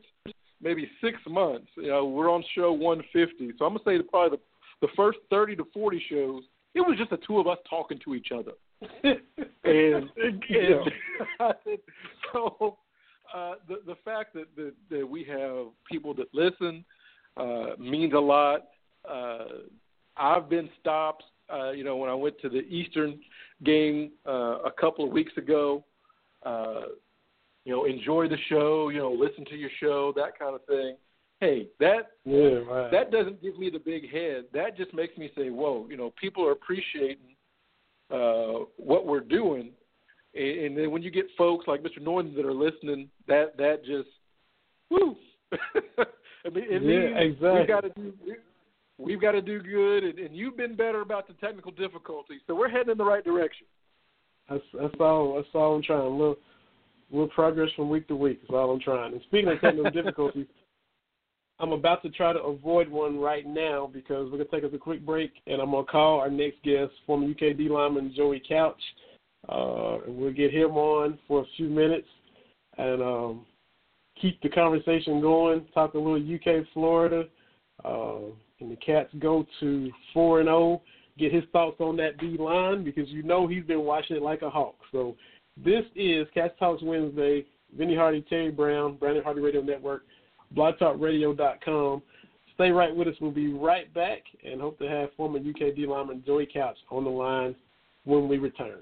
maybe 0.64 0.90
six 1.00 1.18
months, 1.28 1.68
you 1.76 1.88
know, 1.88 2.06
we're 2.06 2.30
on 2.30 2.42
show 2.54 2.72
150. 2.72 3.56
So 3.58 3.64
I'm 3.64 3.74
gonna 3.74 3.84
say 3.84 3.98
that 3.98 4.08
probably 4.08 4.38
the, 4.80 4.86
the 4.86 4.92
first 4.96 5.18
30 5.30 5.56
to 5.56 5.64
40 5.72 6.02
shows, 6.10 6.42
it 6.74 6.80
was 6.80 6.96
just 6.98 7.10
the 7.10 7.18
two 7.18 7.38
of 7.38 7.46
us 7.46 7.58
talking 7.68 8.00
to 8.04 8.14
each 8.14 8.28
other. 8.34 8.52
and, 9.64 10.10
and 10.16 10.42
so 12.32 12.78
uh, 13.34 13.54
the 13.68 13.80
the 13.86 13.96
fact 14.04 14.32
that, 14.34 14.46
that 14.56 14.72
that 14.90 15.08
we 15.08 15.24
have 15.24 15.66
people 15.90 16.14
that 16.14 16.28
listen 16.32 16.84
uh, 17.36 17.76
means 17.78 18.12
a 18.14 18.18
lot. 18.18 18.68
Uh, 19.08 19.44
I've 20.16 20.48
been 20.48 20.70
stopped. 20.80 21.24
Uh, 21.52 21.72
you 21.72 21.84
know, 21.84 21.96
when 21.96 22.08
I 22.08 22.14
went 22.14 22.40
to 22.40 22.48
the 22.48 22.60
Eastern 22.60 23.20
game 23.64 24.12
uh, 24.26 24.58
a 24.62 24.70
couple 24.70 25.04
of 25.04 25.10
weeks 25.10 25.32
ago, 25.36 25.84
uh, 26.46 26.82
you 27.64 27.72
know, 27.72 27.84
enjoy 27.84 28.28
the 28.28 28.38
show. 28.48 28.88
You 28.88 28.98
know, 28.98 29.12
listen 29.12 29.44
to 29.46 29.56
your 29.56 29.70
show, 29.80 30.12
that 30.16 30.38
kind 30.38 30.54
of 30.54 30.64
thing. 30.66 30.96
Hey, 31.40 31.68
that 31.80 32.12
yeah, 32.24 32.60
right. 32.70 32.90
that 32.92 33.10
doesn't 33.10 33.42
give 33.42 33.58
me 33.58 33.68
the 33.68 33.78
big 33.78 34.10
head. 34.10 34.44
That 34.54 34.76
just 34.76 34.94
makes 34.94 35.18
me 35.18 35.30
say, 35.36 35.50
"Whoa!" 35.50 35.86
You 35.90 35.96
know, 35.96 36.14
people 36.20 36.46
are 36.46 36.52
appreciating 36.52 37.34
uh, 38.10 38.64
what 38.76 39.06
we're 39.06 39.20
doing, 39.20 39.72
and, 40.34 40.58
and 40.66 40.78
then 40.78 40.90
when 40.90 41.02
you 41.02 41.10
get 41.10 41.26
folks 41.36 41.66
like 41.66 41.82
Mr. 41.82 42.00
Norton 42.00 42.34
that 42.34 42.44
are 42.44 42.54
listening, 42.54 43.08
that 43.28 43.56
that 43.56 43.84
just, 43.84 44.08
woo. 44.90 45.16
I 46.46 46.50
mean, 46.50 46.64
it 46.68 46.82
yeah, 46.82 47.18
exactly. 47.20 47.60
we 47.60 47.66
got 47.66 47.80
to 47.82 47.90
do 47.90 48.12
we've 48.98 49.20
got 49.20 49.32
to 49.32 49.42
do 49.42 49.60
good, 49.60 50.04
and, 50.04 50.18
and 50.18 50.36
you've 50.36 50.56
been 50.56 50.76
better 50.76 51.00
about 51.00 51.26
the 51.26 51.34
technical 51.34 51.72
difficulties. 51.72 52.40
So 52.46 52.54
we're 52.54 52.68
heading 52.68 52.90
in 52.90 52.98
the 52.98 53.04
right 53.04 53.24
direction. 53.24 53.66
That's 54.48 54.62
that's 54.78 54.94
all. 55.00 55.36
That's 55.36 55.48
all 55.54 55.76
I'm 55.76 55.82
trying. 55.82 56.00
A 56.00 56.08
little, 56.08 56.36
little 57.10 57.28
progress 57.28 57.70
from 57.76 57.88
week 57.88 58.08
to 58.08 58.16
week. 58.16 58.40
That's 58.42 58.54
all 58.54 58.72
I'm 58.72 58.80
trying. 58.80 59.12
And 59.12 59.22
speaking 59.22 59.50
of 59.50 59.60
technical 59.60 59.90
difficulties, 60.02 60.46
I'm 61.58 61.72
about 61.72 62.02
to 62.02 62.10
try 62.10 62.32
to 62.32 62.40
avoid 62.40 62.88
one 62.88 63.18
right 63.18 63.46
now 63.46 63.88
because 63.92 64.30
we're 64.30 64.38
gonna 64.38 64.50
take 64.50 64.64
us 64.64 64.74
a 64.74 64.78
quick 64.78 65.04
break, 65.04 65.32
and 65.46 65.62
I'm 65.62 65.70
gonna 65.70 65.84
call 65.84 66.20
our 66.20 66.30
next 66.30 66.62
guest, 66.62 66.92
former 67.06 67.26
UKD 67.26 67.70
lineman 67.70 68.12
Joey 68.14 68.42
Couch, 68.46 68.80
uh, 69.48 69.98
and 70.06 70.16
we'll 70.16 70.32
get 70.32 70.52
him 70.52 70.72
on 70.72 71.18
for 71.26 71.40
a 71.40 71.46
few 71.56 71.68
minutes 71.68 72.08
and 72.78 73.02
um, 73.02 73.46
keep 74.20 74.40
the 74.42 74.48
conversation 74.48 75.20
going. 75.20 75.66
Talk 75.74 75.94
a 75.94 75.98
little 75.98 76.34
UK, 76.34 76.66
Florida. 76.72 77.24
Uh, 77.84 78.30
and 78.60 78.70
the 78.70 78.76
Cats 78.76 79.10
go 79.18 79.46
to 79.60 79.90
four 80.12 80.40
and 80.40 80.46
zero. 80.46 80.58
Oh, 80.58 80.82
get 81.18 81.32
his 81.32 81.44
thoughts 81.52 81.76
on 81.80 81.96
that 81.96 82.18
D 82.18 82.36
line 82.38 82.84
because 82.84 83.08
you 83.08 83.22
know 83.22 83.46
he's 83.46 83.64
been 83.64 83.80
watching 83.80 84.16
it 84.16 84.22
like 84.22 84.42
a 84.42 84.50
hawk. 84.50 84.76
So 84.92 85.16
this 85.56 85.84
is 85.94 86.26
Cats 86.34 86.54
Talks 86.58 86.82
Wednesday. 86.82 87.44
Vinny 87.76 87.96
Hardy, 87.96 88.24
Terry 88.28 88.50
Brown, 88.50 88.96
Brandon 88.96 89.24
Hardy 89.24 89.40
Radio 89.40 89.60
Network, 89.60 90.04
blogtalkradio.com. 90.56 92.02
Stay 92.54 92.70
right 92.70 92.94
with 92.94 93.08
us. 93.08 93.14
We'll 93.20 93.32
be 93.32 93.52
right 93.52 93.92
back 93.92 94.22
and 94.44 94.60
hope 94.60 94.78
to 94.78 94.88
have 94.88 95.12
former 95.16 95.40
UKD 95.40 95.86
lineman 95.88 96.22
Joey 96.24 96.48
Couch 96.52 96.76
on 96.90 97.02
the 97.04 97.10
line 97.10 97.56
when 98.04 98.28
we 98.28 98.38
return. 98.38 98.78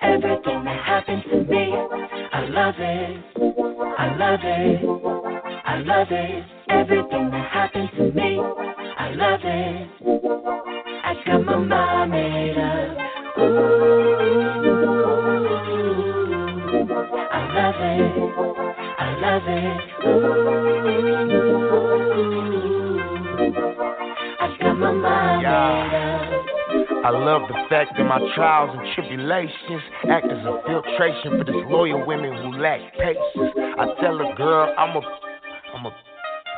Everything 0.00 0.64
that 0.64 0.84
happens 0.84 1.22
to 1.24 1.42
me, 1.44 1.72
I 2.32 2.44
love 2.48 2.74
it. 2.78 3.24
I 3.98 4.14
love 4.16 4.40
it. 4.42 4.84
I 5.64 5.78
love 5.78 6.08
it. 6.10 6.44
Everything 6.68 7.30
that 7.30 7.50
happens 7.50 7.90
to 7.96 8.12
me, 8.12 8.38
I 8.98 9.10
love 9.12 9.40
it. 9.42 9.90
I 11.04 11.14
got 11.24 11.44
my 11.44 11.56
mind 11.56 12.10
made 12.10 12.58
up. 12.58 12.98
Ooh, 13.38 13.42
I 17.32 17.40
love 17.54 17.80
it. 17.80 18.12
I 18.98 19.18
love 19.20 19.46
it. 19.46 19.80
Ooh, 20.06 20.46
I 24.40 24.42
got 24.60 24.76
my 24.78 24.92
mind 24.92 25.42
made 25.42 25.94
up. 25.94 26.55
I 27.06 27.10
love 27.10 27.46
the 27.46 27.54
fact 27.70 27.94
that 27.94 28.02
my 28.02 28.18
trials 28.34 28.74
and 28.74 28.82
tribulations 28.98 29.78
act 30.10 30.26
as 30.26 30.42
a 30.42 30.58
filtration 30.66 31.38
for 31.38 31.44
this 31.46 31.62
loyal 31.70 32.02
women 32.04 32.34
who 32.34 32.58
lack 32.58 32.82
patience. 32.98 33.54
I 33.78 33.94
tell 34.02 34.18
a 34.18 34.34
girl 34.34 34.74
I'm 34.74 34.90
a, 34.90 35.02
I'm 35.70 35.86
a, 35.86 35.94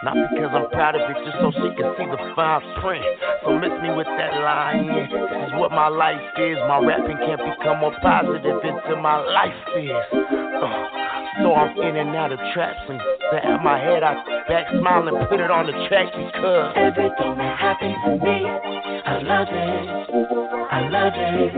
not 0.09 0.17
because 0.33 0.49
I'm 0.57 0.71
proud 0.73 0.97
of 0.97 1.05
it, 1.05 1.21
just 1.21 1.37
so 1.45 1.53
she 1.53 1.69
can 1.77 1.93
see 2.01 2.09
the 2.09 2.33
fine 2.33 2.65
print. 2.81 3.05
So 3.45 3.61
miss 3.61 3.77
me 3.85 3.93
with 3.93 4.09
that 4.09 4.41
line. 4.41 4.89
This 4.89 5.13
is 5.13 5.53
what 5.61 5.69
my 5.69 5.89
life 5.93 6.17
is. 6.41 6.57
My 6.65 6.81
rapping 6.81 7.21
can't 7.29 7.45
become 7.45 7.85
more 7.85 7.93
positive 8.01 8.57
until 8.65 9.05
my 9.05 9.21
life 9.21 9.53
is. 9.77 10.01
Uh. 10.17 11.45
So 11.45 11.53
I'm 11.53 11.77
in 11.77 12.09
and 12.09 12.17
out 12.17 12.33
of 12.33 12.41
traps 12.57 12.89
and 12.89 12.99
at 13.37 13.63
my 13.63 13.79
head 13.79 14.03
I 14.03 14.17
back 14.49 14.65
smile 14.81 15.07
and 15.07 15.29
put 15.29 15.41
it 15.41 15.51
on 15.51 15.67
the 15.67 15.77
track 15.93 16.09
because 16.09 16.73
everything 16.75 17.37
that 17.37 17.59
happens 17.61 18.01
to 18.01 18.17
me, 18.17 18.49
I 18.49 19.21
love 19.21 19.49
it. 19.51 19.98
I 20.19 20.89
love 20.89 21.13
it. 21.17 21.55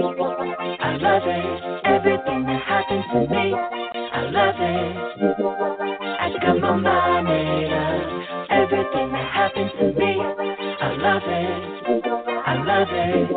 I 0.80 0.96
love 0.96 1.22
it. 1.24 1.80
Everything 1.86 2.44
that 2.44 2.62
happens 2.62 3.06
to 3.12 3.20
me, 3.20 3.54
I 3.54 4.22
love 4.28 4.54
it. 4.58 5.22
I 6.20 6.38
got 6.42 6.60
my 6.60 6.76
mind 6.76 7.26
made. 7.26 7.72
Everything 8.50 9.12
that 9.12 9.32
happens 9.32 9.72
to 9.78 9.84
me, 9.98 10.20
I 10.20 10.92
love 10.92 11.22
it. 11.24 12.04
I 12.46 12.62
love 12.62 12.88
it. 12.90 13.30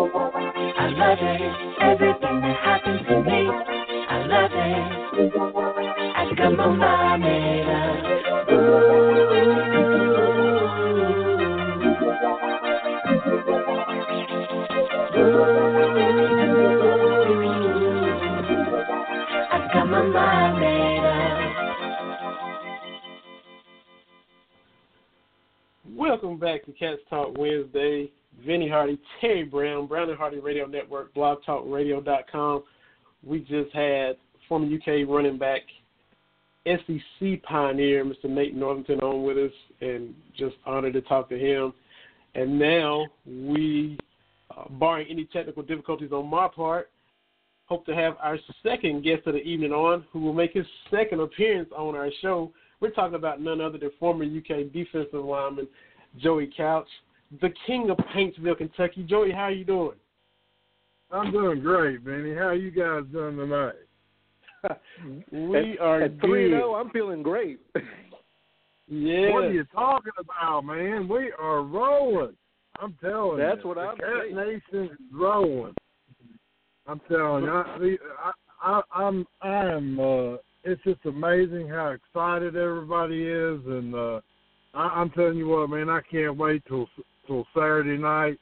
I 0.77 0.87
love 0.89 1.19
it. 1.21 1.81
Everything 1.81 2.41
that 2.41 2.57
happens 2.57 3.07
to 3.07 3.21
me. 3.23 3.49
I 4.09 4.25
love 4.25 4.51
it. 4.53 5.33
My. 5.37 5.53
I 6.15 6.33
got 6.35 6.53
my 6.53 6.67
mind 6.67 7.23
Welcome 25.95 26.37
back 26.37 26.63
to 26.65 26.71
Cats 26.73 27.01
Talk 27.09 27.35
Wednesday. 27.35 28.11
Vinny 28.45 28.69
Hardy, 28.69 28.99
Terry 29.19 29.43
Brown, 29.43 29.87
Brown 29.87 30.09
and 30.09 30.17
Hardy 30.17 30.37
Radio 30.37 30.67
Network, 30.67 31.15
blogtalkradio.com. 31.15 32.63
We 33.23 33.39
just 33.39 33.73
had 33.73 34.17
former 34.47 34.67
UK 34.67 35.07
running 35.07 35.39
back, 35.39 35.61
SEC 36.67 37.41
pioneer, 37.41 38.05
Mr. 38.05 38.25
Nate 38.25 38.55
Northington 38.55 38.99
on 38.99 39.23
with 39.23 39.37
us, 39.37 39.51
and 39.81 40.13
just 40.37 40.55
honored 40.65 40.93
to 40.93 41.01
talk 41.01 41.27
to 41.29 41.39
him. 41.39 41.73
And 42.35 42.59
now 42.59 43.07
we, 43.25 43.97
uh, 44.55 44.65
barring 44.69 45.07
any 45.09 45.25
technical 45.25 45.63
difficulties 45.63 46.11
on 46.11 46.29
my 46.29 46.47
part, 46.47 46.91
hope 47.65 47.85
to 47.85 47.95
have 47.95 48.15
our 48.21 48.37
second 48.61 49.03
guest 49.03 49.25
of 49.25 49.33
the 49.33 49.41
evening 49.41 49.71
on, 49.71 50.03
who 50.11 50.19
will 50.19 50.33
make 50.33 50.53
his 50.53 50.65
second 50.91 51.19
appearance 51.19 51.69
on 51.75 51.95
our 51.95 52.09
show. 52.21 52.51
We're 52.79 52.91
talking 52.91 53.15
about 53.15 53.41
none 53.41 53.61
other 53.61 53.77
than 53.77 53.91
former 53.99 54.25
UK 54.25 54.71
defensive 54.73 55.23
lineman 55.25 55.67
Joey 56.17 56.51
Couch, 56.55 56.87
the 57.41 57.49
king 57.65 57.89
of 57.89 57.97
Paintsville, 58.15 58.57
Kentucky. 58.57 59.03
Joey, 59.03 59.31
how 59.31 59.43
are 59.43 59.51
you 59.51 59.65
doing? 59.65 59.97
I'm 61.11 61.31
doing 61.31 61.61
great, 61.61 62.01
Vinny. 62.01 62.33
How 62.35 62.51
you 62.51 62.71
guys 62.71 63.03
doing 63.11 63.37
tonight? 63.37 63.73
We 65.31 65.73
at, 65.73 65.79
are 65.81 66.01
at 66.03 66.19
three 66.21 66.49
good. 66.49 66.53
and 66.53 66.61
zero. 66.61 66.75
I'm 66.75 66.89
feeling 66.91 67.21
great. 67.21 67.59
Yeah. 68.87 69.31
What 69.31 69.43
are 69.43 69.51
you 69.51 69.65
talking 69.73 70.13
about, 70.17 70.61
man? 70.61 71.07
We 71.09 71.33
are 71.37 71.61
rolling. 71.63 72.35
I'm 72.79 72.97
telling 73.03 73.39
you. 73.39 73.45
That's 73.45 73.63
what 73.65 73.75
the 73.75 73.81
I'm 73.81 73.97
Cat 73.97 74.07
saying. 74.21 74.35
Nation 74.35 74.89
is 74.91 74.97
rolling. 75.11 75.73
I'm 76.87 77.01
telling 77.09 77.43
you. 77.45 77.49
I, 77.51 77.91
I, 78.19 78.31
I, 78.61 78.81
I'm. 78.93 79.25
I'm. 79.41 79.99
Uh, 79.99 80.37
it's 80.65 80.81
just 80.83 80.99
amazing 81.05 81.67
how 81.67 81.87
excited 81.89 82.55
everybody 82.55 83.23
is, 83.23 83.59
and 83.65 83.93
uh, 83.95 84.21
I, 84.73 84.87
I'm 84.87 85.09
telling 85.11 85.37
you 85.37 85.47
what, 85.47 85.69
man. 85.69 85.89
I 85.89 86.01
can't 86.09 86.37
wait 86.37 86.63
till 86.67 86.87
till 87.27 87.45
Saturday 87.53 87.97
night. 87.97 88.37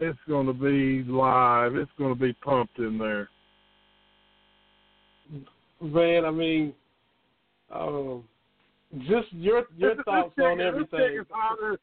It's 0.00 0.18
going 0.28 0.46
to 0.46 0.52
be 0.52 1.04
live. 1.10 1.76
It's 1.76 1.90
going 1.98 2.12
to 2.14 2.20
be 2.20 2.32
pumped 2.32 2.78
in 2.78 2.98
there. 2.98 3.28
Man, 5.80 6.24
I 6.24 6.30
mean, 6.30 6.72
um, 7.72 8.24
just 9.08 9.32
your 9.32 9.64
your 9.76 9.94
This- 9.96 10.04
thoughts 10.04 10.32
this 10.36 10.44
on 10.44 10.58
ticket- 10.58 10.66
everything. 10.66 10.98
This 10.98 11.08
ticket's 11.10 11.30
hotter. 11.32 11.78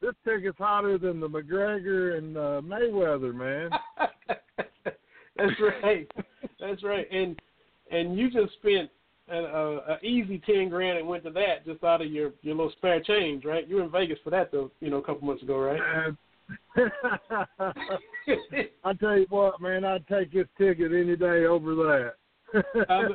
This 0.00 0.14
ticket's 0.24 0.58
hotter 0.58 0.96
than 0.96 1.20
the 1.20 1.28
McGregor 1.28 2.16
and 2.16 2.36
uh, 2.36 2.60
Mayweather, 2.64 3.34
man. 3.34 3.70
That's 5.36 5.52
right. 5.82 6.10
That's 6.60 6.82
right. 6.82 7.06
And 7.10 7.40
and 7.90 8.16
you 8.16 8.30
just 8.30 8.52
spent 8.54 8.90
an 9.28 9.44
a, 9.44 9.76
a 9.76 9.98
easy 10.02 10.40
ten 10.44 10.68
grand 10.68 10.98
and 10.98 11.08
went 11.08 11.24
to 11.24 11.30
that 11.30 11.64
just 11.64 11.82
out 11.84 12.02
of 12.02 12.10
your 12.10 12.32
your 12.42 12.54
little 12.54 12.72
spare 12.72 13.00
change, 13.00 13.44
right? 13.44 13.66
You 13.68 13.76
were 13.76 13.84
in 13.84 13.90
Vegas 13.90 14.18
for 14.22 14.30
that 14.30 14.50
though, 14.52 14.70
you 14.80 14.90
know, 14.90 14.98
a 14.98 15.02
couple 15.02 15.26
months 15.26 15.42
ago, 15.42 15.58
right? 15.58 15.80
I 18.84 18.92
tell 18.94 19.18
you 19.18 19.26
what, 19.28 19.60
man, 19.60 19.84
I'd 19.84 20.06
take 20.08 20.32
this 20.32 20.48
ticket 20.58 20.92
any 20.92 21.16
day 21.16 21.44
over 21.44 21.74
that. 21.74 22.14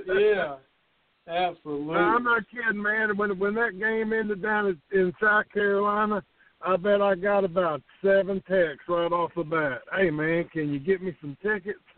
Yeah, 0.07 0.55
absolutely. 1.27 1.95
I'm 1.95 2.23
not 2.23 2.43
kidding, 2.49 2.81
man. 2.81 3.17
When 3.17 3.37
when 3.37 3.55
that 3.55 3.77
game 3.77 4.13
ended 4.13 4.41
down 4.41 4.79
in 4.93 5.13
South 5.21 5.45
Carolina, 5.53 6.23
I 6.65 6.77
bet 6.77 7.01
I 7.01 7.15
got 7.15 7.43
about 7.43 7.81
seven 8.03 8.41
texts 8.49 8.89
right 8.89 9.11
off 9.11 9.31
the 9.35 9.43
bat. 9.43 9.81
Hey, 9.95 10.09
man, 10.09 10.45
can 10.51 10.73
you 10.73 10.79
get 10.79 11.01
me 11.01 11.15
some 11.21 11.37
tickets? 11.43 11.79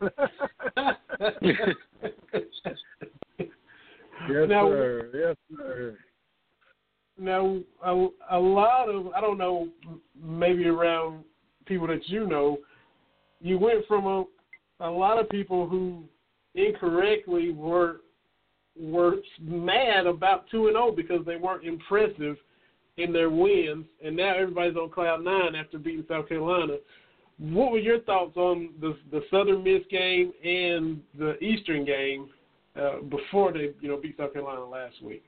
yes, 4.28 4.48
Now- 4.48 4.68
sir. 4.68 5.10
Yes, 5.14 5.36
sir. 5.56 5.98
Now, 7.20 7.58
a, 7.84 8.08
a 8.30 8.38
lot 8.38 8.88
of 8.88 9.08
I 9.08 9.20
don't 9.20 9.38
know, 9.38 9.68
maybe 10.22 10.66
around 10.66 11.24
people 11.66 11.88
that 11.88 12.08
you 12.08 12.28
know, 12.28 12.58
you 13.40 13.58
went 13.58 13.86
from 13.88 14.06
a 14.06 14.24
a 14.80 14.90
lot 14.90 15.18
of 15.18 15.28
people 15.28 15.66
who 15.68 16.04
incorrectly 16.54 17.50
were 17.50 18.02
were 18.78 19.16
mad 19.40 20.06
about 20.06 20.48
two 20.50 20.68
and 20.68 20.74
zero 20.74 20.92
because 20.92 21.26
they 21.26 21.34
weren't 21.34 21.64
impressive 21.64 22.36
in 22.98 23.12
their 23.12 23.30
wins, 23.30 23.86
and 24.04 24.16
now 24.16 24.36
everybody's 24.36 24.76
on 24.76 24.90
cloud 24.90 25.24
nine 25.24 25.54
after 25.54 25.78
beating 25.78 26.04
South 26.08 26.28
Carolina. 26.28 26.74
What 27.38 27.70
were 27.70 27.78
your 27.78 28.00
thoughts 28.00 28.36
on 28.36 28.70
the 28.80 28.96
the 29.10 29.22
Southern 29.30 29.62
Miss 29.62 29.82
game 29.90 30.32
and 30.44 31.00
the 31.16 31.38
Eastern 31.42 31.84
game 31.84 32.28
uh, 32.76 33.02
before 33.08 33.52
they 33.52 33.70
you 33.80 33.88
know 33.88 33.96
beat 33.96 34.16
South 34.16 34.32
Carolina 34.32 34.64
last 34.64 35.02
week? 35.02 35.24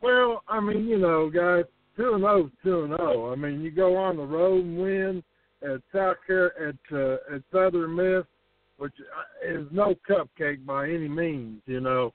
Well, 0.00 0.42
I 0.48 0.60
mean, 0.60 0.86
you 0.88 0.98
know, 0.98 1.28
guys, 1.28 1.64
two 1.96 2.14
and 2.14 2.22
zero, 2.22 2.50
two 2.64 2.84
and 2.84 2.96
zero. 2.96 3.30
I 3.30 3.36
mean, 3.36 3.60
you 3.60 3.70
go 3.70 3.96
on 3.96 4.16
the 4.16 4.24
road 4.24 4.64
and 4.64 4.78
win 4.78 5.22
at 5.62 5.82
South 5.92 6.16
Car 6.26 6.52
at 6.58 6.96
uh, 6.96 7.34
at 7.34 7.42
Southern 7.52 7.94
Miss, 7.94 8.24
which 8.78 8.94
is 9.46 9.66
no 9.70 9.94
cupcake 10.08 10.64
by 10.64 10.88
any 10.88 11.08
means. 11.08 11.60
You 11.66 11.80
know, 11.80 12.14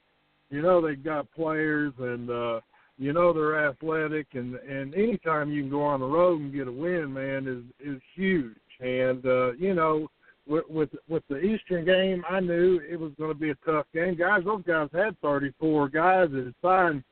you 0.49 0.63
know 0.63 0.81
they've 0.81 1.03
got 1.03 1.31
players 1.31 1.93
and 1.99 2.29
uh, 2.31 2.59
you 2.97 3.13
know 3.13 3.33
they're 3.33 3.67
athletic, 3.67 4.27
and 4.33 4.55
and 4.55 4.93
anytime 4.95 5.51
you 5.51 5.63
can 5.63 5.69
go 5.69 5.83
on 5.83 5.99
the 5.99 6.05
road 6.05 6.41
and 6.41 6.53
get 6.53 6.67
a 6.67 6.71
win, 6.71 7.11
man, 7.13 7.47
is 7.47 7.95
is 7.95 8.01
huge. 8.15 8.55
And 8.79 9.25
uh, 9.25 9.53
you 9.53 9.73
know, 9.73 10.07
with 10.47 10.65
with 10.69 10.89
with 11.09 11.23
the 11.29 11.39
Eastern 11.39 11.85
game, 11.85 12.23
I 12.29 12.39
knew 12.39 12.79
it 12.89 12.99
was 12.99 13.11
going 13.17 13.33
to 13.33 13.39
be 13.39 13.49
a 13.49 13.55
tough 13.65 13.85
game. 13.93 14.15
Guys, 14.15 14.43
those 14.45 14.63
guys 14.63 14.89
had 14.93 15.19
34 15.21 15.89
guys 15.89 16.29
that 16.31 16.45
had 16.45 16.55
signed 16.61 17.03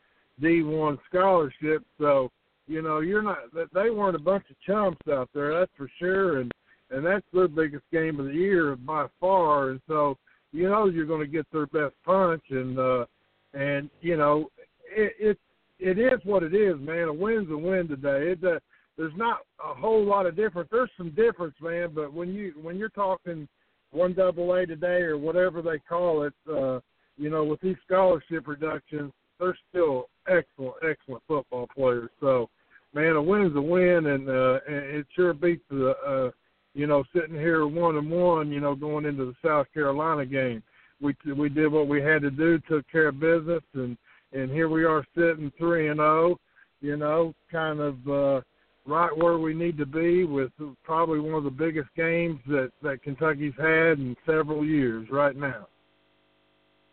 D1 0.41 0.97
scholarships, 1.09 1.85
So, 1.99 2.31
you 2.67 2.81
know, 2.81 2.99
you're 2.99 3.21
not 3.21 3.37
they 3.73 3.89
weren't 3.89 4.15
a 4.15 4.19
bunch 4.19 4.45
of 4.49 4.59
chumps 4.65 5.07
out 5.11 5.29
there, 5.33 5.59
that's 5.59 5.71
for 5.77 5.89
sure. 5.99 6.39
And 6.39 6.51
and 6.89 7.05
that's 7.05 7.25
their 7.33 7.47
biggest 7.47 7.83
game 7.91 8.19
of 8.19 8.27
the 8.27 8.33
year 8.33 8.75
by 8.75 9.07
far. 9.19 9.71
And 9.71 9.81
so, 9.87 10.17
you 10.51 10.69
know, 10.69 10.85
you're 10.85 11.05
going 11.07 11.21
to 11.21 11.27
get 11.27 11.47
their 11.51 11.65
best 11.67 11.95
punch. 12.05 12.43
And 12.49 12.77
uh, 12.77 13.05
and 13.53 13.89
you 14.01 14.17
know, 14.17 14.49
it 14.85 15.13
it 15.19 15.39
it 15.83 15.99
is 15.99 16.19
what 16.23 16.43
it 16.43 16.53
is, 16.55 16.79
man. 16.79 17.09
A 17.09 17.13
win's 17.13 17.51
a 17.51 17.57
win 17.57 17.87
today. 17.87 18.31
It 18.31 18.43
uh, 18.43 18.59
there's 18.97 19.13
not 19.15 19.39
a 19.59 19.73
whole 19.73 20.05
lot 20.05 20.25
of 20.25 20.35
difference. 20.35 20.69
There's 20.71 20.89
some 20.97 21.09
difference, 21.11 21.55
man. 21.61 21.91
But 21.93 22.13
when 22.13 22.33
you 22.33 22.53
when 22.61 22.77
you're 22.77 22.89
talking 22.89 23.47
one 23.91 24.13
double 24.13 24.53
A 24.53 24.65
today 24.65 25.01
or 25.01 25.17
whatever 25.17 25.61
they 25.61 25.79
call 25.79 26.23
it, 26.23 26.33
uh, 26.49 26.79
you 27.17 27.29
know, 27.29 27.43
with 27.43 27.59
these 27.61 27.75
scholarship 27.85 28.47
reductions, 28.47 29.11
they're 29.39 29.57
still 29.69 30.09
excellent, 30.27 30.75
excellent 30.89 31.21
football 31.27 31.67
players. 31.75 32.09
So, 32.21 32.49
man, 32.93 33.15
a 33.15 33.21
win's 33.21 33.55
a 33.55 33.61
win, 33.61 34.07
and 34.07 34.29
uh, 34.29 34.59
and 34.67 34.85
it 34.95 35.05
sure 35.15 35.33
beats 35.33 35.63
the, 35.69 35.95
uh, 36.07 36.31
you 36.73 36.87
know, 36.87 37.03
sitting 37.13 37.35
here 37.35 37.67
one 37.67 37.97
and 37.97 38.09
one, 38.09 38.51
you 38.51 38.61
know, 38.61 38.73
going 38.73 39.05
into 39.05 39.25
the 39.25 39.35
South 39.45 39.67
Carolina 39.73 40.25
game. 40.25 40.63
We 41.01 41.13
we 41.35 41.49
did 41.49 41.71
what 41.71 41.87
we 41.89 42.01
had 42.01 42.21
to 42.21 42.31
do, 42.31 42.57
took 42.59 42.89
care 42.89 43.09
of 43.09 43.19
business, 43.19 43.63
and 43.73 43.97
and 44.33 44.51
here 44.51 44.69
we 44.69 44.83
are 44.83 45.05
sitting 45.15 45.51
three 45.57 45.89
and 45.89 45.97
zero, 45.97 46.39
you 46.81 46.97
know, 46.97 47.33
kind 47.51 47.79
of 47.79 48.07
uh, 48.07 48.41
right 48.85 49.15
where 49.15 49.37
we 49.37 49.53
need 49.53 49.77
to 49.77 49.85
be 49.85 50.23
with 50.25 50.51
probably 50.83 51.19
one 51.19 51.35
of 51.35 51.43
the 51.43 51.49
biggest 51.49 51.89
games 51.95 52.39
that 52.47 52.71
that 52.81 53.03
Kentucky's 53.03 53.53
had 53.57 53.99
in 53.99 54.15
several 54.25 54.65
years 54.65 55.07
right 55.11 55.35
now. 55.35 55.67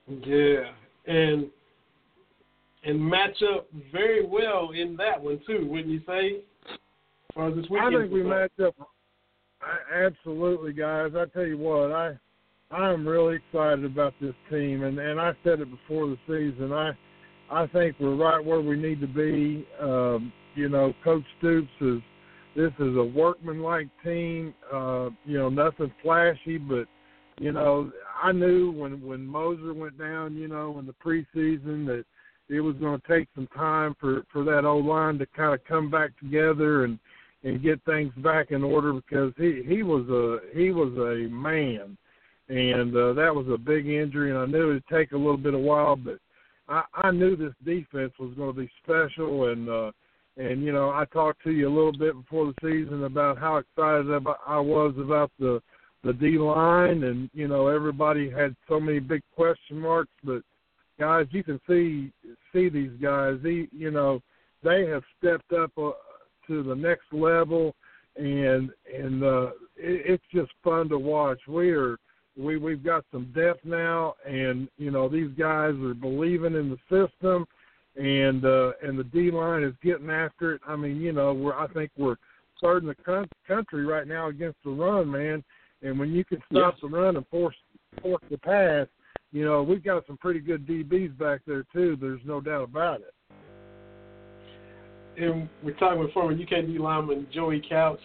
Yeah, 0.06 0.72
and 1.06 1.48
and 2.84 3.00
match 3.00 3.42
up 3.54 3.68
very 3.92 4.26
well 4.26 4.70
in 4.70 4.96
that 4.96 5.20
one 5.20 5.40
too, 5.46 5.66
wouldn't 5.70 5.88
you 5.88 6.02
say? 6.06 6.40
As 7.36 7.54
this 7.54 7.66
I 7.78 7.90
think 7.90 8.12
we 8.12 8.22
match 8.22 8.50
up 8.64 8.74
I- 9.62 10.04
absolutely, 10.04 10.72
guys. 10.72 11.12
I 11.16 11.26
tell 11.26 11.46
you 11.46 11.58
what, 11.58 11.92
I 11.92 12.18
I'm 12.70 13.06
really 13.06 13.36
excited 13.36 13.84
about 13.84 14.14
this 14.20 14.34
team, 14.48 14.84
and 14.84 14.98
and 14.98 15.20
I 15.20 15.32
said 15.44 15.60
it 15.60 15.70
before 15.70 16.06
the 16.06 16.18
season. 16.26 16.72
I 16.72 16.92
I 17.50 17.66
think 17.66 17.96
we're 17.98 18.14
right 18.14 18.44
where 18.44 18.60
we 18.60 18.76
need 18.76 19.00
to 19.00 19.06
be. 19.08 19.66
Um, 19.80 20.32
you 20.54 20.68
know, 20.68 20.94
Coach 21.02 21.24
Stoops 21.38 21.68
is 21.80 22.00
this 22.54 22.72
is 22.78 22.96
a 22.96 23.04
workmanlike 23.04 23.88
team. 24.04 24.54
Uh, 24.72 25.10
you 25.24 25.38
know, 25.38 25.48
nothing 25.48 25.92
flashy, 26.02 26.58
but 26.58 26.86
you 27.40 27.52
know, 27.52 27.90
I 28.22 28.32
knew 28.32 28.70
when 28.70 29.04
when 29.04 29.26
Mosier 29.26 29.74
went 29.74 29.98
down, 29.98 30.36
you 30.36 30.46
know, 30.46 30.78
in 30.78 30.86
the 30.86 30.94
preseason 31.04 31.86
that 31.86 32.04
it 32.48 32.60
was 32.60 32.76
going 32.76 33.00
to 33.00 33.08
take 33.08 33.28
some 33.34 33.48
time 33.48 33.96
for 34.00 34.22
for 34.32 34.44
that 34.44 34.64
old 34.64 34.86
line 34.86 35.18
to 35.18 35.26
kind 35.26 35.54
of 35.54 35.64
come 35.64 35.90
back 35.90 36.16
together 36.20 36.84
and 36.84 36.98
and 37.42 37.62
get 37.62 37.82
things 37.84 38.12
back 38.18 38.50
in 38.50 38.62
order 38.62 38.92
because 38.92 39.32
he 39.36 39.62
he 39.66 39.82
was 39.82 40.06
a 40.08 40.56
he 40.56 40.70
was 40.70 40.92
a 40.98 41.28
man, 41.32 41.96
and 42.48 42.96
uh, 42.96 43.12
that 43.14 43.34
was 43.34 43.46
a 43.52 43.58
big 43.58 43.88
injury, 43.88 44.30
and 44.30 44.38
I 44.38 44.46
knew 44.46 44.70
it'd 44.70 44.84
take 44.86 45.12
a 45.12 45.16
little 45.16 45.36
bit 45.36 45.54
of 45.54 45.60
while, 45.60 45.96
but 45.96 46.18
I, 46.70 46.84
I 46.94 47.10
knew 47.10 47.36
this 47.36 47.54
defense 47.64 48.12
was 48.18 48.32
going 48.36 48.54
to 48.54 48.60
be 48.60 48.70
special, 48.82 49.48
and 49.50 49.68
uh, 49.68 49.90
and 50.36 50.62
you 50.62 50.72
know 50.72 50.90
I 50.90 51.04
talked 51.12 51.42
to 51.44 51.50
you 51.50 51.68
a 51.68 51.74
little 51.74 51.92
bit 51.92 52.14
before 52.14 52.46
the 52.46 52.54
season 52.62 53.04
about 53.04 53.38
how 53.38 53.56
excited 53.56 54.10
about, 54.10 54.38
I 54.46 54.60
was 54.60 54.94
about 54.98 55.32
the 55.38 55.60
the 56.04 56.12
D 56.12 56.38
line, 56.38 57.02
and 57.04 57.28
you 57.34 57.48
know 57.48 57.66
everybody 57.66 58.30
had 58.30 58.54
so 58.68 58.78
many 58.78 59.00
big 59.00 59.22
question 59.34 59.78
marks, 59.78 60.12
but 60.24 60.42
guys, 60.98 61.26
you 61.30 61.42
can 61.42 61.60
see 61.68 62.12
see 62.52 62.68
these 62.68 62.92
guys. 63.02 63.38
He, 63.42 63.68
you 63.72 63.90
know, 63.90 64.20
they 64.62 64.86
have 64.86 65.02
stepped 65.18 65.52
up 65.52 65.72
uh, 65.76 65.90
to 66.46 66.62
the 66.62 66.74
next 66.74 67.12
level, 67.12 67.74
and 68.16 68.70
and 68.94 69.24
uh, 69.24 69.46
it, 69.76 70.04
it's 70.06 70.24
just 70.32 70.52
fun 70.62 70.88
to 70.90 70.98
watch. 70.98 71.40
We 71.48 71.70
are 71.70 71.98
we 72.36 72.56
we've 72.56 72.84
got 72.84 73.04
some 73.12 73.32
depth 73.34 73.64
now, 73.64 74.14
and 74.26 74.68
you 74.78 74.90
know 74.90 75.08
these 75.08 75.30
guys 75.38 75.74
are 75.82 75.94
believing 75.94 76.54
in 76.54 76.70
the 76.70 76.78
system, 76.88 77.46
and 77.96 78.44
uh, 78.44 78.72
and 78.82 78.98
the 78.98 79.04
D 79.04 79.30
line 79.30 79.62
is 79.62 79.74
getting 79.82 80.10
after 80.10 80.54
it. 80.54 80.60
I 80.66 80.76
mean, 80.76 81.00
you 81.00 81.12
know, 81.12 81.32
we're 81.32 81.58
I 81.58 81.66
think 81.68 81.90
we're 81.96 82.16
third 82.62 82.82
in 82.82 82.88
the 82.88 83.26
country 83.46 83.84
right 83.84 84.06
now 84.06 84.28
against 84.28 84.58
the 84.64 84.70
run, 84.70 85.10
man. 85.10 85.42
And 85.82 85.98
when 85.98 86.12
you 86.12 86.24
can 86.24 86.42
stop 86.52 86.76
the 86.80 86.88
run 86.88 87.16
and 87.16 87.26
force 87.28 87.56
force 88.02 88.22
the 88.30 88.38
pass, 88.38 88.86
you 89.32 89.44
know 89.44 89.62
we've 89.62 89.84
got 89.84 90.06
some 90.06 90.16
pretty 90.18 90.40
good 90.40 90.66
DBs 90.66 91.18
back 91.18 91.40
there 91.46 91.64
too. 91.72 91.96
There's 92.00 92.20
no 92.24 92.40
doubt 92.40 92.64
about 92.64 93.00
it 93.00 93.14
and 95.16 95.48
we're 95.62 95.72
talking 95.74 95.98
with 95.98 96.12
former 96.12 96.32
UK 96.32 96.66
D 96.66 96.78
lineman 96.78 97.26
Joey 97.32 97.62
Couch. 97.68 98.00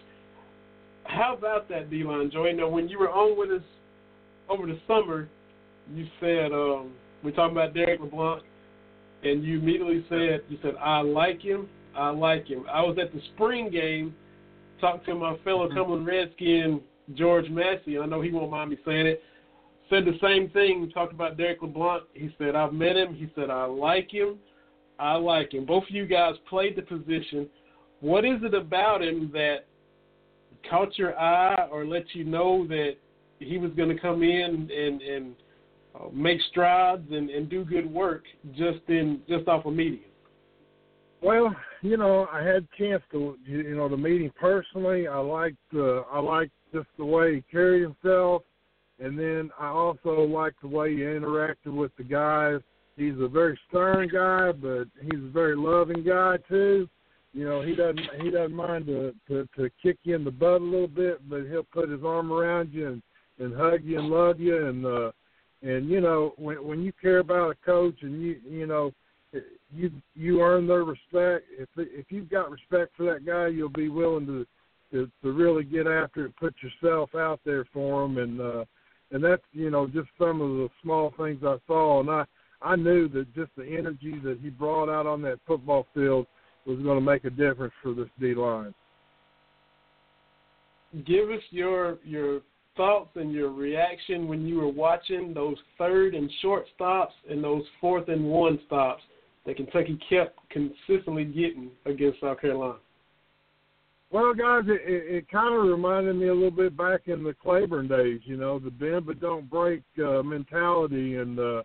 How 1.03 1.35
about 1.37 1.69
that 1.69 1.89
D 1.89 2.03
line, 2.03 2.31
Joey? 2.31 2.53
Now, 2.53 2.67
when 2.67 2.89
you 2.89 2.99
were 2.99 3.09
on 3.09 3.37
with 3.37 3.51
us 3.51 3.65
over 4.49 4.65
the 4.65 4.79
summer, 4.87 5.29
you 5.93 6.07
said 6.19 6.51
um, 6.51 6.91
we're 7.23 7.31
talking 7.31 7.55
about 7.55 7.73
Derrick 7.73 8.01
LeBlanc, 8.01 8.43
and 9.23 9.43
you 9.43 9.59
immediately 9.59 10.05
said 10.09 10.41
you 10.49 10.57
said 10.61 10.75
I 10.79 11.01
like 11.01 11.41
him, 11.41 11.67
I 11.95 12.09
like 12.09 12.47
him. 12.47 12.65
I 12.71 12.81
was 12.81 12.97
at 13.01 13.13
the 13.13 13.21
spring 13.33 13.69
game, 13.69 14.13
talking 14.79 15.05
to 15.05 15.15
my 15.15 15.37
fellow 15.43 15.67
mm-hmm. 15.67 15.77
Cumberland 15.77 16.07
Redskin 16.07 16.81
George 17.13 17.49
Massey. 17.49 17.99
I 17.99 18.05
know 18.05 18.21
he 18.21 18.31
won't 18.31 18.51
mind 18.51 18.71
me 18.71 18.77
saying 18.85 19.07
it. 19.07 19.23
Said 19.89 20.05
the 20.05 20.17
same 20.21 20.49
thing. 20.49 20.89
Talked 20.93 21.13
about 21.13 21.37
Derrick 21.37 21.61
LeBlanc. 21.61 22.03
He 22.13 22.33
said 22.37 22.55
I've 22.55 22.73
met 22.73 22.95
him. 22.95 23.13
He 23.13 23.29
said 23.35 23.49
I 23.49 23.65
like 23.65 24.11
him. 24.11 24.37
I 24.97 25.15
like 25.15 25.53
him. 25.53 25.65
Both 25.65 25.83
of 25.83 25.91
you 25.91 26.05
guys 26.05 26.35
played 26.49 26.75
the 26.75 26.81
position. 26.81 27.47
What 27.99 28.25
is 28.25 28.41
it 28.43 28.53
about 28.53 29.03
him 29.03 29.29
that 29.33 29.65
caught 30.69 30.97
your 30.97 31.17
eye 31.19 31.67
or 31.71 31.85
let 31.85 32.03
you 32.13 32.23
know 32.23 32.65
that 32.67 32.95
he 33.39 33.57
was 33.57 33.71
going 33.71 33.89
to 33.89 33.99
come 33.99 34.23
in 34.23 34.69
and 34.71 35.01
and 35.01 35.35
uh, 35.95 36.09
make 36.13 36.39
strides 36.49 37.07
and, 37.11 37.29
and 37.29 37.49
do 37.49 37.63
good 37.63 37.91
work 37.91 38.23
just 38.55 38.79
in 38.87 39.21
just 39.27 39.47
off 39.47 39.65
of 39.65 39.73
meeting? 39.73 39.99
Well, 41.21 41.55
you 41.81 41.97
know, 41.97 42.27
I 42.31 42.39
had 42.39 42.67
a 42.67 42.77
chance 42.77 43.03
to 43.11 43.37
you 43.45 43.75
know 43.75 43.89
to 43.89 43.97
meet 43.97 44.21
him 44.21 44.31
personally. 44.39 45.07
I 45.07 45.17
liked 45.17 45.57
uh, 45.73 46.01
I 46.01 46.19
liked 46.19 46.51
just 46.73 46.87
the 46.97 47.05
way 47.05 47.35
he 47.35 47.41
carried 47.51 47.81
himself, 47.81 48.43
and 48.99 49.17
then 49.17 49.49
I 49.59 49.67
also 49.67 50.21
liked 50.21 50.61
the 50.61 50.67
way 50.67 50.93
he 50.93 51.01
interacted 51.01 51.73
with 51.73 51.95
the 51.97 52.03
guys 52.03 52.61
he's 52.95 53.15
a 53.19 53.27
very 53.27 53.59
stern 53.67 54.09
guy, 54.11 54.51
but 54.51 54.85
he's 55.01 55.23
a 55.23 55.31
very 55.31 55.55
loving 55.55 56.03
guy 56.03 56.37
too. 56.47 56.89
You 57.33 57.45
know, 57.45 57.61
he 57.61 57.75
doesn't 57.75 57.99
he 58.21 58.29
doesn't 58.31 58.55
mind 58.55 58.87
to 58.87 59.13
to, 59.27 59.47
to 59.57 59.69
kick 59.81 59.97
you 60.03 60.15
in 60.15 60.23
the 60.23 60.31
butt 60.31 60.61
a 60.61 60.63
little 60.63 60.87
bit, 60.87 61.27
but 61.29 61.45
he'll 61.47 61.63
put 61.63 61.89
his 61.89 62.03
arm 62.03 62.31
around 62.31 62.73
you 62.73 62.87
and 62.87 63.03
and 63.39 63.55
hug 63.55 63.83
you 63.83 63.99
and 63.99 64.09
love 64.09 64.39
you 64.39 64.67
and 64.67 64.85
uh 64.85 65.11
and 65.61 65.89
you 65.89 66.01
know 66.01 66.33
when 66.37 66.65
when 66.65 66.81
you 66.81 66.91
care 67.01 67.19
about 67.19 67.51
a 67.51 67.65
coach 67.65 67.95
and 68.01 68.21
you 68.21 68.37
you 68.47 68.65
know 68.65 68.91
you 69.73 69.91
you 70.13 70.41
earn 70.41 70.67
their 70.67 70.83
respect 70.83 71.45
if 71.57 71.67
if 71.77 72.05
you've 72.09 72.29
got 72.29 72.51
respect 72.51 72.91
for 72.95 73.05
that 73.05 73.25
guy 73.25 73.47
you'll 73.47 73.69
be 73.69 73.89
willing 73.89 74.25
to 74.25 74.45
to, 74.91 75.09
to 75.23 75.31
really 75.31 75.63
get 75.63 75.87
after 75.87 76.25
it 76.25 76.35
put 76.37 76.53
yourself 76.61 77.13
out 77.15 77.39
there 77.45 77.65
for 77.73 78.05
him 78.05 78.17
and 78.17 78.39
uh 78.39 78.65
and 79.11 79.23
that's 79.23 79.43
you 79.51 79.69
know 79.69 79.87
just 79.87 80.09
some 80.17 80.41
of 80.41 80.49
the 80.49 80.69
small 80.81 81.13
things 81.17 81.41
I 81.43 81.57
saw 81.67 81.99
and 81.99 82.09
I 82.09 82.25
I 82.61 82.75
knew 82.75 83.07
that 83.09 83.33
just 83.35 83.51
the 83.57 83.65
energy 83.65 84.19
that 84.23 84.39
he 84.41 84.49
brought 84.49 84.89
out 84.89 85.05
on 85.05 85.21
that 85.23 85.39
football 85.45 85.85
field 85.93 86.25
was 86.65 86.79
going 86.79 86.97
to 86.97 87.05
make 87.05 87.25
a 87.25 87.29
difference 87.29 87.73
for 87.83 87.93
this 87.93 88.09
D 88.19 88.33
line. 88.33 88.73
Give 91.05 91.29
us 91.29 91.41
your 91.51 91.99
your 92.03 92.41
thoughts 92.75 93.11
and 93.15 93.31
your 93.31 93.51
reaction 93.51 94.27
when 94.27 94.45
you 94.45 94.57
were 94.57 94.69
watching 94.69 95.33
those 95.33 95.57
third 95.77 96.15
and 96.15 96.29
short 96.41 96.65
stops 96.75 97.13
and 97.29 97.43
those 97.43 97.63
fourth 97.79 98.09
and 98.09 98.23
one 98.25 98.59
stops 98.65 99.01
that 99.45 99.57
Kentucky 99.57 99.99
kept 100.09 100.39
consistently 100.49 101.25
getting 101.25 101.69
against 101.85 102.19
South 102.21 102.41
Carolina. 102.41 102.77
Well, 104.11 104.33
guys, 104.33 104.63
it, 104.67 104.81
it, 104.85 105.15
it 105.15 105.29
kind 105.29 105.53
of 105.53 105.65
reminded 105.65 106.15
me 106.15 106.27
a 106.27 106.33
little 106.33 106.51
bit 106.51 106.77
back 106.77 107.01
in 107.07 107.23
the 107.23 107.33
Claiborne 107.33 107.87
days, 107.87 108.21
you 108.23 108.37
know, 108.37 108.59
the 108.59 108.71
bend 108.71 109.05
but 109.07 109.19
don't 109.19 109.49
break 109.49 109.81
uh, 109.99 110.23
mentality, 110.23 111.17
and 111.17 111.39
uh, 111.39 111.63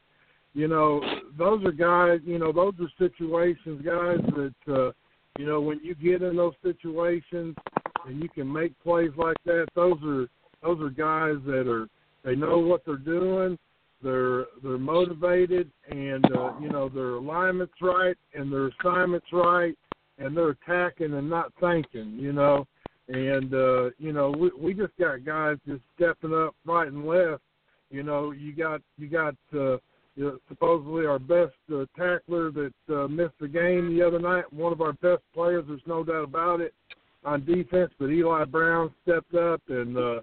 you 0.55 0.67
know, 0.67 1.01
those 1.39 1.65
are 1.65 1.73
guys, 1.73 2.21
you 2.25 2.39
know, 2.39 2.53
those 2.53 2.75
are 2.81 2.91
situations, 2.99 3.83
guys, 3.85 4.19
that, 4.35 4.75
uh, 4.75 4.91
you 5.39 5.47
know, 5.47 5.61
when 5.61 5.79
you 5.83 5.95
get 5.95 6.23
in 6.23 6.37
those 6.37 6.55
situations 6.63 7.55
and 8.07 8.21
you 8.21 8.29
can 8.29 8.53
make 8.53 8.73
plays 8.83 9.13
like 9.17 9.37
that, 9.45 9.67
those 9.77 9.99
are 10.05 10.27
those 10.63 10.81
are 10.81 10.91
guys 10.91 11.37
that 11.47 11.69
are 11.69 11.89
they 12.25 12.37
know 12.37 12.59
what 12.59 12.85
they're 12.85 12.97
doing, 12.97 13.59
they're 14.03 14.47
they're 14.63 14.79
motivated, 14.79 15.71
and 15.91 16.25
uh, 16.37 16.53
you 16.61 16.69
know 16.69 16.89
their 16.89 17.15
alignments 17.15 17.75
right 17.81 18.17
and 18.35 18.53
their 18.53 18.69
assignments 18.69 19.27
right, 19.33 19.77
and 20.19 20.37
they're 20.37 20.51
attacking 20.51 21.15
and 21.15 21.29
not 21.29 21.53
thinking, 21.61 22.17
you 22.19 22.33
know, 22.33 22.67
and 23.09 23.55
uh, 23.55 23.91
you 23.99 24.13
know 24.13 24.31
we 24.31 24.51
we 24.59 24.75
just 24.75 24.97
got 24.99 25.25
guys 25.25 25.57
just 25.67 25.83
stepping 25.97 26.35
up 26.35 26.55
right 26.65 26.89
and 26.89 27.07
left. 27.07 27.43
You 27.91 28.03
know, 28.03 28.33
you 28.33 28.55
got 28.55 28.81
you 28.99 29.09
got. 29.09 29.35
uh 29.55 29.79
you 30.17 30.25
know, 30.25 30.39
supposedly 30.49 31.07
our 31.07 31.21
best 31.21 31.55
uh, 31.73 31.85
tackler 31.97 32.51
that 32.51 32.73
uh, 32.93 33.07
missed 33.09 33.39
the 33.41 33.49
game 33.49 33.97
the 33.97 34.05
other 34.07 34.19
night. 34.19 34.53
One 34.53 34.73
of 34.73 34.81
our 34.81 34.93
best 34.95 35.23
players, 35.33 35.65
there's 35.69 35.81
no 35.87 36.03
doubt 36.05 36.25
about 36.25 36.61
it, 36.61 36.75
on 37.25 37.45
defense. 37.45 37.93
But 37.99 38.11
Eli 38.11 38.45
Brown 38.45 38.93
stepped 39.03 39.35
up 39.35 39.63
and 39.69 39.97
uh, 39.97 40.21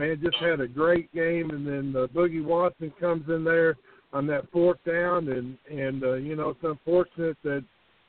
man 0.00 0.20
just 0.22 0.36
had 0.36 0.60
a 0.60 0.68
great 0.68 1.12
game. 1.14 1.50
And 1.50 1.66
then 1.66 1.94
uh, 1.96 2.06
Boogie 2.08 2.44
Watson 2.44 2.92
comes 2.98 3.28
in 3.28 3.44
there 3.44 3.76
on 4.12 4.26
that 4.26 4.50
fourth 4.50 4.78
down, 4.86 5.28
and 5.28 5.56
and 5.70 6.02
uh, 6.02 6.14
you 6.14 6.36
know 6.36 6.50
it's 6.50 6.64
unfortunate 6.64 7.36
that 7.44 7.64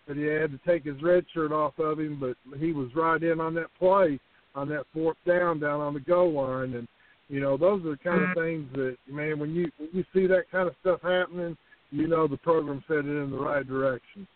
that 0.08 0.18
he 0.18 0.24
had 0.24 0.52
to 0.52 0.60
take 0.66 0.84
his 0.84 1.02
red 1.04 1.26
shirt 1.34 1.52
off 1.52 1.78
of 1.78 2.00
him, 2.00 2.20
but 2.20 2.36
he 2.60 2.74
was 2.74 2.90
right 2.96 3.22
in 3.22 3.40
on 3.40 3.54
that 3.56 3.68
play 3.78 4.20
on 4.56 4.68
that 4.68 4.86
fourth 4.94 5.18
down 5.26 5.60
down 5.60 5.80
on 5.80 5.94
the 5.94 6.00
goal 6.00 6.34
line 6.34 6.74
and 6.74 6.88
you 7.32 7.40
know, 7.40 7.56
those 7.56 7.80
are 7.86 7.92
the 7.92 7.98
kind 8.04 8.22
of 8.22 8.30
mm-hmm. 8.32 8.42
things 8.42 8.70
that, 8.74 8.98
man, 9.10 9.40
when 9.40 9.56
you 9.56 9.72
when 9.78 9.90
you 9.94 10.04
see 10.14 10.28
that 10.28 10.52
kind 10.52 10.68
of 10.68 10.76
stuff 10.82 11.00
happening, 11.02 11.56
you 11.90 12.06
know 12.06 12.28
the 12.28 12.36
program's 12.36 12.84
headed 12.90 13.06
in 13.06 13.32
the 13.32 13.38
right 13.38 13.66
direction. 13.66 14.28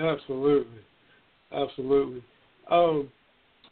Absolutely, 0.00 0.80
absolutely. 1.52 2.24
Um, 2.68 3.08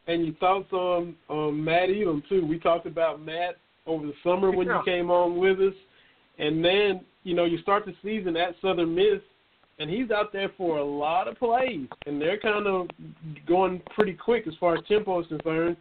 and 0.06 0.24
your 0.24 0.34
thoughts 0.36 0.68
um, 0.72 0.78
on 0.78 1.16
on 1.28 1.64
Matt 1.64 1.88
Elam 1.90 2.22
too? 2.28 2.46
We 2.46 2.58
talked 2.58 2.86
about 2.86 3.20
Matt 3.20 3.56
over 3.86 4.06
the 4.06 4.14
summer 4.22 4.50
when 4.50 4.66
yeah. 4.66 4.78
you 4.78 4.84
came 4.84 5.10
on 5.10 5.38
with 5.38 5.60
us, 5.60 5.74
and 6.38 6.64
then 6.64 7.00
you 7.24 7.34
know 7.34 7.44
you 7.44 7.58
start 7.58 7.84
the 7.86 7.94
season 8.02 8.36
at 8.36 8.54
Southern 8.62 8.94
Miss, 8.94 9.20
and 9.78 9.90
he's 9.90 10.10
out 10.10 10.32
there 10.32 10.50
for 10.56 10.78
a 10.78 10.84
lot 10.84 11.28
of 11.28 11.38
plays, 11.38 11.88
and 12.06 12.20
they're 12.20 12.38
kind 12.38 12.66
of 12.66 12.88
going 13.46 13.82
pretty 13.94 14.14
quick 14.14 14.46
as 14.46 14.54
far 14.58 14.74
as 14.74 14.80
tempo 14.88 15.20
is 15.20 15.26
concerned. 15.26 15.76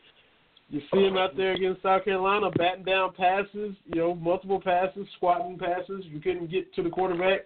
You 0.69 0.81
see 0.91 1.05
him 1.05 1.15
out 1.15 1.37
there 1.37 1.53
against 1.53 1.83
South 1.83 2.05
Carolina, 2.05 2.49
batting 2.57 2.85
down 2.85 3.13
passes, 3.13 3.75
you 3.85 3.95
know, 3.95 4.15
multiple 4.15 4.59
passes, 4.59 5.05
squatting 5.15 5.59
passes. 5.59 6.03
You 6.05 6.19
couldn't 6.19 6.49
get 6.49 6.73
to 6.73 6.81
the 6.81 6.89
quarterback, 6.89 7.41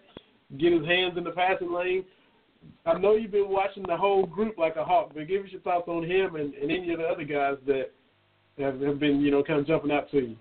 get 0.58 0.72
his 0.72 0.86
hands 0.86 1.18
in 1.18 1.26
the 1.26 1.32
passing 1.32 1.74
lane. 1.74 2.06
I 2.86 2.98
know 2.98 3.16
you've 3.16 3.32
been 3.32 3.50
watching 3.50 3.84
the 3.84 3.98
whole 3.98 4.26
group 4.26 4.58
like 4.58 4.76
a 4.76 4.84
hawk, 4.84 5.12
but 5.14 5.28
give 5.28 5.44
us 5.44 5.52
your 5.52 5.62
thoughts 5.62 5.88
on 5.88 6.04
him 6.04 6.36
and, 6.36 6.54
and 6.54 6.72
any 6.72 6.92
of 6.92 7.00
the 7.00 7.06
other 7.06 7.24
guys 7.24 7.56
that 7.68 7.92
have, 8.58 8.80
have 8.82 9.00
been, 9.00 9.22
you 9.22 9.32
know, 9.32 9.44
kind 9.44 9.60
of 9.60 9.68
jumping 9.68 9.92
out 9.92 10.10
to 10.12 10.18
you. 10.18 10.36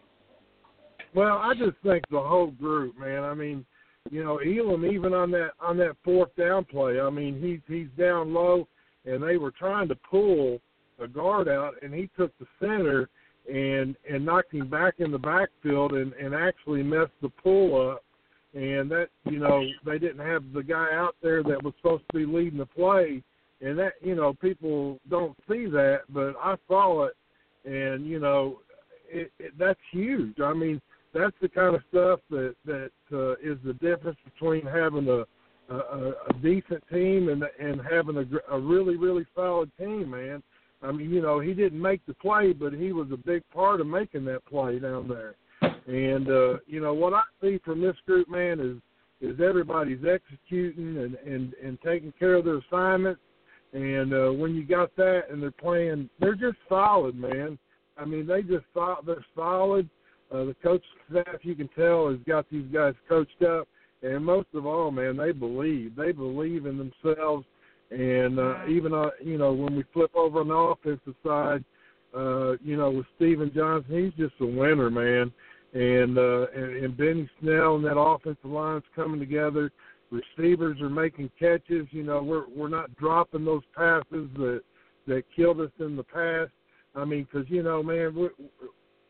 Well, 1.14 1.38
I 1.38 1.54
just 1.54 1.76
think 1.82 2.04
the 2.10 2.20
whole 2.20 2.50
group, 2.50 2.98
man. 2.98 3.24
I 3.24 3.34
mean, 3.34 3.64
you 4.10 4.24
know, 4.24 4.38
Elam 4.38 4.84
even 4.84 5.14
on 5.14 5.30
that 5.32 5.50
on 5.60 5.76
that 5.78 5.96
fourth 6.04 6.34
down 6.36 6.64
play. 6.64 7.00
I 7.00 7.10
mean, 7.10 7.40
he's 7.40 7.60
he's 7.66 7.88
down 7.98 8.32
low, 8.32 8.68
and 9.04 9.22
they 9.22 9.36
were 9.36 9.50
trying 9.50 9.88
to 9.88 9.96
pull 9.96 10.60
a 10.98 11.08
guard 11.08 11.48
out, 11.48 11.74
and 11.82 11.94
he 11.94 12.10
took 12.16 12.36
the 12.38 12.46
center 12.60 13.08
and 13.52 13.96
and 14.10 14.24
knocked 14.24 14.52
him 14.52 14.68
back 14.68 14.94
in 14.98 15.10
the 15.10 15.18
backfield 15.18 15.92
and 15.92 16.12
and 16.14 16.34
actually 16.34 16.82
messed 16.82 17.12
the 17.22 17.28
pull 17.28 17.90
up. 17.90 18.04
And 18.54 18.90
that 18.90 19.08
you 19.24 19.38
know 19.38 19.62
they 19.84 19.98
didn't 19.98 20.26
have 20.26 20.42
the 20.54 20.62
guy 20.62 20.88
out 20.92 21.16
there 21.22 21.42
that 21.42 21.62
was 21.62 21.74
supposed 21.76 22.04
to 22.10 22.18
be 22.18 22.24
leading 22.24 22.58
the 22.58 22.66
play, 22.66 23.22
and 23.60 23.78
that 23.78 23.94
you 24.02 24.14
know 24.14 24.32
people 24.34 24.98
don't 25.10 25.36
see 25.48 25.66
that, 25.66 26.02
but 26.08 26.34
I 26.42 26.56
saw 26.66 27.04
it, 27.04 27.16
and 27.64 28.06
you 28.06 28.18
know, 28.18 28.60
it, 29.08 29.30
it, 29.38 29.52
that's 29.58 29.78
huge. 29.92 30.40
I 30.40 30.54
mean, 30.54 30.80
that's 31.12 31.36
the 31.42 31.48
kind 31.48 31.74
of 31.76 31.82
stuff 31.90 32.20
that 32.30 32.54
that 32.64 32.90
uh, 33.12 33.32
is 33.32 33.58
the 33.64 33.74
difference 33.74 34.18
between 34.24 34.64
having 34.64 35.08
a 35.08 35.24
a, 35.72 36.12
a 36.30 36.32
decent 36.42 36.82
team 36.90 37.28
and 37.28 37.44
and 37.60 37.80
having 37.88 38.16
a, 38.16 38.54
a 38.54 38.58
really 38.58 38.96
really 38.96 39.26
solid 39.34 39.70
team, 39.78 40.10
man. 40.10 40.42
I 40.82 40.92
mean, 40.92 41.10
you 41.10 41.20
know, 41.20 41.40
he 41.40 41.54
didn't 41.54 41.80
make 41.80 42.04
the 42.06 42.14
play, 42.14 42.52
but 42.52 42.72
he 42.72 42.92
was 42.92 43.08
a 43.12 43.16
big 43.16 43.42
part 43.52 43.80
of 43.80 43.86
making 43.86 44.24
that 44.26 44.46
play 44.46 44.78
down 44.78 45.08
there. 45.08 45.34
And 45.88 46.28
uh, 46.28 46.58
you 46.66 46.80
know 46.80 46.92
what 46.92 47.14
I 47.14 47.22
see 47.40 47.58
from 47.64 47.80
this 47.80 47.96
group, 48.06 48.28
man, 48.28 48.60
is 48.60 48.76
is 49.20 49.40
everybody's 49.40 50.04
executing 50.04 50.98
and 50.98 51.14
and 51.26 51.54
and 51.54 51.78
taking 51.84 52.12
care 52.18 52.34
of 52.34 52.44
their 52.44 52.58
assignments. 52.58 53.20
And 53.72 54.12
uh, 54.12 54.30
when 54.32 54.54
you 54.54 54.64
got 54.64 54.94
that, 54.96 55.24
and 55.30 55.42
they're 55.42 55.50
playing, 55.50 56.08
they're 56.20 56.34
just 56.34 56.56
solid, 56.68 57.16
man. 57.16 57.58
I 57.96 58.04
mean, 58.04 58.26
they 58.26 58.42
just 58.42 58.64
thought 58.72 59.04
they're 59.04 59.24
solid. 59.34 59.88
Uh, 60.30 60.44
the 60.44 60.56
coach 60.62 60.82
staff, 61.10 61.40
you 61.42 61.54
can 61.54 61.68
tell, 61.68 62.08
has 62.10 62.18
got 62.26 62.46
these 62.50 62.66
guys 62.72 62.94
coached 63.08 63.42
up, 63.42 63.66
and 64.02 64.24
most 64.24 64.48
of 64.54 64.66
all, 64.66 64.90
man, 64.90 65.16
they 65.16 65.32
believe. 65.32 65.96
They 65.96 66.12
believe 66.12 66.66
in 66.66 66.76
themselves, 66.76 67.46
and 67.90 68.38
uh, 68.38 68.66
even 68.68 68.92
uh, 68.92 69.10
you 69.22 69.38
know 69.38 69.52
when 69.54 69.74
we 69.74 69.84
flip 69.94 70.10
over 70.14 70.40
on 70.40 70.48
the 70.48 70.54
offensive 70.54 71.14
side, 71.24 71.64
uh, 72.14 72.52
you 72.62 72.76
know 72.76 72.90
with 72.90 73.06
Stephen 73.16 73.50
Johnson, 73.54 74.04
he's 74.04 74.26
just 74.26 74.40
a 74.40 74.46
winner, 74.46 74.90
man. 74.90 75.32
And 75.74 76.16
uh, 76.16 76.46
and, 76.54 76.84
and 76.84 76.96
Benny 76.96 77.28
Snell 77.40 77.76
and 77.76 77.84
that 77.84 77.98
offensive 77.98 78.44
line's 78.44 78.84
coming 78.96 79.20
together. 79.20 79.70
Receivers 80.10 80.80
are 80.80 80.88
making 80.88 81.30
catches. 81.38 81.86
You 81.90 82.04
know 82.04 82.22
we're 82.22 82.48
we're 82.48 82.68
not 82.68 82.94
dropping 82.96 83.44
those 83.44 83.62
passes 83.76 84.28
that 84.36 84.62
that 85.06 85.24
killed 85.34 85.60
us 85.60 85.70
in 85.78 85.96
the 85.96 86.02
past. 86.02 86.52
I 86.94 87.04
mean, 87.04 87.26
because 87.30 87.48
you 87.50 87.62
know, 87.62 87.82
man, 87.82 88.14
we're, 88.14 88.30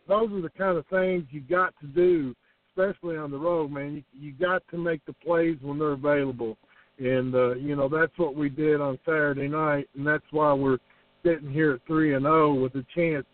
those 0.09 0.33
are 0.33 0.41
the 0.41 0.51
kind 0.51 0.77
of 0.77 0.87
things 0.87 1.25
you 1.31 1.41
got 1.43 1.75
to 1.81 1.87
do, 1.87 2.35
especially 2.71 3.17
on 3.17 3.31
the 3.31 3.39
road, 3.39 3.71
man. 3.71 3.95
You 3.95 4.03
you 4.13 4.33
got 4.33 4.63
to 4.71 4.79
make 4.79 5.05
the 5.07 5.13
plays 5.13 5.59
when 5.63 5.79
they're 5.79 5.93
available, 5.93 6.59
and 6.99 7.35
uh, 7.37 7.55
you 7.55 7.77
know 7.77 7.89
that's 7.89 8.17
what 8.17 8.35
we 8.35 8.49
did 8.49 8.81
on 8.81 8.99
Saturday 9.05 9.47
night, 9.47 9.89
and 9.97 10.05
that's 10.05 10.27
why 10.33 10.53
we're 10.53 10.79
sitting 11.25 11.53
here 11.53 11.73
at 11.75 11.87
three 11.87 12.15
and 12.15 12.25
zero 12.25 12.53
with 12.53 12.75
a 12.75 12.85
chance, 12.97 13.27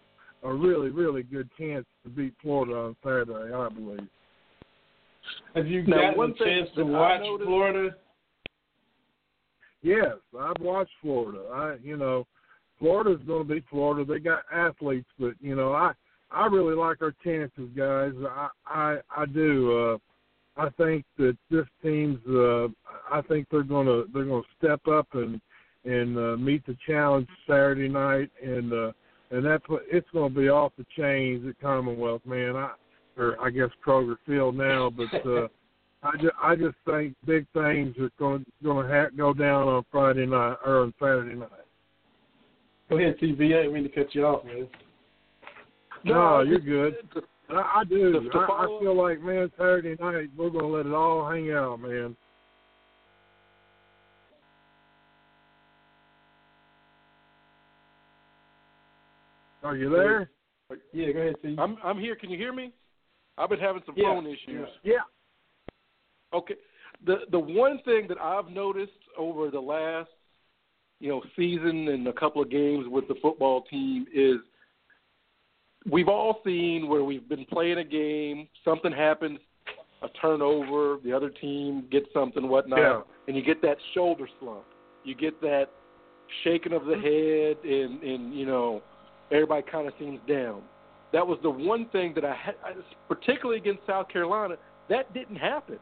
a 0.42 0.52
really 0.52 0.90
really 0.90 1.22
good 1.22 1.48
chance 1.58 1.86
to 2.04 2.10
beat 2.10 2.34
Florida 2.42 2.74
on 2.76 2.96
Saturday, 3.02 3.52
I 3.52 3.68
believe. 3.68 4.08
Have 5.54 5.66
you 5.66 5.82
Now, 5.86 6.12
gotten 6.12 6.30
a 6.32 6.34
chance 6.34 6.70
to 6.76 6.84
watch 6.84 7.20
noticed- 7.22 7.46
Florida? 7.48 7.96
Yes, 9.82 10.16
I've 10.38 10.60
watched 10.60 10.92
Florida. 11.02 11.40
I, 11.52 11.76
you 11.82 11.96
know, 11.96 12.26
Florida's 12.78 13.20
going 13.26 13.46
to 13.46 13.54
be 13.54 13.60
Florida. 13.70 14.04
They 14.04 14.18
got 14.18 14.42
athletes, 14.52 15.08
but 15.18 15.34
you 15.40 15.54
know, 15.54 15.72
I 15.72 15.92
I 16.30 16.46
really 16.46 16.74
like 16.74 17.02
our 17.02 17.14
chances, 17.22 17.68
guys. 17.76 18.12
I 18.28 18.48
I 18.66 18.98
I 19.14 19.26
do. 19.26 19.78
Uh, 19.78 19.98
I 20.56 20.70
think 20.70 21.04
that 21.18 21.36
this 21.50 21.66
team's. 21.82 22.24
Uh, 22.26 22.68
I 23.12 23.20
think 23.28 23.46
they're 23.50 23.62
going 23.62 23.86
to 23.86 24.08
they're 24.12 24.24
going 24.24 24.42
to 24.42 24.48
step 24.58 24.86
up 24.88 25.08
and 25.12 25.40
and 25.84 26.16
uh, 26.16 26.36
meet 26.38 26.64
the 26.66 26.76
challenge 26.86 27.28
Saturday 27.46 27.88
night, 27.88 28.30
and 28.42 28.72
uh, 28.72 28.92
and 29.30 29.44
that 29.44 29.64
put, 29.64 29.82
it's 29.90 30.08
going 30.12 30.32
to 30.32 30.40
be 30.40 30.48
off 30.48 30.72
the 30.76 30.86
chains 30.96 31.46
at 31.48 31.60
Commonwealth, 31.60 32.22
man. 32.26 32.56
I 32.56 32.72
or 33.16 33.40
I 33.40 33.50
guess 33.50 33.68
Kroger 33.84 34.16
Field 34.26 34.56
now, 34.56 34.90
but. 34.90 35.26
Uh, 35.26 35.48
I 36.04 36.16
just, 36.18 36.34
I 36.42 36.54
just 36.54 36.76
think 36.84 37.14
big 37.24 37.46
things 37.54 37.96
are 37.98 38.10
going 38.18 38.44
going 38.62 38.86
to 38.86 38.92
ha- 38.92 39.08
go 39.16 39.32
down 39.32 39.68
on 39.68 39.84
Friday 39.90 40.26
night 40.26 40.56
or 40.66 40.82
on 40.82 40.94
Saturday 41.00 41.34
night. 41.34 41.48
Go 42.90 42.98
ahead, 42.98 43.18
TV. 43.18 43.58
I 43.58 43.62
didn't 43.62 43.72
mean 43.72 43.84
to 43.84 43.88
cut 43.88 44.14
you 44.14 44.26
off, 44.26 44.44
man. 44.44 44.68
No, 46.04 46.40
it's- 46.42 46.48
you're 46.50 46.60
good. 46.60 47.24
I, 47.48 47.80
I 47.80 47.84
do. 47.84 48.30
I, 48.34 48.38
I 48.38 48.78
feel 48.80 48.94
like 48.94 49.22
man, 49.22 49.50
Saturday 49.56 49.96
night 49.98 50.28
we're 50.36 50.50
going 50.50 50.64
to 50.64 50.66
let 50.66 50.86
it 50.86 50.92
all 50.92 51.28
hang 51.30 51.50
out, 51.52 51.80
man. 51.80 52.14
Are 59.64 59.76
you 59.76 59.88
there? 59.88 60.30
Yeah, 60.92 61.12
go 61.12 61.20
ahead, 61.20 61.36
TV. 61.42 61.58
I'm 61.58 61.78
I'm 61.82 61.98
here. 61.98 62.14
Can 62.14 62.30
you 62.30 62.36
hear 62.36 62.52
me? 62.52 62.72
I've 63.38 63.48
been 63.48 63.58
having 63.58 63.82
some 63.86 63.94
Yeah, 63.96 64.14
phone 64.14 64.26
issues. 64.26 64.68
Yeah. 64.82 65.00
Okay. 66.34 66.54
The 67.06 67.20
the 67.30 67.38
one 67.38 67.80
thing 67.84 68.06
that 68.08 68.18
I've 68.18 68.50
noticed 68.50 68.92
over 69.18 69.50
the 69.50 69.60
last 69.60 70.10
you 71.00 71.08
know 71.08 71.22
season 71.34 71.88
and 71.88 72.06
a 72.06 72.12
couple 72.12 72.42
of 72.42 72.50
games 72.50 72.86
with 72.88 73.08
the 73.08 73.14
football 73.22 73.62
team 73.62 74.06
is 74.14 74.36
we've 75.90 76.08
all 76.08 76.40
seen 76.44 76.86
where 76.88 77.02
we've 77.02 77.28
been 77.28 77.46
playing 77.46 77.78
a 77.78 77.84
game, 77.84 78.48
something 78.64 78.92
happens, 78.92 79.38
a 80.02 80.08
turnover, 80.20 80.98
the 81.02 81.12
other 81.12 81.30
team 81.30 81.84
gets 81.90 82.06
something, 82.12 82.48
whatnot, 82.48 82.78
Yeah. 82.78 83.00
and 83.28 83.36
you 83.36 83.42
get 83.42 83.62
that 83.62 83.78
shoulder 83.94 84.28
slump. 84.40 84.64
You 85.04 85.14
get 85.14 85.40
that 85.40 85.66
shaking 86.42 86.72
of 86.72 86.84
the 86.84 86.94
mm-hmm. 86.94 87.64
head, 87.64 87.72
and 87.72 88.02
and 88.02 88.34
you 88.34 88.44
know 88.44 88.82
everybody 89.30 89.64
kind 89.70 89.86
of 89.86 89.94
seems 89.98 90.20
down. 90.28 90.62
That 91.12 91.26
was 91.26 91.38
the 91.42 91.50
one 91.50 91.88
thing 91.90 92.12
that 92.14 92.24
I 92.24 92.34
had, 92.34 92.54
particularly 93.08 93.60
against 93.60 93.86
South 93.86 94.08
Carolina, 94.08 94.56
that 94.88 95.12
didn't 95.14 95.36
happen. 95.36 95.78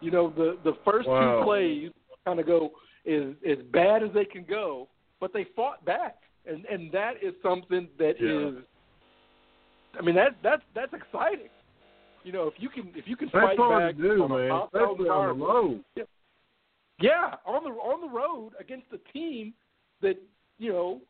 You 0.00 0.10
know, 0.10 0.32
the 0.36 0.58
the 0.64 0.76
first 0.84 1.08
Wow. 1.08 1.40
two 1.40 1.44
plays 1.44 1.90
kind 2.24 2.38
of 2.38 2.46
go 2.46 2.70
as 3.06 3.34
as 3.48 3.58
bad 3.72 4.02
as 4.02 4.10
they 4.14 4.24
can 4.24 4.44
go, 4.44 4.88
but 5.20 5.32
they 5.32 5.46
fought 5.56 5.84
back, 5.84 6.16
and 6.46 6.64
and 6.66 6.92
that 6.92 7.14
is 7.22 7.34
something 7.42 7.88
that 7.98 8.16
is. 8.20 8.54
Yeah. 8.54 9.98
I 9.98 10.02
mean 10.02 10.14
that 10.14 10.36
that's 10.42 10.62
that's 10.74 10.92
exciting. 10.94 11.48
You 12.24 12.32
know, 12.32 12.46
if 12.46 12.54
you 12.58 12.68
can 12.68 12.92
if 12.94 13.08
you 13.08 13.16
can 13.16 13.28
That's 13.32 13.46
fight 13.46 13.58
hard 13.58 13.96
back 13.96 13.96
to 13.96 14.02
do, 14.16 14.22
on 14.22 14.30
man, 14.30 14.62
especially 14.66 15.08
on 15.08 15.38
the 15.38 15.44
road. 15.44 15.84
Yeah, 17.00 17.34
on 17.44 17.64
the 17.64 17.70
on 17.70 18.00
the 18.00 18.08
road 18.08 18.52
against 18.60 18.86
a 18.92 19.12
team 19.12 19.54
that 20.02 20.16
you 20.58 20.72
know 20.72 21.00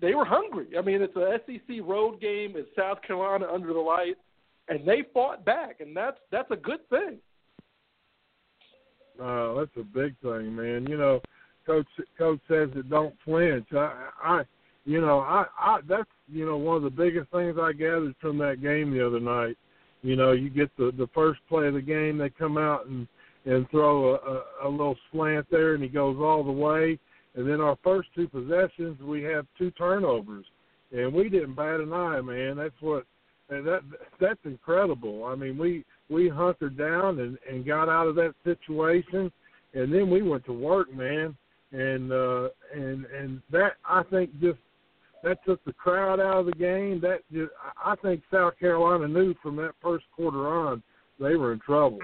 they 0.00 0.14
were 0.14 0.24
hungry. 0.24 0.68
I 0.78 0.82
mean, 0.82 1.02
it's 1.02 1.16
a 1.16 1.38
SEC 1.46 1.76
road 1.82 2.20
game. 2.20 2.54
It's 2.56 2.68
South 2.76 3.02
Carolina 3.02 3.46
under 3.52 3.72
the 3.72 3.78
lights, 3.78 4.20
and 4.68 4.86
they 4.86 5.02
fought 5.12 5.44
back, 5.44 5.80
and 5.80 5.96
that's 5.96 6.18
that's 6.30 6.50
a 6.50 6.56
good 6.56 6.88
thing. 6.88 7.18
Oh, 9.20 9.56
that's 9.58 9.76
a 9.76 9.84
big 9.84 10.16
thing, 10.20 10.54
man. 10.54 10.86
You 10.88 10.98
know, 10.98 11.20
coach 11.66 11.86
coach 12.18 12.40
says 12.48 12.68
it 12.74 12.90
don't 12.90 13.14
flinch. 13.24 13.66
I 13.72 14.08
I 14.22 14.42
you 14.84 15.00
know, 15.00 15.20
I 15.20 15.46
I 15.58 15.80
that's 15.88 16.10
you 16.28 16.46
know 16.46 16.56
one 16.56 16.76
of 16.76 16.82
the 16.82 16.90
biggest 16.90 17.30
things 17.30 17.56
I 17.60 17.72
gathered 17.72 18.14
from 18.20 18.38
that 18.38 18.62
game 18.62 18.92
the 18.92 19.06
other 19.06 19.20
night. 19.20 19.56
You 20.02 20.16
know, 20.16 20.32
you 20.32 20.50
get 20.50 20.76
the 20.76 20.92
the 20.96 21.08
first 21.14 21.40
play 21.48 21.66
of 21.68 21.74
the 21.74 21.82
game, 21.82 22.18
they 22.18 22.30
come 22.30 22.58
out 22.58 22.86
and 22.86 23.06
and 23.46 23.68
throw 23.70 24.14
a, 24.14 24.66
a, 24.66 24.68
a 24.68 24.68
little 24.68 24.96
slant 25.12 25.46
there, 25.50 25.74
and 25.74 25.82
he 25.82 25.88
goes 25.88 26.16
all 26.18 26.42
the 26.42 26.52
way. 26.52 26.98
And 27.34 27.48
then 27.48 27.60
our 27.60 27.76
first 27.82 28.08
two 28.14 28.28
possessions, 28.28 29.00
we 29.00 29.22
have 29.24 29.46
two 29.58 29.70
turnovers, 29.72 30.46
and 30.92 31.12
we 31.12 31.28
didn't 31.28 31.54
bat 31.54 31.80
an 31.80 31.92
eye, 31.92 32.20
man. 32.20 32.56
That's 32.56 32.80
what 32.80 33.04
and 33.50 33.66
that 33.66 33.80
that's 34.20 34.40
incredible. 34.44 35.24
I 35.24 35.34
mean, 35.34 35.58
we 35.58 35.84
we 36.08 36.28
hunkered 36.28 36.78
down 36.78 37.18
and 37.20 37.38
and 37.50 37.66
got 37.66 37.88
out 37.88 38.06
of 38.06 38.14
that 38.16 38.34
situation, 38.44 39.30
and 39.74 39.92
then 39.92 40.10
we 40.10 40.22
went 40.22 40.44
to 40.46 40.52
work, 40.52 40.92
man. 40.92 41.36
And 41.72 42.12
uh, 42.12 42.48
and 42.74 43.04
and 43.06 43.42
that 43.50 43.72
I 43.84 44.02
think 44.04 44.30
just 44.40 44.58
that 45.24 45.44
took 45.44 45.64
the 45.64 45.72
crowd 45.72 46.20
out 46.20 46.40
of 46.40 46.46
the 46.46 46.52
game. 46.52 47.00
That 47.00 47.20
just, 47.32 47.50
I 47.82 47.96
think 47.96 48.22
South 48.32 48.58
Carolina 48.58 49.08
knew 49.08 49.34
from 49.42 49.56
that 49.56 49.72
first 49.82 50.04
quarter 50.14 50.46
on 50.46 50.82
they 51.18 51.36
were 51.36 51.52
in 51.52 51.60
trouble. 51.60 51.98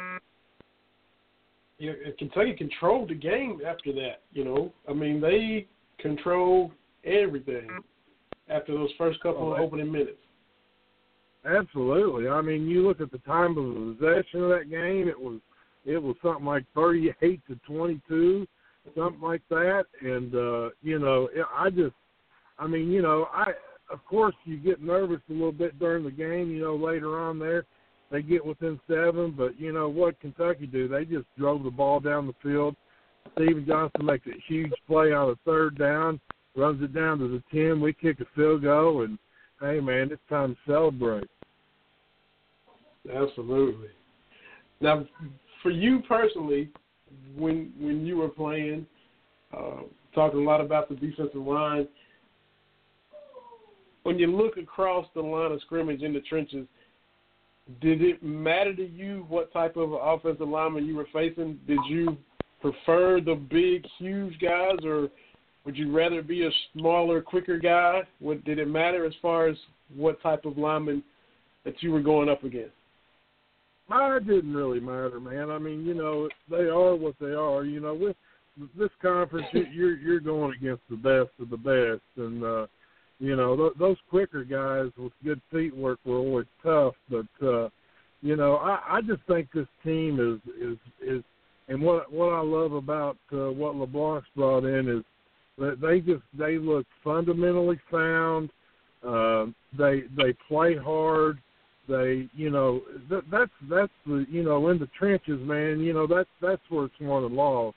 Kentucky 2.18 2.54
controlled 2.54 3.10
the 3.10 3.14
game 3.14 3.60
after 3.66 3.92
that. 3.94 4.22
You 4.32 4.44
know, 4.44 4.72
I 4.88 4.92
mean, 4.92 5.20
they 5.20 5.66
controlled 5.98 6.72
everything 7.04 7.68
after 8.48 8.74
those 8.74 8.90
first 8.98 9.20
couple 9.22 9.48
Oh, 9.48 9.52
of 9.52 9.60
opening 9.60 9.90
minutes. 9.90 10.18
Absolutely. 11.44 12.28
I 12.28 12.42
mean, 12.42 12.68
you 12.68 12.86
look 12.86 13.00
at 13.00 13.10
the 13.10 13.18
time 13.18 13.56
of 13.56 13.64
the 13.64 13.96
possession 13.98 14.42
of 14.42 14.50
that 14.50 14.68
game; 14.70 15.08
it 15.08 15.18
was 15.18 15.40
it 15.86 15.96
was 15.96 16.16
something 16.22 16.44
like 16.44 16.64
thirty-eight 16.74 17.40
to 17.48 17.56
twenty-two, 17.66 18.46
something 18.94 19.22
like 19.22 19.42
that. 19.48 19.84
And 20.02 20.34
uh, 20.34 20.70
you 20.82 20.98
know, 20.98 21.28
I 21.56 21.70
just, 21.70 21.94
I 22.58 22.66
mean, 22.66 22.90
you 22.90 23.00
know, 23.00 23.28
I 23.32 23.52
of 23.90 24.04
course 24.04 24.34
you 24.44 24.58
get 24.58 24.82
nervous 24.82 25.20
a 25.30 25.32
little 25.32 25.50
bit 25.50 25.78
during 25.78 26.04
the 26.04 26.10
game. 26.10 26.50
You 26.50 26.60
know, 26.62 26.76
later 26.76 27.18
on 27.18 27.38
there, 27.38 27.64
they 28.10 28.22
get 28.22 28.44
within 28.44 28.80
seven, 28.88 29.34
but 29.36 29.58
you 29.60 29.72
know 29.72 29.88
what 29.88 30.20
Kentucky 30.20 30.66
do? 30.66 30.88
They 30.88 31.04
just 31.04 31.26
drove 31.38 31.62
the 31.62 31.70
ball 31.70 32.00
down 32.00 32.26
the 32.26 32.34
field. 32.42 32.74
Stephen 33.34 33.64
Johnson 33.66 34.04
makes 34.04 34.26
a 34.26 34.40
huge 34.48 34.72
play 34.88 35.12
on 35.12 35.30
a 35.30 35.34
third 35.44 35.78
down, 35.78 36.20
runs 36.56 36.82
it 36.82 36.92
down 36.92 37.18
to 37.18 37.28
the 37.28 37.42
ten. 37.52 37.80
We 37.80 37.92
kick 37.92 38.20
a 38.20 38.26
field 38.34 38.62
goal, 38.62 39.02
and 39.02 39.18
hey, 39.60 39.78
man, 39.80 40.10
it's 40.10 40.20
time 40.28 40.54
to 40.54 40.72
celebrate. 40.72 41.28
Absolutely. 43.14 43.88
Now, 44.80 45.06
for 45.62 45.70
you 45.70 46.00
personally, 46.08 46.70
when 47.36 47.72
when 47.78 48.04
you 48.04 48.16
were 48.16 48.28
playing, 48.28 48.86
uh, 49.56 49.82
talking 50.14 50.40
a 50.40 50.44
lot 50.44 50.60
about 50.60 50.88
the 50.88 50.96
defensive 50.96 51.34
line. 51.36 51.86
When 54.02 54.18
you 54.18 54.34
look 54.34 54.56
across 54.56 55.06
the 55.14 55.20
line 55.20 55.52
of 55.52 55.60
scrimmage 55.60 56.02
in 56.02 56.14
the 56.14 56.20
trenches, 56.20 56.66
did 57.80 58.02
it 58.02 58.22
matter 58.22 58.74
to 58.74 58.86
you 58.86 59.24
what 59.28 59.52
type 59.52 59.76
of 59.76 59.92
offensive 59.92 60.48
lineman 60.48 60.86
you 60.86 60.96
were 60.96 61.06
facing? 61.12 61.58
Did 61.66 61.78
you 61.88 62.16
prefer 62.60 63.20
the 63.20 63.34
big, 63.34 63.86
huge 63.98 64.38
guys, 64.40 64.78
or 64.84 65.08
would 65.64 65.76
you 65.76 65.94
rather 65.94 66.22
be 66.22 66.46
a 66.46 66.50
smaller, 66.72 67.20
quicker 67.20 67.58
guy? 67.58 68.02
What 68.18 68.44
did 68.44 68.58
it 68.58 68.68
matter 68.68 69.04
as 69.04 69.12
far 69.20 69.48
as 69.48 69.56
what 69.94 70.22
type 70.22 70.44
of 70.44 70.58
lineman 70.58 71.02
that 71.64 71.82
you 71.82 71.92
were 71.92 72.02
going 72.02 72.28
up 72.28 72.44
against? 72.44 72.72
It 73.92 74.26
didn't 74.26 74.54
really 74.54 74.80
matter, 74.80 75.18
man. 75.18 75.50
I 75.50 75.58
mean, 75.58 75.84
you 75.84 75.94
know, 75.94 76.28
they 76.48 76.68
are 76.68 76.94
what 76.94 77.14
they 77.20 77.32
are. 77.32 77.64
You 77.64 77.80
know, 77.80 77.94
with 77.94 78.16
this 78.78 78.90
conference, 79.02 79.46
you're 79.52 79.96
you're 79.96 80.20
going 80.20 80.54
against 80.54 80.82
the 80.88 80.96
best 80.96 81.30
of 81.40 81.50
the 81.50 81.56
best, 81.56 82.02
and 82.16 82.44
uh, 82.44 82.66
you 83.20 83.36
know 83.36 83.56
th- 83.56 83.78
those 83.78 83.96
quicker 84.08 84.42
guys 84.42 84.90
with 84.98 85.12
good 85.22 85.40
feet 85.52 85.76
work 85.76 86.00
were 86.04 86.16
always 86.16 86.46
tough. 86.62 86.94
But 87.08 87.46
uh, 87.46 87.68
you 88.22 88.36
know, 88.36 88.56
I, 88.56 88.96
I 88.96 89.00
just 89.02 89.22
think 89.28 89.48
this 89.52 89.68
team 89.84 90.18
is 90.18 90.52
is 90.60 90.78
is, 91.00 91.22
and 91.68 91.80
what 91.80 92.12
what 92.12 92.32
I 92.32 92.40
love 92.40 92.72
about 92.72 93.16
uh, 93.32 93.52
what 93.52 93.76
LeBlanc's 93.76 94.28
brought 94.34 94.64
in 94.64 94.88
is 94.88 95.04
that 95.58 95.80
they 95.80 96.00
just 96.00 96.24
they 96.36 96.58
look 96.58 96.86
fundamentally 97.04 97.78
sound. 97.92 98.50
Uh, 99.06 99.46
they 99.78 100.02
they 100.16 100.34
play 100.48 100.76
hard 100.76 101.38
they 101.90 102.28
you 102.34 102.50
know 102.50 102.82
that 103.10 103.22
that's 103.30 103.50
that's 103.68 103.92
the 104.06 104.24
you 104.30 104.42
know 104.42 104.68
in 104.68 104.78
the 104.78 104.88
trenches 104.98 105.40
man 105.40 105.80
you 105.80 105.92
know 105.92 106.06
that's 106.06 106.28
that's 106.40 106.62
where 106.68 106.84
it's 106.84 106.94
won 107.00 107.24
and 107.24 107.34
lost 107.34 107.76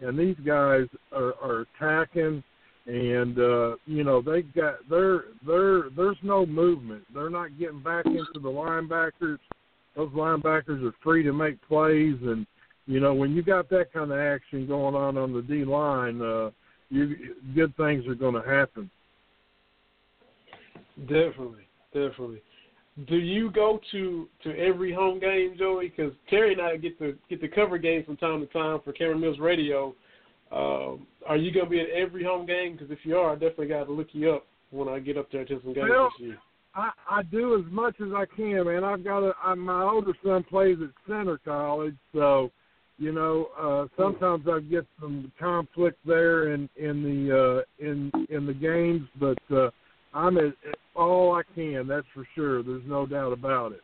and 0.00 0.18
these 0.18 0.36
guys 0.46 0.86
are 1.12 1.34
are 1.42 1.66
attacking 1.76 2.42
and 2.88 3.38
uh 3.38 3.76
you 3.84 4.02
know 4.02 4.22
they 4.22 4.42
got 4.42 4.76
they're 4.88 5.24
they're 5.46 5.90
there's 5.96 6.16
no 6.22 6.46
movement. 6.46 7.02
They're 7.14 7.30
not 7.30 7.58
getting 7.58 7.82
back 7.82 8.06
into 8.06 8.40
the 8.40 8.48
linebackers. 8.48 9.38
Those 9.94 10.10
linebackers 10.10 10.82
are 10.84 10.94
free 11.02 11.22
to 11.22 11.32
make 11.32 11.60
plays. 11.68 12.16
And 12.22 12.46
you 12.86 12.98
know 12.98 13.12
when 13.12 13.32
you 13.32 13.42
got 13.42 13.68
that 13.70 13.92
kind 13.92 14.10
of 14.10 14.18
action 14.18 14.66
going 14.66 14.94
on 14.94 15.18
on 15.18 15.32
the 15.32 15.42
D 15.42 15.64
line 15.64 16.22
uh 16.22 16.50
you 16.90 17.14
good 17.54 17.76
things 17.76 18.06
are 18.06 18.14
going 18.14 18.34
to 18.34 18.48
happen. 18.48 18.90
Definitely 21.00 21.68
definitely. 21.92 22.42
Do 23.06 23.16
you 23.16 23.50
go 23.50 23.78
to 23.92 24.28
to 24.42 24.58
every 24.58 24.92
home 24.92 25.20
game, 25.20 25.54
Joey? 25.58 25.92
Because 25.94 26.12
Terry 26.28 26.52
and 26.52 26.62
I 26.62 26.76
get 26.76 26.98
to 26.98 27.16
get 27.28 27.40
to 27.42 27.48
cover 27.48 27.78
games 27.78 28.06
from 28.06 28.16
time 28.16 28.40
to 28.40 28.46
time 28.46 28.80
for 28.84 28.92
Cameron 28.92 29.20
Mills 29.20 29.38
Radio. 29.38 29.94
Um, 30.50 31.06
are 31.26 31.36
you 31.36 31.52
going 31.52 31.66
to 31.66 31.70
be 31.70 31.80
at 31.80 31.90
every 31.90 32.24
home 32.24 32.46
game? 32.46 32.72
Because 32.72 32.90
if 32.90 33.00
you 33.04 33.16
are, 33.16 33.32
I 33.32 33.34
definitely 33.34 33.68
got 33.68 33.84
to 33.84 33.92
look 33.92 34.08
you 34.12 34.32
up 34.32 34.46
when 34.70 34.88
I 34.88 34.98
get 34.98 35.16
up 35.16 35.30
there 35.30 35.44
to 35.44 35.60
some 35.62 35.74
games 35.74 35.88
well, 35.90 36.10
this 36.18 36.26
year. 36.26 36.38
I, 36.74 36.90
I 37.10 37.22
do 37.24 37.58
as 37.58 37.70
much 37.72 37.96
as 38.00 38.08
I 38.14 38.24
can, 38.36 38.64
man. 38.66 38.84
I've 38.84 39.04
got 39.04 39.22
a 39.22 39.32
I, 39.42 39.54
my 39.54 39.82
older 39.82 40.12
son 40.24 40.44
plays 40.44 40.76
at 40.82 40.90
Centre 41.08 41.40
College, 41.44 41.96
so 42.12 42.50
you 42.98 43.12
know 43.12 43.48
uh, 43.58 43.86
sometimes 44.00 44.44
I 44.48 44.60
get 44.60 44.86
some 45.00 45.32
conflict 45.40 45.98
there 46.06 46.52
in 46.52 46.68
in 46.76 47.02
the 47.02 47.64
uh, 47.64 47.84
in 47.84 48.12
in 48.30 48.46
the 48.46 48.54
games, 48.54 49.08
but 49.18 49.38
uh, 49.50 49.70
I'm 50.14 50.36
at, 50.38 50.44
at 50.44 50.78
all 50.94 51.34
I 51.34 51.42
can. 51.54 51.86
That's 51.88 52.06
for 52.14 52.26
sure. 52.34 52.62
There's 52.62 52.86
no 52.86 53.06
doubt 53.06 53.32
about 53.32 53.72
it. 53.72 53.80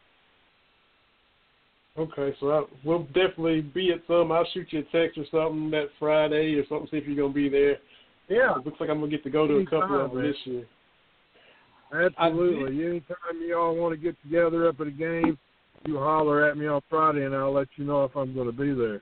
Okay, 1.96 2.34
so 2.40 2.50
I, 2.50 2.64
we'll 2.84 3.04
definitely 3.04 3.60
be 3.60 3.92
at 3.92 4.00
some. 4.08 4.32
I'll 4.32 4.46
shoot 4.52 4.66
you 4.70 4.80
a 4.80 4.82
text 4.84 5.16
or 5.16 5.24
something 5.30 5.70
that 5.70 5.88
Friday 5.98 6.54
or 6.54 6.66
something. 6.68 6.88
See 6.90 6.96
if 6.96 7.06
you're 7.06 7.16
gonna 7.16 7.32
be 7.32 7.48
there. 7.48 7.78
Yeah, 8.28 8.56
it 8.56 8.64
looks 8.66 8.80
like 8.80 8.90
I'm 8.90 8.98
gonna 8.98 9.10
get 9.10 9.22
to 9.24 9.30
go 9.30 9.46
to 9.46 9.58
a 9.58 9.64
couple 9.64 10.00
of 10.00 10.12
them 10.12 10.22
this 10.22 10.36
year. 10.44 10.66
Absolutely. 11.92 12.84
Anytime 12.84 13.16
y'all 13.46 13.76
want 13.76 13.92
to 13.92 13.96
get 13.96 14.20
together 14.22 14.68
up 14.68 14.80
at 14.80 14.88
a 14.88 14.90
game, 14.90 15.38
you 15.86 15.98
holler 15.98 16.48
at 16.48 16.56
me 16.56 16.66
on 16.66 16.80
Friday, 16.90 17.24
and 17.24 17.34
I'll 17.34 17.52
let 17.52 17.68
you 17.76 17.84
know 17.84 18.04
if 18.04 18.16
I'm 18.16 18.34
going 18.34 18.46
to 18.46 18.52
be 18.52 18.74
there. 18.74 19.00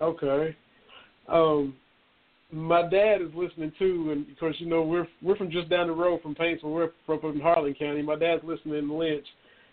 Okay. 0.00 0.56
Um, 1.28 1.74
my 2.52 2.82
dad 2.88 3.22
is 3.22 3.30
listening 3.34 3.72
too, 3.78 4.10
and 4.12 4.30
of 4.30 4.38
course, 4.38 4.56
you 4.58 4.68
know 4.68 4.82
we're 4.82 5.08
we're 5.20 5.36
from 5.36 5.50
just 5.50 5.68
down 5.68 5.88
the 5.88 5.92
road 5.92 6.22
from 6.22 6.34
Paintsville. 6.34 6.72
We're 6.72 6.90
from, 7.04 7.20
from 7.20 7.40
Harlan 7.40 7.74
County. 7.74 8.02
My 8.02 8.16
dad's 8.16 8.44
listening 8.44 8.78
in 8.78 8.98
Lynch. 8.98 9.26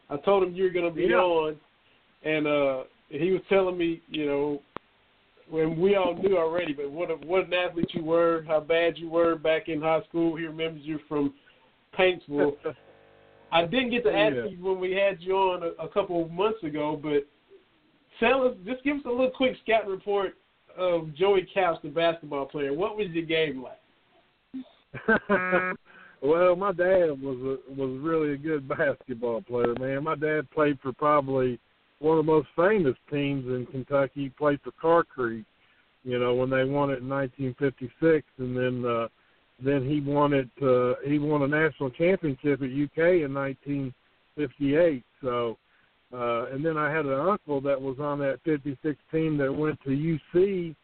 I 0.09 0.17
told 0.17 0.43
him 0.43 0.55
you 0.55 0.63
were 0.63 0.69
going 0.69 0.89
to 0.89 0.91
be 0.91 1.03
yeah. 1.03 1.17
on, 1.17 1.57
and 2.23 2.47
uh 2.47 2.83
he 3.09 3.31
was 3.31 3.41
telling 3.47 3.77
me, 3.77 4.01
you 4.09 4.25
know, 4.25 4.61
when 5.49 5.79
we 5.79 5.95
all 5.95 6.15
knew 6.15 6.37
already, 6.37 6.73
but 6.73 6.91
what 6.91 7.11
a, 7.11 7.15
what 7.15 7.45
an 7.45 7.53
athlete 7.53 7.91
you 7.93 8.03
were, 8.03 8.43
how 8.47 8.59
bad 8.59 8.97
you 8.97 9.09
were 9.09 9.35
back 9.35 9.69
in 9.69 9.81
high 9.81 10.01
school. 10.09 10.35
He 10.35 10.45
remembers 10.45 10.81
you 10.83 10.99
from 11.07 11.33
Paintsville. 11.97 12.53
I 13.51 13.65
didn't 13.65 13.91
get 13.91 14.03
to 14.05 14.11
ask 14.11 14.35
yeah. 14.35 14.45
you 14.45 14.57
when 14.63 14.79
we 14.79 14.93
had 14.93 15.21
you 15.21 15.35
on 15.35 15.61
a, 15.61 15.83
a 15.83 15.87
couple 15.87 16.23
of 16.23 16.31
months 16.31 16.63
ago, 16.63 16.99
but 17.01 17.27
tell 18.19 18.47
us, 18.47 18.55
just 18.65 18.83
give 18.83 18.97
us 18.97 19.03
a 19.05 19.09
little 19.09 19.29
quick 19.29 19.55
scouting 19.63 19.91
report 19.91 20.33
of 20.75 21.13
Joey 21.13 21.47
Couch, 21.53 21.77
the 21.83 21.89
basketball 21.89 22.45
player. 22.45 22.73
What 22.73 22.97
was 22.97 23.07
your 23.11 23.25
game 23.25 23.63
like? 23.63 23.79
well, 26.21 26.55
my 26.55 26.71
dad 26.71 27.11
was 27.21 27.59
a, 27.69 27.73
was 27.79 27.99
really 28.01 28.33
a 28.33 28.37
good 28.37 28.67
basketball 28.67 29.41
player, 29.41 29.75
man. 29.79 30.03
My 30.03 30.15
dad 30.15 30.49
played 30.49 30.79
for 30.81 30.93
probably 30.93 31.59
one 32.03 32.19
of 32.19 32.25
the 32.25 32.31
most 32.31 32.47
famous 32.55 32.95
teams 33.11 33.45
in 33.47 33.65
Kentucky. 33.71 34.29
Played 34.37 34.59
for 34.63 34.71
Carr 34.79 35.03
Creek, 35.03 35.45
you 36.03 36.19
know, 36.19 36.33
when 36.35 36.49
they 36.49 36.63
won 36.63 36.89
it 36.89 36.99
in 36.99 37.09
1956, 37.09 38.25
and 38.37 38.57
then 38.57 38.85
uh, 38.85 39.07
then 39.63 39.87
he 39.87 40.01
won 40.01 40.33
it. 40.33 40.49
Uh, 40.61 40.95
he 41.07 41.19
won 41.19 41.43
a 41.43 41.47
national 41.47 41.89
championship 41.91 42.61
at 42.61 42.69
UK 42.69 43.23
in 43.23 43.33
1958. 43.33 45.03
So 45.21 45.57
uh, 46.13 46.45
and 46.51 46.63
then 46.63 46.77
I 46.77 46.91
had 46.91 47.05
an 47.05 47.19
uncle 47.19 47.59
that 47.61 47.81
was 47.81 47.97
on 47.99 48.19
that 48.19 48.39
56 48.45 48.95
team 49.11 49.37
that 49.37 49.51
went 49.51 49.79
to 49.83 49.89
UC 49.89 50.75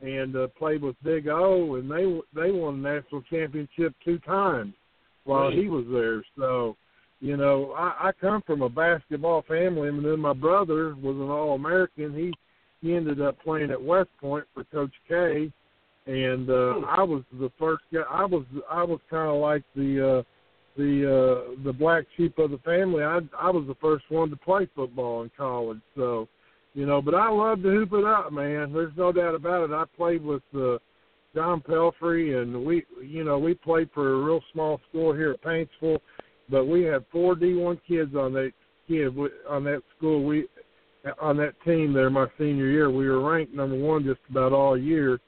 and 0.00 0.36
uh, 0.36 0.46
played 0.56 0.82
with 0.82 0.94
Big 1.02 1.26
O, 1.26 1.74
and 1.74 1.90
they 1.90 2.04
they 2.40 2.52
won 2.52 2.82
the 2.82 2.88
national 2.88 3.22
championship 3.22 3.94
two 4.04 4.18
times 4.20 4.74
while 5.24 5.50
he 5.50 5.68
was 5.68 5.84
there. 5.90 6.22
So, 6.38 6.76
you 7.20 7.36
know, 7.36 7.72
I, 7.72 8.08
I 8.08 8.12
come 8.20 8.42
from 8.46 8.62
a 8.62 8.68
basketball 8.68 9.42
family, 9.48 9.88
and 9.88 10.04
then 10.04 10.20
my 10.20 10.34
brother 10.34 10.94
was 10.94 11.16
an 11.16 11.30
All 11.30 11.54
American. 11.54 12.14
He 12.14 12.32
he 12.82 12.94
ended 12.94 13.20
up 13.20 13.40
playing 13.42 13.70
at 13.70 13.82
West 13.82 14.10
Point 14.20 14.44
for 14.52 14.64
Coach 14.64 14.92
K, 15.08 15.50
and 16.06 16.50
uh, 16.50 16.80
I 16.86 17.02
was 17.02 17.22
the 17.32 17.50
first 17.58 17.84
guy. 17.92 18.02
I 18.10 18.24
was 18.24 18.44
I 18.70 18.82
was 18.82 19.00
kind 19.10 19.30
of 19.30 19.40
like 19.40 19.62
the 19.74 20.18
uh, 20.18 20.22
the 20.76 21.54
uh 21.56 21.62
the 21.64 21.72
black 21.72 22.04
sheep 22.16 22.38
of 22.38 22.50
the 22.50 22.58
family. 22.58 23.02
I 23.02 23.20
I 23.38 23.50
was 23.50 23.64
the 23.66 23.76
first 23.80 24.04
one 24.10 24.30
to 24.30 24.36
play 24.36 24.68
football 24.74 25.22
in 25.22 25.30
college, 25.36 25.80
so 25.96 26.28
you 26.74 26.86
know. 26.86 27.00
But 27.00 27.14
I 27.14 27.30
love 27.30 27.62
to 27.62 27.70
hoop 27.70 27.92
it 27.94 28.04
up, 28.04 28.32
man. 28.32 28.72
There's 28.72 28.96
no 28.96 29.10
doubt 29.10 29.34
about 29.34 29.70
it. 29.70 29.74
I 29.74 29.84
played 29.96 30.22
with 30.22 30.42
uh, 30.54 30.76
John 31.34 31.60
Pelphrey, 31.60 32.40
and 32.40 32.64
we 32.64 32.84
you 33.02 33.24
know 33.24 33.38
we 33.38 33.54
played 33.54 33.88
for 33.94 34.12
a 34.12 34.24
real 34.24 34.42
small 34.52 34.80
school 34.88 35.14
here 35.14 35.32
at 35.32 35.42
Paintsville, 35.42 35.98
but 36.50 36.66
we 36.66 36.82
had 36.82 37.04
four 37.10 37.34
D1 37.34 37.80
kids 37.86 38.14
on 38.14 38.32
that 38.34 38.52
kid 38.88 39.16
on 39.48 39.64
that 39.64 39.82
school. 39.96 40.24
We 40.24 40.46
on 41.20 41.36
that 41.36 41.54
team 41.64 41.92
there 41.92 42.10
my 42.10 42.26
senior 42.38 42.66
year. 42.66 42.90
We 42.90 43.08
were 43.08 43.20
ranked 43.20 43.54
number 43.54 43.76
one 43.76 44.04
just 44.04 44.20
about 44.30 44.52
all 44.52 44.76
year. 44.76 45.20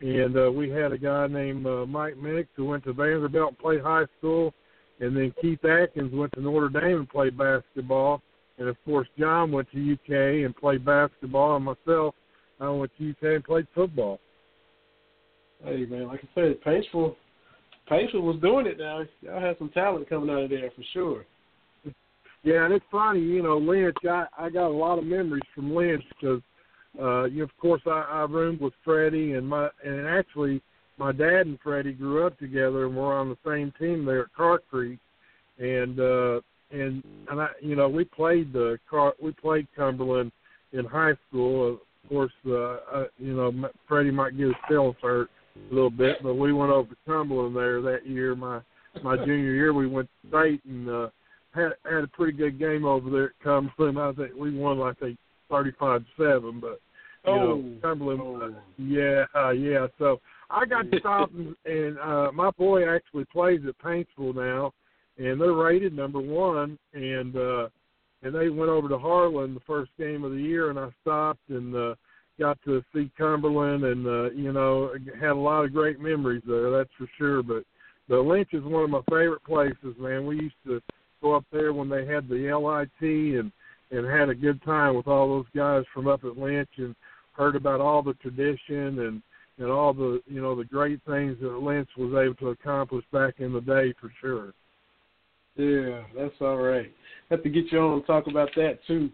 And 0.00 0.36
uh, 0.36 0.50
we 0.50 0.68
had 0.70 0.92
a 0.92 0.98
guy 0.98 1.26
named 1.28 1.66
uh, 1.66 1.86
Mike 1.86 2.16
Minnick 2.16 2.48
who 2.54 2.66
went 2.66 2.84
to 2.84 2.92
Vanderbilt 2.92 3.50
and 3.50 3.58
played 3.58 3.80
high 3.80 4.04
school 4.18 4.52
and 5.00 5.16
then 5.16 5.34
Keith 5.40 5.64
Adkins 5.64 6.12
went 6.12 6.32
to 6.34 6.40
Notre 6.40 6.68
Dame 6.68 6.98
and 6.98 7.08
played 7.08 7.36
basketball, 7.36 8.22
and 8.58 8.68
of 8.68 8.76
course 8.84 9.08
John 9.18 9.50
went 9.50 9.70
to 9.72 9.92
UK 9.92 10.44
and 10.44 10.56
played 10.56 10.84
basketball, 10.84 11.56
and 11.56 11.64
myself 11.64 12.14
I 12.60 12.68
went 12.70 12.92
to 12.98 13.10
UK 13.10 13.36
and 13.36 13.44
played 13.44 13.66
football. 13.74 14.20
Hey 15.64 15.86
man, 15.86 16.08
like 16.08 16.20
I 16.22 16.28
said, 16.34 16.56
Paintsville, 16.64 17.16
Paintsville 17.90 18.22
was 18.22 18.40
doing 18.40 18.66
it 18.66 18.78
now. 18.78 19.02
Y'all 19.20 19.40
had 19.40 19.58
some 19.58 19.68
talent 19.70 20.08
coming 20.08 20.30
out 20.30 20.44
of 20.44 20.50
there 20.50 20.70
for 20.74 20.82
sure. 20.92 21.26
Yeah, 22.42 22.64
and 22.64 22.74
it's 22.74 22.84
funny, 22.90 23.20
you 23.20 23.42
know, 23.42 23.56
Lynch. 23.56 23.96
I 24.08 24.26
I 24.38 24.50
got 24.50 24.68
a 24.68 24.76
lot 24.76 24.98
of 24.98 25.04
memories 25.04 25.42
from 25.54 25.74
Lynch 25.74 26.04
because, 26.10 26.42
uh, 27.00 27.24
you 27.24 27.38
know, 27.38 27.44
of 27.44 27.56
course 27.58 27.82
I, 27.86 28.06
I 28.10 28.20
roomed 28.24 28.60
with 28.60 28.74
Freddie 28.84 29.32
and 29.32 29.48
my 29.48 29.68
and 29.82 30.06
actually 30.06 30.62
my 30.98 31.10
dad 31.12 31.46
and 31.46 31.58
Freddie 31.62 31.92
grew 31.92 32.26
up 32.26 32.38
together 32.38 32.86
and 32.86 32.96
were 32.96 33.14
on 33.14 33.30
the 33.30 33.38
same 33.46 33.72
team 33.78 34.04
there 34.04 34.24
at 34.24 34.34
Carr 34.34 34.60
Creek, 34.70 34.98
and 35.58 35.98
uh, 35.98 36.40
and 36.70 37.02
and 37.30 37.40
I, 37.40 37.48
you 37.62 37.76
know, 37.76 37.88
we 37.88 38.04
played 38.04 38.52
the 38.52 38.78
Car, 38.88 39.14
we 39.22 39.32
played 39.32 39.66
Cumberland 39.74 40.30
in 40.72 40.84
high 40.84 41.14
school. 41.28 41.74
Of 41.74 42.08
course, 42.10 42.32
uh, 42.46 42.76
I, 42.92 43.06
you 43.18 43.34
know, 43.34 43.70
Freddie 43.88 44.10
might 44.10 44.36
get 44.36 44.48
his 44.48 44.56
feelings 44.68 44.96
hurt 45.00 45.30
a 45.56 45.74
little 45.74 45.90
bit, 45.90 46.22
but 46.22 46.34
we 46.34 46.52
went 46.52 46.72
over 46.72 46.88
to 46.88 46.96
Cumberland 47.06 47.56
there 47.56 47.80
that 47.82 48.06
year. 48.06 48.34
My 48.34 48.60
my 49.02 49.16
junior 49.16 49.54
year, 49.54 49.72
we 49.72 49.86
went 49.86 50.08
to 50.22 50.28
state 50.28 50.64
and 50.64 50.88
uh, 50.88 51.08
had 51.52 51.72
had 51.84 52.04
a 52.04 52.08
pretty 52.08 52.36
good 52.36 52.58
game 52.58 52.84
over 52.84 53.10
there 53.10 53.26
at 53.26 53.40
Cumberland. 53.42 53.98
I 53.98 54.12
think 54.12 54.34
we 54.36 54.56
won 54.56 54.78
like 54.78 54.96
a 55.02 55.16
thirty-five 55.50 56.04
seven, 56.16 56.60
but 56.60 56.80
you 57.26 57.32
oh, 57.32 57.56
know, 57.56 57.76
Cumberland, 57.80 58.20
oh. 58.22 58.54
yeah, 58.78 59.24
uh, 59.34 59.50
yeah. 59.50 59.86
So 59.98 60.20
I 60.50 60.66
got 60.66 60.90
to 60.90 60.98
stop 61.00 61.30
and, 61.32 61.54
and 61.64 61.98
uh, 61.98 62.32
my 62.32 62.50
boy 62.50 62.88
actually 62.88 63.24
plays 63.26 63.60
at 63.66 63.78
Paintsville 63.78 64.34
now, 64.34 64.72
and 65.18 65.40
they're 65.40 65.52
rated 65.52 65.94
number 65.94 66.20
one, 66.20 66.78
and 66.92 67.36
uh, 67.36 67.68
and 68.22 68.34
they 68.34 68.48
went 68.48 68.70
over 68.70 68.88
to 68.88 68.98
Harlan 68.98 69.54
the 69.54 69.60
first 69.60 69.90
game 69.98 70.24
of 70.24 70.32
the 70.32 70.38
year, 70.38 70.70
and 70.70 70.78
I 70.78 70.88
stopped 71.02 71.48
and 71.48 71.74
uh, 71.74 71.94
got 72.38 72.58
to 72.64 72.82
see 72.92 73.10
Cumberland, 73.16 73.84
and 73.84 74.06
uh, 74.06 74.30
you 74.30 74.52
know 74.52 74.92
had 75.20 75.30
a 75.30 75.34
lot 75.34 75.64
of 75.64 75.72
great 75.72 76.00
memories 76.00 76.42
there. 76.46 76.70
That's 76.70 76.90
for 76.98 77.08
sure. 77.16 77.42
But 77.42 77.64
the 78.08 78.18
Lynch 78.18 78.50
is 78.52 78.64
one 78.64 78.84
of 78.84 78.90
my 78.90 79.02
favorite 79.08 79.44
places, 79.44 79.94
man. 79.98 80.26
We 80.26 80.36
used 80.36 80.54
to 80.66 80.80
go 81.22 81.34
up 81.34 81.44
there 81.52 81.72
when 81.72 81.88
they 81.88 82.06
had 82.06 82.28
the 82.28 82.52
LIT 82.52 83.38
and 83.38 83.52
and 83.90 84.06
had 84.06 84.28
a 84.28 84.34
good 84.34 84.62
time 84.64 84.96
with 84.96 85.06
all 85.06 85.28
those 85.28 85.46
guys 85.54 85.84
from 85.92 86.08
up 86.08 86.24
at 86.24 86.36
Lynch 86.36 86.70
and 86.78 86.94
heard 87.32 87.56
about 87.56 87.80
all 87.80 88.02
the 88.02 88.14
tradition 88.14 89.00
and 89.00 89.22
and 89.58 89.70
all 89.70 89.94
the 89.94 90.20
you 90.26 90.40
know 90.40 90.54
the 90.54 90.64
great 90.64 91.00
things 91.06 91.36
that 91.40 91.58
Lynch 91.58 91.88
was 91.96 92.12
able 92.14 92.34
to 92.36 92.48
accomplish 92.48 93.04
back 93.12 93.34
in 93.38 93.52
the 93.52 93.60
day 93.60 93.94
for 94.00 94.12
sure. 94.20 94.52
Yeah, 95.56 96.02
that's 96.16 96.34
all 96.40 96.56
right. 96.56 96.92
Have 97.30 97.44
to 97.44 97.48
get 97.48 97.70
you 97.70 97.78
on 97.78 97.92
and 97.94 98.06
talk 98.06 98.26
about 98.26 98.50
that 98.56 98.78
too. 98.86 99.10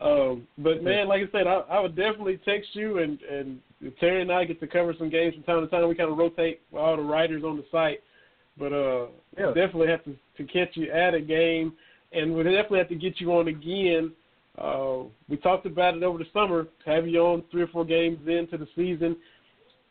Um, 0.00 0.46
but 0.58 0.82
man, 0.82 1.08
like 1.08 1.22
I 1.22 1.32
said, 1.32 1.46
I, 1.46 1.60
I 1.70 1.80
would 1.80 1.96
definitely 1.96 2.38
text 2.44 2.70
you 2.74 2.98
and 2.98 3.20
and 3.22 3.60
Terry 3.98 4.22
and 4.22 4.32
I 4.32 4.44
get 4.44 4.60
to 4.60 4.66
cover 4.66 4.94
some 4.98 5.10
games 5.10 5.34
from 5.34 5.42
time 5.42 5.60
to 5.60 5.68
time. 5.68 5.88
We 5.88 5.94
kind 5.94 6.10
of 6.10 6.18
rotate 6.18 6.60
all 6.72 6.96
the 6.96 7.02
writers 7.02 7.42
on 7.44 7.56
the 7.56 7.64
site, 7.70 8.00
but 8.56 8.72
uh, 8.72 9.06
yeah. 9.36 9.48
definitely 9.48 9.88
have 9.88 10.04
to 10.04 10.16
to 10.36 10.44
catch 10.44 10.76
you 10.76 10.90
at 10.92 11.14
a 11.14 11.20
game, 11.20 11.72
and 12.12 12.34
we 12.34 12.44
definitely 12.44 12.78
have 12.78 12.88
to 12.90 12.94
get 12.94 13.20
you 13.20 13.32
on 13.32 13.48
again. 13.48 14.12
Uh, 14.56 15.04
we 15.28 15.36
talked 15.36 15.66
about 15.66 15.96
it 15.96 16.02
over 16.02 16.18
the 16.18 16.26
summer. 16.32 16.66
Have 16.86 17.06
you 17.06 17.20
on 17.20 17.42
three 17.50 17.62
or 17.62 17.68
four 17.68 17.84
games 17.84 18.18
into 18.26 18.56
the 18.56 18.68
season. 18.76 19.16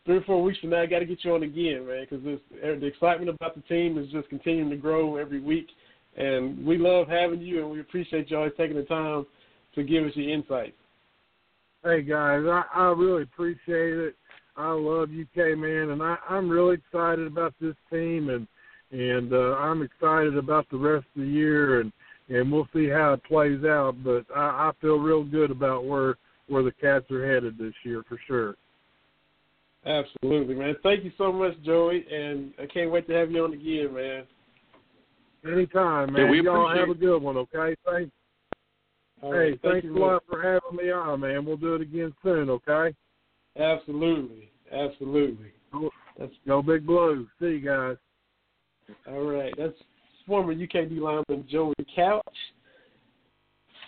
Three 0.06 0.18
or 0.18 0.24
four 0.24 0.42
weeks 0.42 0.60
from 0.60 0.70
now, 0.70 0.84
I 0.84 0.86
got 0.86 1.00
to 1.00 1.06
get 1.06 1.26
you 1.26 1.36
on 1.36 1.44
again, 1.44 1.86
man, 1.86 2.08
because 2.10 2.24
the 2.24 2.86
excitement 2.86 3.30
about 3.30 3.56
the 3.56 3.62
team 3.64 3.98
is 3.98 4.10
just 4.10 4.30
continuing 4.30 4.70
to 4.70 4.78
grow 4.78 5.18
every 5.18 5.42
week, 5.42 5.68
and 6.16 6.66
we 6.66 6.78
love 6.78 7.10
having 7.10 7.42
you, 7.42 7.62
and 7.62 7.70
we 7.70 7.82
appreciate 7.82 8.32
you 8.32 8.38
always 8.38 8.54
taking 8.56 8.78
the 8.78 8.84
time 8.84 9.26
to 9.78 9.84
give 9.84 10.04
us 10.04 10.12
your 10.16 10.30
insight. 10.30 10.76
Hey 11.84 12.02
guys, 12.02 12.44
I, 12.46 12.64
I 12.74 12.84
really 12.88 13.24
appreciate 13.24 13.94
it. 13.94 14.16
I 14.58 14.72
love 14.72 15.10
UK 15.10 15.58
man, 15.58 15.92
and 15.92 16.02
I, 16.02 16.18
I'm 16.28 16.50
really 16.50 16.76
excited 16.76 17.28
about 17.28 17.54
this 17.62 17.76
team, 17.92 18.30
and 18.30 18.48
and 18.92 19.32
uh, 19.32 19.56
I'm 19.56 19.84
excited 19.84 20.36
about 20.36 20.66
the 20.72 20.78
rest 20.78 21.06
of 21.16 21.22
the 21.22 21.28
year, 21.28 21.80
and 21.80 21.92
and 22.30 22.52
we'll 22.52 22.68
see 22.74 22.90
how 22.90 23.14
it 23.14 23.24
plays 23.24 23.64
out. 23.64 23.96
But 24.04 24.26
I, 24.36 24.70
I 24.70 24.72
feel 24.82 24.98
real 24.98 25.24
good 25.24 25.52
about 25.52 25.86
where 25.86 26.16
where 26.48 26.64
the 26.64 26.72
Cats 26.72 27.10
are 27.12 27.32
headed 27.32 27.58
this 27.58 27.74
year 27.84 28.04
for 28.10 28.20
sure. 28.28 28.56
Absolutely, 29.86 30.56
man. 30.56 30.76
Thank 30.82 31.04
you 31.04 31.12
so 31.18 31.32
much, 31.32 31.54
Joey, 31.64 32.06
and 32.12 32.52
I 32.62 32.66
can't 32.66 32.92
wait 32.92 33.08
to 33.08 33.14
have 33.14 33.32
you 33.32 33.44
on 33.44 33.54
again, 33.54 33.94
man. 33.94 34.24
Anytime, 35.46 36.14
man. 36.14 36.26
Yeah, 36.26 36.32
we 36.32 36.42
Y'all 36.42 36.76
have 36.76 36.90
a 36.90 36.96
good 36.96 37.22
one, 37.22 37.38
okay? 37.38 37.76
Thanks. 37.86 38.12
All 39.22 39.32
hey, 39.32 39.38
right, 39.38 39.60
thank 39.62 39.74
thanks 39.74 39.86
you, 39.86 39.98
a 39.98 40.00
lot 40.00 40.24
for 40.30 40.42
having 40.42 40.78
me 40.78 40.92
on, 40.92 41.22
man. 41.22 41.46
We'll 41.46 41.58
do 41.58 41.76
it 41.76 41.82
again 41.82 42.14
soon, 42.24 42.50
okay? 42.50 42.96
Absolutely, 43.60 44.52
absolutely. 44.72 45.52
Let's 46.20 46.34
go 46.46 46.62
Big 46.62 46.86
Blue. 46.86 47.28
See 47.40 47.46
you 47.46 47.60
guys. 47.60 47.98
All 49.08 49.24
right, 49.24 49.54
that's 49.58 49.74
former 50.28 50.54
UKD 50.54 51.00
lineman 51.00 51.48
Joey 51.50 51.74
Couch, 51.96 52.24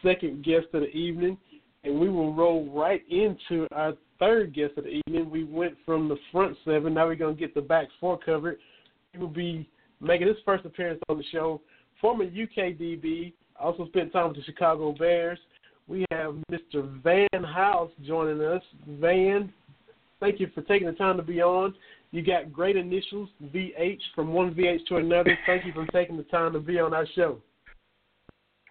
second 0.04 0.44
guest 0.44 0.68
of 0.74 0.82
the 0.82 0.90
evening, 0.90 1.38
and 1.84 2.00
we 2.00 2.10
will 2.10 2.34
roll 2.34 2.70
right 2.72 3.04
into 3.10 3.68
our 3.72 3.94
third 4.20 4.54
guest 4.54 4.74
of 4.78 4.86
the 4.86 5.02
evening. 5.06 5.30
We 5.30 5.44
went 5.44 5.76
from 5.86 6.10
the 6.10 6.18
front 6.32 6.58
seven, 6.66 6.94
now 6.96 7.06
we're 7.06 7.16
going 7.16 7.36
to 7.36 7.40
get 7.40 7.54
the 7.54 7.62
back 7.62 7.88
four 8.00 8.18
covered. 8.18 8.58
He 9.14 9.20
will 9.20 9.28
be 9.28 9.70
making 10.02 10.28
his 10.28 10.38
first 10.46 10.66
appearance 10.66 11.02
on 11.10 11.18
the 11.18 11.24
show. 11.32 11.62
Former 12.02 12.26
UKDB, 12.26 13.34
also 13.60 13.88
spent 13.88 14.14
time 14.14 14.30
with 14.30 14.38
the 14.38 14.44
Chicago 14.44 14.94
Bears. 14.94 15.40
We 15.88 16.06
have 16.12 16.36
Mr. 16.52 17.02
Van 17.02 17.44
Hiles 17.44 17.92
joining 18.06 18.42
us. 18.42 18.62
Van, 18.88 19.52
thank 20.20 20.40
you 20.40 20.50
for 20.54 20.62
taking 20.62 20.88
the 20.88 20.94
time 20.94 21.18
to 21.18 21.24
be 21.24 21.42
on. 21.42 21.74
You 22.12 22.24
got 22.24 22.52
great 22.52 22.76
initials, 22.76 23.30
VH, 23.54 24.00
from 24.16 24.34
one 24.34 24.54
VH 24.54 24.86
to 24.88 24.98
another. 24.98 25.38
Thank 25.46 25.66
you 25.66 25.74
for 25.74 25.86
taking 25.88 26.18
the 26.18 26.24
time 26.24 26.54
to 26.54 26.60
be 26.60 26.80
on 26.80 26.94
our 26.94 27.06
show. 27.16 27.40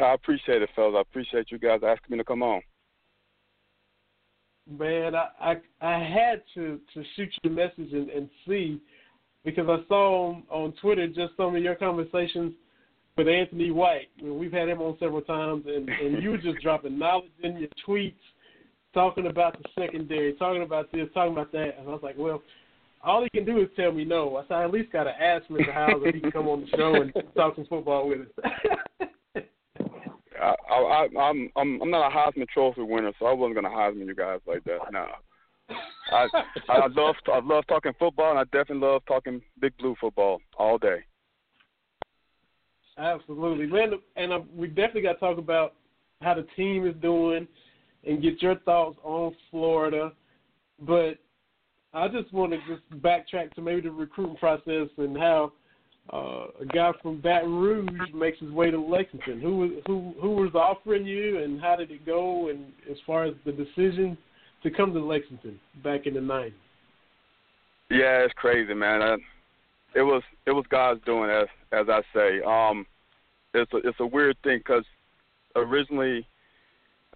I 0.01 0.15
appreciate 0.15 0.63
it, 0.63 0.71
fellas. 0.75 0.95
I 0.97 1.01
appreciate 1.01 1.51
you 1.51 1.59
guys 1.59 1.81
asking 1.85 2.11
me 2.13 2.19
to 2.19 2.25
come 2.25 2.43
on. 2.43 2.63
Man, 4.71 5.15
I 5.15 5.29
I, 5.41 5.55
I 5.81 5.99
had 5.99 6.43
to 6.55 6.79
to 6.95 7.03
shoot 7.17 7.31
you 7.43 7.51
a 7.51 7.53
message 7.53 7.93
and, 7.93 8.11
and 8.11 8.29
see 8.47 8.81
because 9.45 9.67
I 9.69 9.79
saw 9.89 10.29
on, 10.29 10.43
on 10.51 10.73
Twitter 10.81 11.07
just 11.09 11.37
some 11.37 11.57
of 11.57 11.63
your 11.63 11.75
conversations 11.75 12.53
with 13.19 13.29
Anthony 13.29 13.71
White. 13.71 14.09
I 14.19 14.23
mean, 14.23 14.39
we've 14.39 14.53
had 14.53 14.69
him 14.69 14.81
on 14.81 14.97
several 14.99 15.23
times, 15.23 15.65
and 15.67 15.89
and 15.89 16.23
you 16.23 16.31
were 16.31 16.39
just 16.39 16.63
dropping 16.63 16.99
knowledge 16.99 17.31
in 17.43 17.59
your 17.59 17.69
tweets, 17.87 18.15
talking 18.95 19.27
about 19.27 19.61
the 19.61 19.69
secondary, 19.79 20.33
talking 20.35 20.63
about 20.63 20.91
this, 20.93 21.09
talking 21.13 21.33
about 21.33 21.53
that, 21.53 21.77
and 21.79 21.89
I 21.89 21.91
was 21.91 22.03
like, 22.03 22.17
well. 22.17 22.43
All 23.01 23.23
he 23.23 23.31
can 23.31 23.45
do 23.45 23.61
is 23.61 23.69
tell 23.77 23.93
me 23.93 24.05
no. 24.05 24.39
I 24.39 24.43
said 24.49 24.55
I 24.55 24.65
at 24.65 24.73
least 24.73 24.91
got 24.91 25.05
to 25.05 25.11
ask 25.11 25.47
Mr. 25.47 25.73
Hiles 25.73 26.03
if 26.05 26.17
he 26.17 26.21
can 26.21 26.33
come 26.33 26.49
on 26.49 26.63
the 26.63 26.77
show 26.77 26.97
and 26.97 27.13
talk 27.37 27.55
some 27.55 27.65
football 27.67 28.09
with 28.09 28.23
us. 28.23 29.07
I, 30.43 30.55
I, 30.75 31.21
I'm 31.21 31.49
I'm 31.57 31.81
I'm 31.81 31.91
not 31.93 32.11
a 32.11 32.15
Heisman 32.15 32.49
Trophy 32.49 32.83
winner, 32.83 33.13
so 33.21 33.27
I 33.27 33.33
wasn't 33.33 33.55
gonna 33.55 33.69
Heisman 33.69 34.07
you 34.07 34.17
guys 34.17 34.41
like 34.49 34.65
that. 34.65 34.79
No. 34.91 35.07
I 36.11 36.27
I 36.69 36.87
love 36.89 37.15
I 37.33 37.39
love 37.39 37.69
talking 37.69 37.93
football, 38.01 38.31
and 38.31 38.39
I 38.41 38.45
definitely 38.45 38.87
love 38.87 39.03
talking 39.07 39.41
Big 39.61 39.77
Blue 39.79 39.95
football 40.01 40.41
all 40.57 40.77
day. 40.77 41.05
Absolutely, 42.99 43.67
man, 43.67 43.93
and 44.17 44.33
uh, 44.33 44.41
we 44.57 44.67
definitely 44.67 45.03
got 45.03 45.15
to 45.15 45.21
talk 45.21 45.39
about 45.39 45.75
how 46.21 46.35
the 46.35 46.47
team 46.57 46.87
is 46.87 46.95
doing 47.01 47.47
and 48.05 48.23
get 48.23 48.43
your 48.43 48.57
thoughts 48.61 48.99
on 49.05 49.35
Florida. 49.51 50.13
But 50.81 51.19
I 51.95 52.09
just 52.09 52.33
want 52.33 52.53
to 52.53 52.59
just 52.69 52.83
backtrack 53.03 53.55
to 53.55 53.63
maybe 53.63 53.83
the 53.83 53.91
recruiting 53.91 54.37
process 54.37 54.89
and 54.97 55.17
how 55.17 55.53
uh, 56.13 56.47
a 56.61 56.67
guy 56.67 56.91
from 57.03 57.21
Baton 57.21 57.55
Rouge 57.55 58.13
makes 58.15 58.41
his 58.41 58.51
way 58.51 58.71
to 58.71 58.81
Lexington. 58.81 59.41
Who 59.41 59.57
was 59.59 59.71
who 59.87 60.15
who 60.21 60.31
was 60.31 60.55
offering 60.55 61.07
you, 61.07 61.43
and 61.43 61.61
how 61.61 61.77
did 61.77 61.91
it 61.91 62.05
go? 62.05 62.49
And 62.49 62.73
as 62.91 62.97
far 63.07 63.25
as 63.25 63.35
the 63.45 63.53
decision 63.53 64.17
to 64.63 64.71
come 64.71 64.93
to 64.93 65.01
Lexington 65.01 65.61
back 65.85 66.07
in 66.07 66.15
the 66.15 66.21
'90s. 66.21 66.53
Yeah, 67.91 68.25
it's 68.25 68.35
crazy, 68.37 68.75
man. 68.75 69.03
I, 69.03 69.17
it 69.99 70.03
was 70.03 70.23
it 70.47 70.53
was 70.53 70.65
God's 70.71 71.01
doing, 71.05 71.29
as 71.29 71.49
as 71.73 71.89
I 71.89 72.03
say. 72.15 72.41
Um, 72.43 72.87
it's 73.53 73.73
a 73.73 73.79
it's 73.79 73.99
a 73.99 74.07
weird 74.07 74.37
thing 74.45 74.59
because 74.59 74.85
originally, 75.57 76.27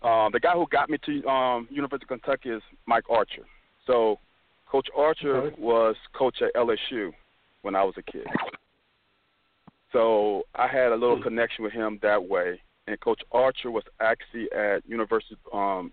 um, 0.02 0.30
the 0.32 0.40
guy 0.40 0.52
who 0.52 0.66
got 0.70 0.90
me 0.90 0.98
to 1.06 1.28
um, 1.28 1.68
University 1.70 2.04
of 2.04 2.08
Kentucky 2.08 2.50
is 2.50 2.62
Mike 2.86 3.08
Archer. 3.08 3.46
So, 3.86 4.18
Coach 4.66 4.88
Archer 4.96 5.36
Okay. 5.36 5.56
was 5.58 5.94
coach 6.12 6.42
at 6.42 6.52
LSU 6.54 7.12
when 7.62 7.76
I 7.76 7.84
was 7.84 7.94
a 7.98 8.02
kid. 8.02 8.26
So 9.92 10.42
I 10.54 10.66
had 10.66 10.90
a 10.90 10.96
little 10.96 11.16
Hmm. 11.16 11.22
connection 11.22 11.62
with 11.64 11.72
him 11.72 11.98
that 12.02 12.22
way. 12.22 12.60
And 12.88 12.98
Coach 13.00 13.22
Archer 13.30 13.70
was 13.70 13.84
actually 14.00 14.50
at 14.50 14.84
University 14.88 15.36
of 15.52 15.54
um, 15.56 15.92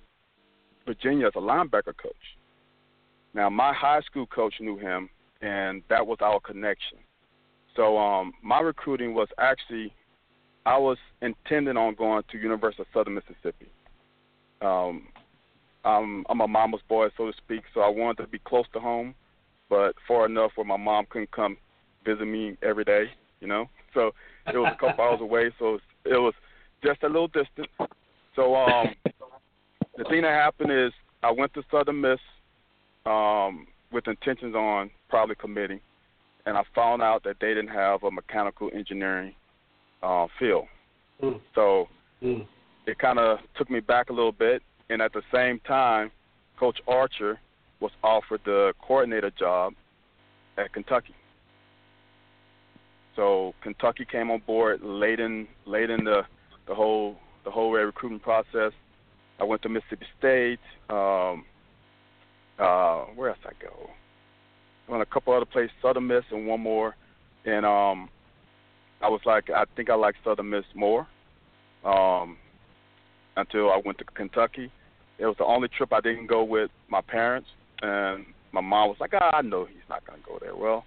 Virginia 0.87 1.27
as 1.27 1.33
a 1.35 1.39
linebacker 1.39 1.95
coach. 1.95 2.37
Now 3.35 3.49
my 3.49 3.73
high 3.73 4.01
school 4.01 4.25
coach 4.25 4.55
knew 4.59 4.77
him, 4.77 5.09
and 5.41 5.83
that 5.89 6.05
was 6.05 6.17
our 6.21 6.39
connection. 6.39 6.97
So 7.75 7.97
um, 7.97 8.33
my 8.43 8.59
recruiting 8.59 9.13
was 9.13 9.27
actually, 9.37 9.93
I 10.65 10.77
was 10.77 10.97
intending 11.21 11.77
on 11.77 11.95
going 11.95 12.23
to 12.31 12.37
University 12.37 12.81
of 12.81 12.87
Southern 12.93 13.15
Mississippi. 13.15 13.69
Um, 14.61 15.07
I'm, 15.85 16.25
I'm 16.29 16.41
a 16.41 16.47
mama's 16.47 16.81
boy, 16.89 17.07
so 17.15 17.27
to 17.27 17.37
speak, 17.37 17.61
so 17.73 17.81
I 17.81 17.87
wanted 17.87 18.23
to 18.23 18.27
be 18.27 18.39
close 18.39 18.65
to 18.73 18.79
home, 18.79 19.15
but 19.69 19.93
far 20.07 20.25
enough 20.25 20.51
where 20.55 20.65
my 20.65 20.77
mom 20.77 21.05
couldn't 21.09 21.31
come 21.31 21.57
visit 22.05 22.25
me 22.25 22.57
every 22.61 22.83
day, 22.83 23.05
you 23.39 23.47
know. 23.47 23.69
So 23.93 24.11
it 24.47 24.57
was 24.57 24.73
a 24.75 24.79
couple 24.79 25.03
hours 25.05 25.21
away, 25.21 25.51
so 25.57 25.69
it 25.69 25.71
was, 25.71 25.81
it 26.05 26.17
was 26.17 26.33
just 26.83 27.03
a 27.03 27.07
little 27.07 27.27
distance. 27.27 27.67
So 28.35 28.55
um, 28.55 28.89
the 29.97 30.03
thing 30.09 30.23
that 30.23 30.33
happened 30.33 30.71
is 30.71 30.91
I 31.23 31.31
went 31.31 31.53
to 31.53 31.63
Southern 31.71 32.01
Miss 32.01 32.19
um, 33.05 33.67
with 33.91 34.07
intentions 34.07 34.55
on 34.55 34.89
probably 35.09 35.35
committing, 35.35 35.79
and 36.45 36.57
I 36.57 36.63
found 36.75 37.01
out 37.01 37.23
that 37.23 37.37
they 37.41 37.49
didn't 37.49 37.69
have 37.69 38.03
a 38.03 38.11
mechanical 38.11 38.69
engineering 38.73 39.33
uh, 40.03 40.27
field. 40.37 40.65
Mm. 41.21 41.39
So 41.55 41.87
Mm. 42.21 42.45
it 42.85 42.99
kind 42.99 43.17
of 43.17 43.39
took 43.55 43.69
me 43.69 43.79
back 43.79 44.09
a 44.09 44.13
little 44.13 44.33
bit, 44.33 44.61
and 44.89 45.01
at 45.01 45.13
the 45.13 45.21
same 45.31 45.59
time, 45.61 46.11
Coach 46.57 46.79
Archer 46.87 47.39
was 47.79 47.91
offered 48.03 48.41
the 48.43 48.73
coordinator 48.81 49.31
job 49.31 49.73
at 50.57 50.73
Kentucky. 50.73 51.15
So 53.15 53.53
Kentucky 53.61 54.05
came 54.05 54.29
on 54.31 54.39
board 54.45 54.81
late 54.81 55.19
in 55.19 55.47
late 55.65 55.89
in 55.89 56.03
the 56.03 56.23
the 56.67 56.75
whole 56.75 57.17
the 57.45 57.51
whole 57.51 57.71
recruiting 57.71 58.19
process. 58.19 58.73
I 59.39 59.45
went 59.45 59.61
to 59.61 59.69
Mississippi 59.69 60.05
State. 60.17 60.59
Um, 60.89 61.45
uh, 62.59 63.05
where 63.15 63.29
else 63.29 63.39
I 63.45 63.51
go? 63.61 63.89
I 64.87 64.91
went 64.91 65.03
a 65.03 65.05
couple 65.05 65.33
other 65.33 65.45
places, 65.45 65.71
Southern 65.81 66.07
Miss 66.07 66.23
and 66.31 66.47
one 66.47 66.61
more, 66.61 66.95
and 67.45 67.65
um, 67.65 68.09
I 69.01 69.09
was 69.09 69.21
like, 69.25 69.49
I 69.49 69.65
think 69.75 69.89
I 69.89 69.95
like 69.95 70.15
Southern 70.23 70.49
Miss 70.49 70.65
more. 70.75 71.07
Um, 71.85 72.37
until 73.39 73.71
I 73.71 73.81
went 73.83 73.97
to 73.99 74.03
Kentucky. 74.03 74.71
It 75.17 75.25
was 75.25 75.35
the 75.37 75.45
only 75.45 75.67
trip 75.69 75.91
I 75.91 76.01
didn't 76.01 76.27
go 76.27 76.43
with 76.43 76.69
my 76.89 77.01
parents, 77.01 77.47
and 77.81 78.25
my 78.51 78.61
mom 78.61 78.89
was 78.89 78.97
like, 78.99 79.13
ah, 79.13 79.37
I 79.37 79.41
know 79.41 79.65
he's 79.65 79.77
not 79.89 80.05
going 80.05 80.19
to 80.19 80.25
go 80.25 80.37
there. 80.39 80.55
Well, 80.55 80.85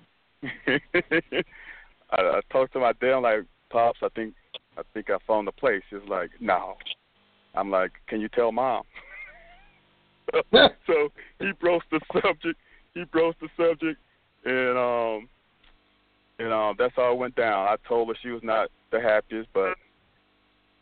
I 2.11 2.41
talked 2.51 2.73
to 2.75 2.81
my 2.81 2.93
dad. 3.01 3.15
I'm 3.15 3.23
like, 3.23 3.45
pops, 3.71 3.99
I 4.03 4.09
think 4.11 4.35
I 4.77 4.83
think 4.95 5.11
I 5.11 5.17
found 5.27 5.47
the 5.49 5.53
place. 5.53 5.83
He's 5.91 6.09
like, 6.09 6.31
no. 6.41 6.77
I'm 7.55 7.71
like, 7.71 7.93
can 8.07 8.21
you 8.21 8.29
tell 8.29 8.53
mom? 8.53 8.85
so 10.87 11.09
he 11.41 11.53
broached 11.61 11.91
the 11.91 12.01
subject. 12.13 12.59
He 12.95 13.05
broached 13.05 13.41
the 13.41 13.49
subject, 13.57 13.99
and 14.45 14.79
um, 14.79 15.29
and 16.39 16.53
um, 16.53 16.75
that's 16.79 16.95
how 16.97 17.13
it 17.13 17.19
went 17.19 17.35
down. 17.35 17.67
I 17.67 17.77
told 17.87 18.09
her 18.09 18.15
she 18.23 18.31
was 18.31 18.43
not 18.43 18.69
the 18.91 19.01
happiest, 19.01 19.49
but 19.55 19.75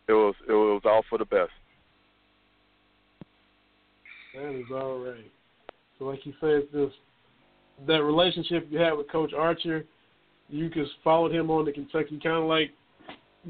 it 0.09 0.13
was 0.13 0.35
it 0.49 0.53
was 0.53 0.83
all 0.85 1.05
for 1.09 1.19
the 1.19 1.25
best. 1.25 1.51
That 4.35 4.55
is 4.55 4.67
all 4.73 4.99
right. 4.99 5.31
So, 5.99 6.07
like 6.07 6.25
you 6.27 6.35
said, 6.41 6.63
this 6.73 6.93
that 7.87 8.03
relationship 8.03 8.67
you 8.71 8.79
had 8.79 8.93
with 8.93 9.11
Coach 9.11 9.33
Archer, 9.37 9.85
you 10.49 10.69
just 10.71 10.93
followed 11.05 11.33
him 11.33 11.51
on 11.51 11.65
to 11.67 11.73
Kentucky, 11.73 12.19
kind 12.23 12.37
of 12.37 12.45
like 12.45 12.71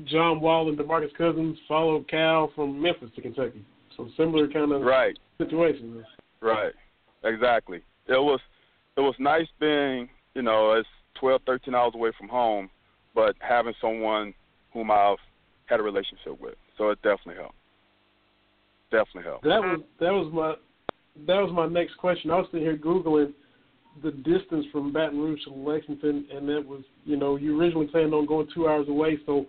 John 0.04 0.40
Wall 0.40 0.68
and 0.68 0.78
DeMarcus 0.78 1.14
Cousins 1.16 1.56
followed 1.66 2.08
Cal 2.08 2.50
from 2.54 2.80
Memphis 2.80 3.10
to 3.14 3.22
Kentucky. 3.22 3.64
So 3.96 4.08
similar 4.16 4.46
kind 4.48 4.70
of 4.72 4.82
right 4.82 5.18
situation. 5.38 6.04
Right, 6.40 6.72
exactly. 7.24 7.78
It 8.08 8.12
was 8.12 8.40
it 8.96 9.00
was 9.00 9.14
nice 9.18 9.46
being 9.60 10.08
you 10.34 10.42
know 10.42 10.72
it's 10.72 10.88
twelve 11.18 11.42
thirteen 11.46 11.74
hours 11.74 11.92
away 11.94 12.12
from 12.18 12.28
home, 12.28 12.70
but 13.14 13.34
having 13.40 13.74
someone 13.80 14.34
whom 14.72 14.90
I've 14.90 15.18
had 15.66 15.80
a 15.80 15.82
relationship 15.82 16.40
with. 16.40 16.54
So 16.78 16.90
it 16.90 17.00
definitely 17.02 17.36
helped. 17.36 17.56
Definitely 18.90 19.24
helped. 19.24 19.44
That 19.44 19.60
was 19.60 19.80
that 20.00 20.12
was 20.12 20.32
my 20.32 20.54
that 21.26 21.40
was 21.40 21.50
my 21.52 21.66
next 21.66 21.96
question. 21.96 22.30
I 22.30 22.36
was 22.36 22.46
sitting 22.50 22.66
here 22.66 22.76
googling 22.76 23.32
the 24.02 24.10
distance 24.10 24.66
from 24.70 24.92
Baton 24.92 25.18
Rouge 25.18 25.42
to 25.44 25.50
Lexington, 25.50 26.26
and 26.32 26.48
that 26.48 26.64
was 26.66 26.82
you 27.04 27.16
know 27.16 27.36
you 27.36 27.58
originally 27.58 27.86
planned 27.86 28.14
on 28.14 28.26
going 28.26 28.48
two 28.54 28.68
hours 28.68 28.88
away. 28.88 29.18
So 29.26 29.46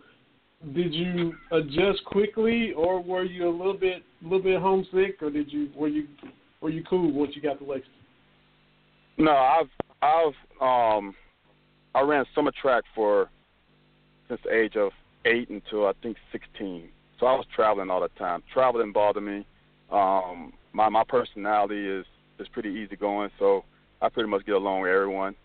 did 0.74 0.94
you 0.94 1.34
adjust 1.52 2.04
quickly, 2.06 2.74
or 2.74 3.02
were 3.02 3.24
you 3.24 3.48
a 3.48 3.56
little 3.56 3.78
bit 3.78 4.04
little 4.22 4.42
bit 4.42 4.60
homesick, 4.60 5.22
or 5.22 5.30
did 5.30 5.52
you 5.52 5.70
were 5.76 5.88
you 5.88 6.08
were 6.62 6.70
you 6.70 6.84
cool 6.90 7.12
once 7.12 7.32
you 7.36 7.42
got 7.42 7.60
to 7.60 7.66
Lexington? 7.66 7.94
No, 9.18 9.32
I've 9.32 9.70
I've 10.02 10.34
um 10.62 11.16
I 11.94 12.02
ran 12.02 12.26
summer 12.34 12.52
track 12.60 12.84
for 12.96 13.30
since 14.28 14.42
the 14.44 14.54
age 14.54 14.76
of 14.76 14.92
eight 15.26 15.50
until 15.50 15.88
I 15.88 15.94
think 16.02 16.18
sixteen. 16.32 16.90
So 17.20 17.26
I 17.28 17.34
was 17.34 17.46
traveling 17.56 17.90
all 17.90 18.02
the 18.02 18.10
time. 18.20 18.44
Travel 18.54 18.82
didn't 18.82 18.94
bother 18.94 19.22
me. 19.22 19.46
Um, 19.92 20.54
my 20.74 20.90
my 20.90 21.04
personality 21.08 21.88
is 21.88 22.06
is 22.40 22.48
pretty 22.50 22.70
easygoing, 22.70 23.30
so 23.40 23.64
I 24.02 24.10
pretty 24.10 24.30
much 24.30 24.46
get 24.46 24.56
along 24.56 24.82
with 24.82 24.92
everyone. 24.92 25.36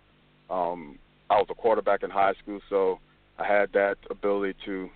Um, 0.51 0.99
I 1.31 1.37
was 1.37 1.47
a 1.51 1.55
quarterback 1.55 2.03
in 2.03 2.11
high 2.11 2.35
school, 2.43 2.61
so 2.69 2.99
I 3.39 3.47
had 3.47 3.73
that 3.73 3.97
ability 4.11 4.59
to 4.67 4.91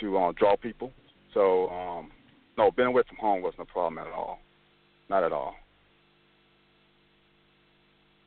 to 0.00 0.18
uh, 0.18 0.32
draw 0.36 0.56
people. 0.56 0.92
So 1.34 1.68
um, 1.70 2.10
no, 2.58 2.70
being 2.70 2.88
away 2.88 3.02
from 3.08 3.16
home 3.18 3.42
wasn't 3.42 3.62
a 3.62 3.72
problem 3.72 3.98
at 3.98 4.12
all. 4.12 4.38
Not 5.08 5.24
at 5.24 5.32
all. 5.32 5.54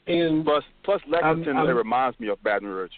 And 0.07 0.45
plus, 0.45 0.63
plus 0.83 1.01
Lexington, 1.07 1.57
I'm, 1.57 1.63
I'm, 1.63 1.69
it 1.69 1.73
reminds 1.73 2.19
me 2.19 2.27
of 2.29 2.41
Baton 2.43 2.67
Rouge. 2.67 2.91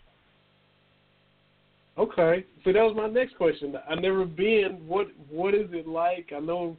Okay, 1.98 2.46
so 2.64 2.72
that 2.72 2.84
was 2.84 2.96
my 2.96 3.08
next 3.08 3.36
question. 3.38 3.76
I've 3.90 4.00
never 4.00 4.26
been. 4.26 4.82
What 4.86 5.08
What 5.30 5.56
is 5.56 5.70
it 5.72 5.88
like? 5.88 6.32
I 6.36 6.40
know 6.40 6.78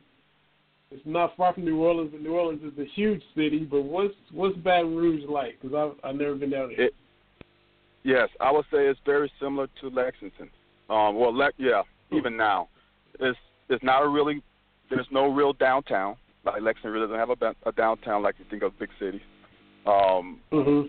it's 0.90 1.02
not 1.04 1.36
far 1.36 1.54
from 1.54 1.64
New 1.64 1.78
Orleans, 1.82 2.10
but 2.12 2.22
New 2.22 2.34
Orleans 2.34 2.62
is 2.62 2.78
a 2.78 2.86
huge 2.94 3.22
city. 3.34 3.60
But 3.60 3.82
what's 3.82 4.14
What's 4.32 4.56
Baton 4.58 4.94
Rouge 4.94 5.24
like? 5.28 5.58
Because 5.60 5.74
I've 5.74 6.10
I've 6.10 6.16
never 6.16 6.34
been 6.34 6.50
down 6.50 6.68
there. 6.68 6.86
It, 6.86 6.94
yes, 8.04 8.28
I 8.40 8.52
would 8.52 8.64
say 8.70 8.86
it's 8.86 9.00
very 9.04 9.32
similar 9.40 9.66
to 9.80 9.88
Lexington. 9.88 10.50
Um, 10.88 11.18
well, 11.18 11.36
Le- 11.36 11.52
yeah, 11.58 11.82
even 12.12 12.36
now, 12.36 12.68
it's 13.20 13.38
it's 13.68 13.84
not 13.84 14.02
a 14.02 14.08
really 14.08 14.42
there's 14.90 15.06
no 15.10 15.32
real 15.32 15.52
downtown. 15.52 16.16
Like 16.44 16.62
Lexington 16.62 16.92
really 16.92 17.06
doesn't 17.06 17.18
have 17.18 17.30
a, 17.42 17.68
a 17.68 17.72
downtown 17.72 18.22
like 18.22 18.36
you 18.38 18.46
think 18.48 18.62
of 18.62 18.78
big 18.78 18.90
cities. 18.98 19.20
Um, 19.86 20.40
mm-hmm. 20.52 20.88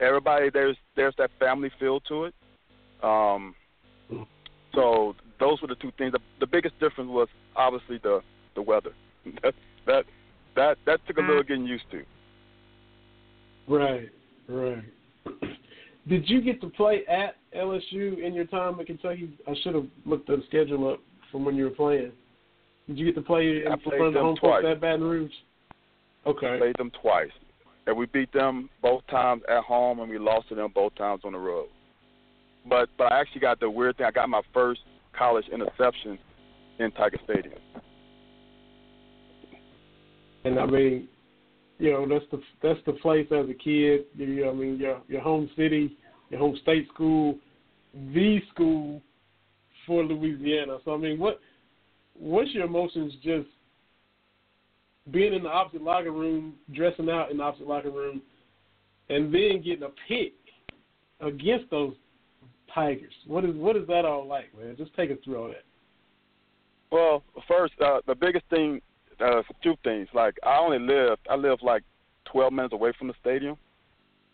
Everybody 0.00 0.50
there's 0.50 0.76
there's 0.94 1.14
that 1.18 1.30
family 1.38 1.70
feel 1.78 2.00
to 2.00 2.24
it. 2.24 2.34
Um, 3.02 3.54
so 4.74 5.14
those 5.40 5.60
were 5.60 5.68
the 5.68 5.74
two 5.76 5.92
things. 5.98 6.12
The, 6.12 6.20
the 6.40 6.46
biggest 6.46 6.78
difference 6.80 7.10
was 7.10 7.28
obviously 7.56 7.98
the 7.98 8.22
the 8.54 8.62
weather. 8.62 8.92
that 9.42 9.54
that 9.86 10.04
that 10.54 10.78
that 10.86 11.00
took 11.06 11.18
a 11.18 11.20
little 11.20 11.42
getting 11.42 11.66
used 11.66 11.90
to. 11.90 12.04
Right, 13.68 14.10
right. 14.48 14.84
Did 16.08 16.28
you 16.28 16.40
get 16.40 16.60
to 16.60 16.68
play 16.68 17.02
at 17.08 17.36
LSU 17.56 18.24
in 18.24 18.32
your 18.32 18.44
time 18.44 18.78
at 18.78 18.86
Kentucky? 18.86 19.36
I 19.48 19.54
should 19.62 19.74
have 19.74 19.86
looked 20.04 20.28
the 20.28 20.42
schedule 20.48 20.92
up 20.92 21.00
from 21.32 21.44
when 21.44 21.56
you 21.56 21.64
were 21.64 21.70
playing. 21.70 22.12
Did 22.86 22.98
you 22.98 23.06
get 23.06 23.16
to 23.16 23.22
play 23.22 23.62
in 23.64 23.72
I 23.72 23.76
front 23.82 24.02
of 24.02 24.14
the 24.14 24.20
home 24.20 24.36
twice. 24.36 24.62
folks 24.62 24.72
at 24.72 24.80
Baton 24.80 25.02
Rouge? 25.02 25.32
Okay. 26.26 26.58
Played 26.58 26.76
them 26.78 26.92
twice, 27.02 27.30
and 27.86 27.96
we 27.96 28.06
beat 28.06 28.32
them 28.32 28.70
both 28.82 29.06
times 29.08 29.42
at 29.48 29.64
home, 29.64 30.00
and 30.00 30.08
we 30.08 30.18
lost 30.18 30.48
to 30.48 30.54
them 30.54 30.70
both 30.72 30.94
times 30.94 31.22
on 31.24 31.32
the 31.32 31.38
road. 31.38 31.68
But 32.68 32.88
but 32.98 33.12
I 33.12 33.20
actually 33.20 33.40
got 33.40 33.58
the 33.58 33.70
weird 33.70 33.96
thing. 33.96 34.06
I 34.06 34.10
got 34.10 34.28
my 34.28 34.42
first 34.54 34.80
college 35.16 35.46
interception 35.52 36.18
in 36.78 36.92
Tiger 36.92 37.18
Stadium. 37.24 37.58
And 40.44 40.60
I 40.60 40.66
mean, 40.66 41.08
you 41.78 41.92
know, 41.92 42.08
that's 42.08 42.24
the 42.30 42.40
that's 42.62 42.80
the 42.86 42.92
place 42.94 43.26
as 43.30 43.48
a 43.48 43.54
kid. 43.54 44.04
You, 44.14 44.48
I 44.48 44.52
mean, 44.52 44.78
your 44.78 45.02
your 45.08 45.20
home 45.20 45.50
city, 45.56 45.96
your 46.30 46.40
home 46.40 46.58
state 46.62 46.88
school, 46.92 47.38
the 48.14 48.40
school 48.52 49.02
for 49.86 50.02
Louisiana. 50.04 50.78
So 50.84 50.94
I 50.94 50.96
mean, 50.96 51.18
what 51.18 51.40
what's 52.14 52.50
your 52.52 52.64
emotions 52.64 53.12
just 53.22 53.48
being 55.10 55.34
in 55.34 55.42
the 55.44 55.48
opposite 55.48 55.82
locker 55.82 56.12
room, 56.12 56.54
dressing 56.72 57.10
out 57.10 57.30
in 57.30 57.38
the 57.38 57.42
opposite 57.42 57.68
locker 57.68 57.90
room, 57.90 58.22
and 59.08 59.32
then 59.32 59.62
getting 59.62 59.84
a 59.84 59.90
pick 60.08 60.34
against 61.20 61.70
those 61.70 61.94
Tigers? 62.74 63.14
What 63.26 63.44
is 63.44 63.54
what 63.54 63.76
is 63.76 63.86
that 63.88 64.04
all 64.04 64.26
like, 64.26 64.46
man? 64.58 64.76
Just 64.76 64.94
take 64.94 65.10
us 65.10 65.18
through 65.24 65.36
all 65.36 65.48
that. 65.48 65.64
Well, 66.90 67.22
first, 67.48 67.74
uh, 67.84 68.00
the 68.06 68.14
biggest 68.14 68.44
thing, 68.48 68.80
uh, 69.20 69.42
two 69.62 69.74
things. 69.84 70.08
Like 70.14 70.36
I 70.44 70.58
only 70.58 70.78
lived, 70.78 71.20
I 71.30 71.36
lived 71.36 71.62
like 71.62 71.82
12 72.26 72.52
minutes 72.52 72.74
away 72.74 72.92
from 72.98 73.08
the 73.08 73.14
stadium. 73.20 73.56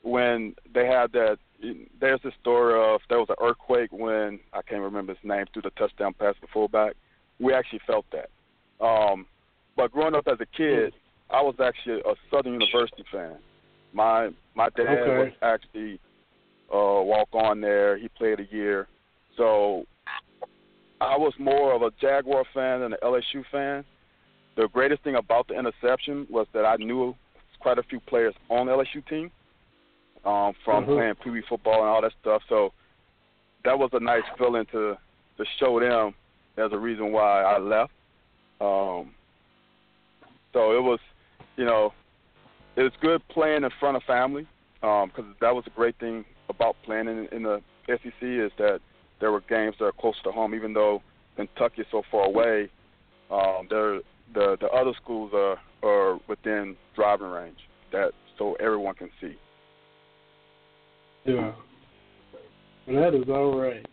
When 0.02 0.54
they 0.74 0.86
had 0.86 1.12
that, 1.12 1.38
there's 2.00 2.20
this 2.24 2.32
story 2.40 2.74
of 2.74 3.00
there 3.08 3.18
was 3.18 3.28
an 3.28 3.36
earthquake 3.40 3.92
when 3.92 4.40
I 4.52 4.62
can't 4.62 4.82
remember 4.82 5.14
his 5.14 5.22
name 5.22 5.46
through 5.52 5.62
the 5.62 5.70
touchdown 5.70 6.14
pass 6.18 6.34
to 6.40 6.48
fullback. 6.52 6.94
We 7.38 7.54
actually 7.54 7.80
felt 7.86 8.04
that. 8.12 8.30
Um, 8.84 9.26
but 9.76 9.92
growing 9.92 10.14
up 10.14 10.26
as 10.26 10.38
a 10.40 10.46
kid, 10.56 10.92
I 11.30 11.40
was 11.40 11.54
actually 11.64 12.00
a 12.00 12.14
Southern 12.30 12.54
University 12.54 13.04
fan. 13.12 13.36
My 13.92 14.30
my 14.54 14.68
dad 14.70 14.88
okay. 14.88 15.18
was 15.18 15.32
actually 15.40 16.00
uh, 16.72 17.02
walk 17.02 17.28
on 17.32 17.60
there. 17.60 17.96
He 17.96 18.08
played 18.08 18.40
a 18.40 18.46
year, 18.50 18.88
so 19.36 19.86
I 21.00 21.16
was 21.16 21.32
more 21.38 21.74
of 21.74 21.82
a 21.82 21.90
Jaguar 22.00 22.44
fan 22.52 22.80
than 22.80 22.92
an 22.92 22.98
LSU 23.02 23.44
fan. 23.50 23.84
The 24.56 24.68
greatest 24.68 25.02
thing 25.02 25.14
about 25.14 25.48
the 25.48 25.58
interception 25.58 26.26
was 26.30 26.46
that 26.52 26.64
I 26.64 26.76
knew 26.76 27.14
quite 27.60 27.78
a 27.78 27.82
few 27.84 28.00
players 28.00 28.34
on 28.50 28.66
the 28.66 28.72
LSU 28.72 29.06
team 29.08 29.30
um, 30.24 30.52
from 30.64 30.84
mm-hmm. 30.84 30.92
playing 30.92 31.14
Pee 31.22 31.30
Wee 31.30 31.42
football 31.48 31.80
and 31.80 31.88
all 31.88 32.02
that 32.02 32.12
stuff. 32.20 32.42
So 32.48 32.72
that 33.64 33.78
was 33.78 33.90
a 33.92 34.00
nice 34.00 34.22
feeling 34.38 34.66
to 34.72 34.96
to 35.38 35.44
show 35.58 35.80
them 35.80 36.14
as 36.58 36.72
a 36.72 36.78
reason 36.78 37.12
why 37.12 37.42
I 37.42 37.58
left. 37.58 37.92
Um, 38.60 39.12
so 40.52 40.76
it 40.76 40.82
was, 40.82 41.00
you 41.56 41.64
know, 41.64 41.94
it 42.76 42.82
was 42.82 42.92
good 43.00 43.26
playing 43.28 43.64
in 43.64 43.70
front 43.80 43.96
of 43.96 44.02
family 44.02 44.46
because 44.80 45.08
um, 45.18 45.36
that 45.40 45.54
was 45.54 45.64
a 45.66 45.70
great 45.70 45.98
thing 45.98 46.24
about 46.48 46.76
playing 46.84 47.08
in, 47.08 47.28
in 47.32 47.42
the 47.44 47.62
SEC 47.86 48.12
is 48.20 48.52
that 48.58 48.80
there 49.20 49.32
were 49.32 49.40
games 49.48 49.76
that 49.78 49.86
are 49.86 49.92
close 49.92 50.16
to 50.24 50.32
home, 50.32 50.54
even 50.54 50.74
though 50.74 51.02
Kentucky 51.36 51.82
is 51.82 51.86
so 51.90 52.02
far 52.10 52.24
away. 52.26 52.68
Um, 53.30 53.66
there, 53.70 54.00
the 54.34 54.56
the 54.60 54.68
other 54.68 54.92
schools 55.02 55.32
are 55.34 55.58
are 55.82 56.18
within 56.28 56.76
driving 56.94 57.28
range, 57.28 57.58
that 57.92 58.12
so 58.38 58.54
everyone 58.54 58.94
can 58.94 59.10
see. 59.20 59.34
Yeah, 61.24 61.52
that 62.88 63.14
is 63.14 63.28
all 63.28 63.58
right. 63.58 63.86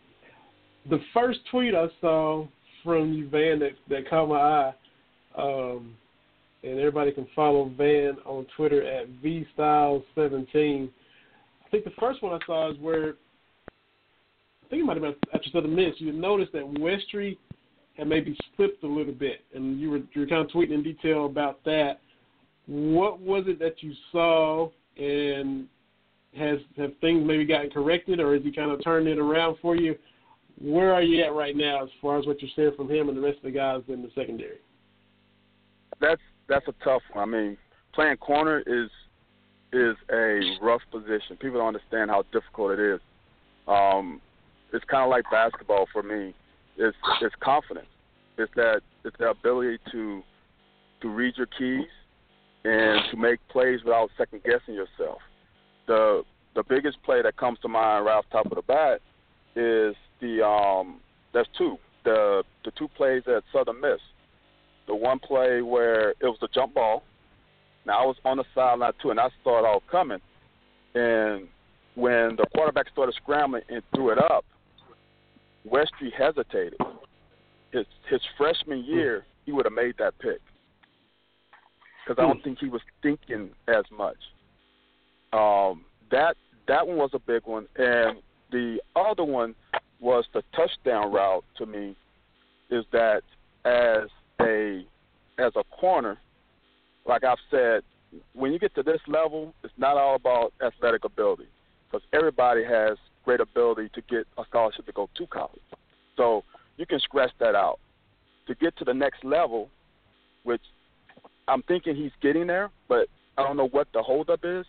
The 0.90 1.00
first 1.14 1.40
tweet 1.52 1.76
I 1.76 1.88
saw 2.02 2.48
from 2.84 3.14
you, 3.14 3.30
Van, 3.30 3.60
that 3.60 3.74
that 3.90 4.10
caught 4.10 4.30
my 4.30 4.36
eye. 4.36 4.74
Um, 5.38 5.96
and 6.64 6.78
everybody 6.78 7.12
can 7.12 7.28
follow 7.36 7.72
Van 7.78 8.18
on 8.26 8.46
Twitter 8.58 8.84
at 8.86 9.08
vstyles17. 9.24 10.90
I 11.66 11.70
think 11.70 11.86
the 11.86 11.92
first 12.00 12.22
one 12.22 12.34
I 12.34 12.46
saw 12.46 12.72
is 12.72 12.78
where 12.80 13.14
I 13.70 14.68
think 14.70 14.82
it 14.82 14.86
might 14.86 14.98
have 14.98 15.04
been 15.04 15.16
after 15.34 15.50
Southern 15.52 15.76
Miss. 15.76 15.96
You 15.98 16.12
noticed 16.12 16.52
that 16.54 16.64
Westry 16.64 17.38
had 18.00 18.08
maybe 18.08 18.36
slipped 18.56 18.84
a 18.84 18.88
little 18.88 19.14
bit, 19.14 19.42
and 19.54 19.80
you 19.80 19.92
were 19.92 19.98
you 19.98 20.22
were 20.22 20.28
kind 20.28 20.44
of 20.44 20.48
tweeting 20.48 20.74
in 20.74 20.84
detail 20.84 21.26
about 21.26 21.64
that. 21.66 22.00
What 22.66 23.20
was 23.20 23.44
it 23.48 23.60
that 23.60 23.84
you 23.84 23.94
saw, 24.12 24.70
and 24.98 25.68
has 26.36 26.60
have 26.78 26.92
things 27.02 27.26
maybe 27.26 27.46
gotten 27.46 27.70
corrected, 27.70 28.20
or 28.20 28.34
has 28.34 28.44
he 28.44 28.52
kind 28.52 28.72
of 28.72 28.84
turned 28.84 29.08
it 29.08 29.20
around 29.20 29.58
for 29.62 29.76
you? 29.76 29.96
Where 30.62 30.94
are 30.94 31.02
you 31.02 31.24
at 31.24 31.34
right 31.34 31.56
now 31.56 31.84
as 31.84 31.90
far 32.02 32.18
as 32.18 32.26
what 32.26 32.42
you're 32.42 32.52
seeing 32.56 32.76
from 32.76 32.90
him 32.90 33.10
and 33.10 33.18
the 33.18 33.22
rest 33.22 33.38
of 33.38 33.44
the 33.44 33.52
guys 33.52 33.82
in 33.88 34.02
the 34.02 34.10
secondary? 34.16 34.60
That's 36.00 36.22
that's 36.48 36.68
a 36.68 36.74
tough 36.84 37.02
one. 37.14 37.34
I 37.34 37.38
mean, 37.38 37.58
playing 37.94 38.18
corner 38.18 38.64
is 38.66 38.90
is 39.74 39.96
a 40.12 40.40
rough 40.62 40.82
position. 40.92 41.38
People 41.40 41.60
don't 41.60 41.68
understand 41.68 42.10
how 42.10 42.24
difficult 42.32 42.72
it 42.72 42.80
is. 42.80 43.00
Um, 43.68 44.22
it's 44.74 44.86
kind 44.86 45.04
of 45.04 45.10
like 45.10 45.26
basketball 45.32 45.88
for 45.92 46.02
me. 46.02 46.34
It's 46.80 46.98
it's 47.22 47.36
confidence. 47.42 47.88
It's 48.38 48.52
that 48.56 48.82
it's 49.04 49.16
the 49.20 49.30
ability 49.30 49.80
to 49.92 50.24
to 51.02 51.10
read 51.10 51.36
your 51.36 51.48
keys 51.48 51.90
and 52.64 53.02
to 53.12 53.18
make 53.18 53.40
plays 53.50 53.84
without 53.84 54.10
second 54.18 54.44
guessing 54.44 54.76
yourself. 54.76 55.20
The 55.88 56.24
the 56.56 56.64
biggest 56.64 57.02
play 57.04 57.22
that 57.22 57.36
comes 57.36 57.60
to 57.60 57.68
mind 57.68 58.06
right 58.06 58.16
off 58.16 58.26
top 58.32 58.46
of 58.46 58.56
the 58.56 58.62
bat 58.62 59.02
is 59.58 59.94
the 60.22 60.46
um 60.46 61.02
there's 61.34 61.50
two. 61.58 61.78
The 62.06 62.44
the 62.64 62.72
two 62.72 62.88
plays 62.96 63.24
that 63.26 63.44
Southern 63.52 63.82
Miss. 63.82 64.00
The 64.88 64.96
one 64.96 65.20
play 65.20 65.62
where 65.62 66.12
it 66.12 66.24
was 66.24 66.38
the 66.40 66.48
jump 66.54 66.76
ball. 66.76 67.04
Now 67.86 68.04
I 68.04 68.06
was 68.06 68.16
on 68.24 68.38
the 68.38 68.46
sideline 68.56 68.94
too 69.02 69.10
and 69.12 69.20
I 69.20 69.28
saw 69.44 69.60
it 69.60 69.66
all 69.66 69.84
coming. 69.92 70.20
And 70.96 71.50
when 71.96 72.38
the 72.38 72.46
quarterback 72.56 72.88
started 72.90 73.16
scrambling 73.22 73.64
and 73.70 73.84
threw 73.94 74.12
it 74.12 74.18
up, 74.18 74.46
Westry 75.72 76.12
hesitated. 76.18 76.80
His 77.72 77.86
his 78.10 78.22
freshman 78.38 78.84
year, 78.84 79.26
he 79.46 79.52
would 79.52 79.66
have 79.66 79.74
made 79.74 79.96
that 80.00 80.18
pick 80.20 80.40
because 82.10 82.22
I 82.22 82.28
don't 82.28 82.44
think 82.44 82.58
he 82.60 82.68
was 82.68 82.82
thinking 83.04 83.52
as 83.68 83.84
much. 83.96 84.18
Um, 85.32 85.86
that 86.12 86.36
that 86.68 86.88
one 86.88 86.98
was 86.98 87.12
a 87.14 87.20
big 87.20 87.44
one, 87.46 87.68
and 87.78 88.20
the 88.52 88.80
other 88.96 89.24
one 89.24 89.54
was 90.00 90.26
the 90.34 90.44
touchdown 90.56 91.12
route. 91.12 91.46
To 91.58 91.66
me, 91.66 91.96
is 92.72 92.86
that 92.92 93.22
as 93.66 94.10
a 94.42 94.86
as 95.38 95.52
a 95.56 95.64
corner, 95.80 96.18
like 97.06 97.24
I've 97.24 97.38
said, 97.52 97.84
when 98.34 98.52
you 98.54 98.60
get 98.60 98.74
to 98.76 98.84
this 98.84 99.02
level, 99.08 99.54
it's 99.64 99.74
not 99.78 99.98
all 99.98 100.16
about 100.16 100.54
athletic 100.66 101.06
ability 101.06 101.48
because 101.86 102.06
everybody 102.12 102.64
has 102.64 102.98
great 103.26 103.40
ability 103.40 103.90
to 103.94 104.02
get 104.10 104.26
a 104.38 104.44
scholarship 104.46 104.86
to 104.86 104.92
go 104.92 105.10
to 105.16 105.28
college. 105.28 105.62
So 106.18 106.44
you 106.78 106.86
can 106.86 107.00
scratch 107.00 107.32
that 107.40 107.56
out. 107.56 107.80
To 108.48 108.56
get 108.56 108.76
to 108.78 108.86
the 108.86 108.94
next 108.94 109.24
level, 109.24 109.70
which 110.44 110.62
I'm 111.48 111.62
thinking 111.64 111.96
he's 111.96 112.12
getting 112.22 112.48
there, 112.48 112.72
but 112.88 113.08
I 113.38 113.44
don't 113.44 113.58
know 113.58 113.68
what 113.68 113.88
the 113.94 114.02
holdup 114.02 114.42
is, 114.44 114.66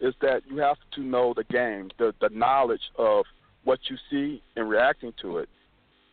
is 0.00 0.14
that 0.20 0.42
you 0.48 0.58
have 0.58 0.76
to 0.94 1.00
know 1.02 1.34
the 1.34 1.44
game, 1.44 1.90
the 1.98 2.14
the 2.20 2.28
knowledge 2.32 2.82
of 2.98 3.24
what 3.64 3.78
you 3.88 3.96
see 4.10 4.42
and 4.56 4.68
reacting 4.68 5.12
to 5.22 5.38
it. 5.38 5.48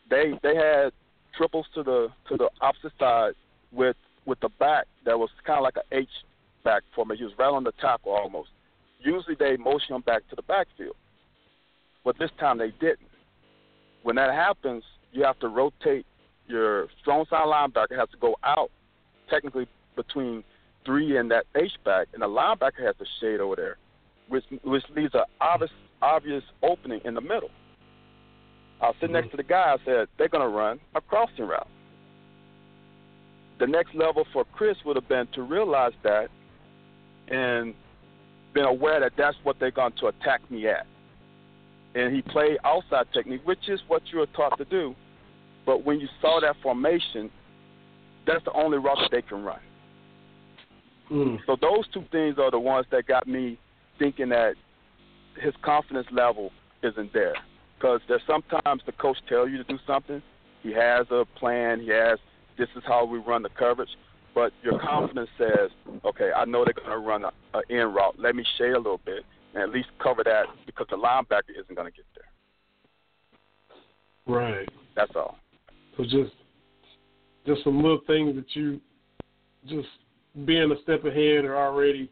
They 0.10 0.34
they 0.44 0.56
had 0.56 0.92
triples 1.38 1.66
to 1.76 1.84
the 1.84 2.10
to 2.30 2.38
the 2.38 2.50
opposite 2.62 2.94
side 3.00 3.34
with 3.72 3.96
with 4.26 4.40
the 4.40 4.50
back 4.60 4.88
that 5.06 5.18
was 5.18 5.30
kind 5.46 5.58
of 5.58 5.64
like 5.64 5.78
an 5.78 5.98
H 6.00 6.10
back 6.64 6.84
for 6.96 7.06
me. 7.06 7.18
He 7.18 7.24
was 7.24 7.34
right 7.38 7.52
on 7.52 7.64
the 7.64 7.72
tackle 7.74 8.12
almost. 8.12 8.50
Usually 9.00 9.36
they 9.36 9.58
motion 9.58 9.96
him 9.96 10.02
back 10.02 10.28
to 10.30 10.36
the 10.36 10.44
backfield, 10.44 10.96
but 12.04 12.18
this 12.20 12.32
time 12.40 12.58
they 12.58 12.72
didn't. 12.80 13.00
When 14.04 14.16
that 14.16 14.34
happens, 14.34 14.84
you 15.12 15.24
have 15.24 15.40
to 15.40 15.48
rotate. 15.48 16.06
Your 16.48 16.88
strong 17.00 17.26
side 17.30 17.46
linebacker 17.46 17.98
has 17.98 18.10
to 18.10 18.18
go 18.18 18.36
out, 18.44 18.72
technically 19.30 19.68
between 19.96 20.44
three 20.86 21.18
and 21.18 21.30
that 21.32 21.46
H 21.56 21.72
back, 21.86 22.08
and 22.14 22.22
the 22.22 22.28
linebacker 22.28 22.86
has 22.86 22.96
to 22.98 23.06
shade 23.20 23.40
over 23.40 23.56
there, 23.56 23.78
which 24.28 24.44
which 24.64 24.84
leaves 24.96 25.14
an 25.14 25.24
obvious 25.40 25.72
obvious 26.02 26.44
opening 26.64 27.02
in 27.06 27.14
the 27.14 27.22
middle. 27.22 27.52
I 28.82 28.88
was 28.88 28.96
sitting 29.00 29.14
next 29.14 29.28
mm-hmm. 29.28 29.38
to 29.38 29.44
the 29.44 29.44
guy. 29.44 29.76
I 29.76 29.86
said 29.86 30.08
they're 30.18 30.28
going 30.28 30.42
to 30.42 30.56
run 30.56 30.80
a 30.96 31.02
crossing 31.02 31.46
route. 31.46 31.68
The 33.60 33.68
next 33.68 33.94
level 33.94 34.26
for 34.34 34.44
Chris 34.54 34.78
would 34.86 34.96
have 34.96 35.08
been 35.08 35.28
to 35.34 35.44
realize 35.44 35.94
that 36.04 36.30
and 37.28 37.76
been 38.54 38.66
aware 38.66 39.00
that 39.00 39.14
that's 39.18 39.38
what 39.44 39.58
they're 39.60 39.72
going 39.72 39.94
to 40.00 40.08
attack 40.08 40.42
me 40.50 40.68
at. 40.68 40.88
And 41.94 42.16
he 42.16 42.22
played 42.22 42.58
outside 42.64 43.08
technique, 43.14 43.42
which 43.44 43.68
is 43.68 43.80
what 43.88 44.02
you 44.12 44.20
were 44.20 44.28
taught 44.28 44.58
to 44.58 44.66
do. 44.66 44.96
But 45.66 45.84
when 45.84 46.00
you 46.00 46.08
saw 46.22 46.40
that 46.40 46.56
formation, 46.64 47.30
that's 48.26 48.44
the 48.46 48.54
only 48.54 48.78
route 48.78 48.98
that 49.02 49.12
they 49.12 49.22
can 49.22 49.44
run. 49.44 49.60
Mm. 51.12 51.40
So 51.46 51.58
those 51.60 51.86
two 51.94 52.06
things 52.12 52.38
are 52.40 52.50
the 52.50 52.60
ones 52.60 52.86
that 52.92 53.06
got 53.08 53.28
me 53.28 53.60
thinking 54.00 54.30
that 54.30 54.54
his 55.42 55.54
confidence 55.62 56.08
level 56.12 56.52
isn't 56.84 57.14
there. 57.14 57.36
Because 57.78 58.00
there's 58.08 58.22
sometimes 58.26 58.82
the 58.86 58.92
coach 58.94 59.18
tell 59.28 59.48
you 59.48 59.58
to 59.58 59.64
do 59.64 59.78
something, 59.86 60.22
he 60.64 60.72
has 60.72 61.08
a 61.12 61.26
plan, 61.38 61.82
he 61.82 61.90
has 61.90 62.20
this 62.58 62.70
is 62.76 62.84
how 62.86 63.06
we 63.06 63.18
run 63.18 63.42
the 63.42 63.50
coverage, 63.50 63.90
but 64.36 64.54
your 64.62 64.80
confidence 64.80 65.30
says, 65.38 65.72
okay, 66.06 66.32
I 66.36 66.46
know 66.46 66.64
they're 66.64 66.74
going 66.74 66.90
to 66.90 66.98
run 66.98 67.24
a, 67.26 67.32
a 67.58 67.62
in 67.70 67.94
route. 67.94 68.16
Let 68.20 68.36
me 68.36 68.46
shade 68.58 68.74
a 68.74 68.78
little 68.78 69.02
bit 69.04 69.24
and 69.54 69.64
at 69.64 69.70
least 69.70 69.90
cover 70.02 70.24
that 70.24 70.46
because 70.66 70.88
the 70.90 70.96
linebacker 70.96 71.52
isn't 71.60 71.76
going 71.76 71.92
to 71.92 71.96
get 71.96 72.06
there. 72.16 72.26
Right. 74.34 74.70
That's 74.96 75.12
all. 75.16 75.38
So 75.98 76.04
just 76.04 76.32
just 77.46 77.64
some 77.64 77.82
little 77.82 78.02
things 78.08 78.36
that 78.36 78.46
you 78.56 78.80
just 79.68 79.88
being 80.46 80.72
a 80.72 80.82
step 80.84 81.04
ahead 81.06 81.44
or 81.44 81.58
already 81.58 82.10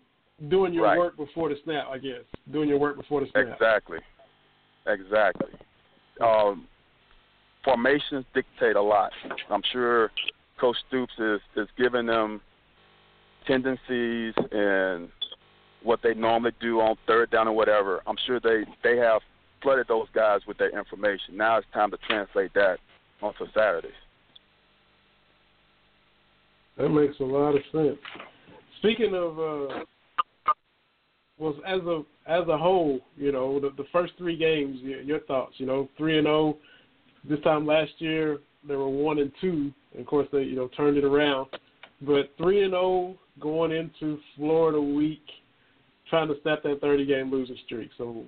doing 0.49 0.73
your 0.73 0.85
Right. 0.85 0.97
work 0.97 1.17
before 1.17 1.49
the 1.49 1.55
snap, 1.63 1.87
I 1.89 1.97
guess. 1.97 2.23
Doing 2.51 2.69
your 2.69 2.79
work 2.79 2.97
before 2.97 3.21
the 3.21 3.27
snap. 3.31 3.47
Exactly. 3.53 3.99
Exactly. 4.87 5.51
Um, 6.21 6.67
formations 7.63 8.25
dictate 8.33 8.75
a 8.75 8.81
lot. 8.81 9.11
I'm 9.49 9.61
sure 9.71 10.11
Coach 10.59 10.77
Stoops 10.87 11.13
is, 11.19 11.39
is 11.55 11.67
giving 11.77 12.05
them 12.05 12.41
tendencies 13.47 14.33
and 14.51 15.09
what 15.83 15.99
they 16.03 16.13
normally 16.13 16.51
do 16.59 16.79
on 16.79 16.95
third 17.07 17.31
down 17.31 17.47
or 17.47 17.53
whatever. 17.53 18.01
I'm 18.05 18.17
sure 18.25 18.39
they, 18.39 18.63
they 18.83 18.97
have 18.97 19.21
flooded 19.61 19.87
those 19.87 20.07
guys 20.13 20.41
with 20.47 20.57
their 20.57 20.77
information. 20.77 21.37
Now 21.37 21.57
it's 21.57 21.67
time 21.73 21.91
to 21.91 21.97
translate 22.07 22.53
that 22.53 22.77
onto 23.21 23.45
Saturdays. 23.53 23.91
That 26.77 26.89
makes 26.89 27.19
a 27.19 27.23
lot 27.23 27.55
of 27.55 27.61
sense. 27.71 27.97
Speaking 28.79 29.13
of, 29.13 29.37
uh, 29.37 29.83
well, 31.37 31.55
as 31.65 31.81
a 31.81 32.03
as 32.27 32.47
a 32.47 32.57
whole, 32.57 32.99
you 33.17 33.31
know, 33.31 33.59
the, 33.59 33.71
the 33.75 33.85
first 33.91 34.13
three 34.17 34.37
games, 34.37 34.79
your, 34.81 35.01
your 35.01 35.19
thoughts, 35.21 35.55
you 35.57 35.65
know, 35.65 35.89
three 35.97 36.17
and 36.17 36.25
zero. 36.25 36.57
This 37.27 37.39
time 37.41 37.65
last 37.65 37.91
year, 37.97 38.39
they 38.65 38.75
were 38.75 38.87
one 38.87 39.19
and 39.19 39.31
two. 39.41 39.73
And 39.91 40.01
of 40.01 40.05
course, 40.05 40.27
they 40.31 40.43
you 40.43 40.55
know 40.55 40.69
turned 40.69 40.97
it 40.97 41.03
around. 41.03 41.47
But 42.01 42.31
three 42.37 42.63
and 42.63 42.71
zero 42.71 43.15
going 43.41 43.71
into 43.71 44.19
Florida 44.37 44.81
week, 44.81 45.23
trying 46.09 46.27
to 46.27 46.35
snap 46.41 46.63
that 46.63 46.81
thirty 46.81 47.05
game 47.05 47.31
losing 47.31 47.57
streak. 47.65 47.89
So, 47.97 48.23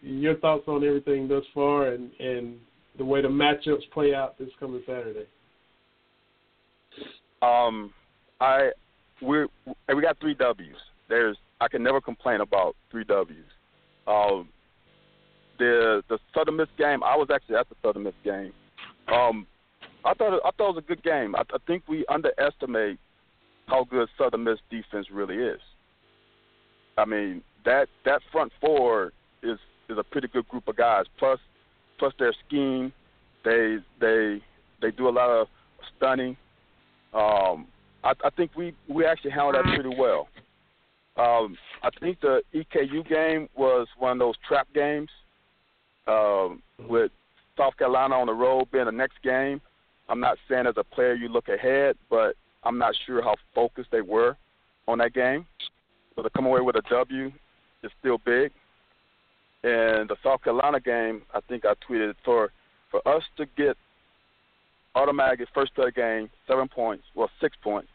your 0.00 0.36
thoughts 0.36 0.64
on 0.66 0.84
everything 0.84 1.28
thus 1.28 1.44
far, 1.52 1.88
and 1.88 2.10
and 2.18 2.56
the 2.98 3.04
way 3.04 3.22
the 3.22 3.28
matchups 3.28 3.90
play 3.92 4.14
out 4.14 4.38
this 4.38 4.50
coming 4.60 4.82
Saturday. 4.86 5.26
Um, 7.42 7.92
I 8.40 8.70
we 9.20 9.46
we 9.94 10.02
got 10.02 10.18
three 10.20 10.34
W's. 10.34 10.76
There's 11.08 11.36
I 11.60 11.68
can 11.68 11.82
never 11.82 12.00
complain 12.00 12.40
about 12.40 12.76
three 12.90 13.04
W's. 13.04 13.36
Um, 14.06 14.48
the 15.58 16.02
the 16.08 16.18
Southern 16.34 16.56
Miss 16.56 16.68
game. 16.78 17.02
I 17.02 17.16
was 17.16 17.28
actually 17.32 17.56
at 17.56 17.68
the 17.68 17.76
Southern 17.82 18.04
Miss 18.04 18.14
game. 18.24 18.52
Um, 19.12 19.46
I 20.04 20.14
thought 20.14 20.40
I 20.44 20.50
thought 20.56 20.70
it 20.70 20.74
was 20.76 20.84
a 20.84 20.88
good 20.88 21.02
game. 21.02 21.34
I, 21.34 21.40
I 21.40 21.58
think 21.66 21.84
we 21.88 22.04
underestimate 22.06 22.98
how 23.66 23.84
good 23.84 24.08
Southern 24.18 24.44
Miss 24.44 24.58
defense 24.70 25.06
really 25.10 25.36
is. 25.36 25.60
I 26.96 27.04
mean 27.04 27.42
that 27.64 27.88
that 28.04 28.20
front 28.30 28.52
four 28.60 29.12
is 29.42 29.58
is 29.88 29.98
a 29.98 30.02
pretty 30.02 30.28
good 30.28 30.48
group 30.48 30.68
of 30.68 30.76
guys. 30.76 31.04
Plus 31.18 31.38
plus 31.98 32.12
their 32.18 32.34
scheme, 32.46 32.92
they 33.44 33.78
they 34.00 34.40
they 34.80 34.90
do 34.90 35.08
a 35.08 35.10
lot 35.10 35.30
of 35.30 35.48
stunning. 35.96 36.36
Um, 37.12 37.66
I, 38.02 38.12
I 38.24 38.30
think 38.36 38.52
we 38.56 38.74
we 38.88 39.04
actually 39.06 39.30
handled 39.30 39.56
that 39.56 39.74
pretty 39.74 39.96
well. 39.96 40.28
Um, 41.16 41.56
I 41.82 41.90
think 42.00 42.20
the 42.20 42.42
EKU 42.52 43.08
game 43.08 43.48
was 43.56 43.86
one 43.98 44.12
of 44.12 44.18
those 44.18 44.34
trap 44.48 44.66
games 44.74 45.10
um, 46.08 46.60
with 46.88 47.12
South 47.56 47.76
Carolina 47.76 48.16
on 48.16 48.26
the 48.26 48.32
road 48.32 48.66
being 48.72 48.86
the 48.86 48.92
next 48.92 49.22
game. 49.22 49.60
I'm 50.08 50.20
not 50.20 50.38
saying 50.48 50.66
as 50.66 50.74
a 50.76 50.84
player 50.84 51.14
you 51.14 51.28
look 51.28 51.48
ahead, 51.48 51.96
but 52.10 52.34
I'm 52.64 52.78
not 52.78 52.94
sure 53.06 53.22
how 53.22 53.36
focused 53.54 53.90
they 53.92 54.00
were 54.00 54.36
on 54.88 54.98
that 54.98 55.14
game. 55.14 55.46
So 56.16 56.22
to 56.22 56.30
come 56.30 56.46
away 56.46 56.60
with 56.60 56.76
a 56.76 56.82
W 56.90 57.32
is 57.82 57.90
still 58.00 58.18
big. 58.18 58.52
And 59.62 60.08
the 60.08 60.16
South 60.22 60.42
Carolina 60.42 60.78
game, 60.78 61.22
I 61.32 61.40
think 61.48 61.64
I 61.64 61.74
tweeted 61.88 62.14
for 62.24 62.50
for 62.90 63.06
us 63.08 63.22
to 63.36 63.46
get 63.56 63.76
automatic 64.94 65.48
first 65.52 65.72
of 65.78 65.94
game, 65.94 66.30
seven 66.46 66.68
points, 66.68 67.04
well 67.14 67.30
six 67.40 67.56
points, 67.62 67.88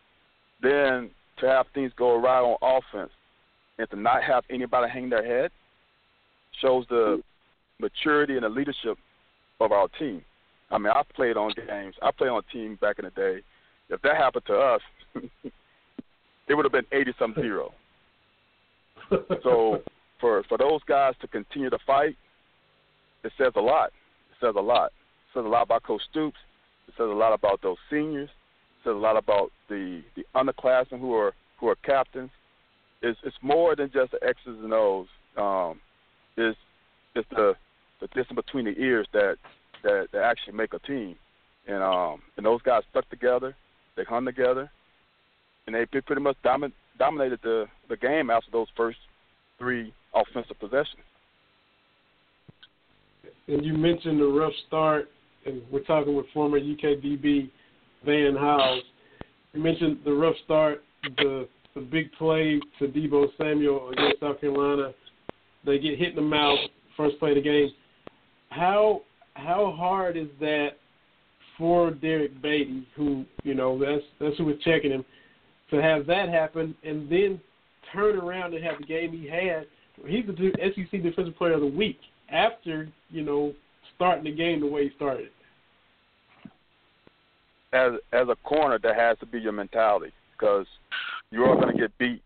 then 0.61 1.09
to 1.39 1.47
have 1.47 1.67
things 1.73 1.91
go 1.95 2.15
awry 2.15 2.39
on 2.39 2.57
offense 2.61 3.11
and 3.77 3.89
to 3.91 3.95
not 3.95 4.23
have 4.23 4.43
anybody 4.49 4.91
hang 4.91 5.09
their 5.09 5.25
head 5.25 5.51
shows 6.61 6.85
the 6.89 7.21
maturity 7.79 8.35
and 8.35 8.43
the 8.43 8.49
leadership 8.49 8.97
of 9.61 9.71
our 9.71 9.87
team. 9.99 10.21
I 10.71 10.77
mean, 10.77 10.91
I 10.93 11.01
played 11.15 11.37
on 11.37 11.53
games. 11.67 11.95
I 12.01 12.11
played 12.11 12.29
on 12.29 12.43
a 12.47 12.53
team 12.53 12.77
back 12.81 12.99
in 12.99 13.05
the 13.05 13.11
day. 13.11 13.39
If 13.89 14.01
that 14.01 14.17
happened 14.17 14.45
to 14.47 14.53
us, 14.53 14.81
it 15.43 16.53
would 16.53 16.65
have 16.65 16.71
been 16.71 16.85
eighty 16.91 17.13
some 17.17 17.33
zero. 17.33 17.73
so 19.43 19.81
for 20.19 20.43
for 20.43 20.57
those 20.57 20.81
guys 20.87 21.13
to 21.21 21.27
continue 21.27 21.69
to 21.69 21.79
fight, 21.85 22.15
it 23.23 23.31
says 23.37 23.53
a 23.55 23.61
lot. 23.61 23.87
It 24.31 24.45
says 24.45 24.55
a 24.57 24.61
lot. 24.61 24.87
It 24.87 25.33
says 25.33 25.45
a 25.45 25.49
lot 25.49 25.63
about 25.63 25.83
Coach 25.83 26.01
Stoops. 26.09 26.37
It 26.87 26.93
says 26.97 27.07
a 27.09 27.13
lot 27.13 27.33
about 27.33 27.61
those 27.61 27.77
seniors. 27.89 28.29
It 28.29 28.83
says 28.83 28.93
a 28.93 28.97
lot 28.97 29.17
about 29.17 29.51
the 29.67 30.01
the 30.15 30.25
underclassmen 30.35 30.99
who 30.99 31.13
are 31.15 31.33
who 31.59 31.67
are 31.67 31.75
captains. 31.75 32.31
It's 33.01 33.19
it's 33.23 33.37
more 33.41 33.75
than 33.75 33.91
just 33.91 34.11
the 34.11 34.23
X's 34.23 34.63
and 34.63 34.73
O's. 34.73 35.07
Um, 35.37 35.79
it's 36.37 36.57
it's 37.15 37.29
the 37.29 37.55
the 38.01 38.07
distance 38.07 38.35
between 38.35 38.65
the 38.65 38.79
ears 38.79 39.07
that 39.13 39.37
that, 39.83 40.07
that 40.11 40.23
actually 40.23 40.53
make 40.53 40.73
a 40.73 40.79
team. 40.79 41.15
And 41.67 41.83
um 41.83 42.21
and 42.37 42.45
those 42.45 42.61
guys 42.61 42.83
stuck 42.89 43.09
together. 43.09 43.55
They 43.95 44.03
hung 44.03 44.25
together, 44.25 44.71
and 45.67 45.75
they 45.75 45.85
pretty 45.85 46.21
much 46.21 46.37
domin- 46.43 46.71
dominated 46.99 47.39
the 47.41 47.65
the 47.89 47.97
game 47.97 48.29
after 48.29 48.51
those 48.51 48.67
first 48.77 48.97
three 49.57 49.93
offensive 50.13 50.59
possessions. 50.59 51.03
And 53.47 53.65
you 53.65 53.73
mentioned 53.73 54.19
the 54.19 54.25
rough 54.25 54.53
start, 54.67 55.09
and 55.45 55.61
we're 55.71 55.83
talking 55.83 56.15
with 56.15 56.27
former 56.33 56.59
UKDB 56.59 57.49
Van 58.05 58.35
Hiles. 58.35 58.83
You 59.53 59.63
mentioned 59.63 59.99
the 60.05 60.13
rough 60.13 60.35
start, 60.45 60.83
the 61.17 61.47
the 61.73 61.81
big 61.81 62.11
play 62.13 62.59
to 62.79 62.87
Deebo 62.87 63.27
Samuel 63.37 63.89
against 63.89 64.19
South 64.19 64.39
Carolina. 64.41 64.93
They 65.65 65.79
get 65.79 65.97
hit 65.97 66.09
in 66.09 66.15
the 66.15 66.21
mouth 66.21 66.59
first 66.95 67.17
play 67.19 67.29
of 67.29 67.35
the 67.35 67.41
game. 67.41 67.69
How 68.49 69.01
how 69.33 69.73
hard 69.77 70.17
is 70.17 70.27
that 70.39 70.69
for 71.57 71.91
Derrick 71.91 72.41
Baity, 72.41 72.85
who 72.95 73.25
you 73.43 73.53
know 73.53 73.79
that's 73.79 74.03
that's 74.19 74.37
who 74.37 74.45
was 74.45 74.55
checking 74.63 74.91
him, 74.91 75.05
to 75.71 75.81
have 75.81 76.05
that 76.07 76.29
happen 76.29 76.75
and 76.83 77.09
then 77.09 77.39
turn 77.93 78.17
around 78.17 78.53
and 78.53 78.63
have 78.63 78.79
the 78.79 78.85
game 78.85 79.11
he 79.11 79.27
had? 79.27 79.65
He's 80.05 80.25
the 80.25 80.51
SEC 80.75 81.03
Defensive 81.03 81.35
Player 81.37 81.53
of 81.53 81.61
the 81.61 81.67
Week 81.67 81.99
after 82.31 82.89
you 83.09 83.23
know 83.23 83.53
starting 83.95 84.23
the 84.23 84.35
game 84.35 84.61
the 84.61 84.67
way 84.67 84.85
he 84.85 84.95
started. 84.95 85.29
As 87.73 87.93
as 88.13 88.27
a 88.29 88.35
corner, 88.47 88.79
that 88.81 88.95
has 88.95 89.17
to 89.19 89.25
be 89.25 89.39
your 89.39 89.51
mentality 89.51 90.11
because 90.31 90.65
you 91.31 91.43
are 91.43 91.55
going 91.55 91.75
to 91.75 91.79
get 91.79 91.95
beat 91.97 92.21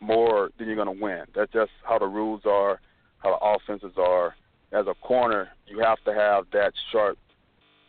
more 0.00 0.50
than 0.58 0.66
you're 0.68 0.76
going 0.76 0.94
to 0.94 1.02
win. 1.02 1.24
That's 1.34 1.52
just 1.52 1.70
how 1.82 1.98
the 1.98 2.06
rules 2.06 2.42
are, 2.46 2.80
how 3.18 3.38
the 3.38 3.44
offenses 3.44 3.96
are. 3.98 4.34
As 4.72 4.86
a 4.86 4.94
corner, 5.06 5.48
you 5.66 5.80
have 5.80 5.98
to 6.04 6.14
have 6.14 6.44
that 6.52 6.72
sharp 6.92 7.18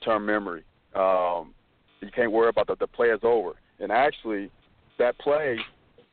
term 0.03 0.25
memory. 0.25 0.63
Um, 0.95 1.53
you 2.01 2.09
can't 2.15 2.31
worry 2.31 2.49
about 2.49 2.67
the, 2.67 2.75
the 2.75 2.87
play 2.87 3.07
is 3.07 3.19
over. 3.23 3.53
And 3.79 3.91
actually, 3.91 4.51
that 4.99 5.17
play, 5.19 5.59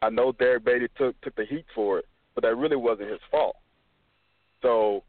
I 0.02 0.10
know 0.10 0.32
Derrick 0.32 0.64
Baity 0.64 0.88
took 0.96 1.20
took 1.22 1.34
the 1.36 1.44
heat 1.44 1.64
for 1.74 1.98
it, 1.98 2.06
but 2.34 2.44
that 2.44 2.56
really 2.56 2.76
wasn't 2.76 3.10
his 3.10 3.20
fault. 3.30 3.56
So 4.62 5.02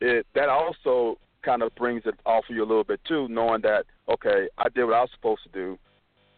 it 0.00 0.26
that 0.34 0.48
also 0.48 1.18
kind 1.42 1.62
of 1.62 1.74
brings 1.74 2.02
it 2.04 2.14
off 2.26 2.44
of 2.48 2.54
you 2.54 2.62
a 2.62 2.66
little 2.66 2.84
bit 2.84 3.00
too, 3.06 3.28
knowing 3.28 3.62
that 3.62 3.84
okay, 4.08 4.48
I 4.58 4.68
did 4.68 4.84
what 4.84 4.94
I 4.94 5.00
was 5.00 5.10
supposed 5.14 5.42
to 5.44 5.48
do. 5.50 5.78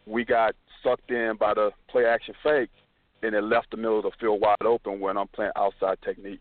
We 0.07 0.25
got 0.25 0.55
sucked 0.83 1.11
in 1.11 1.37
by 1.39 1.55
the 1.55 1.71
play 1.89 2.05
action 2.07 2.35
fake, 2.43 2.71
and 3.23 3.35
it 3.35 3.43
left 3.43 3.71
the 3.71 3.77
middle 3.77 3.99
of 3.99 4.05
the 4.05 4.11
field 4.21 4.41
wide 4.41 4.57
open 4.65 5.01
when 5.01 5.17
I'm 5.17 5.29
playing 5.29 5.53
outside 5.57 5.99
technique. 6.05 6.41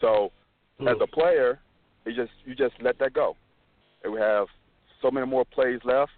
So 0.00 0.32
mm. 0.80 0.90
as 0.90 0.96
a 1.00 1.06
player, 1.06 1.60
you 2.04 2.14
just 2.14 2.32
you 2.44 2.54
just 2.54 2.74
let 2.80 2.98
that 2.98 3.12
go. 3.12 3.36
And 4.04 4.12
we 4.12 4.20
have 4.20 4.46
so 5.00 5.10
many 5.10 5.26
more 5.26 5.44
plays 5.44 5.80
left 5.84 6.12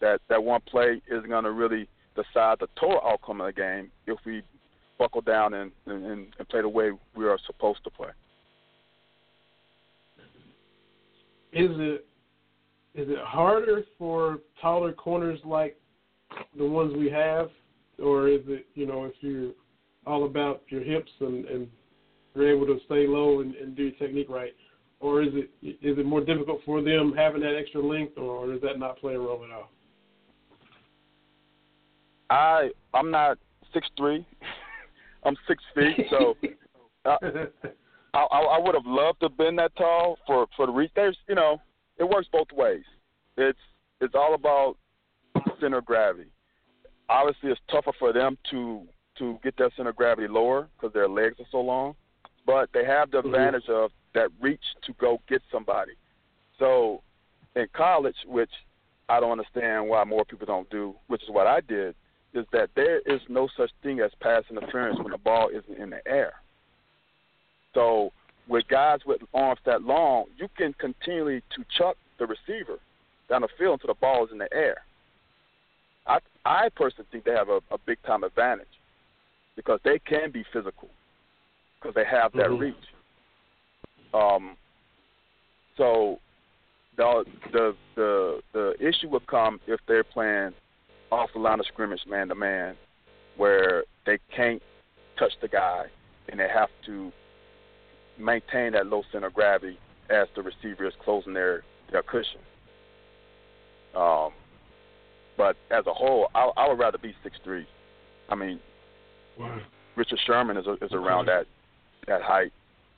that 0.00 0.20
that 0.28 0.42
one 0.42 0.60
play 0.68 1.00
isn't 1.10 1.28
going 1.28 1.44
to 1.44 1.52
really 1.52 1.88
decide 2.16 2.58
the 2.60 2.68
total 2.78 3.00
outcome 3.04 3.40
of 3.40 3.46
the 3.46 3.52
game 3.52 3.90
if 4.06 4.18
we 4.24 4.42
buckle 4.98 5.20
down 5.20 5.54
and, 5.54 5.70
and, 5.86 6.04
and 6.04 6.48
play 6.48 6.62
the 6.62 6.68
way 6.68 6.90
we 7.14 7.26
are 7.26 7.38
supposed 7.46 7.84
to 7.84 7.90
play. 7.90 8.08
Is 11.52 11.70
it 11.70 12.06
is 12.94 13.08
it 13.10 13.18
harder 13.24 13.82
for 13.98 14.38
taller 14.60 14.92
corners 14.92 15.38
like 15.44 15.78
the 16.56 16.64
ones 16.64 16.94
we 16.96 17.10
have, 17.10 17.50
or 18.02 18.28
is 18.28 18.40
it 18.46 18.66
you 18.74 18.86
know 18.86 19.04
if 19.04 19.12
you're 19.20 19.52
all 20.06 20.24
about 20.24 20.62
your 20.68 20.82
hips 20.82 21.10
and 21.20 21.44
and 21.46 21.68
you're 22.34 22.54
able 22.54 22.66
to 22.66 22.78
stay 22.86 23.06
low 23.06 23.40
and, 23.40 23.54
and 23.54 23.76
do 23.76 23.84
your 23.84 23.92
technique 23.92 24.28
right, 24.28 24.54
or 25.00 25.22
is 25.22 25.30
it 25.32 25.50
is 25.62 25.98
it 25.98 26.04
more 26.04 26.22
difficult 26.22 26.60
for 26.64 26.82
them 26.82 27.14
having 27.16 27.40
that 27.40 27.56
extra 27.56 27.80
length, 27.80 28.18
or 28.18 28.52
does 28.52 28.60
that 28.62 28.78
not 28.78 28.98
play 28.98 29.14
a 29.14 29.18
role 29.18 29.44
at 29.44 29.50
all? 29.50 29.70
I 32.30 32.70
I'm 32.94 33.10
not 33.10 33.38
six 33.72 33.88
three. 33.96 34.26
I'm 35.24 35.36
six 35.48 35.62
feet, 35.74 36.06
so 36.08 36.36
I, 37.04 37.16
I 38.14 38.18
I 38.22 38.58
would 38.58 38.74
have 38.74 38.86
loved 38.86 39.20
to 39.20 39.26
have 39.26 39.36
been 39.36 39.56
that 39.56 39.74
tall 39.76 40.18
for 40.26 40.46
for 40.56 40.66
the 40.66 40.72
reach. 40.72 40.90
There's 40.94 41.16
you 41.28 41.34
know 41.34 41.60
it 41.98 42.04
works 42.04 42.28
both 42.30 42.52
ways. 42.52 42.84
It's 43.36 43.58
it's 44.00 44.14
all 44.14 44.34
about 44.34 44.76
center 45.60 45.78
of 45.78 45.84
gravity. 45.84 46.30
Obviously, 47.08 47.50
it's 47.50 47.60
tougher 47.70 47.92
for 47.98 48.12
them 48.12 48.38
to 48.50 48.82
to 49.18 49.38
get 49.42 49.56
their 49.56 49.70
center 49.76 49.90
of 49.90 49.96
gravity 49.96 50.28
lower 50.28 50.68
because 50.76 50.92
their 50.92 51.08
legs 51.08 51.36
are 51.40 51.46
so 51.50 51.60
long, 51.60 51.94
but 52.46 52.68
they 52.72 52.84
have 52.84 53.10
the 53.10 53.18
mm-hmm. 53.18 53.28
advantage 53.28 53.68
of 53.68 53.90
that 54.14 54.28
reach 54.40 54.62
to 54.84 54.92
go 54.94 55.20
get 55.28 55.42
somebody. 55.50 55.92
So, 56.58 57.02
in 57.54 57.66
college, 57.74 58.16
which 58.26 58.50
I 59.08 59.20
don't 59.20 59.32
understand 59.32 59.88
why 59.88 60.04
more 60.04 60.24
people 60.24 60.46
don't 60.46 60.68
do, 60.70 60.94
which 61.06 61.22
is 61.22 61.30
what 61.30 61.46
I 61.46 61.60
did, 61.60 61.94
is 62.34 62.46
that 62.52 62.70
there 62.74 62.98
is 63.00 63.20
no 63.28 63.48
such 63.56 63.70
thing 63.82 64.00
as 64.00 64.10
pass 64.20 64.42
interference 64.50 64.98
when 64.98 65.10
the 65.10 65.18
ball 65.18 65.48
isn't 65.48 65.78
in 65.78 65.90
the 65.90 66.06
air. 66.06 66.34
So, 67.74 68.12
with 68.48 68.68
guys 68.68 69.00
with 69.06 69.20
arms 69.34 69.60
that 69.66 69.82
long, 69.82 70.26
you 70.36 70.48
can 70.56 70.74
continually 70.74 71.42
to 71.54 71.64
chuck 71.76 71.96
the 72.18 72.26
receiver 72.26 72.78
down 73.28 73.42
the 73.42 73.48
field 73.58 73.80
until 73.80 73.94
the 73.94 74.00
ball 74.00 74.24
is 74.24 74.32
in 74.32 74.38
the 74.38 74.52
air. 74.52 74.76
I 76.06 76.18
I 76.44 76.68
personally 76.74 77.08
think 77.10 77.24
they 77.24 77.32
have 77.32 77.48
a, 77.48 77.60
a 77.70 77.78
big 77.84 77.98
time 78.06 78.22
advantage 78.22 78.66
because 79.56 79.80
they 79.84 79.98
can 79.98 80.30
be 80.30 80.44
physical 80.52 80.88
because 81.80 81.94
they 81.94 82.04
have 82.04 82.32
that 82.32 82.46
mm-hmm. 82.46 82.62
reach. 82.62 82.74
Um, 84.14 84.56
so 85.76 86.18
the 86.96 87.24
the 87.52 87.76
the 87.94 88.40
the 88.52 88.74
issue 88.80 89.08
would 89.08 89.26
come 89.26 89.60
if 89.66 89.80
they're 89.86 90.04
playing 90.04 90.52
off 91.10 91.30
the 91.32 91.38
line 91.38 91.60
of 91.60 91.66
scrimmage, 91.66 92.00
man 92.08 92.28
to 92.28 92.34
man, 92.34 92.76
where 93.36 93.84
they 94.04 94.18
can't 94.34 94.62
touch 95.18 95.32
the 95.40 95.48
guy 95.48 95.86
and 96.28 96.40
they 96.40 96.48
have 96.48 96.68
to 96.86 97.12
maintain 98.18 98.72
that 98.72 98.86
low 98.86 99.02
center 99.12 99.26
of 99.26 99.34
gravity 99.34 99.78
as 100.10 100.26
the 100.34 100.42
receiver 100.42 100.86
is 100.86 100.94
closing 101.04 101.34
their 101.34 101.62
their 101.92 102.02
cushion. 102.02 102.40
Um, 103.94 104.30
but 105.36 105.56
as 105.70 105.86
a 105.86 105.92
whole, 105.92 106.28
I, 106.34 106.50
I 106.56 106.68
would 106.68 106.78
rather 106.78 106.98
be 106.98 107.14
six 107.22 107.36
three. 107.44 107.66
I 108.28 108.34
mean, 108.34 108.60
wow. 109.38 109.60
Richard 109.96 110.18
Sherman 110.26 110.56
is 110.56 110.66
is 110.82 110.92
around 110.92 111.26
that 111.26 111.46
that 112.06 112.22
height, 112.22 112.52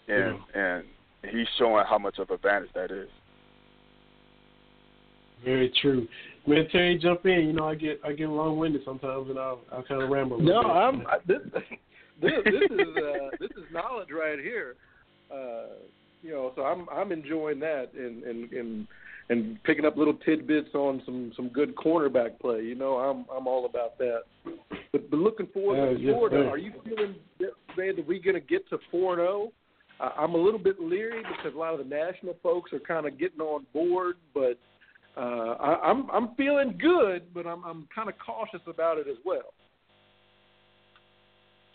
and 0.09 0.39
yeah. 0.55 0.61
and 0.61 0.85
he's 1.31 1.47
showing 1.59 1.85
how 1.89 1.99
much 1.99 2.19
of 2.19 2.31
advantage 2.31 2.71
that 2.75 2.91
is. 2.91 3.09
Very 5.45 5.73
true. 5.81 6.09
Man, 6.49 6.67
Terry, 6.73 6.99
jump 6.99 7.27
in. 7.27 7.47
You 7.47 7.53
know, 7.53 7.69
I 7.69 7.75
get 7.75 8.01
I 8.05 8.13
get 8.13 8.29
long 8.29 8.59
winded 8.59 8.83
sometimes, 8.85 9.29
and 9.29 9.39
I'll 9.39 9.61
I 9.71 9.83
kind 9.83 10.03
of 10.03 10.09
ramble. 10.09 10.41
no, 10.41 10.63
bit. 10.63 10.71
I'm 10.71 11.07
I, 11.07 11.19
this, 11.27 11.39
this 12.23 12.33
this 12.45 12.71
is 12.71 12.97
uh, 12.97 13.29
this 13.39 13.51
is 13.51 13.65
knowledge 13.73 14.09
right 14.11 14.39
here. 14.39 14.77
Uh, 15.31 15.75
you 16.23 16.31
know, 16.31 16.53
so 16.57 16.63
I'm 16.63 16.89
I'm 16.91 17.13
enjoying 17.13 17.61
that 17.61 17.93
and 17.95 18.23
and 18.25 18.53
and 18.53 18.87
and 19.29 19.63
picking 19.65 19.85
up 19.85 19.99
little 19.99 20.15
tidbits 20.15 20.75
on 20.75 21.03
some 21.05 21.33
some 21.37 21.49
good 21.49 21.77
cornerback 21.77 22.41
play. 22.41 22.63
You 22.63 22.75
know, 22.75 22.97
I'm 22.97 23.27
I'm 23.35 23.47
all 23.47 23.67
about 23.67 23.99
that. 23.99 24.23
But, 24.91 25.11
but 25.11 25.17
looking 25.19 25.49
forward 25.49 25.99
to 25.99 26.03
Florida, 26.03 26.49
are 26.49 26.59
you 26.59 26.73
feeling 26.83 27.15
man 27.77 27.97
that 27.97 28.07
we 28.07 28.19
going 28.21 28.35
to 28.35 28.41
get 28.41 28.69
to 28.71 28.79
four 28.91 29.13
and 29.15 29.21
zero? 29.21 29.53
I'm 30.01 30.35
a 30.35 30.39
little 30.39 30.61
bit 30.61 30.81
leery 30.81 31.23
because 31.23 31.55
a 31.55 31.59
lot 31.59 31.75
of 31.75 31.81
the 31.81 31.85
national 31.85 32.37
folks 32.43 32.73
are 32.73 32.79
kind 32.79 33.05
of 33.07 33.19
getting 33.19 33.41
on 33.41 33.67
board, 33.73 34.15
but 34.33 34.57
uh, 35.19 35.57
I, 35.61 35.91
I'm 35.91 36.09
I'm 36.11 36.35
feeling 36.37 36.79
good, 36.79 37.35
but 37.35 37.47
I'm 37.47 37.65
I'm 37.65 37.89
kind 37.93 38.09
of 38.09 38.15
cautious 38.25 38.61
about 38.67 38.99
it 38.99 39.09
as 39.09 39.17
well. 39.25 39.53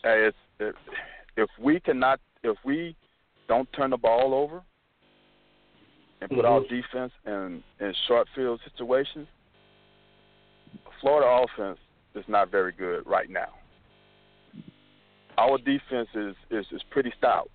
Hey, 0.03 0.27
it's 0.27 0.37
if, 0.59 0.75
if 1.35 1.49
we 1.59 1.79
cannot 1.81 2.19
if 2.43 2.57
we 2.63 2.95
don't 3.47 3.71
turn 3.73 3.89
the 3.89 3.97
ball 3.97 4.33
over 4.33 4.61
and 6.21 6.29
put 6.29 6.45
our 6.45 6.61
Mhm. 6.61 6.69
defense 6.69 7.11
in 7.25 7.63
in 7.79 7.93
short 8.07 8.27
field 8.33 8.61
situations, 8.63 9.27
Florida 11.01 11.43
offense 11.43 11.79
is 12.15 12.25
not 12.29 12.49
very 12.49 12.71
good 12.71 13.05
right 13.05 13.29
now. 13.29 13.53
Our 15.37 15.57
defense 15.57 16.07
is 16.15 16.35
is, 16.49 16.65
is 16.71 16.83
pretty 16.91 17.11
stout. 17.17 17.51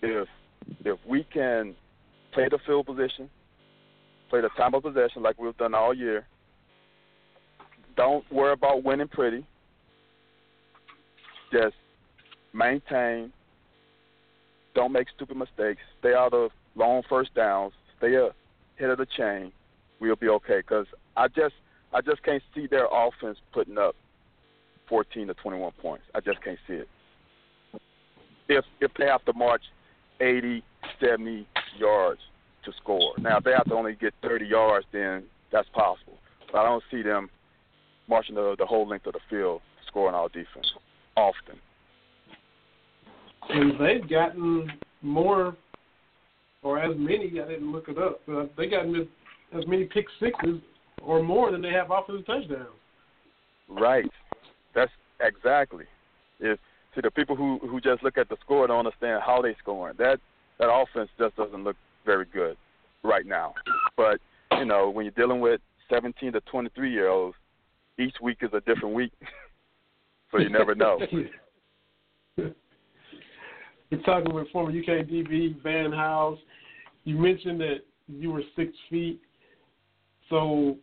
If 0.00 0.28
if 0.84 0.98
we 1.04 1.24
can 1.24 1.74
play 2.32 2.48
the 2.48 2.58
field 2.66 2.86
position, 2.86 3.28
play 4.36 4.42
the 4.42 4.54
time 4.60 4.74
of 4.74 4.82
possession 4.82 5.22
like 5.22 5.38
we've 5.38 5.56
done 5.56 5.74
all 5.74 5.94
year, 5.94 6.26
don't 7.96 8.30
worry 8.30 8.52
about 8.52 8.84
winning 8.84 9.08
pretty. 9.08 9.46
Just 11.52 11.74
maintain. 12.52 13.32
Don't 14.74 14.92
make 14.92 15.06
stupid 15.14 15.36
mistakes. 15.36 15.80
Stay 16.00 16.12
out 16.12 16.34
of 16.34 16.50
long 16.74 17.02
first 17.08 17.34
downs. 17.34 17.72
Stay 17.96 18.14
ahead 18.14 18.90
of 18.90 18.98
the 18.98 19.06
chain. 19.16 19.52
We'll 20.00 20.16
be 20.16 20.28
okay. 20.28 20.58
Because 20.58 20.86
I 21.16 21.28
just 21.28 21.54
I 21.94 22.02
just 22.02 22.22
can't 22.22 22.42
see 22.54 22.66
their 22.66 22.88
offense 22.92 23.38
putting 23.52 23.78
up 23.78 23.96
14 24.88 25.28
to 25.28 25.34
21 25.34 25.72
points. 25.80 26.04
I 26.14 26.20
just 26.20 26.42
can't 26.42 26.58
see 26.66 26.74
it. 26.74 26.88
If 28.48 28.64
if 28.80 28.90
they 28.98 29.06
have 29.06 29.24
to 29.24 29.32
march 29.32 29.62
80, 30.20 30.62
70 31.00 31.46
yards 31.78 32.20
to 32.66 32.72
score. 32.82 33.14
Now 33.18 33.38
if 33.38 33.44
they 33.44 33.52
have 33.52 33.64
to 33.64 33.74
only 33.74 33.94
get 33.94 34.12
30 34.22 34.46
yards, 34.46 34.86
then 34.92 35.24
that's 35.50 35.68
possible. 35.70 36.18
But 36.52 36.60
I 36.60 36.64
don't 36.64 36.84
see 36.90 37.02
them 37.02 37.30
marching 38.08 38.34
the, 38.34 38.54
the 38.58 38.66
whole 38.66 38.86
length 38.86 39.06
of 39.06 39.14
the 39.14 39.20
field 39.30 39.62
scoring 39.86 40.14
our 40.14 40.28
defense 40.28 40.66
often. 41.16 41.58
And 43.48 43.80
they've 43.80 44.08
gotten 44.08 44.70
more, 45.02 45.56
or 46.62 46.78
as 46.78 46.94
many. 46.96 47.40
I 47.40 47.48
didn't 47.48 47.72
look 47.72 47.88
it 47.88 47.98
up. 47.98 48.20
But 48.26 48.50
they've 48.56 48.70
gotten 48.70 48.94
as, 48.96 49.06
as 49.56 49.66
many 49.66 49.84
pick 49.84 50.06
sixes 50.20 50.60
or 51.02 51.22
more 51.22 51.52
than 51.52 51.62
they 51.62 51.70
have 51.70 51.90
offensive 51.90 52.26
touchdowns. 52.26 52.68
Right. 53.68 54.10
That's 54.74 54.90
exactly. 55.20 55.84
If 56.40 56.58
see 56.94 57.00
the 57.02 57.10
people 57.10 57.36
who 57.36 57.58
who 57.62 57.80
just 57.80 58.02
look 58.02 58.18
at 58.18 58.28
the 58.28 58.36
score 58.44 58.66
don't 58.66 58.84
understand 58.86 59.22
how 59.24 59.40
they 59.42 59.54
scoring. 59.62 59.94
That 59.98 60.18
that 60.58 60.70
offense 60.70 61.10
just 61.18 61.36
doesn't 61.36 61.62
look 61.62 61.76
very 62.06 62.24
good 62.32 62.56
right 63.02 63.26
now. 63.26 63.52
But 63.96 64.20
you 64.52 64.64
know 64.64 64.88
when 64.88 65.04
you're 65.04 65.12
dealing 65.12 65.40
with 65.40 65.60
17 65.90 66.32
to 66.32 66.40
23 66.42 66.90
year 66.90 67.08
olds, 67.08 67.36
each 67.98 68.14
week 68.22 68.38
is 68.40 68.50
a 68.54 68.60
different 68.60 68.94
week, 68.94 69.12
so 70.30 70.38
you 70.38 70.48
never 70.48 70.74
know. 70.74 70.98
We're 73.90 74.02
talking 74.04 74.34
with 74.34 74.48
former 74.50 74.70
UK 74.70 75.06
DB 75.06 75.62
Van 75.62 75.92
Hiles. 75.92 76.38
You 77.04 77.16
mentioned 77.18 77.60
that 77.60 77.78
you 78.08 78.32
were 78.32 78.42
six 78.56 78.72
feet. 78.90 79.20
So, 80.28 80.76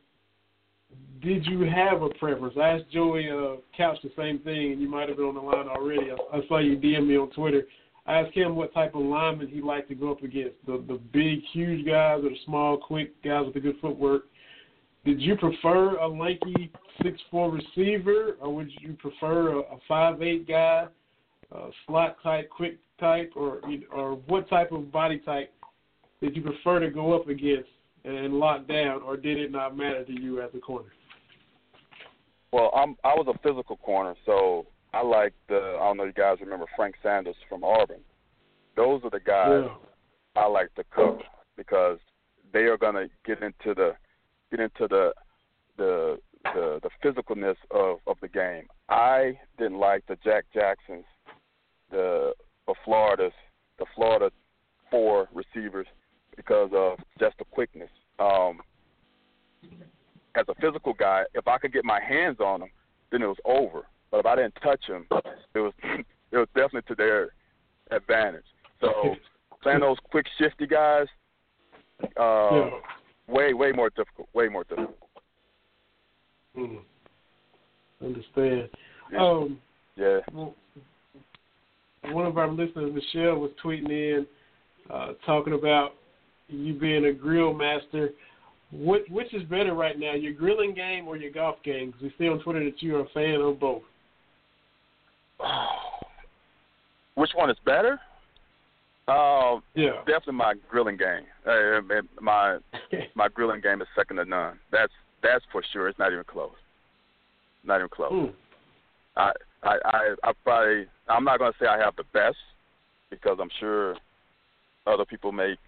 did 1.21 1.45
you 1.45 1.61
have 1.63 2.01
a 2.01 2.09
preference? 2.09 2.55
I 2.57 2.69
asked 2.69 2.91
Joey 2.91 3.29
uh, 3.29 3.57
Couch 3.75 3.97
the 4.03 4.11
same 4.17 4.39
thing, 4.39 4.71
and 4.71 4.81
you 4.81 4.89
might 4.89 5.09
have 5.09 5.17
been 5.17 5.25
on 5.25 5.35
the 5.35 5.41
line 5.41 5.67
already. 5.67 6.11
I, 6.11 6.37
I 6.37 6.47
saw 6.47 6.59
you 6.59 6.77
DM 6.77 7.07
me 7.07 7.17
on 7.17 7.29
Twitter. 7.31 7.63
I 8.05 8.19
asked 8.19 8.35
him 8.35 8.55
what 8.55 8.73
type 8.73 8.95
of 8.95 9.01
lineman 9.01 9.47
he 9.47 9.61
liked 9.61 9.87
to 9.89 9.95
go 9.95 10.11
up 10.11 10.23
against 10.23 10.55
the 10.65 10.83
the 10.87 10.99
big, 11.11 11.39
huge 11.53 11.85
guys 11.85 12.19
or 12.23 12.29
the 12.29 12.37
small, 12.45 12.77
quick 12.77 13.21
guys 13.23 13.45
with 13.45 13.53
the 13.53 13.59
good 13.59 13.75
footwork. 13.81 14.23
Did 15.05 15.21
you 15.21 15.35
prefer 15.35 15.97
a 15.97 16.07
lanky 16.07 16.71
six 17.01 17.19
four 17.31 17.51
receiver, 17.51 18.37
or 18.41 18.53
would 18.55 18.69
you 18.81 18.93
prefer 18.93 19.53
a, 19.53 19.59
a 19.59 19.77
five 19.87 20.21
eight 20.21 20.47
guy, 20.47 20.87
uh, 21.53 21.69
slot 21.87 22.17
type, 22.23 22.49
quick 22.49 22.77
type, 22.99 23.31
or 23.35 23.61
or 23.93 24.15
what 24.27 24.49
type 24.49 24.71
of 24.71 24.91
body 24.91 25.19
type 25.19 25.53
did 26.21 26.35
you 26.35 26.41
prefer 26.41 26.79
to 26.79 26.89
go 26.89 27.13
up 27.13 27.27
against 27.27 27.69
and 28.05 28.33
lock 28.33 28.67
down, 28.67 29.01
or 29.01 29.17
did 29.17 29.37
it 29.37 29.51
not 29.51 29.77
matter 29.77 30.03
to 30.05 30.11
you 30.11 30.41
as 30.41 30.49
a 30.55 30.59
corner? 30.59 30.89
Well, 32.51 32.71
I'm 32.75 32.95
I 33.03 33.13
was 33.13 33.27
a 33.27 33.37
physical 33.47 33.77
corner, 33.77 34.15
so 34.25 34.65
I 34.93 35.01
like 35.01 35.33
the 35.49 35.77
I 35.79 35.85
don't 35.85 35.97
know 35.97 36.03
if 36.03 36.15
you 36.15 36.23
guys 36.23 36.37
remember 36.39 36.65
Frank 36.75 36.95
Sanders 37.01 37.35
from 37.49 37.63
Auburn. 37.63 38.01
Those 38.75 39.01
are 39.03 39.09
the 39.09 39.19
guys 39.19 39.65
Yeah. 39.65 40.41
I 40.41 40.47
like 40.47 40.73
to 40.75 40.83
cover 40.95 41.23
because 41.57 41.99
they 42.53 42.63
are 42.63 42.77
gonna 42.77 43.07
get 43.25 43.41
into 43.41 43.73
the 43.73 43.95
get 44.51 44.59
into 44.59 44.87
the 44.87 45.13
the 45.77 46.19
the, 46.53 46.79
the 46.83 46.89
physicalness 47.03 47.55
of, 47.71 47.99
of 48.05 48.17
the 48.21 48.27
game. 48.27 48.67
I 48.89 49.39
didn't 49.57 49.79
like 49.79 50.05
the 50.07 50.17
Jack 50.23 50.45
Jacksons, 50.53 51.05
the 51.89 52.33
the 52.67 52.75
Florida's 52.85 53.33
the 53.79 53.85
Florida 53.95 54.29
four 54.91 55.27
receivers 55.33 55.87
because 56.35 56.69
of 56.73 56.99
just 57.19 57.37
the 57.39 57.45
quickness. 57.45 57.89
Um 58.19 58.61
as 60.35 60.45
a 60.47 60.55
physical 60.55 60.93
guy, 60.93 61.23
if 61.33 61.47
I 61.47 61.57
could 61.57 61.73
get 61.73 61.85
my 61.85 61.99
hands 62.01 62.39
on 62.39 62.59
them, 62.59 62.69
then 63.11 63.21
it 63.21 63.27
was 63.27 63.37
over. 63.45 63.85
But 64.13 64.19
if 64.19 64.25
I 64.27 64.35
didn't 64.35 64.53
touch 64.61 64.81
them, 64.87 65.07
it 65.55 65.59
was 65.59 65.73
it 66.31 66.37
was 66.37 66.47
definitely 66.53 66.83
to 66.83 66.95
their 66.95 67.29
advantage. 67.89 68.45
So 68.79 69.15
playing 69.63 69.79
those 69.79 69.97
quick 70.11 70.27
shifty 70.37 70.67
guys, 70.67 71.07
uh, 72.19 72.51
Yeah. 72.51 72.69
way 73.27 73.55
way 73.55 73.71
more 73.71 73.89
difficult. 73.89 74.29
Way 74.35 74.49
more 74.49 74.65
difficult. 74.65 74.95
Mm. 76.55 76.81
Understand. 78.03 78.69
Yeah. 79.11 79.25
Um, 79.25 79.59
Yeah. 79.95 80.19
well, 80.31 80.53
one 82.11 82.27
of 82.27 82.37
our 82.37 82.49
listeners, 82.49 82.93
Michelle, 82.93 83.39
was 83.39 83.49
tweeting 83.63 83.89
in 83.89 84.27
uh, 84.91 85.13
talking 85.25 85.53
about 85.53 85.95
you 86.49 86.75
being 86.75 87.05
a 87.05 87.13
grill 87.13 87.51
master. 87.51 88.11
Which, 88.71 89.03
which 89.09 89.33
is 89.33 89.43
better 89.43 89.73
right 89.73 89.97
now, 89.97 90.13
your 90.13 90.33
grilling 90.33 90.75
game 90.75 91.07
or 91.07 91.15
your 91.15 91.31
golf 91.31 91.55
game? 91.63 91.87
Because 91.87 92.01
we 92.03 92.13
see 92.17 92.27
on 92.29 92.39
Twitter 92.43 92.63
that 92.63 92.81
you're 92.81 93.01
a 93.01 93.09
fan 93.09 93.41
of 93.41 93.59
both. 93.59 93.83
Which 97.15 97.31
one 97.35 97.49
is 97.49 97.57
better? 97.65 97.99
Uh, 99.07 99.59
Yeah. 99.75 99.99
definitely 100.05 100.33
my 100.33 100.53
grilling 100.69 100.97
game. 100.97 101.25
Uh, 101.45 101.81
my 102.21 102.57
my 103.15 103.27
grilling 103.27 103.61
game 103.61 103.81
is 103.81 103.87
second 103.95 104.17
to 104.17 104.25
none. 104.25 104.59
That's 104.71 104.93
that's 105.21 105.43
for 105.51 105.63
sure. 105.71 105.87
It's 105.89 105.99
not 105.99 106.11
even 106.11 106.23
close. 106.23 106.55
Not 107.65 107.77
even 107.77 107.89
close. 107.89 108.11
Mm. 108.11 108.33
I, 109.15 109.31
I 109.63 109.77
I 109.85 110.15
I 110.23 110.31
probably 110.43 110.85
I'm 111.09 111.23
not 111.23 111.39
gonna 111.39 111.53
say 111.59 111.67
I 111.67 111.77
have 111.77 111.95
the 111.97 112.05
best 112.13 112.37
because 113.09 113.37
I'm 113.41 113.49
sure 113.59 113.95
other 114.87 115.05
people 115.05 115.31
make 115.31 115.59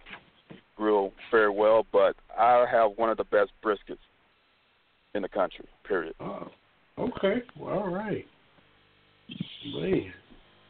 grill 0.76 1.12
very 1.30 1.50
well, 1.50 1.86
but 1.92 2.16
I 2.38 2.66
have 2.70 2.92
one 2.96 3.10
of 3.10 3.16
the 3.16 3.24
best 3.24 3.50
briskets 3.64 3.98
in 5.14 5.22
the 5.22 5.28
country. 5.28 5.66
Period. 5.86 6.14
Oh, 6.20 6.48
okay. 6.98 7.42
Well, 7.58 7.78
all 7.78 7.88
right. 7.88 8.26
Man. 9.74 10.12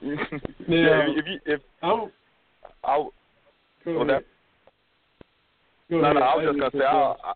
yeah, 0.03 0.15
Now- 0.69 1.13
if 1.17 1.27
you 1.27 1.39
if 1.47 1.61
I'm, 1.83 2.11
I 2.85 2.97
go 2.97 3.13
well, 3.87 3.97
ahead. 4.03 4.09
that, 4.09 4.25
Go 5.91 5.99
no 6.01 6.05
ahead. 6.05 6.15
no 6.17 6.21
I 6.23 6.37
was 6.37 6.45
just 6.45 6.59
didn't 6.59 6.59
gonna 6.59 6.71
say 6.73 6.79
mean 6.79 6.87
to 6.87 6.97
I, 7.25 7.33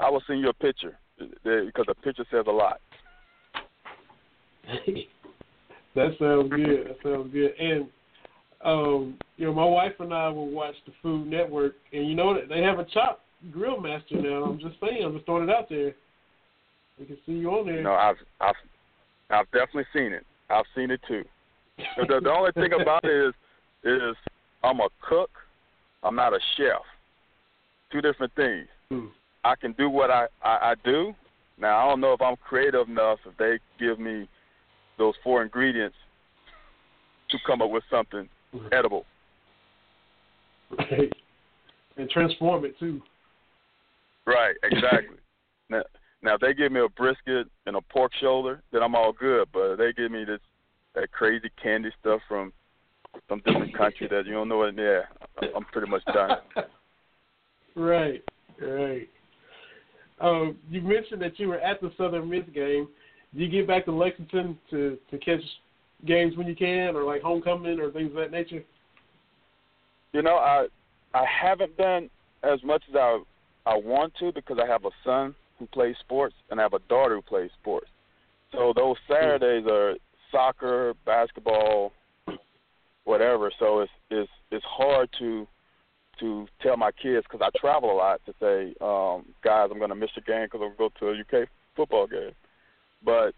I 0.00 0.06
I 0.06 0.10
will 0.10 0.22
send 0.26 0.40
you 0.40 0.48
a 0.48 0.52
picture 0.54 0.98
uh, 1.20 1.24
because 1.66 1.86
a 1.88 1.94
picture 1.94 2.24
says 2.30 2.44
a 2.46 2.50
lot. 2.50 2.80
that 5.94 6.16
sounds 6.18 6.50
good. 6.50 6.86
That 6.88 6.96
sounds 7.02 7.32
good. 7.32 7.52
And 7.58 7.88
um, 8.64 9.18
you 9.36 9.46
know, 9.46 9.54
my 9.54 9.64
wife 9.64 9.94
and 9.98 10.14
I 10.14 10.28
will 10.28 10.48
watch 10.50 10.74
the 10.86 10.92
Food 11.02 11.26
Network, 11.26 11.74
and 11.92 12.08
you 12.08 12.14
know 12.14 12.34
that 12.34 12.48
they 12.48 12.62
have 12.62 12.78
a 12.78 12.84
chop 12.86 13.20
grill 13.50 13.80
master 13.80 14.20
now. 14.22 14.44
I'm 14.44 14.58
just 14.60 14.76
saying, 14.80 15.02
I'm 15.04 15.14
just 15.14 15.26
throwing 15.26 15.48
it 15.48 15.54
out 15.54 15.68
there. 15.68 15.94
We 16.98 17.06
can 17.06 17.18
see 17.26 17.32
you 17.32 17.50
on 17.50 17.66
there. 17.66 17.82
No, 17.82 17.92
I've 17.92 18.16
I've 18.40 18.54
I've 19.32 19.50
definitely 19.50 19.86
seen 19.92 20.12
it. 20.12 20.24
I've 20.50 20.66
seen 20.76 20.90
it 20.90 21.00
too. 21.08 21.24
The, 21.96 22.20
the, 22.22 22.30
only 22.30 22.52
thing 22.52 22.72
about 22.80 23.04
it 23.04 23.28
is 23.28 23.34
is 23.82 24.16
I'm 24.62 24.80
a 24.80 24.88
cook. 25.00 25.30
I'm 26.02 26.14
not 26.14 26.32
a 26.32 26.38
chef. 26.56 26.82
Two 27.90 28.00
different 28.00 28.32
things. 28.34 28.68
Hmm. 28.90 29.06
I 29.44 29.56
can 29.56 29.72
do 29.72 29.88
what 29.88 30.10
I, 30.10 30.26
I 30.44 30.72
I 30.72 30.74
do. 30.84 31.14
Now 31.58 31.78
I 31.78 31.88
don't 31.88 32.00
know 32.00 32.12
if 32.12 32.20
I'm 32.20 32.36
creative 32.36 32.88
enough 32.88 33.18
if 33.26 33.36
they 33.38 33.58
give 33.78 33.98
me 33.98 34.28
those 34.98 35.14
four 35.24 35.42
ingredients 35.42 35.96
to 37.30 37.38
come 37.46 37.62
up 37.62 37.70
with 37.70 37.82
something 37.90 38.28
edible. 38.70 39.06
Right. 40.78 41.12
And 41.96 42.08
transform 42.10 42.64
it 42.64 42.78
too. 42.78 43.00
Right, 44.26 44.54
exactly. 44.62 45.16
now, 45.68 45.82
now 46.22 46.34
if 46.34 46.40
they 46.40 46.54
give 46.54 46.72
me 46.72 46.80
a 46.80 46.88
brisket 46.88 47.48
and 47.66 47.76
a 47.76 47.80
pork 47.80 48.12
shoulder, 48.20 48.62
then 48.72 48.82
I'm 48.82 48.94
all 48.94 49.12
good. 49.12 49.48
But 49.52 49.72
if 49.72 49.78
they 49.78 49.92
give 49.92 50.10
me 50.10 50.24
this 50.24 50.40
that 50.94 51.10
crazy 51.10 51.50
candy 51.62 51.90
stuff 52.00 52.20
from 52.28 52.52
some 53.28 53.42
different 53.44 53.76
country 53.76 54.08
that 54.08 54.26
you 54.26 54.32
don't 54.32 54.48
know 54.48 54.58
what. 54.58 54.76
Yeah, 54.76 55.02
I'm 55.54 55.64
pretty 55.72 55.90
much 55.90 56.04
done. 56.06 56.38
right. 57.76 58.22
Right. 58.60 59.08
Um, 60.20 60.56
you 60.70 60.80
mentioned 60.80 61.20
that 61.22 61.38
you 61.38 61.48
were 61.48 61.58
at 61.58 61.80
the 61.80 61.90
Southern 61.96 62.28
Miss 62.28 62.44
game. 62.54 62.88
Do 63.34 63.42
you 63.42 63.48
get 63.48 63.66
back 63.66 63.86
to 63.86 63.92
Lexington 63.92 64.58
to 64.70 64.98
to 65.10 65.18
catch 65.18 65.40
games 66.06 66.36
when 66.36 66.46
you 66.46 66.54
can, 66.54 66.94
or 66.94 67.04
like 67.04 67.22
homecoming 67.22 67.80
or 67.80 67.90
things 67.90 68.10
of 68.10 68.16
that 68.16 68.30
nature? 68.30 68.62
You 70.12 70.22
know, 70.22 70.36
I 70.36 70.66
I 71.14 71.24
haven't 71.26 71.76
been 71.76 72.08
as 72.42 72.62
much 72.62 72.82
as 72.88 72.94
I 72.94 73.22
I 73.66 73.76
want 73.76 74.12
to 74.20 74.32
because 74.32 74.58
I 74.62 74.66
have 74.66 74.84
a 74.84 74.90
son 75.04 75.34
who 75.58 75.66
plays 75.66 75.96
sports 76.00 76.34
and 76.50 76.60
I 76.60 76.62
have 76.64 76.74
a 76.74 76.78
daughter 76.88 77.16
who 77.16 77.22
plays 77.22 77.50
sports. 77.60 77.88
So 78.52 78.72
those 78.74 78.96
Saturdays 79.08 79.66
are 79.70 79.94
soccer, 80.30 80.94
basketball, 81.06 81.92
whatever. 83.04 83.50
So 83.58 83.80
it's 83.80 83.92
it's 84.10 84.30
it's 84.50 84.64
hard 84.64 85.08
to 85.18 85.46
to 86.20 86.46
tell 86.60 86.76
my 86.76 86.90
kids 86.92 87.26
because 87.30 87.46
I 87.46 87.58
travel 87.58 87.90
a 87.90 87.96
lot 87.96 88.20
to 88.26 88.34
say, 88.38 88.74
um, 88.80 89.24
guys, 89.42 89.68
I'm 89.72 89.78
going 89.78 89.88
to 89.88 89.96
miss 89.96 90.10
your 90.14 90.24
game 90.26 90.46
because 90.46 90.60
I'm 90.62 90.76
going 90.76 90.90
to 90.90 91.00
go 91.00 91.12
to 91.14 91.36
a 91.38 91.42
UK 91.42 91.48
football 91.74 92.06
game. 92.06 92.32
But 93.04 93.34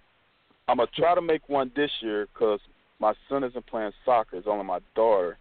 I'm 0.69 0.79
gonna 0.79 0.89
try 0.95 1.15
to 1.15 1.23
make 1.23 1.49
one 1.49 1.71
this 1.77 1.91
year 2.01 2.27
because 2.33 2.61
my 2.99 3.13
son 3.29 3.45
isn't 3.45 3.67
playing 3.67 3.93
soccer; 4.05 4.37
it's 4.37 4.47
only 4.47 4.65
my 4.65 4.81
daughter, 4.95 5.37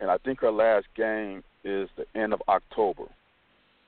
and 0.00 0.10
I 0.10 0.18
think 0.18 0.40
her 0.40 0.50
last 0.50 0.86
game 0.96 1.44
is 1.64 1.88
the 1.96 2.06
end 2.20 2.32
of 2.32 2.42
October, 2.48 3.04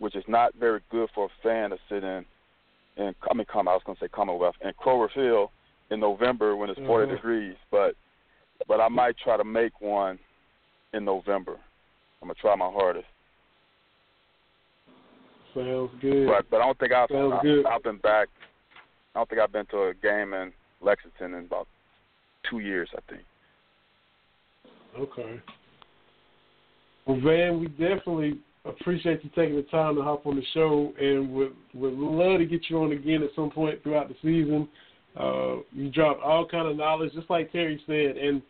which 0.00 0.16
is 0.16 0.24
not 0.26 0.54
very 0.58 0.80
good 0.90 1.08
for 1.14 1.26
a 1.26 1.42
fan 1.42 1.70
to 1.70 1.78
sit 1.88 2.02
in. 2.02 2.24
And 2.96 3.14
I 3.30 3.34
mean, 3.34 3.46
come 3.46 3.68
I 3.68 3.74
was 3.74 3.82
gonna 3.86 3.98
say 4.00 4.08
Commonwealth 4.08 4.56
and 4.62 4.76
Kroger 4.76 5.12
Field 5.12 5.50
in 5.90 6.00
November 6.00 6.56
when 6.56 6.70
it's 6.70 6.80
40 6.80 7.06
Mhm. 7.06 7.16
degrees, 7.16 7.56
but 7.70 7.94
but 8.66 8.80
I 8.80 8.88
might 8.88 9.16
try 9.16 9.36
to 9.36 9.44
make 9.44 9.80
one 9.80 10.18
in 10.92 11.04
November. 11.04 11.58
I'm 12.20 12.28
gonna 12.28 12.34
try 12.34 12.54
my 12.56 12.70
hardest. 12.70 13.08
Sounds 15.54 15.90
good. 16.00 16.26
But 16.26 16.50
but 16.50 16.60
I 16.60 16.64
don't 16.66 16.78
think 16.78 16.92
I've 16.92 17.10
Sounds 17.10 17.34
I, 17.34 17.42
good. 17.42 17.66
I've 17.66 17.82
been 17.82 17.98
back. 17.98 18.28
I 19.14 19.20
don't 19.20 19.28
think 19.28 19.40
I've 19.40 19.52
been 19.52 19.66
to 19.66 19.84
a 19.84 19.94
game 19.94 20.32
in 20.32 20.52
Lexington 20.80 21.34
in 21.34 21.44
about 21.44 21.68
two 22.42 22.60
years. 22.60 22.88
I 22.96 23.00
think. 23.02 23.24
Okay. 24.96 25.40
Well, 27.06 27.20
Van, 27.20 27.60
we 27.60 27.68
definitely 27.68 28.40
appreciate 28.64 29.24
you 29.24 29.30
taking 29.34 29.56
the 29.56 29.62
time 29.62 29.96
to 29.96 30.02
hop 30.02 30.26
on 30.26 30.36
the 30.36 30.44
show, 30.52 30.92
and 31.00 31.32
would 31.32 31.54
would 31.74 31.94
love 31.94 32.38
to 32.38 32.46
get 32.46 32.68
you 32.68 32.78
on 32.78 32.92
again 32.92 33.22
at 33.22 33.30
some 33.34 33.50
point 33.50 33.82
throughout 33.82 34.08
the 34.08 34.14
season. 34.22 34.68
Uh, 35.18 35.56
you 35.72 35.90
drop 35.90 36.20
all 36.24 36.46
kind 36.46 36.68
of 36.68 36.76
knowledge, 36.76 37.12
just 37.14 37.30
like 37.30 37.50
Terry 37.52 37.82
said, 37.86 38.16
and 38.16 38.42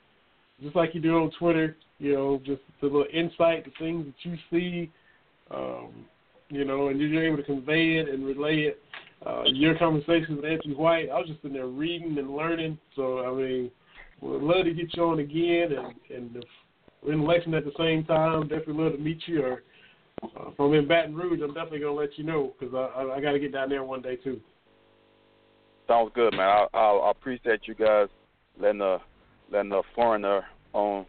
just 0.62 0.76
like 0.76 0.94
you 0.94 1.00
do 1.00 1.16
on 1.16 1.30
Twitter. 1.38 1.76
You 1.98 2.14
know, 2.14 2.40
just 2.44 2.62
the 2.80 2.86
little 2.86 3.06
insight, 3.12 3.64
the 3.64 3.72
things 3.78 4.06
that 4.06 4.30
you 4.30 4.36
see, 4.50 4.90
um, 5.50 6.06
you 6.48 6.64
know, 6.64 6.88
and 6.88 6.98
you're 6.98 7.24
able 7.24 7.36
to 7.36 7.42
convey 7.42 7.98
it 7.98 8.08
and 8.08 8.24
relay 8.24 8.62
it. 8.62 8.82
Uh, 9.24 9.42
your 9.44 9.76
conversations 9.78 10.40
with 10.40 10.50
Anthony 10.50 10.74
White, 10.74 11.10
I 11.10 11.18
was 11.18 11.28
just 11.28 11.44
in 11.44 11.52
there 11.52 11.66
reading 11.66 12.16
and 12.18 12.34
learning. 12.34 12.78
So 12.96 13.24
I 13.24 13.34
mean, 13.34 13.70
would 14.20 14.42
love 14.42 14.64
to 14.64 14.72
get 14.72 14.96
you 14.96 15.04
on 15.04 15.18
again, 15.18 15.72
and 15.72 15.94
and 16.14 16.44
we're 17.02 17.12
in 17.12 17.20
election 17.20 17.54
at 17.54 17.64
the 17.64 17.72
same 17.78 18.04
time, 18.04 18.42
definitely 18.42 18.82
love 18.84 18.92
to 18.92 18.98
meet 18.98 19.20
you. 19.26 19.42
Or 19.42 19.62
uh, 20.22 20.48
if 20.48 20.60
I'm 20.60 20.74
in 20.74 20.86
Baton 20.88 21.14
Rouge, 21.14 21.40
I'm 21.42 21.54
definitely 21.54 21.80
gonna 21.80 21.92
let 21.92 22.18
you 22.18 22.24
know 22.24 22.54
because 22.58 22.74
I, 22.74 23.00
I 23.00 23.16
I 23.16 23.20
got 23.20 23.32
to 23.32 23.38
get 23.38 23.52
down 23.52 23.68
there 23.68 23.84
one 23.84 24.02
day 24.02 24.16
too. 24.16 24.40
Sounds 25.88 26.12
good, 26.14 26.32
man. 26.34 26.42
I, 26.42 26.66
I, 26.72 26.78
I 26.78 27.10
appreciate 27.10 27.60
you 27.64 27.74
guys 27.74 28.08
letting 28.60 28.80
a 28.80 28.98
letting 29.50 29.72
a 29.72 29.82
foreigner 29.94 30.44
on 30.72 31.06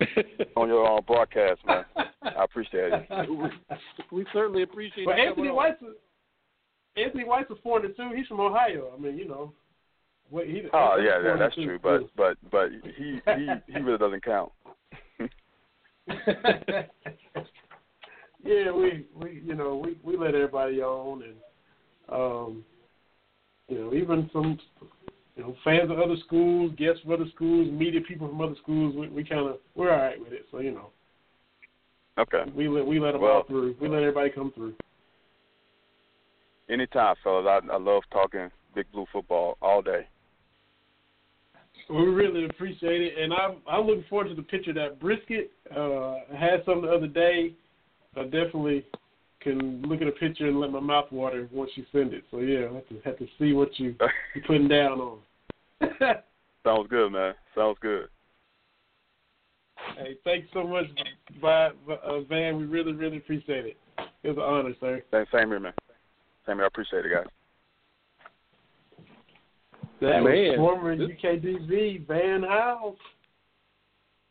on 0.56 0.68
your 0.68 0.86
own 0.86 1.00
broadcast, 1.06 1.60
man. 1.66 1.84
I 1.96 2.44
appreciate 2.44 2.92
it. 2.92 3.08
we 4.12 4.24
certainly 4.32 4.62
appreciate 4.62 5.02
it. 5.02 5.06
But 5.06 5.18
Anthony 5.18 5.48
coming. 5.48 5.54
White's 5.54 5.82
a, 5.82 7.00
Anthony 7.00 7.24
White's 7.24 7.50
a 7.50 7.56
foreigner 7.56 7.88
too. 7.88 8.10
He's 8.14 8.26
from 8.26 8.40
Ohio. 8.40 8.90
I 8.96 9.00
mean, 9.00 9.16
you 9.18 9.28
know. 9.28 9.52
What 10.28 10.46
he, 10.46 10.62
Oh 10.72 10.96
yeah, 10.96 11.04
yeah, 11.04 11.22
foreigner, 11.22 11.38
that's 11.38 11.54
too. 11.56 11.64
true. 11.64 11.78
But 11.82 12.02
but 12.16 12.36
but 12.50 12.70
he 12.96 13.20
he 13.26 13.48
he 13.66 13.78
really 13.80 13.98
doesn't 13.98 14.24
count. 14.24 14.52
yeah, 18.44 18.70
we 18.72 19.06
we 19.14 19.42
you 19.44 19.54
know 19.54 19.76
we 19.76 19.98
we 20.02 20.16
let 20.16 20.34
everybody 20.34 20.80
on, 20.80 21.22
and 21.22 21.34
um, 22.08 22.64
you 23.68 23.78
know 23.78 23.94
even 23.94 24.28
some 24.32 24.58
you 25.36 25.42
know 25.42 25.54
fans 25.64 25.90
of 25.90 25.98
other 25.98 26.16
schools, 26.26 26.72
guests 26.76 27.02
from 27.02 27.12
other 27.12 27.26
schools, 27.34 27.70
media 27.70 28.00
people 28.00 28.28
from 28.28 28.40
other 28.40 28.56
schools. 28.62 28.94
We, 28.96 29.08
we 29.08 29.24
kind 29.24 29.48
of 29.48 29.56
we're 29.74 29.90
all 29.92 29.98
right 29.98 30.20
with 30.20 30.32
it. 30.32 30.46
So 30.50 30.58
you 30.60 30.72
know 30.72 30.90
Okay. 32.18 32.50
we 32.54 32.68
let 32.68 32.86
we 32.86 32.98
let 33.00 33.12
them 33.12 33.22
Well- 33.22 33.32
all 33.32 33.42
through. 33.44 33.76
We 33.80 33.88
let 33.88 34.00
everybody 34.02 34.30
come 34.30 34.52
through. 34.52 34.74
Anytime, 36.68 37.16
fellas. 37.24 37.46
I 37.48 37.72
I 37.72 37.78
love 37.78 38.02
talking 38.12 38.50
big 38.74 38.90
blue 38.92 39.06
football 39.12 39.58
all 39.60 39.82
day. 39.82 40.06
We 41.88 42.02
really 42.02 42.44
appreciate 42.44 43.00
it, 43.02 43.18
and 43.18 43.32
I'm 43.32 43.56
I'm 43.68 43.86
looking 43.86 44.04
forward 44.08 44.28
to 44.28 44.34
the 44.34 44.42
picture 44.42 44.72
that 44.74 45.00
brisket. 45.00 45.50
Uh, 45.74 46.12
I 46.32 46.36
had 46.38 46.64
some 46.64 46.82
the 46.82 46.88
other 46.88 47.08
day. 47.08 47.52
I 48.16 48.24
definitely 48.24 48.84
can 49.40 49.82
look 49.82 50.02
at 50.02 50.08
a 50.08 50.12
picture 50.12 50.46
and 50.46 50.60
let 50.60 50.70
my 50.70 50.80
mouth 50.80 51.10
water 51.12 51.48
once 51.52 51.70
you 51.76 51.84
send 51.92 52.12
it. 52.12 52.24
So 52.30 52.38
yeah, 52.38 52.66
I 52.70 52.74
have 52.74 52.88
to 52.88 53.00
have 53.04 53.18
to 53.18 53.26
see 53.38 53.52
what 53.52 53.78
you 53.78 53.94
you 54.34 54.42
putting 54.46 54.68
down 54.68 55.00
on. 55.00 55.18
Sounds 56.64 56.88
good, 56.90 57.10
man. 57.12 57.34
Sounds 57.54 57.78
good. 57.80 58.08
hey, 59.96 60.16
thanks 60.24 60.48
so 60.52 60.66
much, 60.66 60.84
Vi- 61.40 61.70
uh, 61.90 62.20
Van. 62.28 62.58
We 62.58 62.64
really 62.64 62.92
really 62.92 63.16
appreciate 63.18 63.64
it. 63.66 63.76
It 64.22 64.28
was 64.28 64.36
an 64.36 64.42
honor, 64.42 64.74
sir. 64.80 65.02
Same, 65.10 65.24
same 65.32 65.48
here, 65.48 65.60
man. 65.60 65.72
Same 66.46 66.56
here. 66.56 66.64
I 66.64 66.66
appreciate 66.68 67.06
it, 67.06 67.12
guys. 67.14 67.26
That 70.00 70.22
Man, 70.22 70.24
was 70.24 70.56
former 70.56 70.96
this- 70.96 71.08
UKDB 71.22 72.06
Van 72.06 72.42
Hiles. 72.42 72.96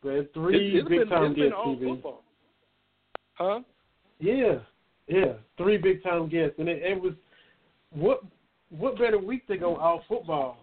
We 0.02 0.14
had 0.14 0.32
three 0.34 0.76
It's- 0.78 0.80
it's 0.82 0.88
big 0.88 1.08
time 1.08 1.24
it's 1.24 1.34
been 1.34 1.48
guests. 1.50 1.56
all 1.64 1.76
TV. 1.76 1.88
football. 1.94 2.24
Huh? 3.40 3.60
Yeah, 4.18 4.58
yeah, 5.08 5.32
three 5.56 5.78
big 5.78 6.02
time 6.02 6.28
guests, 6.28 6.56
and 6.58 6.68
it, 6.68 6.82
it 6.82 7.00
was 7.00 7.14
what 7.90 8.22
what 8.68 8.98
better 8.98 9.18
week 9.18 9.46
to 9.46 9.56
go 9.56 9.76
all 9.76 10.04
football 10.06 10.58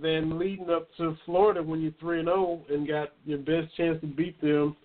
than 0.00 0.38
leading 0.38 0.70
up 0.70 0.86
to 0.98 1.16
Florida 1.26 1.60
when 1.60 1.80
you're 1.80 1.92
three 1.98 2.20
and 2.20 2.28
zero 2.28 2.62
and 2.70 2.86
got 2.86 3.08
your 3.26 3.38
best 3.38 3.76
chance 3.76 4.00
to 4.02 4.06
beat 4.06 4.40
them. 4.40 4.76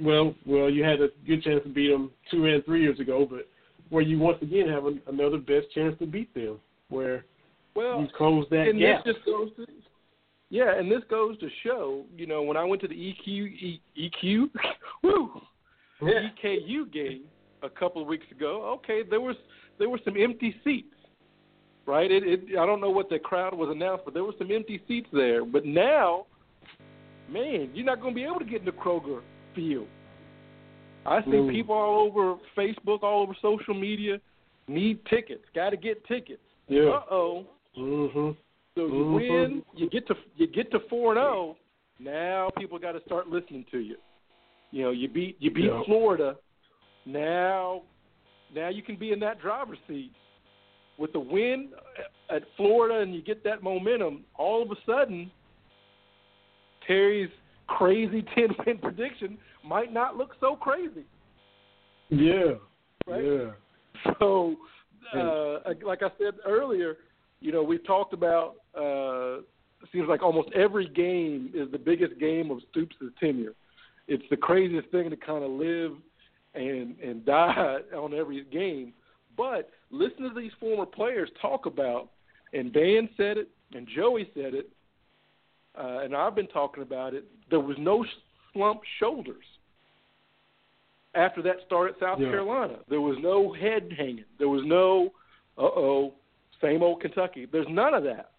Well, 0.00 0.36
well, 0.46 0.70
you 0.70 0.84
had 0.84 1.00
a 1.00 1.08
good 1.26 1.42
chance 1.42 1.64
to 1.64 1.68
beat 1.68 1.90
them 1.90 2.12
two 2.30 2.46
and 2.46 2.64
three 2.64 2.82
years 2.82 3.00
ago, 3.00 3.26
but 3.28 3.48
where 3.90 4.02
you 4.02 4.20
once 4.20 4.38
again 4.40 4.68
have 4.68 4.86
an, 4.86 5.02
another 5.08 5.38
best 5.38 5.66
chance 5.74 5.98
to 5.98 6.06
beat 6.06 6.32
them, 6.32 6.60
where 6.90 7.24
Well, 7.74 8.02
you 8.02 8.08
close 8.16 8.46
that 8.50 8.68
and 8.68 8.78
gap. 8.78 9.04
this 9.04 9.14
just 9.14 9.26
goes 9.26 9.50
to 9.56 9.66
yeah, 10.50 10.78
and 10.78 10.90
this 10.90 11.02
goes 11.10 11.38
to 11.40 11.48
show, 11.62 12.04
you 12.16 12.26
know, 12.26 12.42
when 12.42 12.56
I 12.56 12.64
went 12.64 12.80
to 12.82 12.88
the 12.88 12.94
EQ 12.94 13.28
e, 13.28 13.82
EQ, 13.98 14.48
woo, 15.02 15.42
Yeah. 16.00 16.28
EKU 16.44 16.92
game 16.92 17.22
a 17.62 17.68
couple 17.68 18.00
of 18.02 18.08
weeks 18.08 18.26
ago. 18.30 18.78
Okay, 18.78 19.02
there 19.08 19.20
was 19.20 19.36
there 19.78 19.88
were 19.88 20.00
some 20.04 20.14
empty 20.16 20.54
seats, 20.64 20.94
right? 21.86 22.10
It, 22.10 22.22
it 22.24 22.58
I 22.58 22.66
don't 22.66 22.80
know 22.80 22.90
what 22.90 23.08
the 23.08 23.18
crowd 23.18 23.54
was 23.54 23.68
announced, 23.70 24.04
but 24.04 24.14
there 24.14 24.24
were 24.24 24.34
some 24.38 24.50
empty 24.50 24.80
seats 24.86 25.08
there. 25.12 25.44
But 25.44 25.64
now, 25.64 26.26
man, 27.30 27.70
you're 27.74 27.86
not 27.86 28.00
going 28.00 28.14
to 28.14 28.16
be 28.16 28.24
able 28.24 28.38
to 28.38 28.44
get 28.44 28.60
into 28.60 28.72
Kroger 28.72 29.20
field. 29.54 29.88
I 31.06 31.22
see 31.24 31.48
people 31.50 31.74
all 31.74 32.00
over 32.06 32.36
Facebook, 32.56 33.02
all 33.02 33.22
over 33.22 33.34
social 33.40 33.74
media, 33.74 34.20
need 34.66 35.04
tickets. 35.06 35.44
Got 35.54 35.70
to 35.70 35.76
get 35.76 36.04
tickets. 36.06 36.42
Yeah. 36.68 36.82
Uh 36.82 37.02
oh. 37.10 37.46
Mhm. 37.76 38.36
So 38.74 38.86
you 38.86 38.92
Mhm. 38.92 39.14
win, 39.14 39.64
you 39.74 39.88
get 39.88 40.06
to 40.08 40.14
you 40.36 40.46
get 40.46 40.70
to 40.72 40.80
four 40.90 41.12
and 41.12 41.18
zero. 41.18 41.56
Now 41.98 42.50
people 42.56 42.78
got 42.78 42.92
to 42.92 43.00
start 43.06 43.28
listening 43.28 43.64
to 43.70 43.78
you. 43.78 43.96
You 44.70 44.84
know, 44.84 44.90
you 44.90 45.08
beat 45.08 45.36
you 45.40 45.50
beat 45.50 45.64
Yeah. 45.64 45.82
Florida. 45.84 46.36
Now, 47.06 47.82
now 48.54 48.68
you 48.68 48.82
can 48.82 48.96
be 48.96 49.12
in 49.12 49.20
that 49.20 49.40
driver's 49.40 49.78
seat 49.86 50.12
with 50.98 51.12
the 51.12 51.20
win 51.20 51.70
at 52.30 52.42
Florida, 52.56 53.00
and 53.00 53.14
you 53.14 53.22
get 53.22 53.42
that 53.44 53.62
momentum. 53.62 54.24
All 54.34 54.62
of 54.62 54.70
a 54.70 54.76
sudden, 54.84 55.30
Terry's 56.86 57.30
crazy 57.66 58.22
ten 58.34 58.48
win 58.66 58.78
prediction 58.78 59.38
might 59.64 59.92
not 59.92 60.16
look 60.16 60.34
so 60.40 60.56
crazy. 60.56 61.04
Yeah. 62.10 62.54
Right? 63.06 63.24
Yeah. 63.24 63.50
So, 64.18 64.56
uh, 65.14 65.60
like 65.84 66.02
I 66.02 66.10
said 66.18 66.34
earlier, 66.46 66.96
you 67.40 67.52
know, 67.52 67.62
we've 67.62 67.84
talked 67.86 68.12
about. 68.12 68.56
Uh, 68.76 69.40
it 69.80 69.88
seems 69.92 70.08
like 70.08 70.22
almost 70.24 70.48
every 70.56 70.88
game 70.88 71.52
is 71.54 71.70
the 71.70 71.78
biggest 71.78 72.18
game 72.18 72.50
of 72.50 72.58
Stoops' 72.70 72.96
tenure. 73.20 73.54
It's 74.08 74.24
the 74.30 74.36
craziest 74.36 74.88
thing 74.90 75.10
to 75.10 75.16
kind 75.16 75.44
of 75.44 75.50
live 75.50 75.92
and 76.54 76.98
and 77.00 77.24
die 77.24 77.78
on 77.94 78.14
every 78.14 78.42
game. 78.44 78.92
But 79.36 79.70
listen 79.90 80.22
to 80.22 80.34
these 80.34 80.50
former 80.58 80.86
players 80.86 81.30
talk 81.40 81.66
about, 81.66 82.08
and 82.52 82.72
Dan 82.72 83.08
said 83.16 83.36
it, 83.36 83.48
and 83.74 83.86
Joey 83.94 84.30
said 84.34 84.54
it, 84.54 84.68
uh, 85.78 86.00
and 86.02 86.16
I've 86.16 86.34
been 86.34 86.48
talking 86.48 86.82
about 86.82 87.14
it. 87.14 87.24
There 87.50 87.60
was 87.60 87.76
no 87.78 88.04
slump 88.52 88.80
shoulders. 88.98 89.44
after 91.14 91.42
that 91.42 91.56
start 91.66 91.90
at 91.92 91.98
South 91.98 92.20
Yeah. 92.20 92.30
Carolina. 92.30 92.78
There 92.88 93.00
was 93.00 93.16
no 93.20 93.52
head 93.52 93.92
hanging. 93.96 94.24
There 94.38 94.48
was 94.48 94.62
no, 94.64 95.12
uh 95.56 95.62
oh, 95.62 96.14
same 96.60 96.82
old 96.82 97.00
Kentucky. 97.00 97.46
There's 97.46 97.66
none 97.68 97.94
of 97.94 98.04
that. 98.04 98.32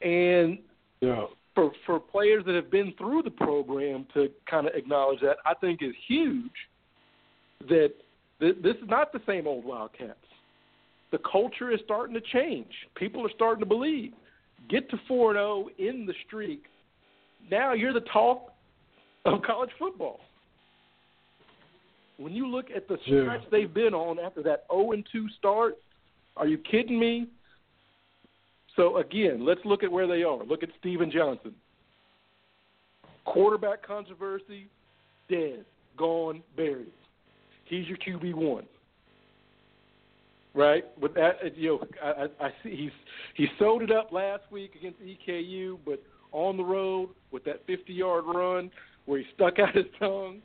And 0.00 0.58
Yeah. 1.00 1.26
For 1.54 1.72
for 1.86 2.00
players 2.00 2.44
that 2.46 2.54
have 2.54 2.70
been 2.70 2.92
through 2.98 3.22
the 3.22 3.30
program 3.30 4.06
to 4.14 4.28
kind 4.50 4.66
of 4.66 4.74
acknowledge 4.74 5.20
that, 5.20 5.36
I 5.46 5.54
think 5.54 5.82
is 5.82 5.94
huge. 6.06 6.50
That 7.68 7.92
th- 8.40 8.56
this 8.62 8.76
is 8.76 8.88
not 8.88 9.12
the 9.12 9.20
same 9.26 9.46
old 9.46 9.64
Wildcats. 9.64 10.18
The 11.12 11.18
culture 11.30 11.70
is 11.70 11.80
starting 11.84 12.14
to 12.14 12.20
change. 12.32 12.72
People 12.96 13.24
are 13.24 13.30
starting 13.34 13.60
to 13.60 13.66
believe. 13.66 14.12
Get 14.68 14.90
to 14.90 14.96
four 15.06 15.30
and 15.30 15.38
zero 15.38 15.68
in 15.78 16.06
the 16.06 16.14
streak. 16.26 16.64
Now 17.50 17.72
you're 17.72 17.92
the 17.92 18.00
talk 18.12 18.52
of 19.24 19.42
college 19.42 19.70
football. 19.78 20.20
When 22.16 22.32
you 22.32 22.46
look 22.48 22.66
at 22.74 22.88
the 22.88 22.98
Yeah. 23.06 23.22
stretch 23.22 23.50
they've 23.50 23.72
been 23.72 23.94
on 23.94 24.18
after 24.18 24.42
that 24.42 24.66
0 24.70 24.92
and 24.92 25.06
2 25.12 25.28
start, 25.30 25.78
are 26.36 26.46
you 26.46 26.58
kidding 26.58 26.98
me? 26.98 27.26
So 28.76 28.98
again, 28.98 29.44
let's 29.44 29.60
look 29.64 29.82
at 29.82 29.92
where 29.92 30.06
they 30.06 30.22
are. 30.22 30.44
Look 30.44 30.62
at 30.62 30.68
Stephen 30.78 31.10
Johnson. 31.10 31.54
Quarterback 33.24 33.86
controversy, 33.86 34.68
dead, 35.28 35.64
gone, 35.96 36.42
buried. 36.56 36.92
He's 37.66 37.86
your 37.86 37.96
QB 37.98 38.34
one. 38.34 38.64
Right? 40.54 40.84
But 41.00 41.14
that 41.14 41.56
you 41.56 41.80
know, 41.80 41.86
I, 42.02 42.46
I 42.46 42.50
see 42.62 42.76
he's 42.76 42.90
he 43.34 43.46
sewed 43.58 43.82
it 43.82 43.90
up 43.90 44.12
last 44.12 44.42
week 44.50 44.74
against 44.76 45.00
EKU, 45.00 45.78
but 45.84 46.02
on 46.32 46.56
the 46.56 46.62
road 46.64 47.10
with 47.30 47.44
that 47.44 47.66
50-yard 47.66 48.24
run 48.26 48.70
where 49.06 49.20
he 49.20 49.24
stuck 49.34 49.58
out 49.58 49.74
his 49.74 49.86
tongue. 49.98 50.40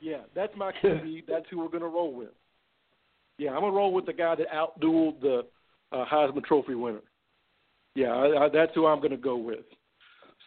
Yeah, 0.00 0.22
that's 0.34 0.52
my 0.56 0.72
QB. 0.82 1.24
that's 1.28 1.44
who 1.50 1.58
we're 1.58 1.68
going 1.68 1.82
to 1.82 1.88
roll 1.88 2.12
with. 2.12 2.30
Yeah, 3.38 3.50
I'm 3.50 3.60
gonna 3.60 3.72
roll 3.72 3.92
with 3.92 4.06
the 4.06 4.12
guy 4.12 4.34
that 4.36 4.46
outdueled 4.50 5.20
the 5.20 5.42
uh, 5.90 6.04
Heisman 6.04 6.44
Trophy 6.44 6.74
winner. 6.74 7.00
Yeah, 7.94 8.08
I, 8.08 8.44
I, 8.44 8.48
that's 8.48 8.72
who 8.74 8.86
I'm 8.86 8.98
going 8.98 9.10
to 9.10 9.16
go 9.16 9.36
with. 9.36 9.64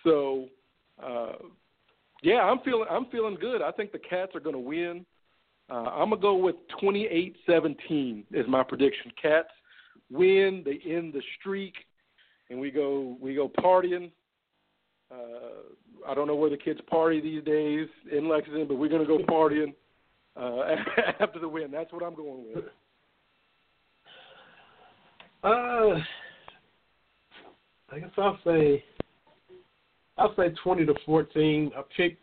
So, 0.03 0.47
uh, 1.03 1.33
yeah, 2.23 2.41
I'm 2.41 2.59
feeling 2.59 2.87
I'm 2.89 3.05
feeling 3.07 3.37
good. 3.39 3.61
I 3.61 3.71
think 3.71 3.91
the 3.91 3.99
Cats 3.99 4.31
are 4.35 4.39
going 4.39 4.55
to 4.55 4.59
win. 4.59 5.05
Uh, 5.69 5.73
I'm 5.73 6.11
gonna 6.11 6.21
go 6.21 6.35
with 6.35 6.55
28-17 6.81 8.25
is 8.31 8.45
my 8.47 8.61
prediction. 8.63 9.11
Cats 9.19 9.49
win. 10.11 10.63
They 10.63 10.79
end 10.89 11.13
the 11.13 11.21
streak, 11.39 11.73
and 12.49 12.59
we 12.59 12.69
go 12.69 13.17
we 13.19 13.33
go 13.33 13.49
partying. 13.49 14.11
Uh, 15.11 16.07
I 16.07 16.13
don't 16.13 16.27
know 16.27 16.35
where 16.35 16.51
the 16.51 16.57
kids 16.57 16.79
party 16.87 17.19
these 17.19 17.43
days 17.43 17.87
in 18.11 18.29
Lexington, 18.29 18.67
but 18.67 18.75
we're 18.75 18.89
gonna 18.89 19.05
go 19.05 19.17
partying 19.19 19.73
uh, 20.37 20.75
after 21.19 21.39
the 21.39 21.49
win. 21.49 21.71
That's 21.71 21.91
what 21.91 22.03
I'm 22.03 22.15
going 22.15 22.45
with. 22.53 22.65
Uh, 25.43 25.99
I 27.95 27.99
guess 27.99 28.09
I'll 28.17 28.39
say 28.45 28.83
I'll 30.17 30.35
say 30.35 30.49
twenty 30.61 30.85
to 30.85 30.93
fourteen. 31.05 31.71
I 31.77 31.81
picked 31.95 32.19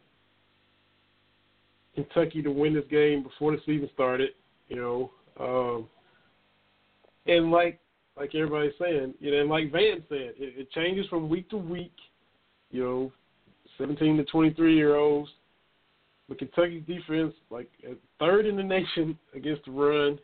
Kentucky 1.94 2.42
to 2.42 2.50
win 2.50 2.74
this 2.74 2.84
game 2.90 3.22
before 3.22 3.52
the 3.52 3.62
season 3.64 3.88
started. 3.94 4.30
You 4.68 4.76
know, 4.76 5.10
um, 5.40 5.88
and 7.26 7.50
like 7.50 7.80
like 8.18 8.34
everybody's 8.34 8.74
saying, 8.78 9.14
you 9.18 9.30
know, 9.30 9.40
and 9.40 9.48
like 9.48 9.72
Van 9.72 10.02
said, 10.10 10.34
it, 10.36 10.54
it 10.58 10.70
changes 10.72 11.06
from 11.08 11.30
week 11.30 11.48
to 11.50 11.56
week. 11.56 11.94
You 12.70 12.82
know, 12.82 13.12
seventeen 13.78 14.18
to 14.18 14.24
twenty-three 14.24 14.76
year 14.76 14.96
olds. 14.96 15.30
But 16.28 16.38
Kentucky's 16.38 16.84
defense, 16.86 17.32
like 17.48 17.70
third 18.18 18.44
in 18.44 18.56
the 18.56 18.62
nation 18.62 19.18
against 19.34 19.64
the 19.64 19.70
run. 19.70 20.18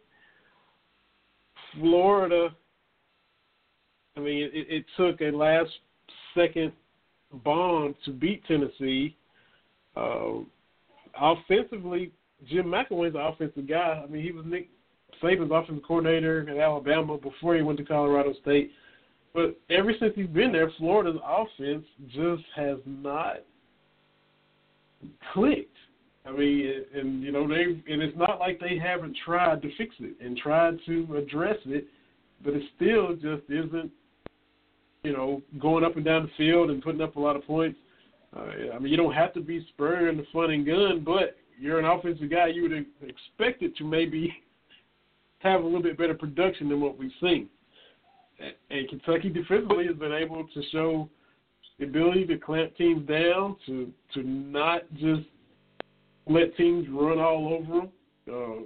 Florida, 1.74 2.48
I 4.18 4.20
mean, 4.20 4.50
it, 4.52 4.66
it 4.68 4.84
took 4.96 5.20
a 5.20 5.34
last 5.34 5.70
second 6.34 6.72
bomb 7.44 7.94
to 8.04 8.10
beat 8.10 8.44
Tennessee. 8.46 9.16
Uh, 9.96 10.40
offensively, 11.20 12.12
Jim 12.48 12.66
McElwain's 12.66 13.14
an 13.14 13.20
offensive 13.20 13.68
guy. 13.68 14.02
I 14.04 14.10
mean, 14.10 14.22
he 14.22 14.32
was 14.32 14.44
Nick 14.46 14.68
Saban's 15.22 15.52
offensive 15.52 15.84
coordinator 15.86 16.48
at 16.50 16.56
Alabama 16.56 17.16
before 17.16 17.54
he 17.56 17.62
went 17.62 17.78
to 17.78 17.84
Colorado 17.84 18.34
State. 18.42 18.72
But 19.34 19.56
ever 19.70 19.92
since 20.00 20.12
he's 20.16 20.26
been 20.26 20.52
there, 20.52 20.72
Florida's 20.78 21.20
offense 21.24 21.84
just 22.08 22.42
has 22.56 22.78
not 22.86 23.36
clicked. 25.32 25.76
I 26.26 26.32
mean, 26.32 26.84
and 26.94 27.22
you 27.22 27.32
know 27.32 27.46
they, 27.46 27.62
and 27.62 28.02
it's 28.02 28.16
not 28.16 28.38
like 28.38 28.58
they 28.60 28.78
haven't 28.78 29.16
tried 29.24 29.62
to 29.62 29.68
fix 29.76 29.94
it 30.00 30.16
and 30.20 30.36
tried 30.36 30.78
to 30.86 31.16
address 31.16 31.56
it, 31.66 31.86
but 32.44 32.54
it 32.54 32.62
still 32.76 33.14
just 33.14 33.48
isn't, 33.48 33.90
you 35.02 35.12
know, 35.12 35.42
going 35.58 35.84
up 35.84 35.96
and 35.96 36.04
down 36.04 36.24
the 36.24 36.30
field 36.36 36.70
and 36.70 36.82
putting 36.82 37.00
up 37.00 37.16
a 37.16 37.20
lot 37.20 37.36
of 37.36 37.44
points. 37.44 37.78
Uh, 38.36 38.74
I 38.74 38.78
mean, 38.78 38.90
you 38.90 38.96
don't 38.96 39.14
have 39.14 39.32
to 39.34 39.40
be 39.40 39.66
spurring 39.70 40.16
the 40.16 40.26
fun 40.32 40.50
and 40.50 40.66
gun, 40.66 41.02
but 41.04 41.36
you're 41.58 41.78
an 41.78 41.84
offensive 41.84 42.30
guy. 42.30 42.48
You 42.48 42.62
would 42.62 42.86
expect 43.02 43.62
it 43.62 43.76
to 43.78 43.84
maybe 43.84 44.34
have 45.38 45.62
a 45.62 45.64
little 45.64 45.82
bit 45.82 45.98
better 45.98 46.14
production 46.14 46.68
than 46.68 46.80
what 46.80 46.98
we've 46.98 47.10
seen. 47.20 47.48
And 48.70 48.88
Kentucky 48.88 49.30
defensively 49.30 49.86
has 49.86 49.96
been 49.96 50.12
able 50.12 50.46
to 50.46 50.62
show 50.70 51.08
the 51.78 51.86
ability 51.86 52.26
to 52.26 52.38
clamp 52.38 52.76
teams 52.76 53.06
down, 53.08 53.56
to 53.66 53.92
to 54.14 54.22
not 54.22 54.82
just 54.94 55.26
let 56.28 56.56
teams 56.56 56.86
run 56.90 57.18
all 57.18 57.54
over 57.54 57.80
them. 57.80 57.88
Uh, 58.28 58.62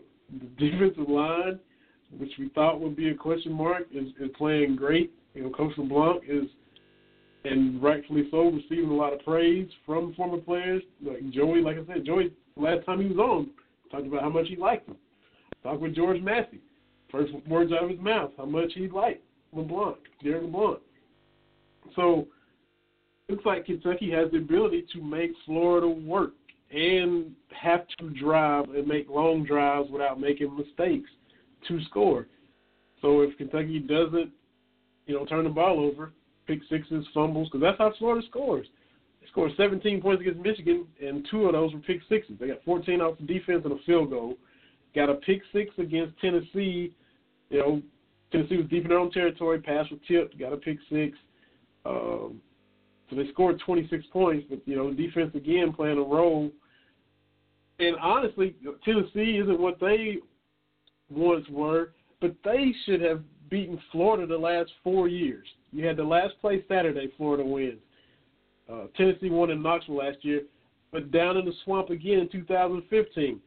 the 0.59 0.71
defensive 0.71 1.09
line, 1.09 1.59
which 2.19 2.33
we 2.39 2.49
thought 2.51 2.81
would 2.81 2.97
be 2.97 3.09
a 3.09 3.15
question 3.15 3.53
mark, 3.53 3.85
is, 3.93 4.09
is 4.21 4.31
playing 4.37 4.77
great. 4.77 5.13
You 5.35 5.45
know, 5.45 5.51
Coach 5.51 5.73
LeBlanc 5.77 6.23
is, 6.29 6.45
and 7.45 7.83
rightfully 7.83 8.29
so, 8.31 8.51
receiving 8.51 8.91
a 8.91 8.95
lot 8.95 9.13
of 9.13 9.25
praise 9.25 9.69
from 9.87 10.15
former 10.15 10.39
players. 10.39 10.83
Like 11.03 11.29
Joey, 11.31 11.63
like 11.63 11.77
I 11.79 11.87
said, 11.87 12.05
Joey, 12.05 12.33
last 12.57 12.85
time 12.87 13.01
he 13.01 13.09
was 13.09 13.19
on, 13.19 13.51
talked 13.91 14.07
about 14.07 14.23
how 14.23 14.31
much 14.31 14.49
he 14.49 14.57
liked 14.57 14.89
him. 14.89 14.97
Talked 15.63 15.81
with 15.81 15.95
George 15.95 16.21
Massey. 16.21 16.61
First 17.11 17.33
words 17.47 17.73
out 17.73 17.85
of 17.85 17.91
his 17.91 18.01
mouth, 18.01 18.31
how 18.37 18.47
much 18.47 18.73
he 18.75 18.89
liked 18.89 19.23
LeBlanc, 19.53 19.99
Derrick 20.23 20.45
LeBlanc. 20.45 20.79
So, 21.95 22.27
looks 23.29 23.45
like 23.45 23.67
Kentucky 23.67 24.11
has 24.11 24.31
the 24.31 24.39
ability 24.39 24.87
to 24.93 25.03
make 25.03 25.31
Florida 25.45 25.89
work 25.89 26.33
and 26.71 27.33
have 27.51 27.87
to 27.99 28.11
drive 28.11 28.71
and 28.71 28.87
make 28.87 29.09
long 29.09 29.45
drives 29.45 29.91
without 29.91 30.19
making 30.19 30.57
mistakes 30.57 31.11
to 31.69 31.83
score. 31.85 32.27
So 33.01 33.21
if 33.21 33.37
Kentucky 33.37 33.79
doesn't, 33.79 34.31
you 35.07 35.15
know, 35.15 35.24
turn 35.24 35.45
the 35.45 35.51
ball 35.51 35.81
over, 35.81 36.12
pick 36.47 36.61
sixes, 36.70 37.07
fumbles, 37.12 37.49
because 37.49 37.62
that's 37.62 37.79
how 37.79 37.93
Florida 37.99 38.27
scores. 38.29 38.66
They 39.20 39.27
scored 39.29 39.53
17 39.57 40.01
points 40.01 40.20
against 40.20 40.41
Michigan, 40.41 40.87
and 41.01 41.27
two 41.31 41.47
of 41.47 41.53
those 41.53 41.73
were 41.73 41.81
pick 41.81 42.01
sixes. 42.09 42.37
They 42.41 42.49
got 42.49 42.65
14 42.65 43.01
off 43.01 43.19
the 43.19 43.27
defense 43.27 43.62
and 43.65 43.73
a 43.73 43.83
field 43.85 44.11
goal. 44.11 44.37
Got 44.95 45.11
a 45.11 45.15
pick 45.15 45.43
six 45.53 45.70
against 45.79 46.19
Tennessee. 46.20 46.95
You 47.51 47.59
know, 47.59 47.83
Tennessee 48.31 48.57
was 48.57 48.66
deep 48.69 48.85
in 48.85 48.91
their 48.91 48.99
own 48.99 49.11
territory. 49.11 49.61
Pass 49.61 49.91
was 49.91 50.01
tipped. 50.09 50.39
Got 50.39 50.53
a 50.53 50.57
pick 50.57 50.79
six. 50.91 51.16
Um, 51.85 52.41
so 53.09 53.16
they 53.16 53.29
scored 53.31 53.61
26 53.65 54.05
points, 54.12 54.47
but 54.49 54.61
you 54.66 54.77
know, 54.77 54.93
defense 54.93 55.33
again 55.35 55.73
playing 55.73 55.99
a 55.99 56.03
role. 56.03 56.51
And 57.79 57.97
honestly, 57.97 58.55
Tennessee 58.85 59.39
isn't 59.43 59.61
what 59.61 59.81
they 59.81 60.19
once 61.11 61.47
were, 61.51 61.93
but 62.20 62.35
they 62.45 62.73
should 62.85 63.01
have 63.03 63.23
beaten 63.53 63.79
Florida 63.93 64.27
the 64.27 64.37
last 64.37 64.70
four 64.83 65.09
years. 65.09 65.47
You 65.73 65.87
had 65.87 65.99
the 65.99 66.03
last 66.03 66.33
play 66.41 66.65
Saturday, 66.66 67.12
Florida 67.19 67.45
wins. 67.45 67.79
Uh, 68.73 68.87
Tennessee 68.97 69.29
won 69.29 69.51
in 69.51 69.62
Knoxville 69.62 69.97
last 69.97 70.24
year, 70.24 70.41
but 70.91 71.12
down 71.12 71.37
in 71.37 71.45
the 71.45 71.53
swamp 71.62 71.91
again 71.91 72.20
in 72.20 72.29
2015. 72.31 73.39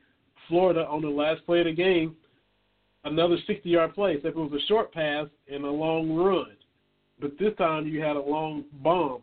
Florida 0.48 0.86
on 0.88 1.02
the 1.02 1.10
last 1.10 1.44
play 1.48 1.62
of 1.62 1.66
the 1.66 1.74
game, 1.74 2.16
another 3.04 3.36
60-yard 3.50 3.96
play, 3.96 4.14
except 4.14 4.38
it 4.38 4.40
was 4.40 4.52
a 4.54 4.68
short 4.68 4.94
pass 4.94 5.26
and 5.52 5.66
a 5.66 5.70
long 5.70 6.14
run. 6.14 6.52
But 7.20 7.32
this 7.40 7.56
time 7.58 7.88
you 7.88 8.00
had 8.00 8.16
a 8.16 8.22
long 8.22 8.66
bomb. 8.84 9.22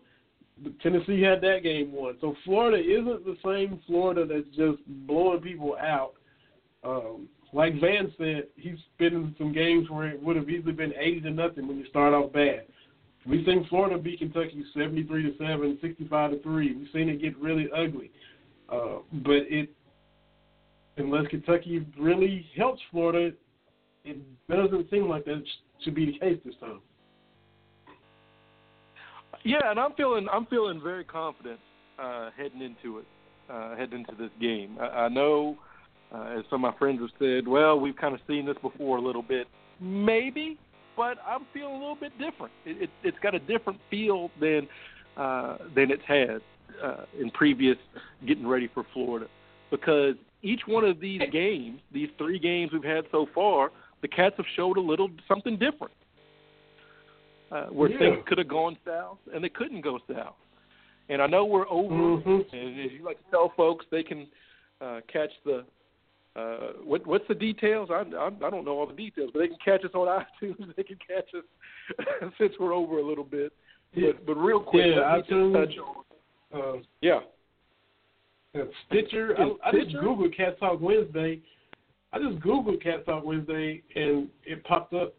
Tennessee 0.83 1.23
had 1.23 1.41
that 1.43 1.61
game 1.63 1.93
won. 1.93 2.17
So 2.21 2.35
Florida 2.45 2.83
isn't 2.83 3.25
the 3.25 3.37
same 3.45 3.81
Florida 3.87 4.27
that's 4.27 4.49
just 4.57 4.85
blowing 5.07 5.43
people 5.43 5.77
out. 5.81 6.15
Um, 6.83 7.29
like 7.53 7.81
Van 7.81 8.13
said, 8.17 8.45
he's 8.57 8.79
been 8.99 9.15
in 9.15 9.35
some 9.39 9.53
games 9.53 9.91
where 9.91 10.09
it 10.09 10.23
would 10.23 10.37
have 10.37 10.49
easily 10.49 10.73
been 10.73 10.95
80 10.99 11.21
to 11.23 11.31
nothing 11.31 11.69
when 11.69 11.79
you 11.79 11.87
start 11.87 12.15
off 12.15 12.33
bad. 12.33 12.63
We've 13.27 13.45
seen 13.45 13.67
Florida 13.69 13.99
beat 13.99 14.19
Kentucky 14.19 14.65
73 14.75 15.23
to 15.23 15.39
7, 15.39 15.79
65 15.81 16.31
to 16.31 16.43
3. 16.43 16.75
We've 16.75 16.89
seen 16.93 17.09
it 17.09 17.21
get 17.21 17.39
really 17.39 17.69
ugly. 17.77 18.11
Uh, 18.69 18.99
but 19.13 19.43
it, 19.49 19.71
unless 20.97 21.29
Kentucky 21.29 21.87
really 21.99 22.47
helps 22.57 22.81
Florida, 22.91 23.37
it 24.05 24.19
doesn't 24.49 24.91
seem 24.91 25.09
like 25.09 25.25
that 25.27 25.43
should 25.85 25.95
be 25.95 26.07
the 26.07 26.19
case 26.19 26.39
this 26.45 26.55
time. 26.59 26.81
Yeah, 29.45 29.71
and 29.71 29.79
I'm 29.79 29.93
feeling 29.95 30.29
I'm 30.33 30.47
feeling 30.47 30.81
very 30.81 31.05
confident 31.05 31.59
uh, 31.99 32.31
heading 32.37 32.63
into 32.63 32.99
it, 32.99 33.07
uh, 33.51 33.77
heading 33.77 34.01
into 34.01 34.15
this 34.21 34.31
game. 34.41 34.79
I, 34.81 34.87
I 34.87 35.09
know 35.09 35.59
Uh, 36.15 36.39
as 36.39 36.45
some 36.51 36.65
of 36.65 36.73
my 36.73 36.79
friends 36.79 37.01
have 37.01 37.11
said, 37.19 37.49
well, 37.49 37.81
we've 37.81 37.97
kind 37.97 38.15
of 38.15 38.21
seen 38.27 38.45
this 38.45 38.57
before 38.61 38.99
a 38.99 39.01
little 39.01 39.23
bit. 39.23 39.47
Maybe, 39.81 40.59
but 40.97 41.17
I'm 41.27 41.47
feeling 41.55 41.75
a 41.75 41.79
little 41.79 41.97
bit 41.97 42.13
different. 42.19 42.53
It, 42.67 42.83
it, 42.83 42.91
it's 43.03 43.19
got 43.23 43.35
a 43.35 43.39
different 43.39 43.81
feel 43.91 44.31
than 44.41 44.69
uh, 45.17 45.59
than 45.75 45.91
it's 45.91 46.03
had 46.07 46.41
uh, 46.83 47.05
in 47.19 47.31
previous 47.31 47.77
getting 48.27 48.47
ready 48.47 48.69
for 48.73 48.85
Florida, 48.93 49.27
because 49.71 50.15
each 50.43 50.63
one 50.67 50.85
of 50.85 51.01
these 51.01 51.21
games, 51.31 51.81
these 51.93 52.09
three 52.19 52.39
games 52.39 52.73
we've 52.73 52.83
had 52.83 53.05
so 53.11 53.27
far, 53.35 53.71
the 54.01 54.09
Cats 54.09 54.35
have 54.37 54.47
showed 54.57 54.77
a 54.77 54.81
little 54.81 55.09
something 55.29 55.59
different. 55.59 55.93
Uh, 57.51 57.67
where 57.67 57.91
Yeah. 57.91 57.99
things 57.99 58.25
could 58.27 58.39
have 58.39 58.49
gone 58.49 58.77
south 58.85 59.19
and 59.35 59.45
they 59.45 59.51
couldn't 59.51 59.83
go 59.83 59.99
south. 60.11 60.37
And 61.11 61.21
I 61.21 61.27
know 61.27 61.45
we're 61.45 61.69
over, 61.69 61.95
Mhm. 61.95 62.53
and 62.53 62.81
as 62.81 62.93
you 62.93 63.03
like 63.03 63.19
to 63.23 63.31
tell 63.31 63.51
folks, 63.51 63.85
they 63.91 64.03
can 64.03 64.27
uh, 64.81 65.01
catch 65.07 65.31
the 65.45 65.65
uh, 66.35 66.73
what, 66.83 67.07
what's 67.07 67.27
the 67.29 67.35
details? 67.35 67.91
I, 67.91 68.05
I 68.17 68.27
I 68.47 68.51
don't 68.51 68.65
know 68.65 68.79
all 68.79 68.87
the 68.87 68.95
details, 68.95 69.31
but 69.33 69.41
they 69.41 69.49
can 69.49 69.59
catch 69.65 69.85
us 69.85 69.91
on 69.95 70.07
iTunes. 70.43 70.75
They 70.77 70.83
can 70.83 70.99
catch 71.07 71.29
us 71.37 72.07
since 72.39 72.53
we're 72.59 72.73
over 72.75 72.99
a 72.99 73.07
little 73.07 73.25
bit. 73.25 73.53
Yeah. 73.95 74.13
But, 74.13 74.27
but 74.27 74.35
real 74.37 74.61
quick, 74.61 74.87
Yeah, 74.97 75.01
let 75.03 75.17
me 75.17 75.21
just 75.21 75.31
iTunes. 75.31 75.67
touch 75.67 75.75
on 76.55 76.61
Uh, 76.79 76.83
yeah. 77.03 77.21
Stitcher. 78.89 79.35
I, 79.39 79.69
I 79.69 79.73
just 79.73 79.95
googled 79.97 80.37
Cat 80.37 80.59
Talk 80.61 80.81
Wednesday. 80.81 81.41
I 82.13 82.19
just 82.19 82.39
googled 82.45 82.83
Cat 82.83 83.07
Talk 83.07 83.25
Wednesday 83.25 83.83
and 83.95 84.29
it 84.45 84.63
popped 84.65 84.93
up 84.93 85.15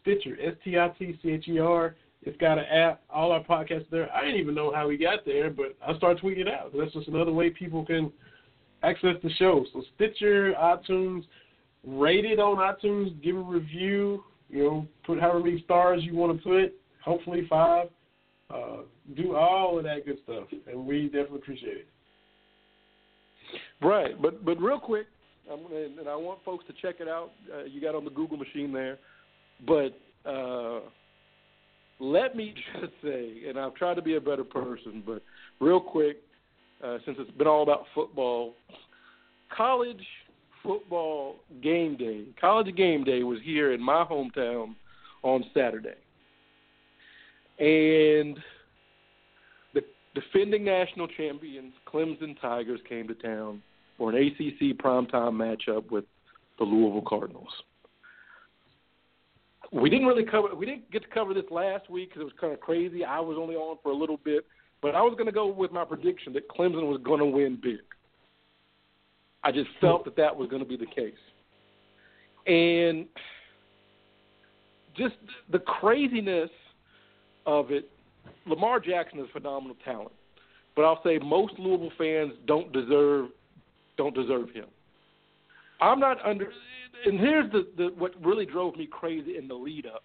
Stitcher. 0.00 0.36
S 0.42 0.54
T 0.64 0.78
I 0.78 0.88
T 0.98 1.18
C 1.22 1.30
H 1.30 1.48
E 1.48 1.58
R. 1.58 1.94
It's 2.22 2.36
got 2.38 2.58
an 2.58 2.64
app. 2.66 3.02
All 3.10 3.32
our 3.32 3.42
podcasts 3.44 3.88
there. 3.90 4.10
I 4.14 4.22
didn't 4.24 4.40
even 4.40 4.54
know 4.54 4.72
how 4.74 4.88
we 4.88 4.96
got 4.98 5.24
there, 5.24 5.50
but 5.50 5.76
I 5.86 5.94
started 5.96 6.22
tweeting 6.22 6.40
it 6.40 6.48
out. 6.48 6.72
That's 6.78 6.92
just 6.92 7.08
another 7.08 7.32
way 7.32 7.50
people 7.50 7.84
can 7.84 8.12
access 8.82 9.16
the 9.22 9.30
show. 9.38 9.64
So 9.72 9.82
Stitcher, 9.94 10.54
iTunes, 10.54 11.24
rate 11.84 12.24
it 12.24 12.38
on 12.38 12.56
iTunes. 12.56 13.20
Give 13.22 13.36
a 13.36 13.40
review. 13.40 14.24
You 14.48 14.64
know, 14.64 14.86
put 15.06 15.20
however 15.20 15.40
many 15.40 15.62
stars 15.62 16.02
you 16.02 16.14
want 16.14 16.36
to 16.36 16.42
put. 16.42 16.74
Hopefully 17.04 17.46
five. 17.48 17.88
Uh, 18.52 18.78
do 19.16 19.36
all 19.36 19.78
of 19.78 19.84
that 19.84 20.04
good 20.04 20.18
stuff, 20.24 20.44
and 20.66 20.86
we 20.86 21.04
definitely 21.04 21.38
appreciate 21.38 21.76
it. 21.76 21.86
Right, 23.80 24.20
but 24.20 24.44
but 24.44 24.60
real 24.60 24.80
quick, 24.80 25.06
I'm 25.50 25.62
gonna, 25.62 25.76
and 26.00 26.08
I 26.08 26.16
want 26.16 26.40
folks 26.44 26.64
to 26.66 26.72
check 26.82 26.96
it 27.00 27.08
out. 27.08 27.30
Uh, 27.52 27.64
you 27.64 27.80
got 27.80 27.94
on 27.94 28.04
the 28.04 28.10
Google 28.10 28.36
machine 28.36 28.72
there, 28.72 28.98
but 29.66 29.96
uh, 30.28 30.80
let 32.00 32.34
me 32.34 32.54
just 32.80 32.92
say, 33.02 33.42
and 33.48 33.58
I've 33.58 33.74
tried 33.74 33.94
to 33.94 34.02
be 34.02 34.16
a 34.16 34.20
better 34.20 34.44
person, 34.44 35.02
but 35.06 35.22
real 35.60 35.80
quick, 35.80 36.18
uh, 36.84 36.98
since 37.04 37.16
it's 37.20 37.30
been 37.32 37.46
all 37.46 37.62
about 37.62 37.84
football, 37.94 38.54
college 39.54 40.04
football 40.62 41.36
game 41.62 41.96
day, 41.96 42.24
college 42.40 42.74
game 42.76 43.04
day 43.04 43.22
was 43.22 43.38
here 43.42 43.72
in 43.72 43.82
my 43.82 44.04
hometown 44.04 44.74
on 45.22 45.44
Saturday, 45.54 45.98
and 47.58 48.38
the 49.74 49.82
defending 50.14 50.64
national 50.64 51.08
champions 51.08 51.72
Clemson 51.86 52.40
Tigers 52.40 52.80
came 52.88 53.08
to 53.08 53.14
town 53.14 53.62
for 53.98 54.10
an 54.10 54.16
ACC 54.16 54.76
primetime 54.78 55.34
matchup 55.34 55.90
with 55.90 56.04
the 56.58 56.64
Louisville 56.64 57.04
Cardinals. 57.06 57.48
We 59.72 59.88
didn't 59.88 60.06
really 60.06 60.24
cover. 60.24 60.54
We 60.54 60.66
didn't 60.66 60.90
get 60.90 61.02
to 61.02 61.08
cover 61.08 61.32
this 61.34 61.44
last 61.50 61.88
week 61.90 62.08
because 62.08 62.22
it 62.22 62.24
was 62.24 62.32
kind 62.40 62.52
of 62.52 62.60
crazy. 62.60 63.04
I 63.04 63.20
was 63.20 63.36
only 63.38 63.54
on 63.54 63.78
for 63.82 63.92
a 63.92 63.96
little 63.96 64.18
bit, 64.24 64.44
but 64.82 64.94
I 64.94 65.02
was 65.02 65.12
going 65.14 65.26
to 65.26 65.32
go 65.32 65.46
with 65.46 65.72
my 65.72 65.84
prediction 65.84 66.32
that 66.34 66.48
Clemson 66.48 66.88
was 66.88 67.00
going 67.04 67.20
to 67.20 67.26
win 67.26 67.58
big. 67.62 67.80
I 69.42 69.52
just 69.52 69.68
felt 69.80 70.04
that 70.04 70.16
that 70.16 70.34
was 70.34 70.48
going 70.48 70.62
to 70.62 70.68
be 70.68 70.76
the 70.76 70.86
case, 70.86 71.14
and 72.46 73.06
just 74.96 75.14
the 75.50 75.58
craziness 75.58 76.50
of 77.46 77.70
it. 77.70 77.90
Lamar 78.46 78.80
Jackson 78.80 79.18
is 79.20 79.26
a 79.30 79.32
phenomenal 79.32 79.76
talent, 79.84 80.12
but 80.76 80.82
I'll 80.82 81.02
say 81.02 81.18
most 81.18 81.54
Louisville 81.58 81.92
fans 81.96 82.32
don't 82.46 82.72
deserve 82.72 83.28
don't 83.96 84.14
deserve 84.14 84.50
him. 84.50 84.64
I'm 85.80 86.00
not 86.00 86.24
under, 86.24 86.46
and 87.04 87.18
here's 87.18 87.50
the, 87.52 87.66
the 87.76 87.88
what 87.98 88.12
really 88.24 88.46
drove 88.46 88.76
me 88.76 88.86
crazy 88.86 89.36
in 89.36 89.48
the 89.48 89.54
lead 89.54 89.86
up 89.86 90.04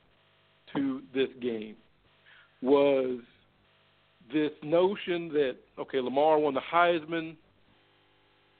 to 0.76 1.02
this 1.14 1.30
game 1.41 1.76
was 2.61 3.19
this 4.31 4.52
notion 4.64 5.30
that 5.30 5.56
okay, 5.80 5.99
Lamar 5.99 6.39
won 6.39 6.53
the 6.53 6.61
Heisman, 6.61 7.35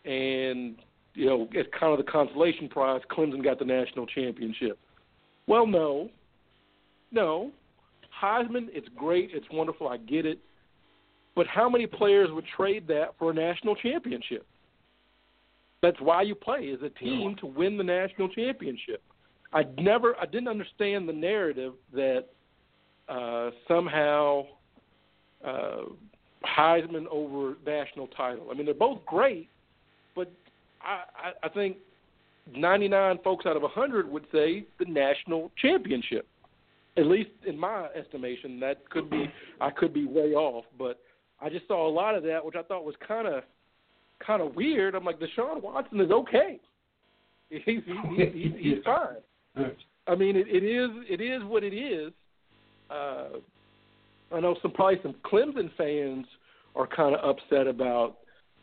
and 0.06 0.76
you 1.14 1.26
know, 1.26 1.48
it's 1.52 1.70
kind 1.80 1.98
of 1.98 2.04
the 2.04 2.12
consolation 2.12 2.68
prize. 2.68 3.02
Clemson 3.10 3.44
got 3.44 3.60
the 3.60 3.66
national 3.66 4.06
championship. 4.06 4.78
Well, 5.48 5.66
no, 5.66 6.10
no. 7.12 7.52
Heisman, 8.22 8.68
it's 8.72 8.88
great, 8.96 9.32
it's 9.34 9.46
wonderful, 9.52 9.88
I 9.88 9.98
get 9.98 10.26
it. 10.26 10.40
But 11.36 11.48
how 11.48 11.70
many 11.70 11.86
players 11.86 12.30
would 12.32 12.46
trade 12.56 12.88
that 12.88 13.16
for 13.20 13.32
a 13.32 13.34
national 13.34 13.76
championship? 13.76 14.46
That's 15.82 16.00
why 16.00 16.22
you 16.22 16.34
play 16.34 16.72
as 16.72 16.82
a 16.82 16.90
team 16.90 17.36
to 17.42 17.46
win 17.46 17.78
the 17.78 17.84
national 17.84 18.30
championship. 18.30 19.04
I 19.54 19.64
never, 19.78 20.16
I 20.20 20.26
didn't 20.26 20.48
understand 20.48 21.08
the 21.08 21.14
narrative 21.14 21.74
that 21.94 22.26
uh, 23.08 23.52
somehow 23.68 24.44
uh, 25.46 25.82
Heisman 26.46 27.06
over 27.12 27.56
national 27.66 28.08
title. 28.08 28.48
I 28.52 28.54
mean, 28.54 28.66
they're 28.66 28.74
both 28.74 29.06
great, 29.06 29.50
but 30.16 30.32
I, 30.82 31.04
I, 31.18 31.48
I 31.48 31.50
think 31.50 31.78
99 32.54 33.20
folks 33.24 33.46
out 33.46 33.56
of 33.56 33.64
100 33.64 34.10
would 34.10 34.26
say 34.32 34.66
the 34.80 34.86
national 34.86 35.52
championship. 35.62 36.28
At 36.98 37.08
least 37.08 37.32
in 37.46 37.58
my 37.58 37.88
estimation, 37.88 38.60
that 38.62 38.90
could 38.90 39.10
be 39.10 39.26
I 39.60 39.70
could 39.70 39.94
be 39.94 40.06
way 40.06 40.34
off, 40.34 40.64
but 40.80 41.02
I 41.42 41.50
just 41.50 41.68
saw 41.68 41.90
a 41.90 41.92
lot 41.92 42.16
of 42.16 42.24
that, 42.24 42.46
which 42.46 42.56
I 42.56 42.64
thought 42.64 42.86
was 42.86 42.96
kind 43.06 43.28
of 43.28 43.44
kind 44.26 44.42
of 44.42 44.56
weird. 44.56 44.96
I'm 44.96 45.04
like, 45.04 45.20
Deshaun 45.20 45.62
Watson 45.62 46.00
is 46.00 46.10
okay. 46.12 46.60
He's 47.50 47.62
he's, 47.66 47.82
he's, 48.34 48.52
he's 48.58 48.84
fine. 48.86 49.68
I 50.08 50.16
mean, 50.16 50.36
it, 50.36 50.48
it 50.48 50.64
is 50.64 50.90
it 51.10 51.22
is 51.22 51.44
what 51.44 51.64
it 51.64 51.76
is. 51.76 52.14
Uh, 52.90 53.40
I 54.32 54.40
know 54.40 54.56
some 54.62 54.72
probably 54.72 55.00
some 55.02 55.16
Clemson 55.26 55.70
fans 55.78 56.26
are 56.76 56.88
kind 56.88 57.16
of 57.16 57.24
upset 57.24 57.68
about 57.68 58.18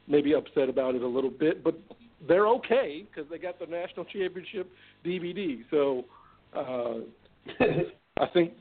maybe 0.07 0.35
upset 0.35 0.69
about 0.69 0.95
it 0.95 1.03
a 1.03 1.07
little 1.07 1.31
bit, 1.31 1.63
but 1.63 1.79
they're 2.27 2.49
okay 2.49 3.05
because 3.09 3.31
they 3.31 3.39
got 3.39 3.59
the 3.59 3.67
national 3.67 4.05
championship 4.07 4.71
DVD. 5.05 5.61
So 5.71 6.05
uh, 6.55 6.95
I 8.21 8.27
think 8.33 8.53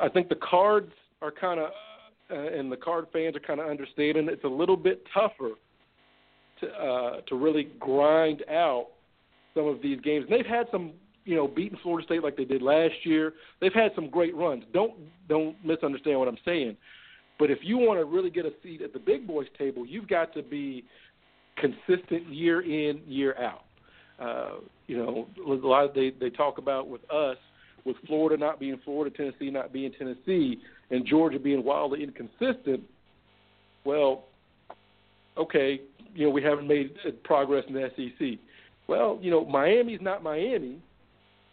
I 0.00 0.08
think 0.08 0.28
the 0.28 0.36
cards 0.36 0.92
are 1.20 1.30
kind 1.30 1.60
of 1.60 1.70
uh, 2.30 2.58
and 2.58 2.70
the 2.70 2.76
card 2.76 3.06
fans 3.12 3.36
are 3.36 3.40
kind 3.40 3.60
of 3.60 3.68
understanding 3.68 4.28
it's 4.30 4.44
a 4.44 4.48
little 4.48 4.76
bit 4.76 5.02
tougher 5.12 5.52
to 6.60 6.66
uh, 6.68 7.20
to 7.28 7.34
really 7.34 7.68
grind 7.80 8.42
out 8.50 8.88
some 9.54 9.66
of 9.66 9.82
these 9.82 10.00
games. 10.00 10.26
And 10.28 10.38
they've 10.38 10.46
had 10.46 10.66
some, 10.70 10.92
you 11.24 11.36
know, 11.36 11.46
beating 11.46 11.78
Florida 11.82 12.04
State 12.04 12.22
like 12.22 12.36
they 12.36 12.44
did 12.44 12.62
last 12.62 12.94
year. 13.04 13.34
They've 13.60 13.72
had 13.72 13.92
some 13.94 14.08
great 14.08 14.34
runs. 14.34 14.64
Don't 14.72 14.94
don't 15.28 15.56
misunderstand 15.64 16.18
what 16.18 16.28
I'm 16.28 16.38
saying. 16.44 16.76
But 17.38 17.50
if 17.50 17.58
you 17.62 17.78
want 17.78 17.98
to 17.98 18.04
really 18.04 18.30
get 18.30 18.44
a 18.44 18.52
seat 18.62 18.82
at 18.82 18.92
the 18.92 18.98
big 18.98 19.26
boys 19.26 19.46
table, 19.58 19.86
you've 19.86 20.08
got 20.08 20.34
to 20.34 20.42
be 20.42 20.84
consistent 21.56 22.28
year 22.28 22.60
in 22.60 23.00
year 23.06 23.36
out. 23.38 23.64
Uh, 24.20 24.60
you 24.86 24.96
know, 24.96 25.26
a 25.46 25.66
lot 25.66 25.84
of 25.84 25.94
they 25.94 26.10
they 26.10 26.30
talk 26.30 26.58
about 26.58 26.88
with 26.88 27.02
us 27.10 27.36
with 27.84 27.96
Florida 28.06 28.36
not 28.36 28.60
being 28.60 28.78
Florida, 28.84 29.14
Tennessee 29.16 29.50
not 29.50 29.72
being 29.72 29.92
Tennessee, 29.98 30.60
and 30.90 31.06
Georgia 31.06 31.38
being 31.38 31.64
wildly 31.64 32.02
inconsistent. 32.02 32.82
Well, 33.84 34.24
okay, 35.36 35.80
you 36.14 36.26
know 36.26 36.30
we 36.30 36.42
haven't 36.42 36.68
made 36.68 36.94
progress 37.24 37.64
in 37.68 37.74
the 37.74 37.90
SEC. 37.96 38.38
Well, 38.86 39.18
you 39.20 39.30
know 39.30 39.44
Miami's 39.44 40.00
not 40.00 40.22
Miami. 40.22 40.78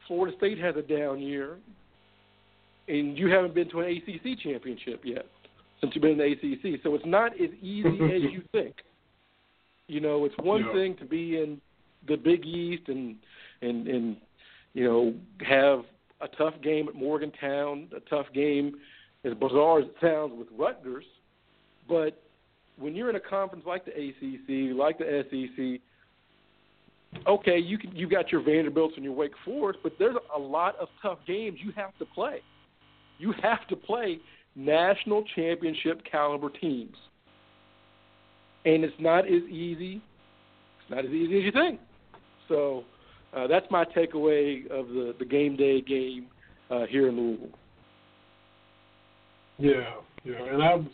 Florida 0.10 0.36
State 0.38 0.58
has 0.60 0.76
a 0.76 0.82
down 0.82 1.22
year, 1.22 1.58
and 2.90 3.18
you 3.18 3.30
haven't 3.30 3.54
been 3.54 3.70
to 3.70 3.80
an 3.82 3.88
ACC 3.96 4.38
championship 4.40 5.02
yet 5.06 5.26
since 5.80 5.94
you've 5.96 6.02
been 6.02 6.12
in 6.12 6.18
the 6.18 6.24
ACC. 6.74 6.82
So 6.84 6.96
it's 6.96 7.06
not 7.06 7.32
as 7.40 7.52
easy 7.62 7.88
as 8.14 8.22
you 8.34 8.42
think. 8.52 8.76
You 9.88 10.02
know, 10.02 10.26
it's 10.26 10.36
one 10.40 10.66
Yeah. 10.66 10.74
thing 10.74 10.98
to 10.98 11.06
be 11.06 11.38
in 11.42 11.62
the 12.08 12.18
Big 12.18 12.46
East 12.46 12.84
and 12.90 13.16
and 13.62 13.88
and 13.88 14.18
you 14.74 14.84
know 14.84 15.14
have 15.46 15.84
a 16.22 16.28
tough 16.36 16.56
game 16.64 16.90
at 16.90 16.96
Morgantown, 16.96 17.88
a 17.96 18.00
tough 18.10 18.26
game, 18.34 18.76
as 19.24 19.34
bizarre 19.36 19.80
as 19.80 19.86
it 19.86 19.96
sounds, 20.02 20.34
with 20.38 20.48
Rutgers. 20.58 21.06
But 21.88 22.22
when 22.78 22.96
you're 22.96 23.10
in 23.10 23.16
a 23.16 23.22
conference 23.22 23.66
like 23.66 23.86
the 23.86 23.92
ACC, 23.92 24.76
like 24.76 24.98
the 24.98 25.24
SEC, 25.30 25.82
okay, 27.28 27.58
you 27.58 27.78
can 27.78 27.96
you 27.96 28.08
got 28.10 28.32
your 28.32 28.42
Vanderbilts 28.42 28.94
and 28.96 29.04
your 29.04 29.14
Wake 29.14 29.34
Forest, 29.46 29.80
but 29.84 29.94
there's 30.00 30.16
a 30.36 30.40
lot 30.40 30.76
of 30.80 30.88
tough 31.02 31.20
games 31.28 31.60
you 31.64 31.72
have 31.76 31.98
to 32.00 32.06
play. 32.06 32.42
You 33.18 33.34
have 33.42 33.68
to 33.68 33.76
play 33.76 34.20
national 34.56 35.24
championship 35.36 36.02
caliber 36.10 36.50
teams, 36.50 36.96
and 38.66 38.84
it's 38.84 38.96
not 39.00 39.26
as 39.26 39.44
easy. 39.50 40.02
It's 40.82 40.90
not 40.90 41.06
as 41.06 41.12
easy 41.12 41.40
as 41.40 41.44
you 41.44 41.52
think. 41.52 41.80
So 42.48 42.84
uh, 43.36 43.48
that's 43.48 43.66
my 43.70 43.86
takeaway 43.86 44.66
of 44.72 44.88
the 44.88 45.16
the 45.20 45.26
game 45.26 45.56
day 45.56 45.82
game 45.82 46.28
uh, 46.70 46.86
here 46.88 47.10
in 47.10 47.18
Louisville. 47.18 47.50
Yeah, 49.58 49.96
yeah, 50.24 50.54
and 50.54 50.64
I've 50.64 50.86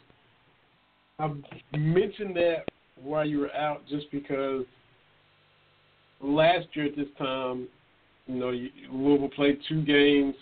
I've 1.19 1.79
mentioned 1.79 2.35
that 2.35 2.65
while 3.01 3.25
you 3.25 3.39
were 3.39 3.53
out, 3.53 3.81
just 3.87 4.09
because 4.11 4.65
last 6.21 6.67
year 6.73 6.85
at 6.85 6.95
this 6.95 7.07
time, 7.17 7.67
you 8.27 8.35
know, 8.35 8.51
Louisville 8.91 9.29
played 9.29 9.59
two 9.67 9.83
games, 9.83 10.35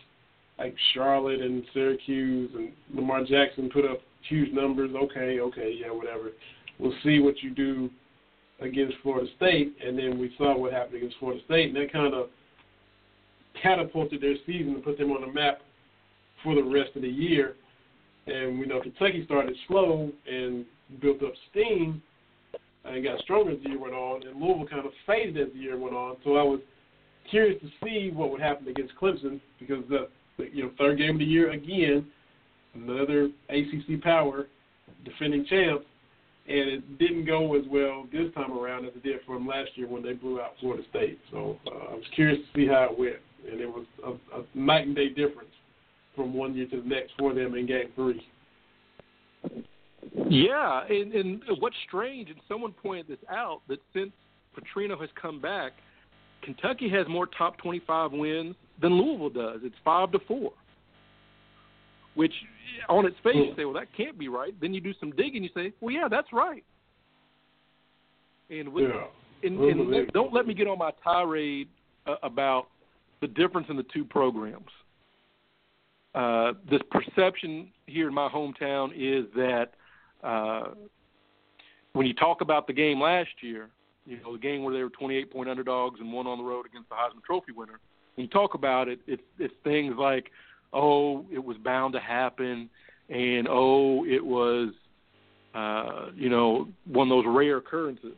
like 0.58 0.76
Charlotte 0.94 1.42
and 1.42 1.64
Syracuse, 1.74 2.52
and 2.56 2.72
Lamar 2.94 3.24
Jackson 3.24 3.70
put 3.70 3.86
up 3.86 4.00
huge 4.30 4.54
numbers. 4.54 4.92
Okay, 4.96 5.40
okay, 5.40 5.76
yeah, 5.80 5.92
whatever. 5.92 6.32
We'll 6.80 6.94
see 7.04 7.20
what 7.20 7.42
you 7.42 7.52
do 7.52 7.90
against 8.62 8.96
Florida 9.04 9.28
State, 9.36 9.76
and 9.86 9.98
then 9.98 10.18
we 10.18 10.34
saw 10.38 10.58
what 10.58 10.72
happened 10.72 10.96
against 10.96 11.18
Florida 11.20 11.42
State, 11.46 11.68
and 11.68 11.76
that 11.76 11.92
kind 11.92 12.14
of 12.14 12.30
catapulted 13.62 14.22
their 14.22 14.36
season 14.46 14.74
and 14.76 14.84
put 14.84 14.98
them 14.98 15.12
on 15.12 15.22
the 15.22 15.28
map 15.28 15.60
for 16.44 16.56
the 16.56 16.64
rest 16.64 16.96
of 16.96 17.02
the 17.02 17.10
year. 17.10 17.56
And 18.28 18.60
we 18.60 18.66
know 18.66 18.80
Kentucky 18.82 19.26
started 19.26 19.56
slow 19.68 20.12
and 20.32 20.66
built 21.02 21.22
up 21.24 21.34
steam 21.52 22.02
and 22.86 23.04
got 23.04 23.20
stronger 23.20 23.52
as 23.52 23.64
the 23.64 23.70
year 23.70 23.80
went 23.80 23.94
on, 23.94 24.24
and 24.28 24.40
Louisville 24.40 24.68
kind 24.68 24.86
of 24.86 24.92
faded 25.08 25.38
as 25.38 25.54
the 25.54 25.60
year 25.60 25.78
went 25.78 25.96
on. 25.96 26.18
So 26.24 26.36
I 26.36 26.44
was 26.44 26.60
curious 27.30 27.62
to 27.62 27.70
see 27.84 28.12
what 28.14 28.32
would 28.32 28.42
happen 28.42 28.68
against 28.68 28.94
Clemson 29.02 29.40
because 29.60 29.84
the, 29.90 30.08
you 30.52 30.64
know 30.64 30.72
third 30.78 30.98
game 30.98 31.12
of 31.12 31.20
the 31.20 31.26
year 31.26 31.52
again, 31.52 32.06
another 32.74 33.30
ACC 33.50 34.02
power, 34.02 34.48
defending 35.06 35.46
champs, 35.46 35.86
and 36.48 36.70
it 36.70 37.00
didn't 37.00 37.26
go 37.26 37.56
as 37.56 37.64
well 37.70 38.06
this 38.12 38.34
time 38.34 38.52
around 38.52 38.86
as 38.86 38.94
it 38.96 39.04
did 39.04 39.20
for 39.26 39.36
them 39.36 39.48
last 39.48 39.70
year 39.76 39.88
when 39.88 40.04
they 40.04 40.14
blew 40.14 40.42
out 40.42 40.54
Florida 40.60 40.84
State. 40.90 41.20
So 41.32 41.58
uh, 41.68 41.92
I 41.92 41.94
was 41.94 42.04
curious 42.14 42.40
to 42.40 42.60
see 42.60 42.68
how 42.68 42.90
it 42.92 43.00
went, 43.00 43.16
and 43.50 43.62
it 43.62 43.68
was 43.68 43.86
a, 44.06 44.12
a 44.40 44.44
night 44.54 44.88
and 44.88 44.96
day 44.96 45.10
difference 45.10 45.50
from 46.16 46.34
one 46.34 46.54
year 46.54 46.68
to 46.68 46.82
the 46.82 46.88
next 46.88 47.14
for 47.18 47.34
them 47.34 47.56
in 47.56 47.66
Game 47.66 47.90
Three. 47.96 48.22
Yeah, 50.30 50.82
and, 50.88 51.14
and 51.14 51.42
what's 51.60 51.76
strange, 51.88 52.30
and 52.30 52.40
someone 52.48 52.72
pointed 52.72 53.08
this 53.08 53.20
out, 53.30 53.62
that 53.68 53.80
since 53.94 54.12
Petrino 54.58 55.00
has 55.00 55.10
come 55.20 55.40
back, 55.40 55.74
Kentucky 56.42 56.90
has 56.90 57.08
more 57.08 57.26
top 57.26 57.58
25 57.58 58.12
wins 58.12 58.56
than 58.82 58.94
Louisville 58.94 59.30
does. 59.30 59.62
It's 59.64 59.76
five 59.84 60.12
to 60.12 60.20
four. 60.28 60.52
Which, 62.16 62.34
on 62.90 63.06
its 63.06 63.16
face, 63.24 63.36
you 63.36 63.54
say, 63.58 63.66
well, 63.66 63.74
that 63.74 63.88
can't 63.96 64.20
be 64.20 64.28
right. 64.28 64.54
Then 64.62 64.74
you 64.74 64.82
do 64.82 64.94
some 65.00 65.12
digging, 65.12 65.44
you 65.44 65.50
say, 65.56 65.74
well, 65.82 65.92
yeah, 65.92 66.08
that's 66.10 66.28
right. 66.32 66.64
And, 68.50 68.72
with, 68.72 68.90
Yeah. 68.90 69.06
and, 69.42 69.60
and 69.60 70.12
don't 70.12 70.32
let 70.34 70.46
me 70.46 70.54
get 70.54 70.68
on 70.68 70.78
my 70.78 70.92
tirade 71.04 71.70
uh, 72.06 72.16
about 72.22 72.68
the 73.22 73.28
difference 73.28 73.68
in 73.70 73.78
the 73.78 73.86
two 73.94 74.06
programs. 74.06 74.68
Uh, 76.14 76.54
this 76.70 76.82
perception 76.92 77.70
here 77.88 78.08
in 78.08 78.14
my 78.14 78.30
hometown 78.30 78.92
is 78.96 79.26
that 79.36 79.72
uh, 80.24 80.70
when 81.94 82.08
you 82.08 82.14
talk 82.14 82.42
about 82.42 82.68
the 82.68 82.74
game 82.74 83.00
last 83.00 83.30
year, 83.42 83.70
you 84.06 84.20
know, 84.22 84.34
the 84.34 84.40
game 84.40 84.64
where 84.64 84.74
they 84.74 84.84
were 84.84 84.90
28 84.90 85.32
point 85.32 85.50
underdogs 85.50 86.00
and 86.00 86.12
won 86.12 86.28
on 86.28 86.38
the 86.38 86.44
road 86.44 86.66
against 86.66 86.90
the 86.90 86.96
Heisman 86.96 87.24
Trophy 87.24 87.52
winner, 87.52 87.80
when 88.16 88.26
you 88.26 88.30
talk 88.30 88.54
about 88.54 88.88
it, 88.88 89.00
it's, 89.08 89.22
it's 89.40 89.54
things 89.64 89.96
like, 89.98 90.32
oh, 90.74 91.26
it 91.32 91.44
was 91.44 91.58
bound 91.58 91.94
to 91.94 92.00
happen, 92.00 92.70
and 93.10 93.48
oh, 93.50 94.06
it 94.06 94.24
was, 94.24 94.74
uh, 95.56 96.08
you 96.16 96.30
know, 96.30 96.68
one 96.86 97.12
of 97.12 97.24
those 97.24 97.26
rare 97.28 97.58
occurrences. 97.58 98.16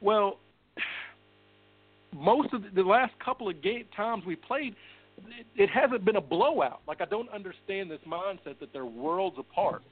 Well, 0.00 0.38
most 2.14 2.52
of 2.52 2.62
the, 2.62 2.68
the 2.74 2.82
last 2.82 3.12
couple 3.24 3.48
of 3.48 3.62
game 3.62 3.84
times 3.96 4.24
we 4.26 4.36
played, 4.36 4.74
it, 5.38 5.46
it 5.56 5.70
hasn't 5.70 6.04
been 6.04 6.16
a 6.16 6.20
blowout. 6.20 6.80
Like 6.86 7.00
I 7.00 7.06
don't 7.06 7.30
understand 7.30 7.90
this 7.90 8.00
mindset 8.06 8.58
that 8.60 8.72
they're 8.72 8.84
worlds 8.84 9.36
apart. 9.38 9.82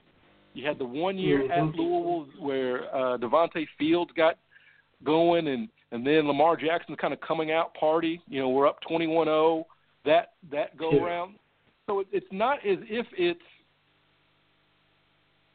You 0.53 0.67
had 0.67 0.79
the 0.79 0.85
one 0.85 1.17
year 1.17 1.45
Mhm. 1.45 1.51
at 1.51 1.77
Louisville 1.77 2.27
where 2.39 2.95
uh, 2.95 3.19
Devonte 3.19 3.67
Fields 3.79 4.13
got 4.13 4.39
going, 5.05 5.49
and 5.49 5.69
and 5.93 6.07
then 6.07 6.27
Lamar 6.27 6.57
Jackson's 6.57 6.99
kind 7.01 7.13
of 7.13 7.21
coming 7.21 7.51
out 7.51 7.75
party. 7.75 8.21
You 8.29 8.41
know, 8.41 8.49
we're 8.49 8.67
up 8.69 8.81
21-0 8.89 9.65
that 10.05 10.35
that 10.51 10.77
go 10.77 10.93
Yeah. 10.93 11.03
around. 11.05 11.35
So 11.87 12.01
it, 12.01 12.09
it's 12.13 12.31
not 12.33 12.59
as 12.67 12.79
if 12.89 13.07
it's. 13.17 13.41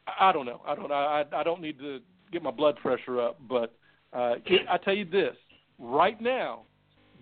I 0.06 0.28
I 0.28 0.32
don't 0.32 0.46
know. 0.46 0.62
I 0.66 0.74
don't. 0.74 0.92
I 0.92 1.24
I 1.32 1.42
don't 1.42 1.60
need 1.60 1.78
to 1.78 2.00
get 2.32 2.42
my 2.42 2.50
blood 2.50 2.76
pressure 2.76 3.20
up, 3.20 3.38
but 3.48 3.74
uh, 4.12 4.36
it, 4.46 4.66
I 4.68 4.78
tell 4.78 4.94
you 4.94 5.04
this: 5.04 5.36
right 5.78 6.20
now, 6.20 6.62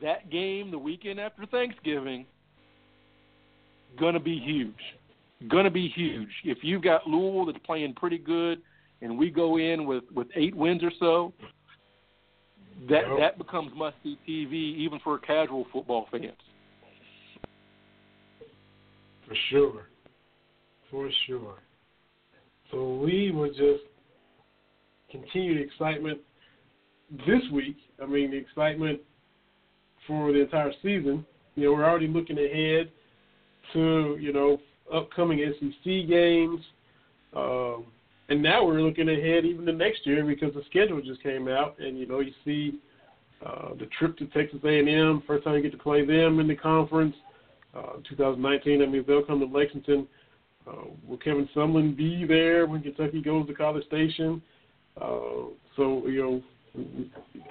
that 0.01 0.31
game 0.31 0.71
the 0.71 0.79
weekend 0.79 1.19
after 1.21 1.47
Thanksgiving, 1.47 2.27
gonna 3.99 4.21
be 4.21 4.39
huge. 4.39 4.75
Gonna 5.49 5.71
be 5.71 5.89
huge. 5.89 6.31
If 6.45 6.59
you've 6.63 6.83
got 6.83 7.07
Louisville 7.07 7.47
that's 7.47 7.59
playing 7.65 7.95
pretty 7.95 8.19
good, 8.19 8.63
and 9.03 9.19
we 9.19 9.31
go 9.31 9.59
in 9.59 9.87
with 9.87 10.05
with 10.15 10.29
eight 10.35 10.55
wins 10.55 10.83
or 10.83 10.93
so, 10.99 11.33
that 12.89 13.07
Yep. 13.09 13.19
that 13.19 13.39
becomes 13.39 13.73
must 13.75 13.97
see 14.03 14.17
TV 14.27 14.55
even 14.77 14.99
for 15.01 15.19
casual 15.19 15.65
football 15.73 16.07
fans. 16.11 16.33
For 19.27 19.35
sure. 19.51 19.89
For 20.91 21.11
sure. 21.27 21.59
So 22.71 22.97
we 22.97 23.31
will 23.31 23.49
just 23.49 23.85
continue 25.11 25.55
the 25.55 25.61
excitement 25.61 26.21
this 27.27 27.43
week. 27.53 27.77
I 28.03 28.07
mean, 28.07 28.31
the 28.31 28.37
excitement 28.37 29.01
for 30.07 30.33
the 30.33 30.41
entire 30.41 30.73
season. 30.83 31.25
You 31.55 31.67
know, 31.67 31.73
we're 31.73 31.85
already 31.85 32.09
looking 32.09 32.39
ahead 32.39 32.91
to, 33.73 34.17
you 34.21 34.33
know, 34.33 34.61
upcoming 34.93 35.53
SEC 35.61 36.09
games. 36.09 36.61
Um, 37.35 37.87
and 38.29 38.43
now 38.43 38.65
we're 38.65 38.81
looking 38.81 39.09
ahead 39.09 39.45
even 39.45 39.67
to 39.67 39.73
next 39.73 40.07
year 40.07 40.25
because 40.25 40.55
the 40.55 40.63
schedule 40.71 41.01
just 41.03 41.23
came 41.23 41.49
out. 41.49 41.77
And, 41.79 41.99
you 41.99 42.07
know, 42.07 42.21
you 42.21 42.33
see 42.45 42.79
uh, 43.45 43.75
the 43.79 43.87
trip 43.99 44.17
to 44.19 44.27
Texas 44.27 44.61
A&M, 44.65 45.23
first 45.27 45.45
time 45.45 45.55
you 45.55 45.63
get 45.63 45.73
to 45.73 45.79
play 45.79 46.05
them 46.05 46.41
in 46.41 46.49
the 46.49 46.55
conference. 46.55 47.15
Uh, 47.75 47.97
2019, 48.09 48.81
that 48.81 48.87
means 48.87 49.07
they'll 49.07 49.25
come 49.25 49.41
to 49.41 49.47
Lexington. 49.47 50.07
Uh, 50.67 50.85
will 51.07 51.19
Kevin 51.19 51.49
Sumlin 51.55 51.95
be 51.95 52.25
there 52.25 52.67
when 52.67 52.83
Kentucky 52.83 53.21
goes 53.21 53.47
to 53.47 53.55
College 53.55 53.85
Station? 53.87 54.41
Uh, 55.01 55.51
so, 55.77 56.07
you 56.07 56.23
know, 56.23 56.43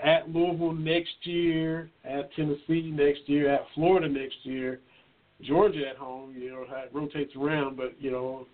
at 0.04 0.30
Louisville 0.30 0.74
next 0.74 1.14
year, 1.24 1.90
at 2.04 2.34
Tennessee 2.34 2.92
next 2.92 3.28
year, 3.28 3.54
at 3.54 3.66
Florida 3.76 4.10
next 4.10 4.38
year, 4.44 4.80
Georgia 5.46 5.88
at 5.90 5.98
home, 5.98 6.36
you 6.38 6.52
know, 6.52 6.66
it 6.70 6.90
rotates 6.94 7.36
around, 7.36 7.78
but, 7.78 7.94
you 8.00 8.12
know, 8.12 8.48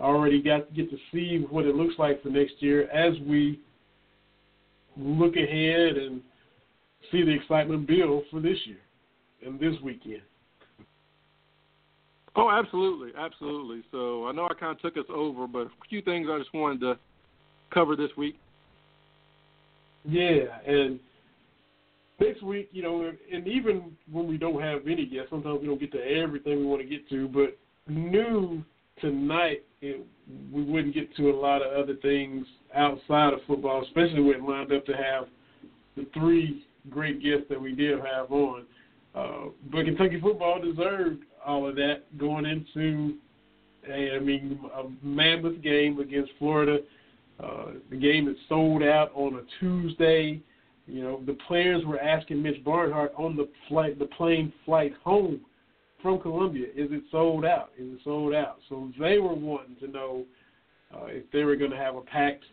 I 0.00 0.04
already 0.04 0.42
got 0.42 0.68
to 0.68 0.74
get 0.74 0.90
to 0.90 0.96
see 1.12 1.44
what 1.50 1.64
it 1.64 1.74
looks 1.74 1.94
like 1.98 2.22
for 2.22 2.28
next 2.28 2.54
year 2.60 2.90
as 2.90 3.14
we 3.26 3.60
look 4.96 5.36
ahead 5.36 5.96
and 5.96 6.20
see 7.12 7.22
the 7.22 7.30
excitement 7.30 7.86
build 7.86 8.24
for 8.30 8.40
this 8.40 8.58
year 8.64 8.78
and 9.44 9.60
this 9.60 9.74
weekend. 9.82 10.22
Oh, 12.34 12.50
absolutely, 12.50 13.12
absolutely. 13.18 13.82
So 13.90 14.26
I 14.26 14.32
know 14.32 14.44
I 14.44 14.54
kind 14.54 14.72
of 14.72 14.80
took 14.80 14.98
us 14.98 15.08
over, 15.08 15.46
but 15.46 15.66
a 15.66 15.70
few 15.88 16.02
things 16.02 16.28
I 16.30 16.38
just 16.38 16.52
wanted 16.52 16.80
to 16.80 16.98
cover 17.72 17.96
this 17.96 18.10
week. 18.16 18.38
Yeah, 20.04 20.44
and 20.66 21.00
next 22.20 22.42
week, 22.42 22.68
you 22.72 22.82
know, 22.82 23.12
and 23.32 23.46
even 23.46 23.92
when 24.10 24.26
we 24.26 24.38
don't 24.38 24.60
have 24.60 24.86
any 24.86 25.06
guests, 25.06 25.30
sometimes 25.30 25.60
we 25.60 25.66
don't 25.66 25.80
get 25.80 25.92
to 25.92 26.02
everything 26.02 26.58
we 26.58 26.66
want 26.66 26.82
to 26.82 26.88
get 26.88 27.08
to. 27.10 27.28
But 27.28 27.56
new 27.88 28.64
tonight, 29.00 29.64
it, 29.80 30.04
we 30.52 30.62
wouldn't 30.62 30.94
get 30.94 31.14
to 31.16 31.30
a 31.30 31.36
lot 31.36 31.62
of 31.62 31.72
other 31.72 31.94
things 31.96 32.46
outside 32.74 33.32
of 33.32 33.40
football, 33.46 33.82
especially 33.84 34.22
when 34.22 34.36
it 34.36 34.42
lined 34.42 34.72
up 34.72 34.84
to 34.86 34.92
have 34.92 35.26
the 35.96 36.06
three 36.14 36.66
great 36.90 37.22
guests 37.22 37.46
that 37.48 37.60
we 37.60 37.74
did 37.74 37.98
have 38.00 38.30
on. 38.30 38.64
Uh, 39.14 39.46
but 39.72 39.84
Kentucky 39.84 40.20
football 40.20 40.60
deserved 40.60 41.22
all 41.44 41.68
of 41.68 41.74
that 41.76 42.02
going 42.18 42.44
into, 42.44 43.14
a, 43.90 44.16
I 44.16 44.18
mean, 44.18 44.60
a 44.74 44.84
mammoth 45.04 45.62
game 45.62 46.00
against 46.00 46.32
Florida. 46.38 46.78
Uh, 47.38 47.72
the 47.90 47.96
game 47.96 48.24
that 48.24 48.36
sold 48.48 48.82
out 48.82 49.10
on 49.14 49.34
a 49.34 49.42
Tuesday. 49.60 50.40
You 50.86 51.02
know, 51.02 51.22
the 51.26 51.36
players 51.48 51.84
were 51.84 52.00
asking 52.00 52.42
Mitch 52.42 52.62
Barnhart 52.64 53.12
on 53.16 53.36
the 53.36 53.48
flight, 53.68 53.98
the 53.98 54.06
plane 54.06 54.52
flight 54.64 54.92
home 55.02 55.40
from 56.02 56.20
Columbia, 56.20 56.66
is 56.76 56.90
it 56.92 57.02
sold 57.10 57.44
out? 57.44 57.70
Is 57.78 57.94
it 57.94 58.00
sold 58.04 58.34
out? 58.34 58.58
So 58.68 58.90
they 58.98 59.18
were 59.18 59.34
wanting 59.34 59.76
to 59.80 59.88
know 59.88 60.24
uh, 60.94 61.06
if 61.06 61.24
they 61.32 61.42
were 61.42 61.56
going 61.56 61.72
to 61.72 61.76
have 61.76 61.96
a 61.96 62.00
packed, 62.02 62.44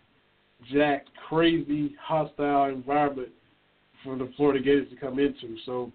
jacked, 0.71 1.09
crazy, 1.29 1.95
hostile 2.01 2.65
environment 2.65 3.29
for 4.03 4.17
the 4.17 4.31
Florida 4.35 4.63
Gators 4.63 4.89
to 4.89 4.95
come 4.95 5.19
into. 5.19 5.55
So 5.65 5.91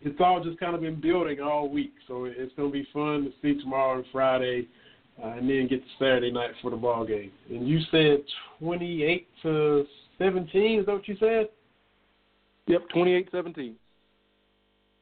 it's 0.00 0.20
all 0.20 0.42
just 0.42 0.58
kind 0.58 0.74
of 0.74 0.80
been 0.80 1.00
building 1.00 1.40
all 1.40 1.68
week. 1.68 1.92
So 2.08 2.24
it's 2.24 2.52
going 2.56 2.70
to 2.70 2.72
be 2.72 2.88
fun 2.92 3.24
to 3.24 3.32
see 3.40 3.60
tomorrow 3.60 3.98
and 3.98 4.06
Friday, 4.10 4.66
uh, 5.22 5.28
and 5.28 5.48
then 5.48 5.68
get 5.68 5.82
to 5.82 5.90
Saturday 5.98 6.32
night 6.32 6.50
for 6.60 6.70
the 6.70 6.76
ball 6.76 7.06
game. 7.06 7.30
And 7.48 7.68
you 7.68 7.80
said 7.90 8.24
28 8.58 9.28
to 9.42 9.86
17. 10.22 10.80
Is 10.80 10.86
that 10.86 10.92
what 10.92 11.08
you 11.08 11.16
said? 11.18 11.48
Yep, 12.66 12.88
twenty-eight 12.90 13.28
seventeen. 13.32 13.74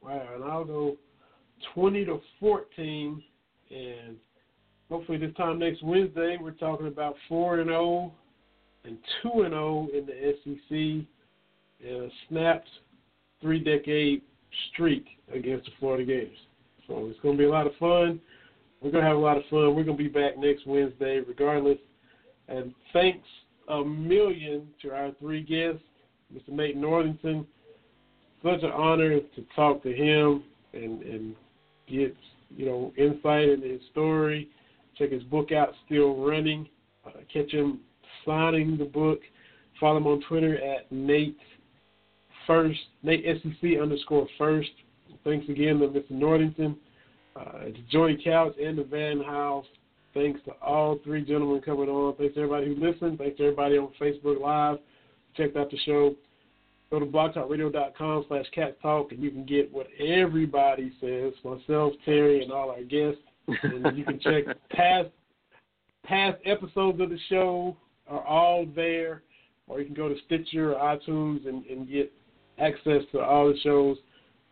Wow, 0.01 0.27
and 0.33 0.43
I'll 0.43 0.65
go 0.65 0.97
twenty 1.73 2.03
to 2.05 2.19
fourteen, 2.39 3.21
and 3.69 4.17
hopefully 4.89 5.19
this 5.19 5.33
time 5.35 5.59
next 5.59 5.83
Wednesday 5.83 6.37
we're 6.41 6.51
talking 6.51 6.87
about 6.87 7.15
four 7.29 7.59
and 7.59 7.69
zero 7.69 8.11
and 8.83 8.97
two 9.21 9.41
and 9.41 9.51
zero 9.51 9.87
in 9.93 10.07
the 10.07 10.35
SEC, 10.43 11.87
and 11.87 12.03
a 12.03 12.09
snapped 12.27 12.69
three-decade 13.41 14.21
streak 14.71 15.05
against 15.33 15.65
the 15.65 15.71
Florida 15.79 16.03
Gators. 16.03 16.37
So 16.87 17.07
it's 17.09 17.19
going 17.21 17.37
to 17.37 17.41
be 17.41 17.47
a 17.47 17.51
lot 17.51 17.67
of 17.67 17.73
fun. 17.79 18.19
We're 18.81 18.91
going 18.91 19.03
to 19.03 19.07
have 19.07 19.17
a 19.17 19.19
lot 19.19 19.37
of 19.37 19.43
fun. 19.49 19.75
We're 19.75 19.83
going 19.83 19.97
to 19.97 20.03
be 20.03 20.09
back 20.09 20.37
next 20.37 20.65
Wednesday, 20.65 21.19
regardless. 21.19 21.77
And 22.47 22.73
thanks 22.91 23.27
a 23.67 23.83
million 23.83 24.67
to 24.81 24.91
our 24.91 25.11
three 25.19 25.41
guests, 25.41 25.83
Mr. 26.33 26.49
Nate 26.49 26.77
Northington. 26.77 27.45
Such 28.43 28.63
an 28.63 28.71
honor 28.71 29.19
to 29.19 29.45
talk 29.55 29.83
to 29.83 29.93
him 29.93 30.43
and 30.73 31.01
and 31.03 31.35
get 31.87 32.15
you 32.49 32.65
know 32.65 32.93
insight 32.97 33.49
into 33.49 33.67
his 33.67 33.81
story. 33.91 34.49
Check 34.97 35.11
his 35.11 35.23
book 35.23 35.51
out, 35.51 35.73
Still 35.85 36.15
Running. 36.15 36.67
Uh, 37.05 37.21
catch 37.31 37.51
him 37.51 37.79
signing 38.25 38.77
the 38.77 38.85
book. 38.85 39.19
Follow 39.79 39.97
him 39.97 40.07
on 40.07 40.21
Twitter 40.27 40.55
at 40.63 40.91
Nate 40.91 41.37
First 42.47 42.79
Nate 43.03 43.25
SEC 43.41 43.79
underscore 43.81 44.27
First. 44.37 44.71
Thanks 45.23 45.47
again 45.49 45.79
to 45.79 45.87
Mr. 45.87 46.11
Northington, 46.11 46.75
uh, 47.35 47.65
to 47.65 48.17
Couch, 48.23 48.55
and 48.61 48.77
to 48.77 48.83
Van 48.83 49.21
Hiles. 49.23 49.65
Thanks 50.13 50.41
to 50.45 50.51
all 50.61 50.99
three 51.03 51.23
gentlemen 51.23 51.61
coming 51.61 51.89
on. 51.89 52.15
Thanks 52.15 52.35
to 52.35 52.41
everybody 52.41 52.67
who 52.67 52.75
listened. 52.75 53.17
Thanks 53.17 53.37
to 53.37 53.43
everybody 53.43 53.77
on 53.77 53.89
Facebook 53.99 54.39
Live. 54.39 54.77
Checked 55.37 55.55
out 55.55 55.71
the 55.71 55.77
show. 55.85 56.15
Go 56.89 56.99
to 56.99 57.05
blogtalkradio.com 57.05 58.25
slash 58.27 58.45
cat 58.53 58.81
talk 58.81 59.13
and 59.13 59.23
you 59.23 59.31
can 59.31 59.45
get 59.45 59.71
what 59.71 59.87
everybody 59.99 60.91
says, 60.99 61.33
myself, 61.43 61.93
Terry, 62.03 62.43
and 62.43 62.51
all 62.51 62.69
our 62.69 62.83
guests. 62.83 63.21
And 63.63 63.97
you 63.97 64.03
can 64.03 64.19
check 64.19 64.43
past 64.71 65.09
past 66.03 66.37
episodes 66.45 66.99
of 66.99 67.09
the 67.09 67.19
show 67.29 67.77
are 68.07 68.25
all 68.25 68.65
there, 68.75 69.23
or 69.67 69.79
you 69.79 69.85
can 69.85 69.95
go 69.95 70.09
to 70.09 70.15
Stitcher 70.25 70.73
or 70.75 70.97
iTunes 70.97 71.47
and, 71.47 71.65
and 71.65 71.89
get 71.89 72.11
access 72.59 73.03
to 73.13 73.21
all 73.21 73.47
the 73.47 73.59
shows. 73.59 73.97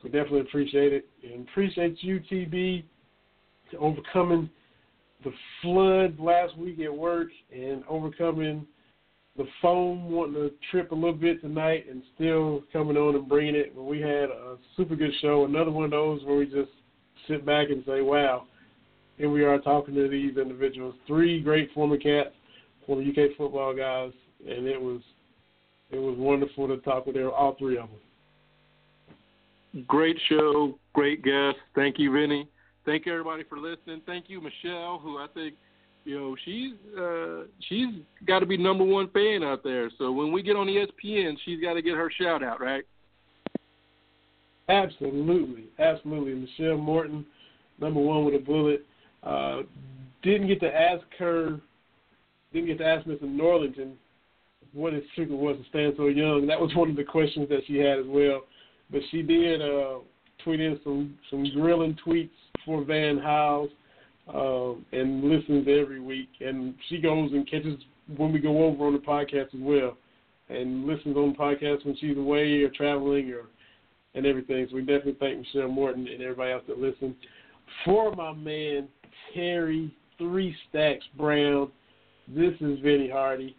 We 0.04 0.10
definitely 0.10 0.42
appreciate 0.42 0.94
it. 0.94 1.10
And 1.24 1.48
appreciate 1.50 1.98
you, 2.02 2.22
TB, 2.32 2.84
overcoming 3.78 4.50
the 5.24 5.32
flood 5.62 6.20
last 6.20 6.58
week 6.58 6.80
at 6.80 6.94
work 6.94 7.30
and 7.54 7.84
overcoming 7.90 8.66
the 9.38 9.46
foam, 9.62 10.12
wanting 10.12 10.36
to 10.36 10.52
trip 10.70 10.92
a 10.92 10.96
little 10.96 11.14
bit 11.14 11.42
tonight 11.42 11.86
and 11.90 12.04
still 12.16 12.64
coming 12.74 12.98
on 12.98 13.16
and 13.16 13.28
bringing 13.28 13.56
it. 13.56 13.76
But 13.76 13.84
we 13.84 14.00
had 14.02 14.30
a 14.30 14.58
super 14.76 14.96
good 14.96 15.12
show. 15.22 15.46
Another 15.46 15.72
one 15.72 15.86
of 15.86 15.92
those 15.92 16.24
where 16.24 16.38
we 16.38 16.46
just 16.46 16.72
sit 17.28 17.46
back 17.46 17.70
and 17.70 17.84
say, 17.86 18.02
wow, 18.02 18.48
here 19.18 19.30
we 19.30 19.44
are 19.44 19.60
talking 19.60 19.96
to 19.96 20.10
these 20.10 20.38
individuals. 20.38 20.96
Three 21.08 21.42
great 21.42 21.72
former 21.74 21.98
cats, 21.98 22.30
former 22.86 23.04
UK 23.04 23.38
football 23.38 23.76
guys, 23.76 24.12
and 24.48 24.68
it 24.68 24.80
was 24.80 25.02
it 25.92 25.98
was 25.98 26.16
wonderful 26.18 26.68
to 26.68 26.78
talk 26.78 27.06
with 27.06 27.16
them, 27.16 27.32
all 27.36 27.56
three 27.58 27.78
of 27.78 27.90
them. 27.90 29.86
Great 29.88 30.18
show, 30.28 30.78
great 30.94 31.24
guest. 31.24 31.58
Thank 31.76 31.98
you, 31.98 32.12
Vinny. 32.12 32.48
Thank 32.90 33.06
you 33.06 33.12
everybody 33.12 33.44
for 33.44 33.60
listening. 33.60 34.02
Thank 34.08 34.32
you, 34.32 34.42
Michelle, 34.42 34.98
who 34.98 35.20
I 35.20 35.28
think 35.36 35.54
you 36.06 36.20
know 36.20 36.36
she's 36.44 36.74
uh, 37.00 37.44
she's 37.68 38.02
got 38.26 38.40
to 38.40 38.48
be 38.48 38.58
number 38.58 38.84
one 38.84 39.12
fan 39.12 39.44
out 39.44 39.64
there. 39.64 39.92
So 40.00 40.12
when 40.12 40.32
we 40.32 40.42
get 40.42 40.56
on 40.56 40.66
ESPN, 40.66 41.38
she's 41.46 41.62
got 41.62 41.76
to 41.76 41.84
get 41.84 41.94
her 41.94 42.12
shout 42.20 42.42
out, 42.44 42.60
right? 42.60 42.84
Absolutely, 44.70 45.66
absolutely. 45.78 46.34
Michelle 46.34 46.78
Morton, 46.78 47.28
number 47.80 48.00
one 48.00 48.26
with 48.26 48.34
a 48.34 48.40
bullet. 48.40 48.84
Uh, 49.22 49.60
didn't 50.24 50.48
get 50.48 50.60
to 50.62 50.76
ask 50.76 51.06
her, 51.20 51.62
didn't 52.52 52.70
get 52.70 52.80
to 52.80 52.88
ask 52.88 53.06
Mr. 53.06 53.22
Northington 53.22 53.98
what 54.74 54.94
his 54.94 55.04
secret 55.16 55.38
was 55.38 55.58
to 55.58 55.70
stand 55.70 55.94
so 55.96 56.08
young. 56.08 56.48
That 56.48 56.60
was 56.60 56.74
one 56.74 56.90
of 56.90 56.96
the 56.96 57.04
questions 57.04 57.50
that 57.50 57.62
she 57.68 57.78
had 57.78 58.00
as 58.00 58.08
well. 58.08 58.46
But 58.90 59.02
she 59.12 59.22
did 59.22 59.62
uh, 59.62 60.00
tweet 60.44 60.60
in 60.60 60.80
some 60.84 61.20
some 61.30 61.46
grilling 61.54 61.96
tweets 62.04 62.30
for 62.66 62.84
Van 62.84 63.18
Hiles 63.18 63.70
uh, 64.34 64.74
and 64.92 65.24
listens 65.24 65.68
every 65.68 66.00
week. 66.00 66.30
And 66.40 66.76
she 66.88 67.00
goes 67.00 67.32
and 67.32 67.50
catches 67.50 67.80
when 68.18 68.34
we 68.34 68.40
go 68.40 68.66
over 68.66 68.86
on 68.86 68.94
the 68.94 69.00
podcast 69.00 69.54
as 69.54 69.62
well, 69.62 69.98
and 70.50 70.86
listens 70.86 71.16
on 71.16 71.34
the 71.34 71.38
podcast 71.38 71.86
when 71.86 71.96
she's 71.98 72.18
away 72.18 72.62
or 72.64 72.70
traveling 72.70 73.32
or 73.32 73.44
and 74.16 74.26
everything. 74.26 74.66
So 74.70 74.76
we 74.76 74.82
definitely 74.82 75.18
thank 75.20 75.40
Michelle 75.40 75.68
Morton 75.68 76.08
and 76.08 76.22
everybody 76.22 76.52
else 76.52 76.64
that 76.68 76.80
listened. 76.80 77.16
For 77.86 78.14
my 78.16 78.34
man 78.34 78.88
Terry 79.34 79.94
Three 80.18 80.56
Stacks 80.70 81.06
Brown, 81.18 81.72
this 82.28 82.54
is 82.62 82.80
Vinny 82.80 83.10
Hardy. 83.10 83.56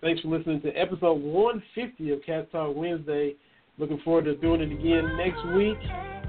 Thanks 0.00 0.20
for 0.20 0.28
listening 0.28 0.60
to 0.62 0.70
episode 0.70 1.22
150 1.22 2.10
of 2.10 2.24
Cat 2.24 2.50
Talk 2.50 2.74
Wednesday. 2.74 3.36
Looking 3.78 4.00
forward 4.04 4.24
to 4.24 4.36
doing 4.36 4.60
it 4.60 4.72
again 4.72 5.16
next 5.16 5.44
week. 5.54 5.78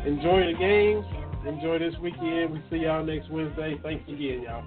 Enjoy 0.06 0.46
the 0.46 0.58
games. 0.60 1.23
Enjoy 1.46 1.78
this 1.78 1.94
weekend. 2.02 2.52
We 2.54 2.62
see 2.70 2.78
y'all 2.78 3.04
next 3.04 3.30
Wednesday. 3.30 3.78
Thanks 3.84 4.08
again, 4.08 4.44
y'all. 4.44 4.64